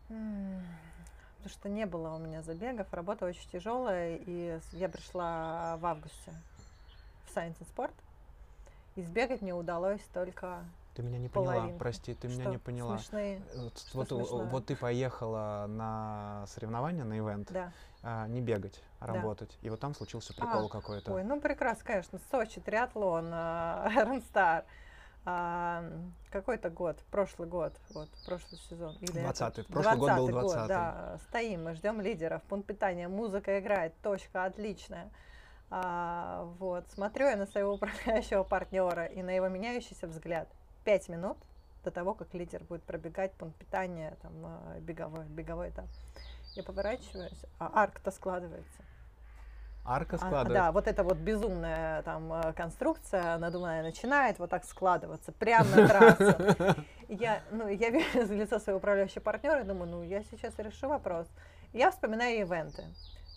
Потому 0.08 1.48
что 1.48 1.68
не 1.68 1.86
было 1.86 2.14
у 2.14 2.18
меня 2.18 2.42
забегов, 2.42 2.92
работа 2.92 3.26
очень 3.26 3.48
тяжелая, 3.50 4.16
и 4.16 4.60
я 4.72 4.88
пришла 4.88 5.76
в 5.78 5.86
августе 5.86 6.32
в 7.24 7.36
Science 7.36 7.58
and 7.58 7.66
Sport, 7.74 7.94
и 8.94 9.02
сбегать 9.02 9.42
мне 9.42 9.54
удалось 9.54 10.02
только 10.12 10.64
ты 10.94 11.02
меня 11.02 11.18
не 11.18 11.28
поняла, 11.28 11.68
прости, 11.78 12.14
ты 12.14 12.28
что? 12.28 12.38
меня 12.38 12.50
не 12.50 12.58
поняла. 12.58 12.98
Смешные. 12.98 13.40
Вот, 13.94 14.10
вот, 14.10 14.30
вот 14.50 14.66
ты 14.66 14.76
поехала 14.76 15.64
на 15.66 16.44
соревнования, 16.48 17.04
на 17.04 17.18
ивент, 17.18 17.50
да. 17.50 17.72
а, 18.02 18.26
не 18.28 18.42
бегать, 18.42 18.82
а 19.00 19.06
да. 19.06 19.14
работать. 19.14 19.56
И 19.62 19.70
вот 19.70 19.80
там 19.80 19.94
случился 19.94 20.34
прикол 20.34 20.66
а, 20.66 20.68
какой-то. 20.68 21.14
Ой, 21.14 21.24
ну 21.24 21.40
прекрасно, 21.40 21.84
конечно. 21.84 22.20
Сочи, 22.30 22.60
триатлон, 22.60 23.26
Ренстар. 23.32 24.66
А, 25.24 25.84
какой-то 26.30 26.68
год, 26.68 26.98
прошлый 27.10 27.48
год, 27.48 27.72
вот, 27.90 28.08
прошлый 28.26 28.60
сезон. 28.68 28.96
Или 29.00 29.22
20-й, 29.22 29.64
прошлый 29.64 29.96
год 29.96 30.16
был 30.16 30.28
20 30.28 30.58
год, 30.58 30.68
да, 30.68 31.18
стоим, 31.28 31.64
мы 31.64 31.74
ждем 31.74 32.00
лидеров, 32.00 32.42
пункт 32.42 32.66
питания, 32.66 33.06
музыка 33.06 33.60
играет, 33.60 33.94
точка 34.02 34.44
отличная. 34.44 35.10
А, 35.70 36.44
вот, 36.58 36.88
смотрю 36.90 37.28
я 37.28 37.36
на 37.36 37.46
своего 37.46 37.72
управляющего 37.74 38.42
партнера 38.42 39.06
и 39.06 39.22
на 39.22 39.30
его 39.30 39.48
меняющийся 39.48 40.08
взгляд. 40.08 40.48
Пять 40.84 41.08
минут 41.08 41.38
до 41.84 41.92
того, 41.92 42.14
как 42.14 42.34
лидер 42.34 42.62
будет 42.64 42.82
пробегать 42.82 43.32
пункт 43.34 43.56
питания, 43.58 44.16
там, 44.22 44.32
беговой, 44.80 45.24
беговой 45.26 45.70
этап. 45.70 45.86
Я 46.54 46.64
поворачиваюсь, 46.64 47.44
а 47.58 47.82
арк-то 47.82 48.10
складывается. 48.10 48.82
Арка 49.84 50.16
складывается. 50.16 50.52
А, 50.52 50.66
да, 50.66 50.72
вот 50.72 50.86
эта 50.86 51.02
вот 51.02 51.16
безумная 51.16 52.02
там 52.02 52.32
э, 52.32 52.52
конструкция 52.52 53.36
надувная 53.38 53.82
начинает 53.82 54.38
вот 54.38 54.50
так 54.50 54.64
складываться 54.64 55.32
прямо 55.32 55.68
на 55.70 55.88
трассу. 55.88 56.36
Я, 57.08 57.42
ну, 57.50 57.68
я 57.68 57.90
вижу 57.90 58.32
лицо 58.32 58.58
своего 58.58 58.78
управляющего 58.78 59.20
партнера 59.20 59.60
и 59.60 59.64
думаю, 59.64 59.90
ну, 59.90 60.02
я 60.02 60.22
сейчас 60.22 60.58
решу 60.58 60.88
вопрос. 60.88 61.26
Я 61.74 61.90
вспоминаю 61.90 62.40
ивенты, 62.40 62.84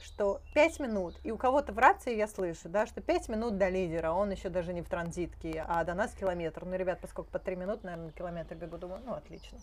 что 0.02 0.40
5 0.54 0.80
минут, 0.80 1.16
и 1.24 1.32
у 1.32 1.38
кого-то 1.38 1.74
в 1.74 1.78
рации 1.78 2.16
я 2.16 2.30
слышу, 2.30 2.70
да, 2.70 2.86
что 2.86 3.02
5 3.02 3.28
минут 3.28 3.58
до 3.58 3.68
лидера, 3.68 4.12
он 4.12 4.32
еще 4.32 4.48
даже 4.48 4.72
не 4.72 4.82
в 4.82 4.88
транзитке, 4.88 5.66
а 5.68 5.84
до 5.84 5.94
нас 5.94 6.14
километр. 6.14 6.64
Ну, 6.64 6.76
ребят, 6.78 7.00
поскольку 7.02 7.32
по 7.32 7.40
3 7.40 7.58
минуты, 7.58 7.86
наверное, 7.86 8.12
километр 8.12 8.56
бегу, 8.56 8.78
думаю, 8.78 9.02
ну, 9.06 9.14
отлично. 9.14 9.58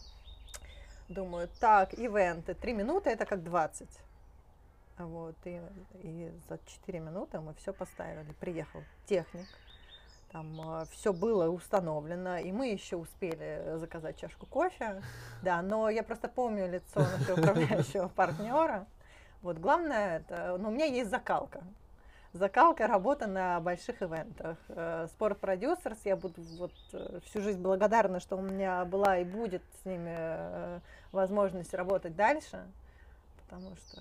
Думаю, 1.09 1.49
так, 1.59 1.95
ивенты, 1.95 2.53
3 2.53 2.75
минуты 2.75 3.09
это 3.09 3.25
как 3.25 3.43
20. 3.43 3.89
Вот, 4.99 5.37
и, 5.45 5.61
и 6.03 6.31
за 6.49 6.59
4 6.65 7.01
минуты 7.01 7.41
мы 7.41 7.55
все 7.55 7.73
поставили. 7.73 8.33
Приехал 8.41 8.83
техник, 9.07 9.47
там 10.33 10.61
э, 10.61 10.87
все 10.91 11.13
было 11.13 11.49
установлено, 11.49 12.39
и 12.39 12.53
мы 12.53 12.69
еще 12.69 12.97
успели 12.97 13.77
заказать 13.77 14.19
чашку 14.19 14.47
кофе. 14.47 15.03
Да, 15.43 15.61
но 15.61 15.91
я 15.91 16.03
просто 16.03 16.29
помню 16.29 16.71
лицо 16.71 17.01
нашего 17.01 17.41
управляющего 17.41 18.09
партнера. 18.17 18.87
Вот 19.43 19.59
главное, 19.59 20.19
это, 20.19 20.57
ну, 20.59 20.69
у 20.69 20.73
меня 20.73 20.85
есть 20.85 21.11
закалка. 21.11 21.63
Закалка 22.33 22.87
работа 22.87 23.27
на 23.27 23.61
больших 23.61 24.03
ивентах. 24.03 24.57
Спорт 25.11 25.39
продюсерс, 25.39 25.99
я 26.05 26.17
буду 26.17 26.41
вот 26.59 26.73
э, 26.93 27.21
всю 27.25 27.43
жизнь 27.43 27.61
благодарна, 27.61 28.21
что 28.21 28.37
у 28.37 28.41
меня 28.41 28.85
была 28.85 29.19
и 29.19 29.25
будет 29.25 29.63
с 29.83 29.85
ними 29.85 30.15
э, 30.17 30.81
возможность 31.11 31.75
работать 31.75 32.17
дальше, 32.17 32.65
потому 33.43 33.77
что 33.77 34.01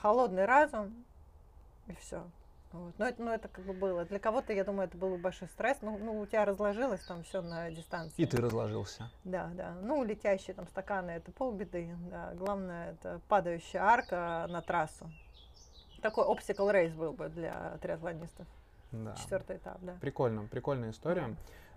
холодный 0.00 0.44
разум, 0.44 1.04
и 1.86 1.94
все. 1.94 2.24
Вот. 2.72 2.94
Но, 2.98 3.06
это, 3.06 3.22
ну, 3.22 3.30
это 3.32 3.48
как 3.48 3.64
бы 3.64 3.72
было. 3.72 4.04
Для 4.04 4.20
кого-то, 4.20 4.52
я 4.52 4.64
думаю, 4.64 4.86
это 4.86 4.96
был 4.96 5.16
большой 5.16 5.48
стресс. 5.48 5.78
Ну, 5.82 5.98
ну, 5.98 6.20
у 6.20 6.26
тебя 6.26 6.44
разложилось 6.44 7.00
там 7.00 7.24
все 7.24 7.42
на 7.42 7.70
дистанции. 7.70 8.22
И 8.22 8.26
ты 8.26 8.36
разложился. 8.36 9.10
Да, 9.24 9.50
да. 9.54 9.74
Ну, 9.82 10.04
летящие 10.04 10.54
там 10.54 10.68
стаканы 10.68 11.10
это 11.10 11.32
полбеды. 11.32 11.96
Да. 12.10 12.32
Главное, 12.34 12.92
это 12.92 13.20
падающая 13.28 13.82
арка 13.82 14.46
на 14.48 14.62
трассу. 14.62 15.10
Такой 16.00 16.24
obstacle 16.26 16.72
race 16.72 16.94
был 16.94 17.12
бы 17.12 17.28
для 17.28 17.76
триатлонистов. 17.82 18.46
Да. 18.92 19.14
Четвертый 19.16 19.56
этап, 19.56 19.78
да. 19.82 19.96
Прикольно, 20.00 20.46
прикольная 20.46 20.90
история. 20.90 21.28
Да. 21.28 21.36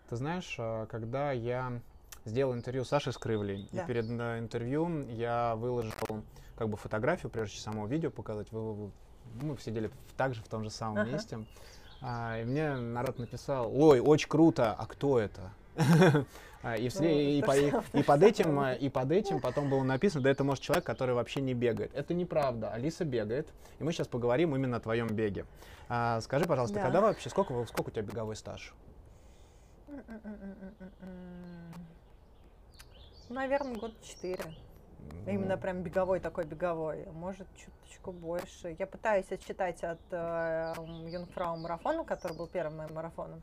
Ты 0.09 0.15
знаешь, 0.15 0.55
а, 0.59 0.85
когда 0.85 1.31
я 1.31 1.81
сделал 2.25 2.53
интервью 2.53 2.83
с 2.83 2.89
Сашей 2.89 3.13
Скрывлей, 3.13 3.67
да. 3.71 3.83
и 3.83 3.87
перед 3.87 4.09
э, 4.09 4.39
интервью 4.39 5.05
я 5.09 5.55
выложил 5.55 6.23
как 6.55 6.69
бы 6.69 6.77
фотографию, 6.77 7.29
прежде 7.29 7.55
чем 7.55 7.63
само 7.63 7.87
видео 7.87 8.11
показать. 8.11 8.51
Вы, 8.51 8.73
вы, 8.73 8.91
мы 9.41 9.57
сидели 9.57 9.89
также 10.17 10.41
в 10.41 10.47
том 10.47 10.63
же 10.63 10.69
самом 10.69 10.99
ага. 10.99 11.11
месте. 11.11 11.45
А, 12.01 12.39
и 12.39 12.43
мне 12.43 12.75
народ 12.75 13.17
написал, 13.19 13.71
ой, 13.73 13.99
очень 13.99 14.27
круто, 14.27 14.73
а 14.73 14.85
кто 14.85 15.19
это? 15.19 15.53
И, 16.79 16.87
все, 16.87 17.01
ну, 17.01 17.09
и, 17.09 17.41
по, 17.41 17.57
и, 17.57 17.73
и 17.91 18.03
под 18.03 18.23
этим, 18.23 18.57
э, 18.61 18.77
и 18.77 18.87
под 18.87 19.11
этим 19.11 19.41
потом 19.41 19.69
было 19.69 19.83
написано, 19.83 20.23
да 20.23 20.29
это 20.29 20.45
может 20.45 20.63
человек, 20.63 20.85
который 20.85 21.13
вообще 21.13 21.41
не 21.41 21.53
бегает. 21.53 21.91
Это 21.93 22.13
неправда. 22.13 22.71
Алиса 22.71 23.03
бегает, 23.03 23.49
и 23.79 23.83
мы 23.83 23.91
сейчас 23.91 24.07
поговорим 24.07 24.55
именно 24.55 24.77
о 24.77 24.79
твоем 24.79 25.07
беге. 25.07 25.45
А, 25.89 26.21
скажи, 26.21 26.45
пожалуйста, 26.45 26.75
да. 26.75 26.83
когда 26.83 27.01
вообще, 27.01 27.29
сколько, 27.29 27.65
сколько 27.65 27.89
у 27.89 27.91
тебя 27.91 28.03
беговой 28.03 28.37
стаж? 28.37 28.73
Наверное, 33.33 33.75
год 33.75 33.99
четыре. 34.01 34.43
Именно 35.25 35.57
прям 35.57 35.81
беговой 35.81 36.19
такой 36.19 36.45
беговой. 36.45 37.07
Может, 37.13 37.47
чуточку 37.55 38.11
больше. 38.11 38.75
Я 38.77 38.85
пытаюсь 38.85 39.31
отчитать 39.31 39.83
от 39.83 39.99
э, 40.11 40.73
Юнгфрау 41.07 41.57
марафона, 41.57 42.03
который 42.03 42.37
был 42.37 42.45
первым 42.45 42.77
моим 42.77 42.93
марафоном. 42.93 43.41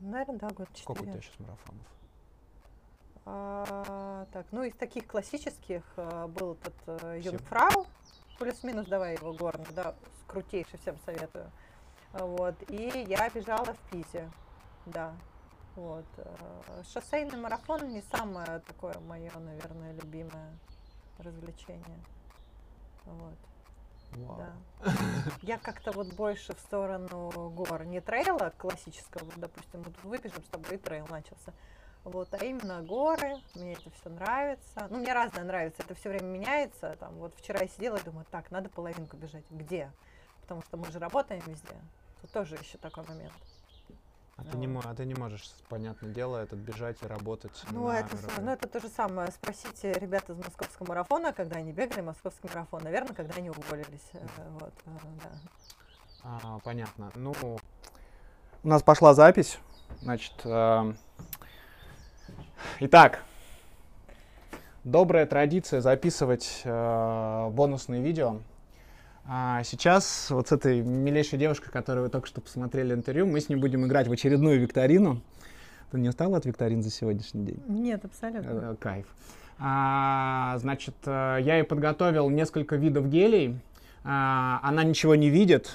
Наверное, 0.00 0.38
да, 0.38 0.48
год 0.48 0.68
четыре. 0.68 0.82
Сколько 0.82 1.02
у 1.02 1.04
тебя 1.04 1.20
сейчас 1.20 1.38
марафонов? 1.38 1.86
А, 3.26 4.26
так, 4.32 4.46
ну 4.52 4.62
из 4.62 4.74
таких 4.74 5.06
классических 5.06 5.82
э, 5.96 6.26
был 6.26 6.54
этот 6.54 7.02
э, 7.04 7.20
Юнгфрау, 7.22 7.86
плюс-минус, 8.38 8.86
давай 8.86 9.16
его 9.16 9.34
горный, 9.34 9.66
да, 9.74 9.94
крутейший, 10.26 10.78
всем 10.78 10.96
советую. 11.04 11.50
Вот, 12.12 12.54
и 12.70 13.04
я 13.06 13.28
бежала 13.28 13.74
в 13.74 13.90
Пизе, 13.90 14.30
да, 14.86 15.14
вот. 15.76 16.06
Э, 16.16 16.82
шоссейный 16.92 17.38
марафон 17.38 17.88
не 17.88 18.02
самое 18.02 18.60
такое 18.60 18.98
мое, 19.00 19.30
наверное, 19.38 19.92
любимое 19.92 20.58
развлечение. 21.18 22.00
Вот. 23.04 23.34
Вау. 24.12 24.38
Да. 24.38 24.92
Я 25.42 25.58
как-то 25.58 25.92
вот 25.92 26.14
больше 26.14 26.54
в 26.54 26.60
сторону 26.60 27.50
гор, 27.50 27.84
не 27.84 28.00
трейла 28.00 28.52
классического, 28.56 29.24
вот, 29.24 29.34
допустим, 29.36 29.82
вот 29.82 29.94
выпишем 30.02 30.42
с 30.42 30.48
тобой 30.48 30.76
и 30.76 30.78
трейл 30.78 31.06
начался. 31.08 31.52
Вот, 32.04 32.32
а 32.34 32.36
именно 32.44 32.82
горы, 32.82 33.36
мне 33.54 33.72
это 33.72 33.90
все 33.90 34.08
нравится. 34.08 34.86
Ну, 34.90 34.98
мне 34.98 35.12
разное 35.12 35.42
нравится, 35.42 35.82
это 35.82 35.94
все 35.96 36.08
время 36.08 36.26
меняется. 36.26 36.96
Там, 37.00 37.14
вот 37.16 37.34
вчера 37.36 37.62
я 37.62 37.68
сидела 37.68 37.96
и 37.96 38.02
думаю, 38.04 38.24
так, 38.30 38.50
надо 38.52 38.68
половинку 38.68 39.16
бежать. 39.16 39.44
Где? 39.50 39.90
Потому 40.40 40.62
что 40.62 40.76
мы 40.76 40.86
же 40.92 41.00
работаем 41.00 41.42
везде. 41.46 41.74
Тут 42.20 42.30
тоже 42.30 42.54
еще 42.54 42.78
такой 42.78 43.04
момент. 43.08 43.32
А 44.38 44.44
ты, 44.44 44.58
не, 44.58 44.66
мо- 44.66 44.82
а 44.84 44.94
ты 44.94 45.06
не 45.06 45.14
можешь, 45.14 45.50
понятное 45.70 46.10
дело, 46.12 46.36
этот 46.36 46.58
бежать 46.58 47.02
и 47.02 47.06
работать. 47.06 47.64
Ну, 47.70 47.86
на 47.86 48.00
это, 48.00 48.16
ну, 48.42 48.50
это 48.50 48.68
то 48.68 48.80
же 48.80 48.88
самое. 48.88 49.30
Спросите 49.32 49.94
ребят 49.94 50.28
из 50.28 50.36
московского 50.36 50.88
марафона, 50.88 51.32
когда 51.32 51.56
они 51.56 51.72
бегали 51.72 52.02
московский 52.02 52.48
марафон. 52.48 52.82
Наверное, 52.82 53.14
когда 53.14 53.34
они 53.36 53.48
уволились. 53.48 54.10
Э, 54.12 54.26
Вот, 54.60 54.74
э, 54.84 54.90
да. 55.22 55.30
А, 56.22 56.58
понятно. 56.58 57.10
Ну, 57.14 57.34
у 58.62 58.68
нас 58.68 58.82
пошла 58.82 59.14
запись. 59.14 59.58
Значит, 60.02 60.34
эм, 60.44 60.98
итак, 62.80 63.22
добрая 64.84 65.24
традиция 65.24 65.80
записывать 65.80 66.60
э, 66.64 67.48
бонусные 67.52 68.02
видео. 68.02 68.40
А 69.28 69.64
сейчас 69.64 70.30
вот 70.30 70.48
с 70.48 70.52
этой 70.52 70.82
милейшей 70.82 71.38
девушкой, 71.38 71.70
которую 71.70 72.04
вы 72.04 72.10
только 72.10 72.28
что 72.28 72.40
посмотрели 72.40 72.94
интервью, 72.94 73.26
мы 73.26 73.40
с 73.40 73.48
ней 73.48 73.56
будем 73.56 73.84
играть 73.84 74.06
в 74.06 74.12
очередную 74.12 74.60
викторину. 74.60 75.20
Ты 75.90 75.98
не 75.98 76.08
устала 76.08 76.36
от 76.36 76.46
викторин 76.46 76.82
за 76.82 76.90
сегодняшний 76.90 77.44
день? 77.44 77.62
Нет, 77.66 78.04
абсолютно. 78.04 78.48
Э, 78.48 78.76
Кайф. 78.78 79.06
А, 79.58 80.56
значит, 80.58 80.94
э, 81.06 81.38
я 81.40 81.56
ей 81.56 81.64
подготовил 81.64 82.30
несколько 82.30 82.76
видов 82.76 83.08
гелей. 83.08 83.58
А, 84.04 84.60
она 84.62 84.84
ничего 84.84 85.16
не 85.16 85.28
видит. 85.28 85.70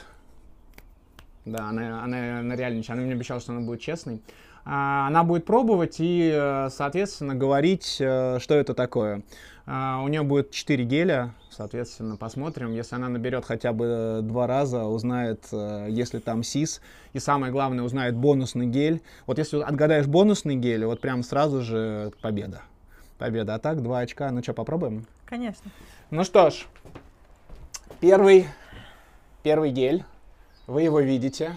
Да, 1.44 1.70
она, 1.70 2.04
она, 2.04 2.40
она 2.40 2.56
реально 2.56 2.78
ничего. 2.78 2.94
Она 2.94 3.04
мне 3.04 3.14
обещала, 3.14 3.42
что 3.42 3.52
она 3.52 3.62
будет 3.62 3.82
честной. 3.82 4.22
А, 4.64 5.08
она 5.08 5.24
будет 5.26 5.44
пробовать 5.44 5.98
и, 6.00 6.32
э, 6.34 6.70
соответственно, 6.72 7.36
говорить, 7.36 7.96
что 7.96 8.40
это 8.48 8.74
такое. 8.74 9.24
А, 9.66 10.02
у 10.04 10.08
нее 10.08 10.24
будет 10.24 10.52
4 10.52 10.84
геля, 10.86 11.34
соответственно, 11.50 12.18
посмотрим. 12.18 12.74
Если 12.74 12.96
она 12.96 13.10
наберет 13.10 13.46
хотя 13.46 13.74
бы 13.74 14.20
два 14.24 14.48
раза, 14.48 14.86
узнает, 14.86 15.46
э, 15.52 15.88
если 15.90 16.20
там 16.20 16.44
СИС. 16.44 16.82
И 17.14 17.20
самое 17.20 17.52
главное, 17.52 17.84
узнает 17.84 18.16
бонусный 18.16 18.66
гель. 18.66 19.02
Вот 19.28 19.38
если 19.38 19.62
отгадаешь 19.62 20.08
бонусный 20.08 20.56
гель, 20.56 20.86
вот 20.86 21.02
прям 21.02 21.24
сразу 21.24 21.62
же 21.62 22.12
победа. 22.22 22.62
Победа. 23.18 23.56
А 23.56 23.60
так, 23.60 23.84
два 23.84 24.00
очка. 24.00 24.32
Ну 24.32 24.42
что, 24.42 24.54
попробуем? 24.54 25.06
Конечно. 25.26 25.70
Ну 26.10 26.24
что 26.24 26.50
ж, 26.50 26.66
первый, 28.00 28.48
первый 29.44 29.72
гель. 29.72 30.04
Вы 30.68 30.84
его 30.84 31.00
видите. 31.00 31.54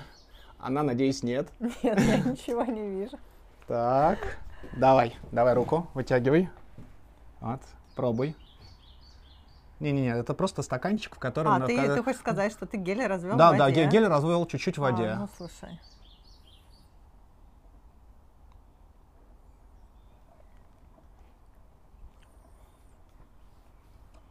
Она, 0.58 0.82
надеюсь, 0.82 1.22
нет. 1.22 1.48
Нет, 1.60 2.00
я 2.00 2.16
ничего 2.18 2.64
не 2.64 3.00
вижу. 3.00 3.18
Так, 3.66 4.38
давай, 4.76 5.14
давай 5.30 5.54
руку, 5.54 5.86
вытягивай. 5.92 6.48
Вот, 7.40 7.60
пробуй. 7.94 8.36
Не-не-не, 9.80 10.10
это 10.16 10.34
просто 10.34 10.62
стаканчик, 10.62 11.16
в 11.16 11.18
котором... 11.18 11.52
А, 11.52 11.66
ты, 11.66 11.76
когда- 11.76 11.94
ты 11.96 12.02
хочешь 12.02 12.20
сказать, 12.20 12.52
что 12.52 12.66
ты 12.66 12.76
гель 12.76 13.04
развел 13.06 13.36
Да, 13.36 13.52
в 13.52 13.56
да, 13.58 13.64
воде? 13.64 13.84
ге- 13.84 13.90
гель 13.90 14.06
развел 14.06 14.46
чуть-чуть 14.46 14.78
в 14.78 14.80
воде. 14.80 15.08
А, 15.08 15.16
ну, 15.16 15.28
слушай. 15.36 15.78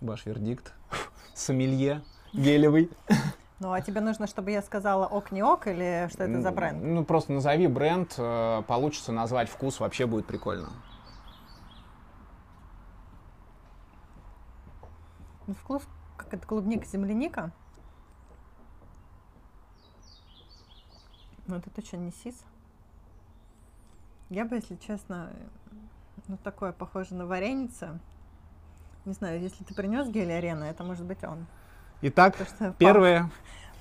Ваш 0.02 0.26
вердикт. 0.26 0.73
Сомелье 1.34 2.02
гелевый. 2.34 2.90
Ну, 3.60 3.72
а 3.72 3.80
тебе 3.80 4.02
нужно, 4.02 4.27
чтобы 4.27 4.52
я 4.52 4.61
сказала 4.61 5.06
ок, 5.06 5.31
не 5.31 5.41
ок, 5.41 5.68
или 5.68 6.10
что 6.11 6.26
это 6.26 6.41
за 6.41 6.52
бренд? 6.52 6.84
Ну, 6.84 7.06
просто 7.06 7.31
назови 7.31 7.68
бренд, 7.68 8.14
э, 8.18 8.61
получится 8.68 9.14
назвать 9.14 9.48
вкус, 9.48 9.80
вообще 9.80 10.06
будет 10.06 10.26
прикольно. 10.26 10.69
Ну, 15.48 15.53
вкус, 15.56 15.84
как 16.18 16.34
это, 16.34 16.45
клубника, 16.48 16.86
земляника. 16.86 17.52
Ну, 21.48 21.57
это 21.57 21.70
точно 21.70 21.98
не 21.98 22.11
сис. 22.11 22.41
Я 24.30 24.45
бы, 24.45 24.56
если 24.56 24.76
честно, 24.78 25.32
ну, 26.28 26.38
такое 26.38 26.72
похоже 26.72 27.15
на 27.15 27.26
вареница. 27.26 27.99
Не 29.06 29.14
знаю, 29.14 29.41
если 29.41 29.65
ты 29.65 29.74
принес 29.76 30.07
гель 30.07 30.32
арена, 30.32 30.64
это 30.64 30.84
может 30.84 31.06
быть 31.06 31.24
он. 31.24 31.45
Итак, 32.02 32.36
что 32.36 32.72
по- 32.72 32.74
первое. 32.74 33.30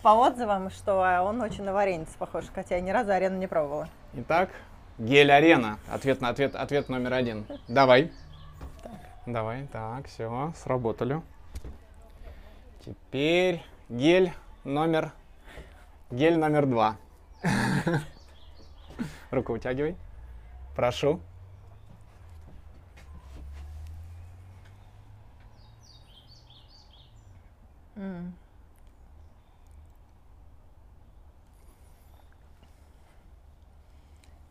По, 0.03 0.09
отзывам, 0.09 0.71
что 0.71 1.23
он 1.23 1.41
очень 1.41 1.63
на 1.63 1.73
варениц 1.73 2.09
похож, 2.19 2.47
хотя 2.53 2.75
я 2.75 2.81
ни 2.81 2.91
разу 2.91 3.13
арену 3.13 3.39
не 3.39 3.47
пробовала. 3.47 3.89
Итак, 4.15 4.51
гель 4.99 5.31
арена. 5.31 5.79
Ответ 5.89 6.21
на 6.21 6.29
ответ, 6.29 6.57
ответ 6.57 6.89
номер 6.89 7.13
один. 7.13 7.47
Давай. 7.69 8.13
Давай, 9.27 9.69
так, 9.69 10.09
все, 10.09 10.53
сработали. 10.57 11.23
Теперь 12.85 13.63
гель 13.89 14.33
номер, 14.65 15.13
гель 16.11 16.37
номер 16.37 16.67
два. 16.67 16.97
Руку 19.31 19.53
вытягивай. 19.53 19.97
Прошу. 20.75 21.21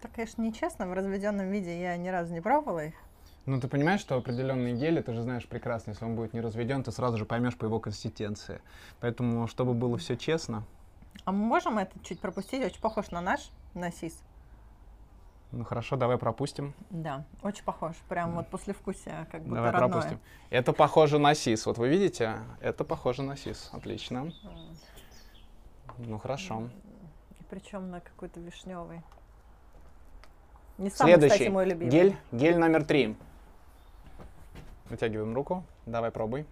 Так, 0.01 0.13
конечно, 0.15 0.41
нечестно. 0.41 0.87
В 0.87 0.93
разведенном 0.93 1.49
виде 1.49 1.79
я 1.81 1.97
ни 1.97 2.07
разу 2.07 2.33
не 2.33 2.39
пробовала 2.39 2.85
их. 2.85 2.95
Ну, 3.47 3.59
ты 3.59 3.67
понимаешь, 3.67 4.01
что 4.01 4.15
определенные 4.17 4.75
гели, 4.75 5.01
ты 5.01 5.13
же 5.13 5.23
знаешь 5.23 5.47
прекрасно, 5.47 5.91
если 5.91 6.05
он 6.05 6.15
будет 6.15 6.33
не 6.33 6.41
разведен, 6.41 6.83
ты 6.83 6.91
сразу 6.91 7.17
же 7.17 7.25
поймешь 7.25 7.57
по 7.57 7.65
его 7.65 7.79
консистенции. 7.79 8.61
Поэтому, 8.99 9.47
чтобы 9.47 9.73
было 9.73 9.97
все 9.97 10.15
честно, 10.15 10.63
А 11.25 11.31
мы 11.31 11.39
можем 11.45 11.77
это 11.79 11.91
чуть 12.03 12.19
пропустить? 12.19 12.63
Очень 12.63 12.81
похож 12.81 13.09
на 13.11 13.19
наш, 13.21 13.49
на 13.73 13.91
сис. 13.91 14.21
ну 15.51 15.63
хорошо, 15.65 15.95
давай 15.97 16.17
пропустим. 16.17 16.73
Да, 16.91 17.25
очень 17.41 17.63
похож. 17.63 17.95
Прям 18.07 18.35
вот 18.35 18.47
послевкусие, 18.47 19.27
как 19.31 19.41
будто 19.41 19.55
Давай 19.55 19.71
родное. 19.71 19.89
пропустим. 19.89 20.19
Это 20.51 20.71
похоже 20.73 21.17
на 21.19 21.33
сис. 21.33 21.65
Вот 21.65 21.77
вы 21.79 21.89
видите? 21.89 22.37
Это 22.61 22.83
похоже 22.83 23.23
на 23.23 23.35
сис. 23.35 23.69
Отлично. 23.73 24.17
М. 24.17 24.33
Ну 25.97 26.17
хорошо. 26.19 26.69
И 27.39 27.43
причем 27.49 27.89
на 27.89 27.99
какой-то 28.01 28.39
вишневый. 28.39 29.01
Не 30.77 30.89
самый, 30.89 31.11
Следующий. 31.13 31.33
кстати, 31.33 31.49
мой 31.49 31.65
любимый. 31.65 31.91
Гель, 31.91 32.15
гель 32.31 32.57
номер 32.57 32.83
три. 32.85 33.15
Вытягиваем 34.91 35.33
руку. 35.33 35.63
Давай 35.85 36.11
пробуй. 36.11 36.45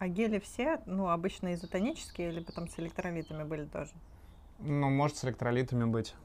А 0.00 0.08
гели 0.08 0.40
все, 0.40 0.80
ну, 0.84 1.08
обычно 1.08 1.54
изотонические 1.54 2.32
или 2.32 2.42
потом 2.42 2.66
с 2.66 2.80
электролитами 2.80 3.44
были 3.44 3.66
тоже? 3.66 3.92
Ну, 4.58 4.90
может 4.90 5.16
с 5.16 5.24
электролитами 5.24 5.84
быть. 5.84 6.16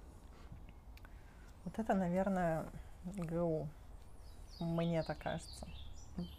Вот 1.66 1.78
это, 1.78 1.94
наверное, 1.94 2.66
ГУ. 3.06 3.68
Мне 4.60 5.04
так 5.04 5.20
кажется. 5.20 5.68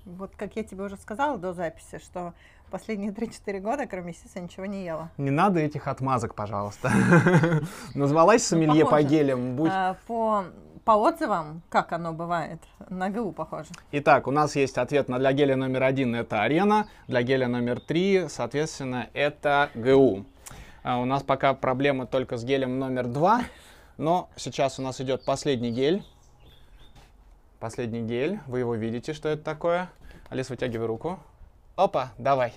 Вот 0.04 0.32
как 0.36 0.56
я 0.56 0.62
тебе 0.62 0.84
уже 0.84 0.96
сказала 0.96 1.38
до 1.38 1.52
записи, 1.52 1.98
что 1.98 2.34
последние 2.70 3.10
3-4 3.12 3.60
года, 3.60 3.86
кроме 3.86 4.12
сиса, 4.12 4.40
ничего 4.40 4.66
не 4.66 4.84
ела. 4.84 5.10
Не 5.16 5.30
надо 5.30 5.60
этих 5.60 5.88
отмазок, 5.88 6.34
пожалуйста. 6.34 6.90
Назвалась 7.94 8.44
сомелье 8.44 8.86
по 8.86 9.02
гелям. 9.02 9.56
А, 9.68 9.96
по, 10.06 10.44
по 10.84 10.92
отзывам, 10.92 11.62
как 11.68 11.92
оно 11.92 12.12
бывает, 12.12 12.60
на 12.88 13.10
ГУ 13.10 13.32
похоже. 13.32 13.70
Итак, 13.92 14.26
у 14.26 14.30
нас 14.30 14.56
есть 14.56 14.78
ответ 14.78 15.08
на 15.08 15.18
для 15.18 15.32
геля 15.32 15.56
номер 15.56 15.84
один 15.84 16.14
это 16.14 16.42
арена, 16.42 16.88
для 17.08 17.22
геля 17.22 17.48
номер 17.48 17.80
три, 17.80 18.26
соответственно, 18.28 19.08
это 19.12 19.70
ГУ. 19.74 20.24
А 20.82 20.98
у 20.98 21.04
нас 21.04 21.22
пока 21.22 21.54
проблема 21.54 22.06
только 22.06 22.36
с 22.36 22.44
гелем 22.44 22.78
номер 22.78 23.06
два, 23.06 23.42
но 23.96 24.28
сейчас 24.36 24.78
у 24.78 24.82
нас 24.82 25.00
идет 25.00 25.24
последний 25.24 25.70
гель. 25.70 26.04
Последний 27.64 28.02
гель, 28.02 28.40
вы 28.46 28.58
его 28.58 28.74
видите, 28.74 29.14
что 29.14 29.30
это 29.30 29.42
такое. 29.42 29.90
Алис, 30.28 30.50
вытягивай 30.50 30.84
руку. 30.84 31.18
Опа, 31.76 32.12
давай. 32.18 32.52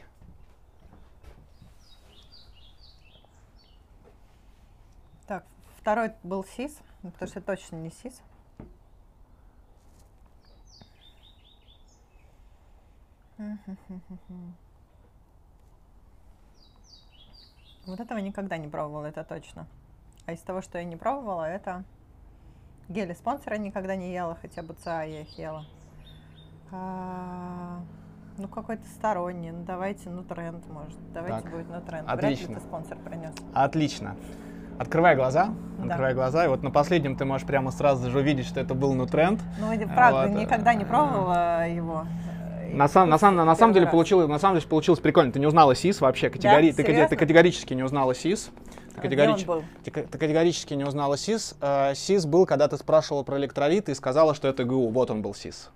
Так, 5.25 5.45
второй 5.77 6.11
был 6.23 6.43
сис, 6.43 6.77
потому 7.01 7.25
что 7.29 7.39
точно 7.39 7.77
не 7.77 7.89
сис. 7.89 8.21
Вот 17.85 18.01
этого 18.01 18.17
никогда 18.17 18.57
не 18.57 18.67
пробовала, 18.67 19.05
это 19.05 19.23
точно. 19.23 19.67
А 20.25 20.33
из 20.33 20.41
того, 20.41 20.61
что 20.61 20.79
я 20.79 20.83
не 20.83 20.97
пробовала, 20.97 21.45
это 21.45 21.85
гели 22.89 23.13
спонсора 23.13 23.55
никогда 23.55 23.95
не 23.95 24.13
ела, 24.13 24.37
хотя 24.41 24.61
бы 24.63 24.73
ЦА 24.73 25.03
я 25.03 25.21
их 25.21 25.37
ела. 25.37 25.65
А, 26.71 27.79
ну, 28.37 28.47
какой-то 28.47 28.83
сторонний. 28.95 29.51
Ну, 29.51 29.63
давайте, 29.65 30.09
ну, 30.09 30.23
тренд, 30.23 30.65
может. 30.69 30.97
Давайте 31.13 31.41
Так, 31.41 31.51
будет, 31.51 31.69
ну, 31.69 31.81
тренд. 31.81 32.07
отлично. 32.09 32.47
Вряд 32.47 32.49
ли 32.49 32.55
ты 32.55 32.61
спонсор 32.61 32.97
принес. 32.97 33.33
Отлично. 33.53 34.15
Открывай 34.79 35.15
глаза, 35.15 35.49
Да. 35.79 35.85
открывай 35.85 36.13
глаза, 36.13 36.45
и 36.45 36.47
вот 36.47 36.61
на 36.61 36.69
последнем 36.69 37.15
ты 37.15 37.25
можешь 37.25 37.47
прямо 37.47 37.71
сразу 37.71 38.11
же 38.11 38.19
увидеть, 38.19 38.45
что 38.45 38.59
это 38.59 38.75
был 38.75 38.93
нутренд. 38.93 39.41
Ну, 39.59 39.71
и 39.71 39.85
правда, 39.85 40.27
Вот, 40.31 40.39
никогда 40.39 40.73
не 40.75 40.85
пробовала 40.85 41.67
его. 41.67 42.05
На, 42.73 42.87
сам, 42.89 43.09
на, 43.09 43.17
сам- 43.17 43.35
на 43.35 43.43
самом 43.55 43.73
Первый 43.73 43.73
деле 43.85 43.87
получилось, 43.91 44.27
на 44.27 44.37
самом 44.39 44.57
деле 44.57 44.67
получилось 44.69 44.99
прикольно. 44.99 45.31
Ты 45.31 45.39
не 45.39 45.47
узнала 45.47 45.73
СИС 45.73 46.01
вообще, 46.01 46.27
категори- 46.29 46.73
ты, 46.73 46.83
кате- 46.83 46.87
Серьезно? 46.91 47.07
ты 47.07 47.15
категорически 47.15 47.73
не 47.73 47.81
узнала 47.83 48.13
СИС. 48.13 48.51
Ты, 48.97 49.01
А 49.01 49.09
категорич- 49.09 49.45
ты 49.83 49.91
ты 49.91 50.17
категорически 50.17 50.73
не 50.73 50.83
узнала 50.83 51.17
СИС. 51.17 51.55
Э, 51.61 51.93
СИС 51.93 52.25
был, 52.25 52.45
когда 52.47 52.67
ты 52.67 52.77
спрашивала 52.77 53.21
про 53.23 53.37
электролит 53.37 53.89
и 53.89 53.93
сказала, 53.93 54.33
что 54.33 54.47
это 54.47 54.63
ГУ. 54.63 54.89
Вот 54.89 55.11
он 55.11 55.21
был 55.21 55.35
СИС. 55.35 55.69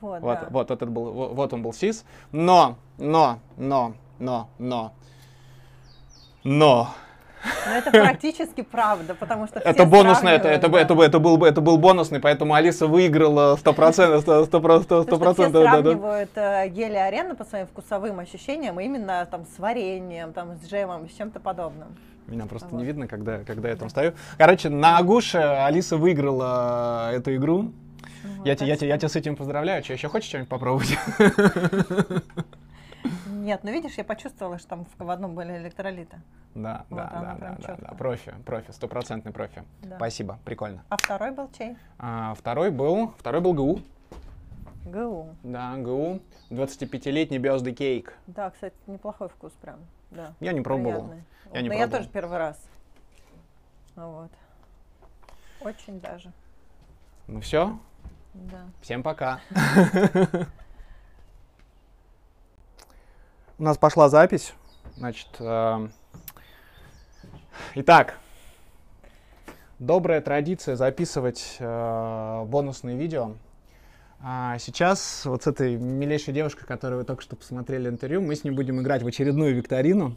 Вот, 0.00 0.20
Вот, 0.22 0.40
да. 0.40 0.46
вот, 0.50 0.70
этот 0.70 0.88
был, 0.88 1.12
во- 1.12 1.28
вот 1.28 1.52
он 1.52 1.62
был 1.62 1.72
СИС. 1.74 2.04
Но, 2.32 2.76
но, 2.98 3.38
но, 3.58 3.92
но, 4.18 4.48
но, 4.58 4.92
но. 6.44 6.88
Но 7.66 7.72
это 7.76 7.90
практически 7.92 8.62
правда, 8.62 9.14
потому 9.14 9.46
что 9.46 9.60
Это 9.60 9.72
все 9.74 9.86
бонусный, 9.86 10.32
это, 10.32 10.48
это, 10.48 10.62
сравнивают, 10.62 10.84
это, 10.86 10.94
да. 10.96 11.04
это, 11.04 11.18
был, 11.20 11.44
это 11.44 11.60
был 11.60 11.78
бонусный, 11.78 12.18
поэтому 12.18 12.54
Алиса 12.54 12.88
выиграла 12.88 13.54
100%, 13.56 14.22
100%, 14.22 14.48
100%, 14.48 14.48
100%, 14.48 15.04
Потому 15.04 15.34
что 15.34 15.34
все 15.34 15.44
100%, 15.44 15.52
да, 15.52 15.62
да. 15.62 15.70
сравнивают 15.82 16.30
э, 16.34 16.68
гели 16.70 16.96
арена 16.96 17.34
по 17.36 17.44
своим 17.44 17.66
вкусовым 17.68 18.18
ощущениям 18.18 18.80
именно 18.80 19.28
там 19.30 19.44
с 19.54 19.58
вареньем, 19.60 20.32
там 20.32 20.56
с 20.56 20.66
джемом, 20.68 21.08
с 21.08 21.12
чем-то 21.12 21.38
подобным. 21.38 21.96
Меня 22.26 22.46
просто 22.46 22.68
Вот. 22.70 22.78
не 22.78 22.84
видно, 22.84 23.06
когда, 23.06 23.44
когда 23.44 23.68
я 23.68 23.76
там 23.76 23.88
стою. 23.88 24.12
Короче, 24.38 24.68
на 24.68 24.98
Агуше 24.98 25.38
Алиса 25.38 25.96
выиграла 25.96 27.10
эту 27.12 27.34
игру. 27.36 27.72
Ну 28.24 28.44
Я, 28.44 28.52
вот, 28.54 28.60
я, 28.62 28.74
так 28.74 28.78
те- 28.80 28.88
я 28.88 28.98
тебя 28.98 29.08
с 29.08 29.16
этим 29.16 29.36
поздравляю. 29.36 29.82
Че, 29.82 29.92
еще 29.92 30.08
хочешь 30.08 30.28
что-нибудь 30.28 30.48
попробовать? 30.48 30.96
Нет, 33.28 33.60
ну 33.62 33.70
видишь, 33.70 33.94
я 33.96 34.02
почувствовала, 34.04 34.58
что 34.58 34.68
там 34.70 34.86
в, 34.98 35.04
в 35.04 35.10
одном 35.10 35.34
были 35.36 35.56
электролиты. 35.58 36.16
Да, 36.56 36.84
Вот 36.90 36.96
да, 36.96 37.10
она 37.12 37.30
да, 37.34 37.36
прям 37.36 37.56
да, 37.60 37.66
да, 37.66 37.76
да. 37.90 37.94
Профи, 37.94 38.34
профи, 38.44 38.72
стопроцентный 38.72 39.30
профи. 39.32 39.62
Да. 39.82 39.96
Спасибо, 39.96 40.38
прикольно. 40.44 40.82
А 40.88 40.96
второй 40.96 41.30
был 41.30 41.48
чей? 41.56 41.76
А, 41.98 42.34
второй 42.34 42.70
был, 42.72 43.12
второй 43.18 43.40
был 43.40 43.52
ГУ. 43.54 43.80
ГУ. 44.86 45.28
Да, 45.44 45.76
ГУ. 45.76 46.20
25-летний 46.50 47.38
birthday 47.38 47.72
кейк. 47.72 48.14
Да, 48.26 48.50
кстати, 48.50 48.74
неплохой 48.88 49.28
вкус 49.28 49.52
прям. 49.60 49.76
Да. 50.10 50.34
Я 50.40 50.52
не 50.52 50.60
пробовал. 50.60 51.08
приятный. 51.08 51.24
Я 51.52 51.62
не 51.62 51.68
Но 51.68 51.74
я 51.74 51.80
пробовал. 51.80 51.98
тоже 52.00 52.10
первый 52.12 52.38
раз. 52.38 52.58
Ну 53.96 54.10
Вот. 54.12 54.30
Очень 55.60 56.00
даже. 56.00 56.32
Ну 57.26 57.40
все, 57.40 57.78
Да. 58.34 58.66
всем 58.82 59.02
пока. 59.02 59.40
У 63.58 63.62
нас 63.62 63.78
пошла 63.78 64.08
запись. 64.08 64.52
Значит, 64.96 65.28
эм, 65.40 65.92
итак, 67.74 68.18
добрая 69.78 70.20
традиция 70.20 70.76
записывать 70.76 71.56
э, 71.58 72.44
бонусные 72.46 72.96
видео. 72.96 73.32
А 74.20 74.58
сейчас 74.58 75.24
вот 75.24 75.42
с 75.42 75.46
этой 75.46 75.76
милейшей 75.76 76.32
девушкой, 76.32 76.66
которую 76.66 77.00
вы 77.00 77.04
только 77.04 77.22
что 77.22 77.36
посмотрели 77.36 77.88
интервью, 77.88 78.22
мы 78.22 78.34
с 78.34 78.44
ней 78.44 78.50
будем 78.50 78.80
играть 78.80 79.02
в 79.02 79.06
очередную 79.06 79.54
викторину. 79.54 80.16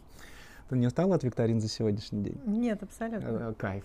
Ты 0.70 0.78
не 0.78 0.88
устала 0.88 1.16
от 1.16 1.24
викторин 1.24 1.60
за 1.60 1.68
сегодняшний 1.68 2.24
день? 2.24 2.42
Нет, 2.46 2.82
абсолютно. 2.84 3.50
Э, 3.50 3.54
Кайф. 3.58 3.84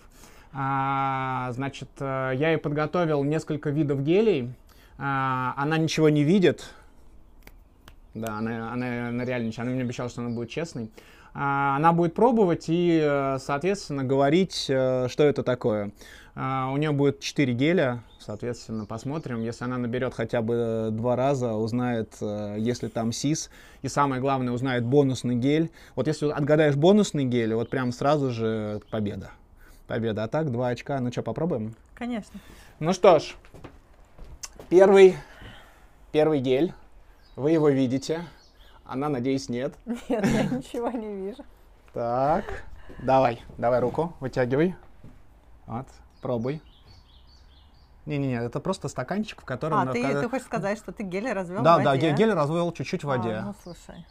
А, 0.53 1.51
значит, 1.51 1.89
э, 1.99 2.33
я 2.35 2.51
ей 2.51 2.57
подготовил 2.57 3.23
несколько 3.23 3.71
видов 3.71 4.03
гелей. 4.03 4.53
А, 4.97 5.53
она 5.57 5.77
ничего 5.77 6.09
не 6.09 6.23
видит. 6.23 6.69
Да, 8.13 8.37
она, 8.37 8.71
она, 8.71 9.09
она 9.09 9.25
реально 9.25 9.47
ничего. 9.47 9.63
Она 9.63 9.71
мне 9.71 9.81
обещала, 9.81 10.09
что 10.09 10.21
она 10.21 10.29
будет 10.29 10.49
честной. 10.49 10.89
А, 11.33 11.75
она 11.75 11.91
будет 11.91 12.13
пробовать 12.13 12.65
и, 12.69 13.01
э, 13.03 13.37
соответственно, 13.39 14.03
говорить, 14.03 14.55
что 14.55 15.09
это 15.17 15.43
такое. 15.43 15.91
А, 16.37 16.69
у 16.73 16.77
нее 16.77 16.91
будет 16.91 17.21
4 17.21 17.53
геля, 17.53 18.03
соответственно, 18.19 18.85
посмотрим. 18.85 19.41
Если 19.41 19.63
она 19.63 19.77
наберет 19.77 20.13
хотя 20.13 20.41
бы 20.41 20.53
э, 20.53 20.89
два 20.91 21.15
раза, 21.15 21.53
узнает, 21.53 22.13
э, 22.19 22.57
если 22.59 22.89
там 22.89 23.13
СИС. 23.13 23.49
И 23.83 23.87
самое 23.87 24.19
главное, 24.19 24.53
узнает 24.53 24.83
бонусный 24.83 25.35
гель. 25.35 25.71
Вот 25.95 26.07
если 26.07 26.29
отгадаешь 26.29 26.75
бонусный 26.75 27.23
гель, 27.23 27.53
вот 27.53 27.69
прям 27.69 27.93
сразу 27.93 28.31
же 28.31 28.81
победа. 28.91 29.31
Победа. 29.87 30.25
А 30.25 30.27
так, 30.27 30.51
два 30.51 30.69
очка. 30.69 30.99
Ну 30.99 31.09
что, 31.09 31.23
попробуем? 31.23 31.73
Конечно. 31.93 32.37
Ну 32.79 32.91
что 32.91 33.19
ж, 33.19 33.35
первый, 34.67 35.15
первый 36.11 36.41
гель. 36.41 36.73
Вы 37.37 37.51
его 37.51 37.69
видите. 37.69 38.25
Она, 38.83 39.07
надеюсь, 39.07 39.47
нет. 39.47 39.73
Нет, 40.09 40.25
я 40.25 40.43
ничего 40.43 40.91
не 40.91 41.27
вижу. 41.27 41.43
Так, 41.93 42.65
давай, 42.99 43.41
давай 43.57 43.79
руку, 43.79 44.13
вытягивай. 44.19 44.75
Вот, 45.65 45.87
пробуй. 46.25 46.59
Не-не-не, 48.07 48.43
это 48.43 48.59
просто 48.59 48.87
стаканчик, 48.87 49.41
в 49.41 49.45
котором... 49.45 49.77
А, 49.89 49.93
ты, 49.93 50.01
в 50.01 50.13
ко- 50.13 50.21
ты 50.21 50.29
хочешь 50.29 50.45
сказать, 50.47 50.77
что 50.79 50.91
ты 50.91 51.03
гель 51.03 51.31
развел 51.31 51.61
Да, 51.63 51.77
в 51.77 51.83
да, 51.83 51.91
воде? 51.91 52.09
ге- 52.09 52.15
гель 52.17 52.33
развел 52.33 52.71
чуть-чуть 52.71 53.03
в 53.03 53.09
А, 53.11 53.17
воде. 53.17 53.41
ну, 53.41 53.53
слушай. 53.63 54.05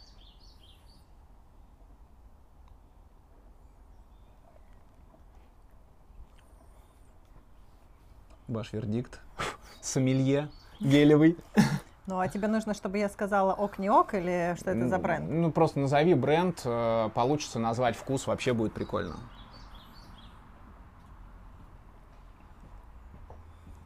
Ваш 8.47 8.71
вердикт. 8.71 9.19
Сомелье 9.81 10.47
гелевый. 10.79 11.37
Ну, 12.07 12.19
а 12.19 12.27
тебе 12.27 12.47
нужно, 12.47 12.75
чтобы 12.75 12.99
я 12.99 13.09
сказала 13.09 13.53
ок, 13.55 13.79
не 13.79 13.89
ок, 13.89 14.13
или 14.13 14.55
что 14.59 14.69
это 14.69 14.87
за 14.87 14.99
бренд? 14.99 15.27
Ну, 15.27 15.51
просто 15.51 15.79
назови 15.79 16.13
бренд, 16.13 16.61
э, 16.63 17.09
получится 17.15 17.57
назвать 17.57 17.95
вкус, 17.95 18.27
вообще 18.27 18.53
будет 18.53 18.73
прикольно. 18.75 19.15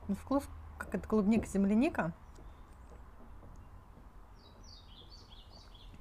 Ну, 0.09 0.15
вкус, 0.15 0.43
как 0.79 0.95
это 0.95 1.07
клубника-земляника. 1.07 2.11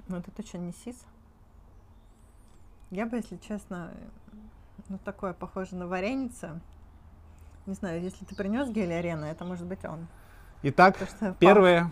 Ну, 0.07 0.17
это 0.17 0.31
точно 0.31 0.57
не 0.57 0.73
сис. 0.73 1.05
Я 2.89 3.05
бы, 3.05 3.17
если 3.17 3.37
честно, 3.37 3.91
ну, 4.87 4.97
такое 4.97 5.33
похоже 5.33 5.75
на 5.75 5.85
вареница. 5.85 6.59
Не 7.67 7.75
знаю, 7.75 8.01
если 8.01 8.25
ты 8.25 8.35
принес 8.35 8.67
гель 8.69 8.91
арена, 8.91 9.25
это 9.25 9.45
может 9.45 9.67
быть 9.67 9.85
он. 9.85 10.07
Итак, 10.63 10.97
что 10.97 11.33
по- 11.33 11.35
первое. 11.35 11.91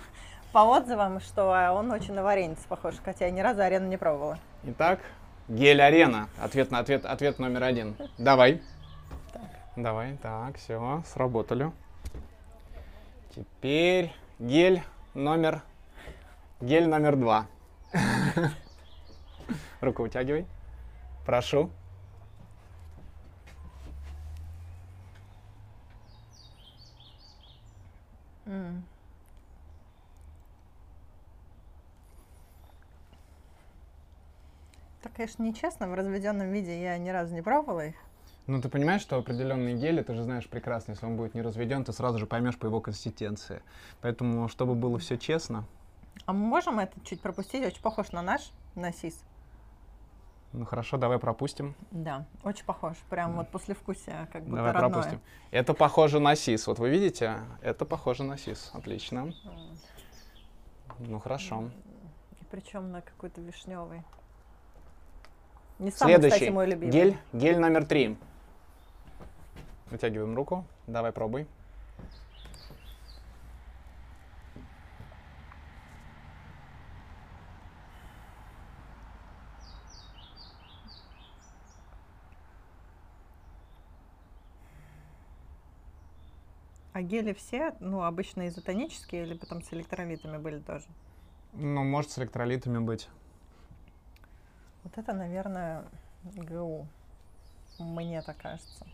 По, 0.51 0.63
отзывам, 0.63 1.19
что 1.19 1.71
он 1.71 1.91
очень 1.91 2.15
на 2.15 2.23
вареница 2.23 2.67
похож, 2.67 2.95
хотя 3.05 3.25
я 3.25 3.31
ни 3.31 3.41
разу 3.41 3.61
арену 3.61 3.87
не 3.87 3.97
пробовала. 3.97 4.39
Итак, 4.63 5.01
гель 5.47 5.83
арена. 5.83 6.29
Ответ 6.41 6.71
на 6.71 6.79
ответ, 6.79 7.05
ответ 7.05 7.37
номер 7.37 7.61
один. 7.61 7.95
Давай. 8.17 8.63
Давай, 9.75 10.17
так, 10.17 10.57
все, 10.57 11.03
сработали. 11.05 11.71
Теперь 13.37 14.11
гель 14.39 14.81
номер, 15.13 15.61
гель 16.59 16.87
номер 16.87 17.15
два. 17.15 17.45
Руку 19.79 20.01
вытягивай. 20.01 20.47
Прошу. 21.23 21.69
М. 28.47 28.83
Так, 35.03 35.13
конечно, 35.13 35.43
нечестно. 35.43 35.87
В 35.87 35.93
разведенном 35.93 36.51
виде 36.51 36.81
я 36.81 36.97
ни 36.97 37.09
разу 37.09 37.35
не 37.35 37.43
пробовала 37.43 37.85
их. 37.85 38.06
Ну, 38.47 38.61
ты 38.61 38.69
понимаешь, 38.69 39.01
что 39.01 39.17
определенный 39.17 39.73
гель, 39.75 40.01
ты 40.03 40.13
же 40.13 40.23
знаешь 40.23 40.47
прекрасно, 40.47 40.91
если 40.93 41.05
он 41.05 41.17
будет 41.17 41.35
не 41.35 41.41
разведен, 41.41 41.83
ты 41.83 41.91
сразу 41.91 42.17
же 42.17 42.25
поймешь 42.25 42.57
по 42.57 42.65
его 42.65 42.79
консистенции. 42.79 43.61
Поэтому, 44.01 44.47
чтобы 44.47 44.73
было 44.73 44.97
все 44.99 45.17
честно, 45.17 45.65
А 46.25 46.31
мы 46.33 46.39
можем 46.39 46.79
это 46.79 46.93
чуть 47.03 47.19
пропустить? 47.21 47.65
Очень 47.65 47.81
похож 47.81 48.11
на 48.13 48.21
наш, 48.21 48.51
на 48.75 48.93
сис. 48.93 49.21
ну 50.53 50.65
хорошо, 50.65 50.95
давай 50.97 51.19
пропустим. 51.19 51.75
Да, 51.91 52.25
очень 52.43 52.63
похож. 52.65 52.95
Прям 53.09 53.33
вот 53.35 53.49
послевкусие, 53.51 54.27
как 54.31 54.43
будто 54.43 54.55
Давай 54.55 54.71
родное. 54.71 54.89
пропустим. 54.91 55.19
Это 55.51 55.73
похоже 55.73 56.19
на 56.19 56.35
сис. 56.35 56.67
Вот 56.67 56.79
вы 56.79 56.89
видите? 56.89 57.39
Это 57.61 57.83
похоже 57.85 58.23
на 58.23 58.37
сис. 58.37 58.71
Отлично. 58.73 59.19
М. 59.19 59.33
Ну 60.99 61.19
хорошо. 61.19 61.69
И 62.39 62.43
причем 62.49 62.91
на 62.93 63.01
какой-то 63.01 63.41
вишневый. 63.41 64.03
Не 65.79 65.91
самый, 65.91 66.13
Следующий. 66.13 66.33
кстати, 66.35 66.49
мой 66.49 66.65
любимый. 66.65 66.91
Гель, 66.91 67.17
гель 67.33 67.59
номер 67.59 67.85
три. 67.85 68.17
Вытягиваем 69.89 70.35
руку. 70.35 70.65
Давай, 70.85 71.11
пробуй. 71.11 71.47
А 86.97 87.01
гели 87.03 87.31
все, 87.33 87.75
ну, 87.79 88.01
обычно 88.01 88.47
изотонические 88.47 89.27
или 89.27 89.37
потом 89.37 89.61
с 89.61 89.71
электролитами 89.71 90.39
были 90.39 90.59
тоже? 90.59 90.87
Ну, 91.53 91.83
может, 91.83 92.09
с 92.09 92.17
электролитами 92.17 92.79
быть. 92.79 93.07
Вот 94.83 94.97
это, 94.97 95.13
наверное, 95.13 95.85
ГУ. 96.23 96.87
Мне 97.77 98.23
так 98.23 98.37
кажется. 98.37 98.87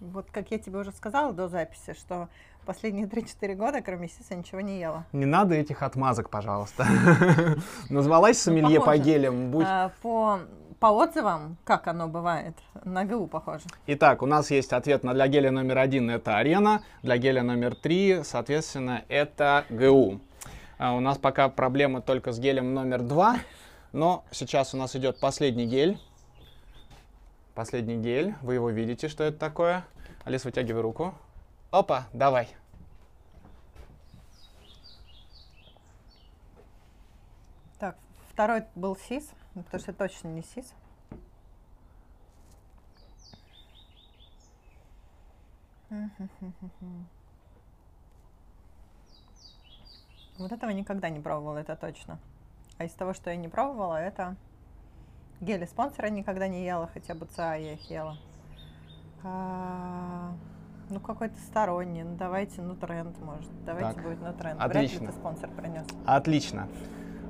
Вот 0.00 0.26
как 0.30 0.50
я 0.50 0.58
тебе 0.58 0.78
уже 0.78 0.92
сказала 0.92 1.32
до 1.32 1.48
записи, 1.48 1.94
что 1.94 2.28
последние 2.64 3.06
3-4 3.06 3.54
года, 3.54 3.80
кроме 3.82 4.08
сиса, 4.08 4.34
ничего 4.34 4.60
не 4.60 4.78
ела. 4.80 5.04
Не 5.12 5.26
надо 5.26 5.54
этих 5.54 5.82
отмазок, 5.82 6.30
пожалуйста. 6.30 6.86
Назвалась 7.90 8.38
сомелье 8.38 8.80
по 8.80 8.96
гелям. 8.96 9.56
А, 9.64 9.90
по, 10.02 10.40
по 10.80 10.86
отзывам, 10.86 11.56
как 11.64 11.86
оно 11.86 12.08
бывает, 12.08 12.54
на 12.84 13.04
ГУ 13.04 13.26
похоже. 13.26 13.64
Итак, 13.86 14.22
у 14.22 14.26
нас 14.26 14.50
есть 14.50 14.72
ответ 14.72 15.04
на 15.04 15.14
для 15.14 15.28
геля 15.28 15.50
номер 15.50 15.78
один 15.78 16.10
это 16.10 16.36
арена, 16.36 16.82
для 17.02 17.16
геля 17.16 17.42
номер 17.42 17.74
три, 17.74 18.22
соответственно, 18.24 19.02
это 19.08 19.64
ГУ. 19.70 20.20
А 20.78 20.94
у 20.94 21.00
нас 21.00 21.18
пока 21.18 21.48
проблемы 21.48 22.02
только 22.02 22.32
с 22.32 22.38
гелем 22.38 22.74
номер 22.74 23.02
два, 23.02 23.36
но 23.92 24.24
сейчас 24.30 24.74
у 24.74 24.76
нас 24.76 24.96
идет 24.96 25.20
последний 25.20 25.66
гель. 25.66 25.98
Последний 27.54 27.96
гель, 27.96 28.34
вы 28.42 28.54
его 28.54 28.70
видите, 28.70 29.08
что 29.08 29.22
это 29.22 29.38
такое. 29.38 29.84
Алис, 30.24 30.44
вытягивай 30.44 30.80
руку. 30.82 31.14
Опа, 31.70 32.08
давай. 32.12 32.48
Так, 37.78 37.96
второй 38.28 38.64
был 38.74 38.96
сис, 38.96 39.30
потому 39.54 39.80
что 39.80 39.92
точно 39.92 40.28
не 40.28 40.42
сис. 40.42 40.74
Вот 50.38 50.50
этого 50.50 50.70
никогда 50.70 51.08
не 51.08 51.20
пробовала, 51.20 51.58
это 51.58 51.76
точно. 51.76 52.18
А 52.78 52.84
из 52.84 52.92
того, 52.94 53.14
что 53.14 53.30
я 53.30 53.36
не 53.36 53.46
пробовала, 53.46 53.94
это 53.94 54.34
гели 55.40 55.64
спонсора 55.66 56.08
никогда 56.08 56.48
не 56.48 56.64
ела, 56.64 56.88
хотя 56.92 57.14
бы 57.14 57.26
ЦА 57.26 57.54
я 57.56 57.72
их 57.74 57.90
ела. 57.90 58.16
А, 59.22 60.32
ну, 60.90 61.00
какой-то 61.00 61.34
сторонний. 61.40 62.02
Ну, 62.02 62.16
давайте, 62.18 62.60
ну, 62.60 62.74
тренд, 62.74 63.16
может. 63.22 63.48
Давайте 63.64 63.94
Так, 63.94 64.02
будет, 64.04 64.18
ну, 64.20 64.32
тренд. 64.34 64.60
отлично. 64.60 64.98
Вряд 64.98 65.00
ли 65.00 65.06
ты 65.06 65.12
спонсор 65.12 65.50
принес. 65.50 65.84
Отлично. 66.04 66.68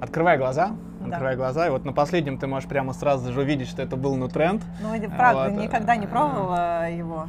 Открывай 0.00 0.36
глаза, 0.36 0.72
Да. 1.00 1.06
открывай 1.06 1.36
глаза, 1.36 1.66
и 1.68 1.70
вот 1.70 1.84
на 1.84 1.92
последнем 1.92 2.36
ты 2.38 2.46
можешь 2.48 2.68
прямо 2.68 2.92
сразу 2.92 3.32
же 3.32 3.40
увидеть, 3.40 3.68
что 3.68 3.80
это 3.80 3.96
был 3.96 4.16
нутренд. 4.16 4.62
Ну, 4.82 4.92
и 4.94 5.06
А, 5.06 5.08
правда, 5.10 5.50
вот, 5.54 5.62
никогда 5.62 5.94
не 5.96 6.06
пробовала 6.06 6.90
его. 6.90 7.26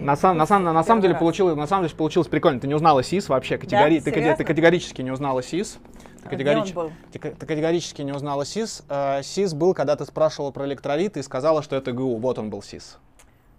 На, 0.00 0.16
сам, 0.16 0.38
на, 0.38 0.46
сам, 0.46 0.64
на, 0.64 0.82
самом 0.82 1.02
деле 1.02 1.14
получилось, 1.14 1.54
на 1.56 1.66
самом 1.66 1.84
деле 1.84 1.94
получилось 1.94 2.26
прикольно. 2.26 2.58
Ты 2.58 2.66
не 2.68 2.74
узнала 2.74 3.02
СИС 3.02 3.28
вообще, 3.28 3.58
категори... 3.58 4.00
ты, 4.00 4.10
кате- 4.10 4.14
ты 4.14 4.20
Серьезно? 4.22 4.44
категорически 4.46 5.02
не 5.02 5.10
узнала 5.10 5.42
СИС. 5.42 5.78
А 6.24 6.28
категорич- 6.28 6.74
категорически 7.38 8.02
не 8.02 8.12
узнала 8.12 8.44
СИС. 8.44 8.82
Э, 8.88 9.22
СИС 9.22 9.54
был, 9.54 9.74
когда 9.74 9.96
ты 9.96 10.04
спрашивала 10.04 10.50
про 10.50 10.66
электролиты 10.66 11.20
и 11.20 11.22
сказала, 11.22 11.62
что 11.62 11.76
это 11.76 11.92
ГУ. 11.92 12.16
Вот 12.16 12.38
он 12.38 12.50
был 12.50 12.62
СИС. 12.62 12.98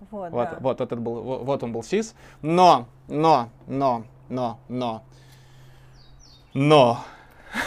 Вот, 0.10 0.32
Вот, 0.32 0.50
да. 0.50 0.58
вот, 0.60 0.82
этот 0.82 1.00
был, 1.00 1.22
во- 1.22 1.38
вот 1.40 1.64
он 1.64 1.72
был 1.74 1.84
СИС. 1.84 2.16
Но, 2.42 2.88
но, 3.08 3.50
но, 3.68 4.04
но, 4.30 4.58
но, 4.68 5.04
но. 6.54 7.00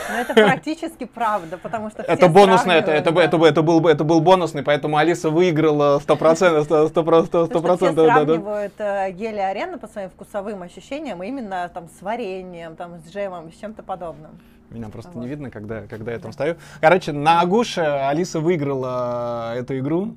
Но 0.09 0.15
это 0.17 0.33
практически 0.33 1.05
правда, 1.05 1.59
потому 1.59 1.91
что 1.91 2.03
Это 2.03 2.29
бонусный, 2.29 2.77
это, 2.77 2.91
это, 2.91 3.05
сравнивают, 3.11 3.29
это, 3.29 3.39
да. 3.39 3.49
это, 3.49 3.63
был, 3.63 3.81
бы- 3.81 3.91
это 3.91 4.03
был 4.05 4.21
бонусный, 4.23 4.63
поэтому 4.63 4.97
Алиса 4.97 5.29
выиграла 5.29 5.99
100%, 5.99 6.65
100%, 6.65 6.91
100%, 6.91 6.91
100%, 6.91 6.91
Потому 6.91 7.77
что 7.77 7.77
все 7.77 7.87
100%, 7.89 7.95
да, 7.95 8.03
да. 8.07 8.15
сравнивают 8.25 8.73
э, 8.79 9.11
гели 9.13 9.39
арены 9.41 9.77
по 9.79 9.87
своим 9.87 10.09
вкусовым 10.09 10.63
ощущениям 10.63 11.23
именно 11.23 11.71
там 11.73 11.89
с 11.91 12.01
вареньем, 12.01 12.77
там 12.77 13.03
с 13.03 13.11
джемом, 13.13 13.53
с 13.53 13.57
чем-то 13.57 13.83
подобным. 13.83 14.41
Меня 14.75 14.89
просто 14.89 15.13
Вот. 15.13 15.23
не 15.23 15.29
видно, 15.29 15.51
когда, 15.51 15.83
когда 15.87 16.13
я 16.13 16.19
там 16.19 16.33
стою. 16.33 16.57
Короче, 16.81 17.13
на 17.13 17.41
Агуше 17.41 17.81
Алиса 17.81 18.41
выиграла 18.41 19.55
эту 19.55 19.79
игру. 19.79 20.17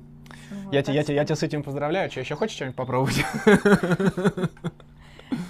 Вот, 0.64 0.74
я, 0.74 0.82
те- 0.82 0.92
я, 0.92 1.04
те- 1.04 1.14
я 1.14 1.24
тебя 1.24 1.36
с 1.36 1.42
этим 1.44 1.62
поздравляю. 1.62 2.10
Че, 2.10 2.20
еще 2.20 2.34
хочешь 2.34 2.56
что-нибудь 2.56 2.76
попробовать? 2.76 3.24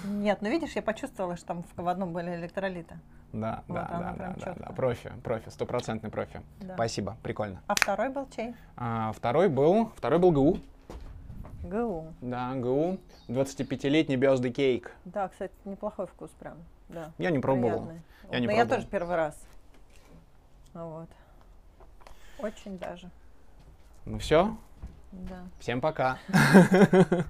Нет, 0.03 0.39
ну 0.41 0.49
видишь, 0.49 0.73
я 0.75 0.81
почувствовала, 0.81 1.37
что 1.37 1.45
там 1.47 1.63
в, 1.63 1.81
в 1.81 1.87
одном 1.87 2.11
были 2.13 2.35
электролиты. 2.35 2.99
Да, 3.31 3.63
Вот 3.67 3.75
да, 3.75 3.87
она 3.91 4.11
да, 4.11 4.13
прям 4.13 4.33
да, 4.33 4.45
да, 4.45 4.55
да. 4.67 4.73
Профи, 4.73 5.11
профи, 5.23 5.49
стопроцентный 5.49 6.09
профи. 6.09 6.41
Да. 6.59 6.73
Спасибо, 6.75 7.15
прикольно. 7.23 7.61
А 7.67 7.75
второй 7.75 8.09
был 8.09 8.27
чей? 8.35 8.53
А, 8.75 9.11
второй 9.13 9.47
был, 9.49 9.91
второй 9.95 10.19
был 10.19 10.31
ГУ. 10.31 10.57
ГУ. 11.63 12.13
Да, 12.21 12.53
ГУ. 12.55 12.97
25-летний 13.27 14.17
birthday 14.17 14.49
кейк. 14.51 14.91
Да, 15.05 15.27
кстати, 15.29 15.53
неплохой 15.65 16.05
вкус 16.07 16.29
прям. 16.39 16.57
Да. 16.89 17.11
Я 17.17 17.31
не 17.31 17.39
пробовал. 17.39 17.85
приятный. 17.85 18.01
Я 18.31 18.39
не 18.39 18.47
Но 18.47 18.51
я 18.53 18.57
пробовал. 18.59 18.77
тоже 18.77 18.87
первый 18.91 19.15
раз. 19.15 19.37
Вот. 20.73 21.09
Очень 22.39 22.77
даже. 22.77 23.09
Ну 24.05 24.17
все, 24.19 24.55
Да. 25.11 25.43
всем 25.59 25.81
пока. 25.81 26.17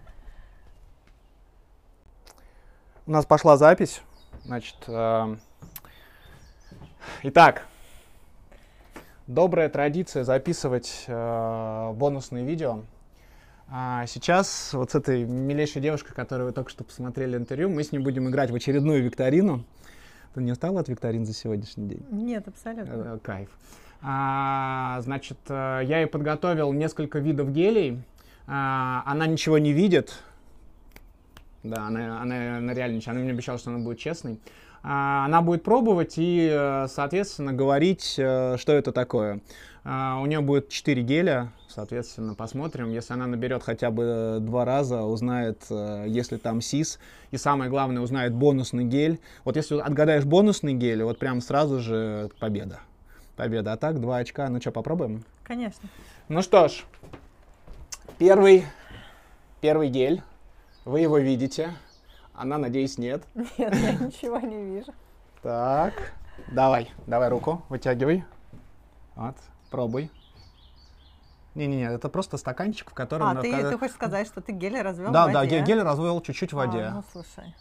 У 3.06 3.11
нас 3.11 3.26
пошла 3.26 3.57
запись. 3.57 4.02
Значит, 4.45 4.76
э, 4.88 5.36
итак, 7.23 7.65
добрая 9.27 9.68
традиция 9.69 10.23
записывать 10.23 11.06
э, 11.07 11.91
бонусные 11.95 12.45
видео. 12.45 12.84
А 13.71 14.07
сейчас 14.07 14.73
вот 14.73 14.91
с 14.91 14.95
этой 14.95 15.25
милейшей 15.25 15.81
девушкой, 15.81 16.13
которую 16.13 16.47
вы 16.47 16.53
только 16.53 16.71
что 16.71 16.83
посмотрели 16.83 17.37
интервью, 17.37 17.69
мы 17.69 17.83
с 17.83 17.91
ней 17.91 17.99
будем 17.99 18.27
играть 18.27 18.49
в 18.49 18.55
очередную 18.55 19.03
викторину. 19.03 19.63
Ты 20.33 20.41
не 20.41 20.51
устала 20.51 20.79
от 20.79 20.89
викторин 20.89 21.25
за 21.25 21.33
сегодняшний 21.33 21.87
день? 21.87 22.05
Нет, 22.09 22.47
абсолютно. 22.47 22.91
Э, 22.91 23.19
Кайф. 23.21 23.49
А, 24.01 24.99
значит, 25.01 25.37
э, 25.49 25.81
я 25.83 25.99
ей 25.99 26.07
подготовил 26.07 26.73
несколько 26.73 27.19
видов 27.19 27.51
гелей. 27.51 28.01
А, 28.47 29.03
она 29.05 29.27
ничего 29.27 29.59
не 29.59 29.71
видит. 29.71 30.23
Да, 31.61 31.87
она, 31.87 32.21
она, 32.21 32.57
она 32.57 32.73
реально. 32.73 33.01
Она 33.05 33.19
мне 33.19 33.31
обещала, 33.31 33.59
что 33.59 33.69
она 33.69 33.79
будет 33.79 33.99
честной. 33.99 34.39
А, 34.81 35.26
она 35.26 35.41
будет 35.41 35.64
пробовать 35.64 36.14
и, 36.18 36.49
э, 36.51 36.88
соответственно, 36.89 37.53
говорить, 37.53 38.15
э, 38.18 38.56
что 38.57 38.72
это 38.72 38.91
такое. 38.91 39.41
А, 39.84 40.19
у 40.22 40.26
нее 40.26 40.39
будет 40.41 40.69
4 40.69 41.01
геля, 41.01 41.51
соответственно, 41.68 42.34
посмотрим. 42.34 42.91
Если 42.91 43.14
она 43.14 43.27
наберет 43.27 43.64
хотя 43.64 43.91
бы 43.91 44.03
э, 44.03 44.39
два 44.39 44.64
раза, 44.65 45.03
узнает, 45.03 45.65
если 45.69 46.38
там 46.38 46.61
сис. 46.61 46.99
И 47.31 47.38
самое 47.38 47.69
главное, 47.69 48.01
узнает 48.01 48.34
бонусный 48.34 48.85
гель. 48.85 49.19
Вот 49.43 49.56
если 49.56 49.80
отгадаешь 49.80 50.26
бонусный 50.26 50.73
гель, 50.73 51.03
вот 51.03 51.19
прям 51.19 51.41
сразу 51.41 51.80
же 51.80 52.30
победа. 52.39 52.80
Победа. 53.35 53.73
А 53.73 53.77
так, 53.77 53.99
два 53.99 54.18
очка. 54.18 54.49
Ну 54.49 54.61
что, 54.61 54.72
попробуем? 54.72 55.23
Конечно. 55.43 55.89
Ну 56.27 56.41
что 56.41 56.68
ж, 56.68 56.84
первый, 58.18 58.65
первый 59.61 59.89
гель. 59.89 60.22
Вы 60.85 61.01
его 61.01 61.18
видите. 61.18 61.72
Она, 62.40 62.57
надеюсь, 62.57 62.98
нет. 62.98 63.28
Нет, 63.36 63.76
я 63.76 63.91
ничего 63.95 64.40
не 64.40 64.64
вижу. 64.64 64.94
Так, 65.41 66.14
давай, 66.48 66.90
давай 67.06 67.28
руку, 67.28 67.61
вытягивай. 67.68 68.24
Вот, 69.18 69.36
пробуй. 69.70 70.10
Не-не-не, 71.53 71.91
это 71.94 72.07
просто 72.07 72.38
стаканчик, 72.38 72.91
в 72.91 72.94
котором... 72.94 73.28
А, 73.28 73.41
ты, 73.41 73.52
ты 73.70 73.78
хочешь 73.78 73.94
сказать, 73.95 74.26
что 74.26 74.40
ты 74.40 74.53
гели 74.53 74.78
развел 74.78 75.11
Да, 75.11 75.28
в 75.28 75.34
да, 75.34 75.40
воде? 75.40 75.60
ге- 75.60 75.66
гель 75.66 75.82
развел 75.82 76.22
чуть-чуть 76.22 76.53
в 76.53 76.56
воде. 76.56 76.84
А, 76.84 76.91
ну 76.91 77.03
слушай. 77.11 77.53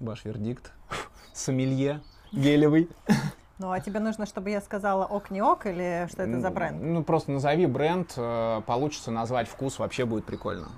Ваш 0.00 0.24
вердикт. 0.24 0.72
Сомелье 1.34 2.00
гелевый. 2.32 2.88
Ну, 3.62 3.70
а 3.70 3.78
тебе 3.78 4.00
нужно, 4.00 4.26
чтобы 4.26 4.50
я 4.50 4.60
сказала 4.60 5.06
ок 5.06 5.30
не 5.30 5.40
ок 5.40 5.66
или 5.66 6.08
что 6.10 6.24
это 6.24 6.40
за 6.40 6.50
бренд? 6.50 6.82
Ну, 6.82 7.04
просто 7.04 7.30
назови 7.30 7.66
бренд, 7.66 8.12
э, 8.16 8.60
получится 8.66 9.12
назвать 9.12 9.46
вкус, 9.46 9.78
вообще 9.78 10.04
будет 10.04 10.24
прикольно. 10.24 10.68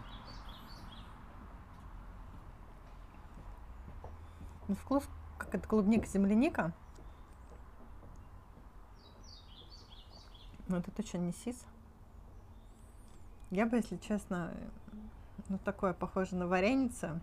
Ну, 4.69 4.75
вкус, 4.75 5.03
как 5.39 5.55
это 5.55 5.67
клубника, 5.67 6.07
земляника. 6.07 6.75
Ну, 10.69 10.77
это 10.77 10.91
точно 10.91 11.19
не 11.19 11.33
сис. 11.33 11.65
Я 13.51 13.65
бы, 13.65 13.77
если 13.77 13.97
честно, 13.97 14.53
ну, 15.49 15.57
такое 15.57 15.95
похоже 15.95 16.37
на 16.37 16.47
вареница. 16.47 17.19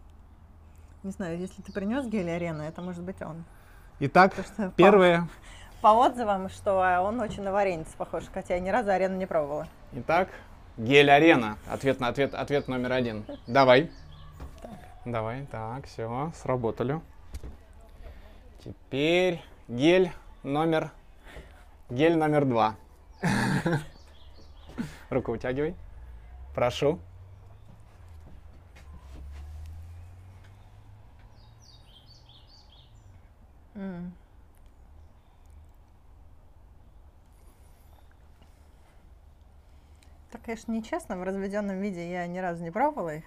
Не 1.03 1.11
знаю, 1.11 1.38
если 1.38 1.61
ты 1.61 1.71
принес 1.71 2.07
гель 2.07 2.31
арена, 2.31 2.63
это 2.63 2.81
может 2.81 3.03
быть 3.03 3.21
он. 3.21 3.43
Итак, 4.03 4.34
что 4.34 4.64
по- 4.64 4.72
первое. 4.72 5.28
По, 5.80 5.90
отзывам, 5.90 6.49
что 6.49 7.02
он 7.03 7.19
очень 7.19 7.44
на 7.44 7.52
варениц 7.52 7.86
похож, 7.95 8.23
хотя 8.34 8.56
я 8.56 8.60
ни 8.60 8.69
разу 8.69 8.90
арену 8.90 9.15
не 9.15 9.28
пробовала. 9.28 9.68
Итак, 9.94 10.30
гель 10.76 11.11
арена. 11.11 11.60
Ответ 11.69 11.99
на 11.99 12.07
ответ, 12.07 12.34
ответ 12.34 12.68
номер 12.68 12.94
один. 12.94 13.23
Давай. 13.45 13.91
Давай, 15.06 15.45
так, 15.52 15.86
все, 15.86 16.32
сработали. 16.36 16.99
Теперь 18.65 19.40
гель 19.68 20.11
номер, 20.41 20.90
гель 21.91 22.18
номер 22.18 22.45
два. 22.45 22.76
Руку 25.11 25.30
вытягивай. 25.30 25.76
Прошу. 26.56 26.98
М. 33.82 34.14
Это, 40.30 40.38
конечно, 40.44 40.72
нечестно. 40.72 41.18
В 41.18 41.24
разведенном 41.24 41.80
виде 41.82 42.10
я 42.10 42.26
ни 42.28 42.38
разу 42.38 42.64
не 42.64 42.72
пробовала 42.72 43.16
их. 43.16 43.24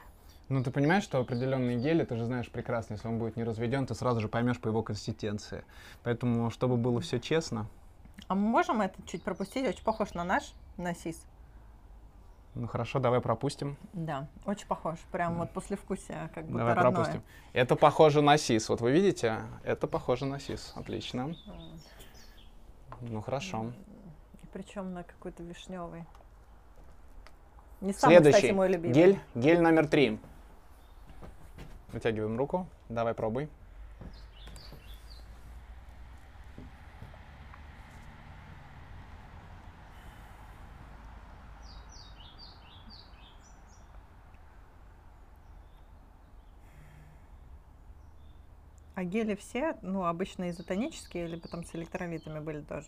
Ну, 0.49 0.63
ты 0.63 0.71
понимаешь, 0.71 1.03
что 1.05 1.19
определенные 1.19 1.79
гели, 1.79 2.05
ты 2.05 2.17
же 2.17 2.27
знаешь 2.27 2.51
прекрасно, 2.51 2.95
если 2.95 3.09
он 3.09 3.19
будет 3.19 3.37
не 3.37 3.45
разведен, 3.45 3.87
ты 3.87 3.95
сразу 3.95 4.21
же 4.21 4.29
поймешь 4.29 4.61
по 4.61 4.69
его 4.69 4.83
консистенции. 4.83 5.65
Поэтому, 6.03 6.51
чтобы 6.51 6.77
было 6.77 7.01
все 7.01 7.19
честно, 7.19 7.67
А 8.29 8.35
мы 8.35 8.43
можем 8.49 8.81
это 8.81 9.03
чуть 9.07 9.23
пропустить? 9.23 9.67
Очень 9.67 9.85
похож 9.85 10.15
на 10.15 10.25
наш, 10.25 10.55
на 10.77 10.95
сис. 10.95 11.27
Ну 12.55 12.69
хорошо, 12.69 13.01
давай 13.01 13.21
пропустим. 13.21 13.77
Да, 13.93 14.29
очень 14.47 14.67
похож. 14.67 14.99
Прям 15.11 15.39
вот 15.39 15.51
послевкусие, 15.51 16.31
как 16.35 16.45
будто 16.45 16.59
давай 16.59 16.75
родное. 16.75 16.93
пропустим. 16.93 17.23
Это 17.53 17.77
похоже 17.77 18.23
на 18.23 18.39
сис. 18.39 18.69
Вот 18.69 18.81
вы 18.81 18.93
видите? 18.93 19.41
Это 19.65 19.87
похоже 19.87 20.25
на 20.27 20.39
сис. 20.39 20.73
Отлично. 20.77 21.35
Ну 23.01 23.21
хорошо. 23.21 23.73
И 24.43 24.47
причем 24.53 24.95
на 24.95 25.03
какой-то 25.03 25.43
вишневый. 25.43 26.05
Не 27.81 27.93
самый, 27.93 28.15
Следующий. 28.15 28.37
кстати, 28.37 28.53
мой 28.53 28.69
любимый. 28.69 28.95
Гель, 28.95 29.21
гель 29.35 29.61
номер 29.61 29.87
три. 29.89 30.19
Вытягиваем 31.93 32.39
руку. 32.39 32.67
Давай 32.89 33.15
пробуй. 33.15 33.49
А 49.05 49.07
гели 49.07 49.35
все, 49.35 49.77
ну, 49.83 50.07
обычно 50.07 50.49
изотонические 50.49 51.29
или 51.29 51.37
потом 51.37 51.63
с 51.63 51.75
электролитами 51.75 52.41
были 52.41 52.63
тоже? 52.63 52.87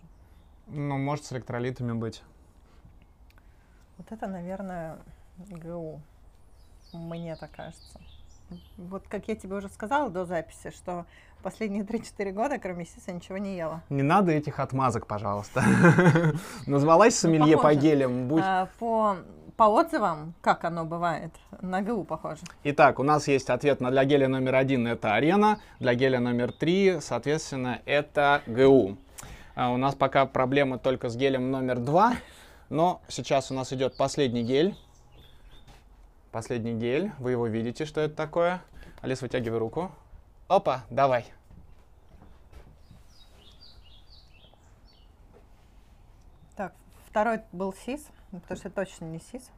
Ну, 0.67 0.97
может 0.97 1.27
с 1.27 1.33
электролитами 1.33 1.93
быть. 1.93 2.23
Вот 3.99 4.11
это, 4.11 4.27
наверное, 4.27 4.97
ГУ. 5.37 6.01
Мне 6.95 7.37
так 7.37 7.51
кажется. 7.51 8.01
Вот 8.79 9.07
как 9.09 9.29
я 9.29 9.37
тебе 9.37 9.57
уже 9.57 9.69
сказала 9.69 10.09
до 10.09 10.25
записи, 10.25 10.71
что 10.71 11.05
последние 11.43 11.83
3-4 11.85 12.33
года, 12.33 12.59
кроме 12.59 12.87
сиса, 12.87 13.13
ничего 13.13 13.37
не 13.37 13.55
ела. 13.55 13.83
Не 13.91 14.03
надо 14.03 14.33
этих 14.33 14.59
отмазок, 14.59 15.07
пожалуйста. 15.07 15.63
Назвалась 16.67 17.15
сомелье 17.15 17.59
по 17.59 17.75
гелям. 17.75 18.35
А, 18.41 18.71
по, 18.79 19.19
по 19.57 19.65
отзывам, 19.65 20.35
как 20.43 20.65
оно 20.65 20.85
бывает, 20.85 21.33
на 21.61 21.83
ГУ 21.83 22.05
похоже. 22.05 22.43
Итак, 22.65 22.99
у 22.99 23.03
нас 23.03 23.27
есть 23.27 23.49
ответ 23.49 23.81
на 23.81 23.91
для 23.91 24.05
геля 24.05 24.29
номер 24.29 24.55
один 24.57 24.87
это 24.87 25.15
арена, 25.15 25.61
для 25.81 25.95
геля 25.95 26.21
номер 26.21 26.53
три, 26.53 27.01
соответственно, 27.01 27.81
это 27.87 28.43
ГУ. 28.47 28.99
А 29.55 29.71
у 29.71 29.79
нас 29.79 29.95
пока 29.95 30.27
проблема 30.27 30.79
только 30.79 31.09
с 31.09 31.17
гелем 31.17 31.51
номер 31.51 31.79
два, 31.79 32.17
но 32.69 33.01
сейчас 33.09 33.51
у 33.51 33.55
нас 33.55 33.73
идет 33.73 33.97
последний 33.97 34.43
гель. 34.43 34.77
Последний 36.33 36.75
гель, 36.75 37.13
вы 37.19 37.31
его 37.31 37.47
видите, 37.47 37.87
что 37.87 38.03
это 38.03 38.15
такое. 38.15 38.63
Алис, 39.01 39.23
вытягивай 39.23 39.59
руку. 39.59 39.91
Опа, 40.49 40.85
давай. 40.91 41.25
Так, 46.57 46.75
второй 47.09 47.41
был 47.53 47.73
сис, 47.73 48.07
потому 48.41 48.59
что 48.59 48.71
точно 48.71 49.05
не 49.07 49.21
сис. 49.21 49.51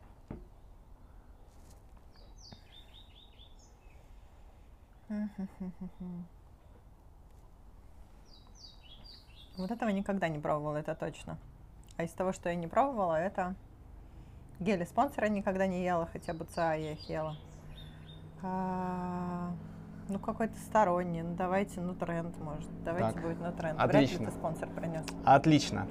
Вот 9.56 9.70
этого 9.70 9.88
никогда 9.90 10.28
не 10.28 10.38
пробовала, 10.38 10.76
это 10.76 10.94
точно. 10.94 11.36
А 11.96 12.04
из 12.04 12.12
того, 12.12 12.32
что 12.32 12.48
я 12.48 12.54
не 12.54 12.68
пробовала, 12.68 13.16
это 13.16 13.54
гели 14.60 14.84
спонсора 14.84 15.26
никогда 15.26 15.66
не 15.66 15.82
ела, 15.84 16.06
хотя 16.12 16.32
бы 16.32 16.44
ЦА 16.44 16.74
я 16.74 16.92
их 16.92 17.08
ела. 17.08 17.36
А, 18.42 19.52
ну, 20.08 20.20
какой-то 20.20 20.56
сторонний. 20.60 21.22
Ну, 21.22 21.34
давайте, 21.34 21.80
ну, 21.80 21.94
тренд, 21.94 22.38
может. 22.38 22.84
Давайте 22.84 23.12
Так, 23.12 23.22
будет, 23.22 23.40
ну, 23.40 23.52
тренд. 23.52 23.80
отлично. 23.80 24.18
Вряд 24.18 24.20
ли 24.20 24.26
ты 24.26 24.32
спонсор 24.32 24.68
принес. 24.70 25.04
Отлично. 25.24 25.88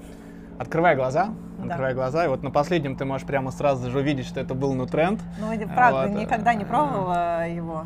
Открывай 0.60 0.96
глаза, 0.96 1.30
Да. 1.60 1.66
открывай 1.74 1.94
глаза, 1.94 2.26
и 2.26 2.28
вот 2.28 2.42
на 2.44 2.50
последнем 2.52 2.96
ты 2.96 3.06
можешь 3.06 3.28
прямо 3.28 3.52
сразу 3.52 3.90
же 3.92 4.00
увидеть, 4.00 4.26
что 4.26 4.40
это 4.40 4.54
был. 4.56 4.74
Ну, 4.74 4.84
и 4.86 5.66
правда, 5.66 6.08
Вот, 6.10 6.20
никогда 6.20 6.54
не 6.54 6.66
пробовала 6.66 7.48
его. 7.48 7.86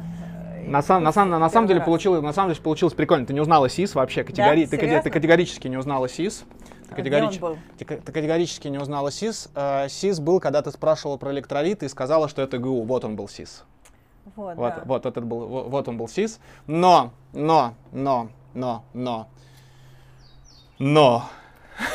На, 0.65 0.81
сам, 0.81 1.03
на, 1.03 1.11
самом, 1.11 1.39
на 1.39 1.49
самом 1.49 1.67
Первый 1.67 1.79
деле 1.79 1.85
получилось, 1.85 2.21
на 2.21 2.33
самом 2.33 2.51
деле 2.51 2.61
получилось 2.61 2.93
прикольно. 2.93 3.25
Ты 3.25 3.33
не 3.33 3.41
узнала 3.41 3.67
СИС 3.67 3.95
вообще, 3.95 4.23
категори... 4.23 4.65
ты, 4.67 4.77
кате- 4.77 5.01
ты 5.01 5.09
категорически 5.09 5.67
не 5.67 5.77
узнала 5.77 6.07
СИС. 6.07 6.45
Ты, 6.87 6.93
А 6.93 6.95
категорич- 6.95 7.39
ты 7.77 7.85
ты 7.85 8.11
категорически 8.11 8.67
не 8.67 8.77
узнала 8.77 9.11
СИС. 9.11 9.49
СИС 9.89 10.19
был, 10.19 10.39
когда 10.39 10.61
ты 10.61 10.71
спрашивала 10.71 11.17
про 11.17 11.31
электролит 11.31 11.81
и 11.83 11.87
сказала, 11.89 12.29
что 12.29 12.41
это 12.43 12.57
ГУ. 12.59 12.83
Вот 12.83 13.03
он 13.03 13.15
был 13.15 13.27
СИС. 13.27 13.63
Вот, 14.35 14.55
Вот, 14.55 14.75
да. 14.75 14.81
вот, 14.85 15.05
этот 15.07 15.25
был, 15.25 15.47
во- 15.47 15.63
вот 15.63 15.87
он 15.87 15.97
был 15.97 16.07
СИС. 16.07 16.39
Но, 16.67 17.11
но, 17.33 17.73
но, 17.91 18.27
но, 18.53 18.83
но, 18.93 19.27
но. 20.77 21.25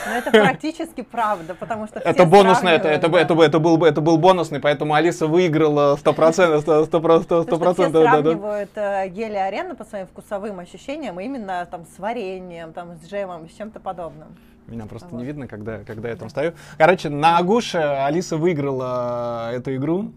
Но 0.07 0.13
это 0.13 0.31
практически 0.31 1.03
правда, 1.03 1.55
потому 1.55 1.87
что 1.87 1.99
Это 2.01 2.13
все 2.15 2.27
бонусный, 2.27 2.73
это, 2.73 2.89
это, 2.89 3.07
это, 3.17 3.35
это, 3.43 3.59
был, 3.59 3.77
бы- 3.77 3.87
это 3.89 4.01
был 4.01 4.19
бонусный, 4.19 4.61
поэтому 4.61 4.95
Алиса 4.95 5.27
выиграла 5.27 5.97
100%, 5.97 6.63
100%, 6.65 6.89
100%, 6.89 6.89
100%, 6.89 7.45
Потому 7.45 7.65
что 7.65 7.73
все 7.75 7.83
100%, 7.85 7.93
да, 7.93 8.03
да. 8.03 8.11
сравнивают 8.13 8.71
э, 8.75 9.09
гели 9.09 9.35
арены 9.37 9.75
по 9.75 9.85
своим 9.85 10.07
вкусовым 10.07 10.59
ощущениям 10.61 11.19
именно 11.21 11.67
там 11.71 11.85
с 11.85 11.99
вареньем, 11.99 12.73
там 12.73 12.97
с 12.97 13.09
джемом, 13.11 13.49
с 13.49 13.53
чем-то 13.53 13.81
подобным. 13.81 14.29
Меня 14.67 14.87
просто 14.87 15.09
Вот. 15.11 15.19
не 15.21 15.25
видно, 15.25 15.47
когда, 15.47 15.79
когда 15.85 16.09
я 16.09 16.17
там 16.17 16.29
стою. 16.29 16.53
Короче, 16.77 17.09
на 17.09 17.39
Агуше 17.39 17.79
Алиса 17.79 18.37
выиграла 18.37 19.51
эту 19.53 19.75
игру. 19.77 20.11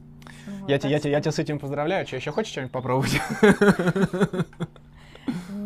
Ну, 0.48 0.68
Я, 0.68 0.76
вот 0.78 0.84
я, 0.86 0.98
так 0.98 1.02
те- 1.04 1.12
я 1.12 1.22
тебя 1.22 1.32
с 1.32 1.38
этим 1.38 1.60
поздравляю. 1.60 2.06
Че, 2.08 2.16
еще 2.16 2.32
хочешь 2.32 2.52
что-нибудь 2.52 2.72
попробовать? 2.72 3.22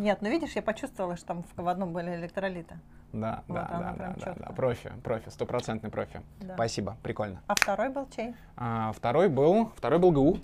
Нет, 0.04 0.20
ну 0.20 0.28
видишь, 0.28 0.50
я 0.54 0.60
почувствовала, 0.60 1.16
что 1.16 1.28
там 1.28 1.44
в, 1.56 1.66
одном 1.66 1.94
были 1.94 2.14
электролиты. 2.14 2.78
Да, 3.14 3.42
Вот 3.48 3.54
да, 3.56 3.68
да, 3.70 3.78
да, 3.78 3.92
да, 3.96 4.14
да. 4.18 4.20
чётко. 4.20 4.52
Профи, 4.52 4.92
профи, 5.02 5.30
стопроцентный 5.30 5.88
профи. 5.88 6.20
Да. 6.40 6.56
Спасибо, 6.56 6.98
прикольно. 7.02 7.40
А 7.46 7.54
второй 7.54 7.88
был 7.88 8.06
чей? 8.14 8.34
А, 8.54 8.92
второй 8.92 9.30
был, 9.30 9.70
второй 9.74 9.98
был 9.98 10.12
ГУ. 10.12 10.38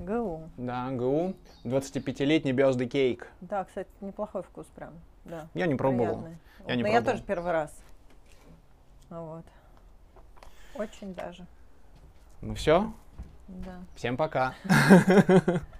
ГУ. 0.00 0.42
Да, 0.58 0.90
ГУ. 0.90 1.32
25-летний 1.64 2.52
birthday 2.52 2.84
кейк. 2.86 3.28
Да, 3.40 3.64
кстати, 3.64 3.88
неплохой 4.02 4.42
вкус 4.42 4.66
прям. 4.76 4.92
Да. 5.24 5.48
Я 5.54 5.66
не 5.66 5.74
пробовал. 5.74 6.16
приятный. 6.20 6.38
Я 6.66 6.76
не 6.76 6.82
Но 6.82 6.88
я 6.88 6.94
пробовал. 6.96 7.12
тоже 7.14 7.24
первый 7.26 7.52
раз. 7.52 7.74
Вот. 9.08 9.46
Очень 10.74 11.14
даже. 11.14 11.46
Ну 12.42 12.54
все, 12.54 12.92
Да. 13.48 13.78
всем 13.96 14.18
пока. 14.18 14.52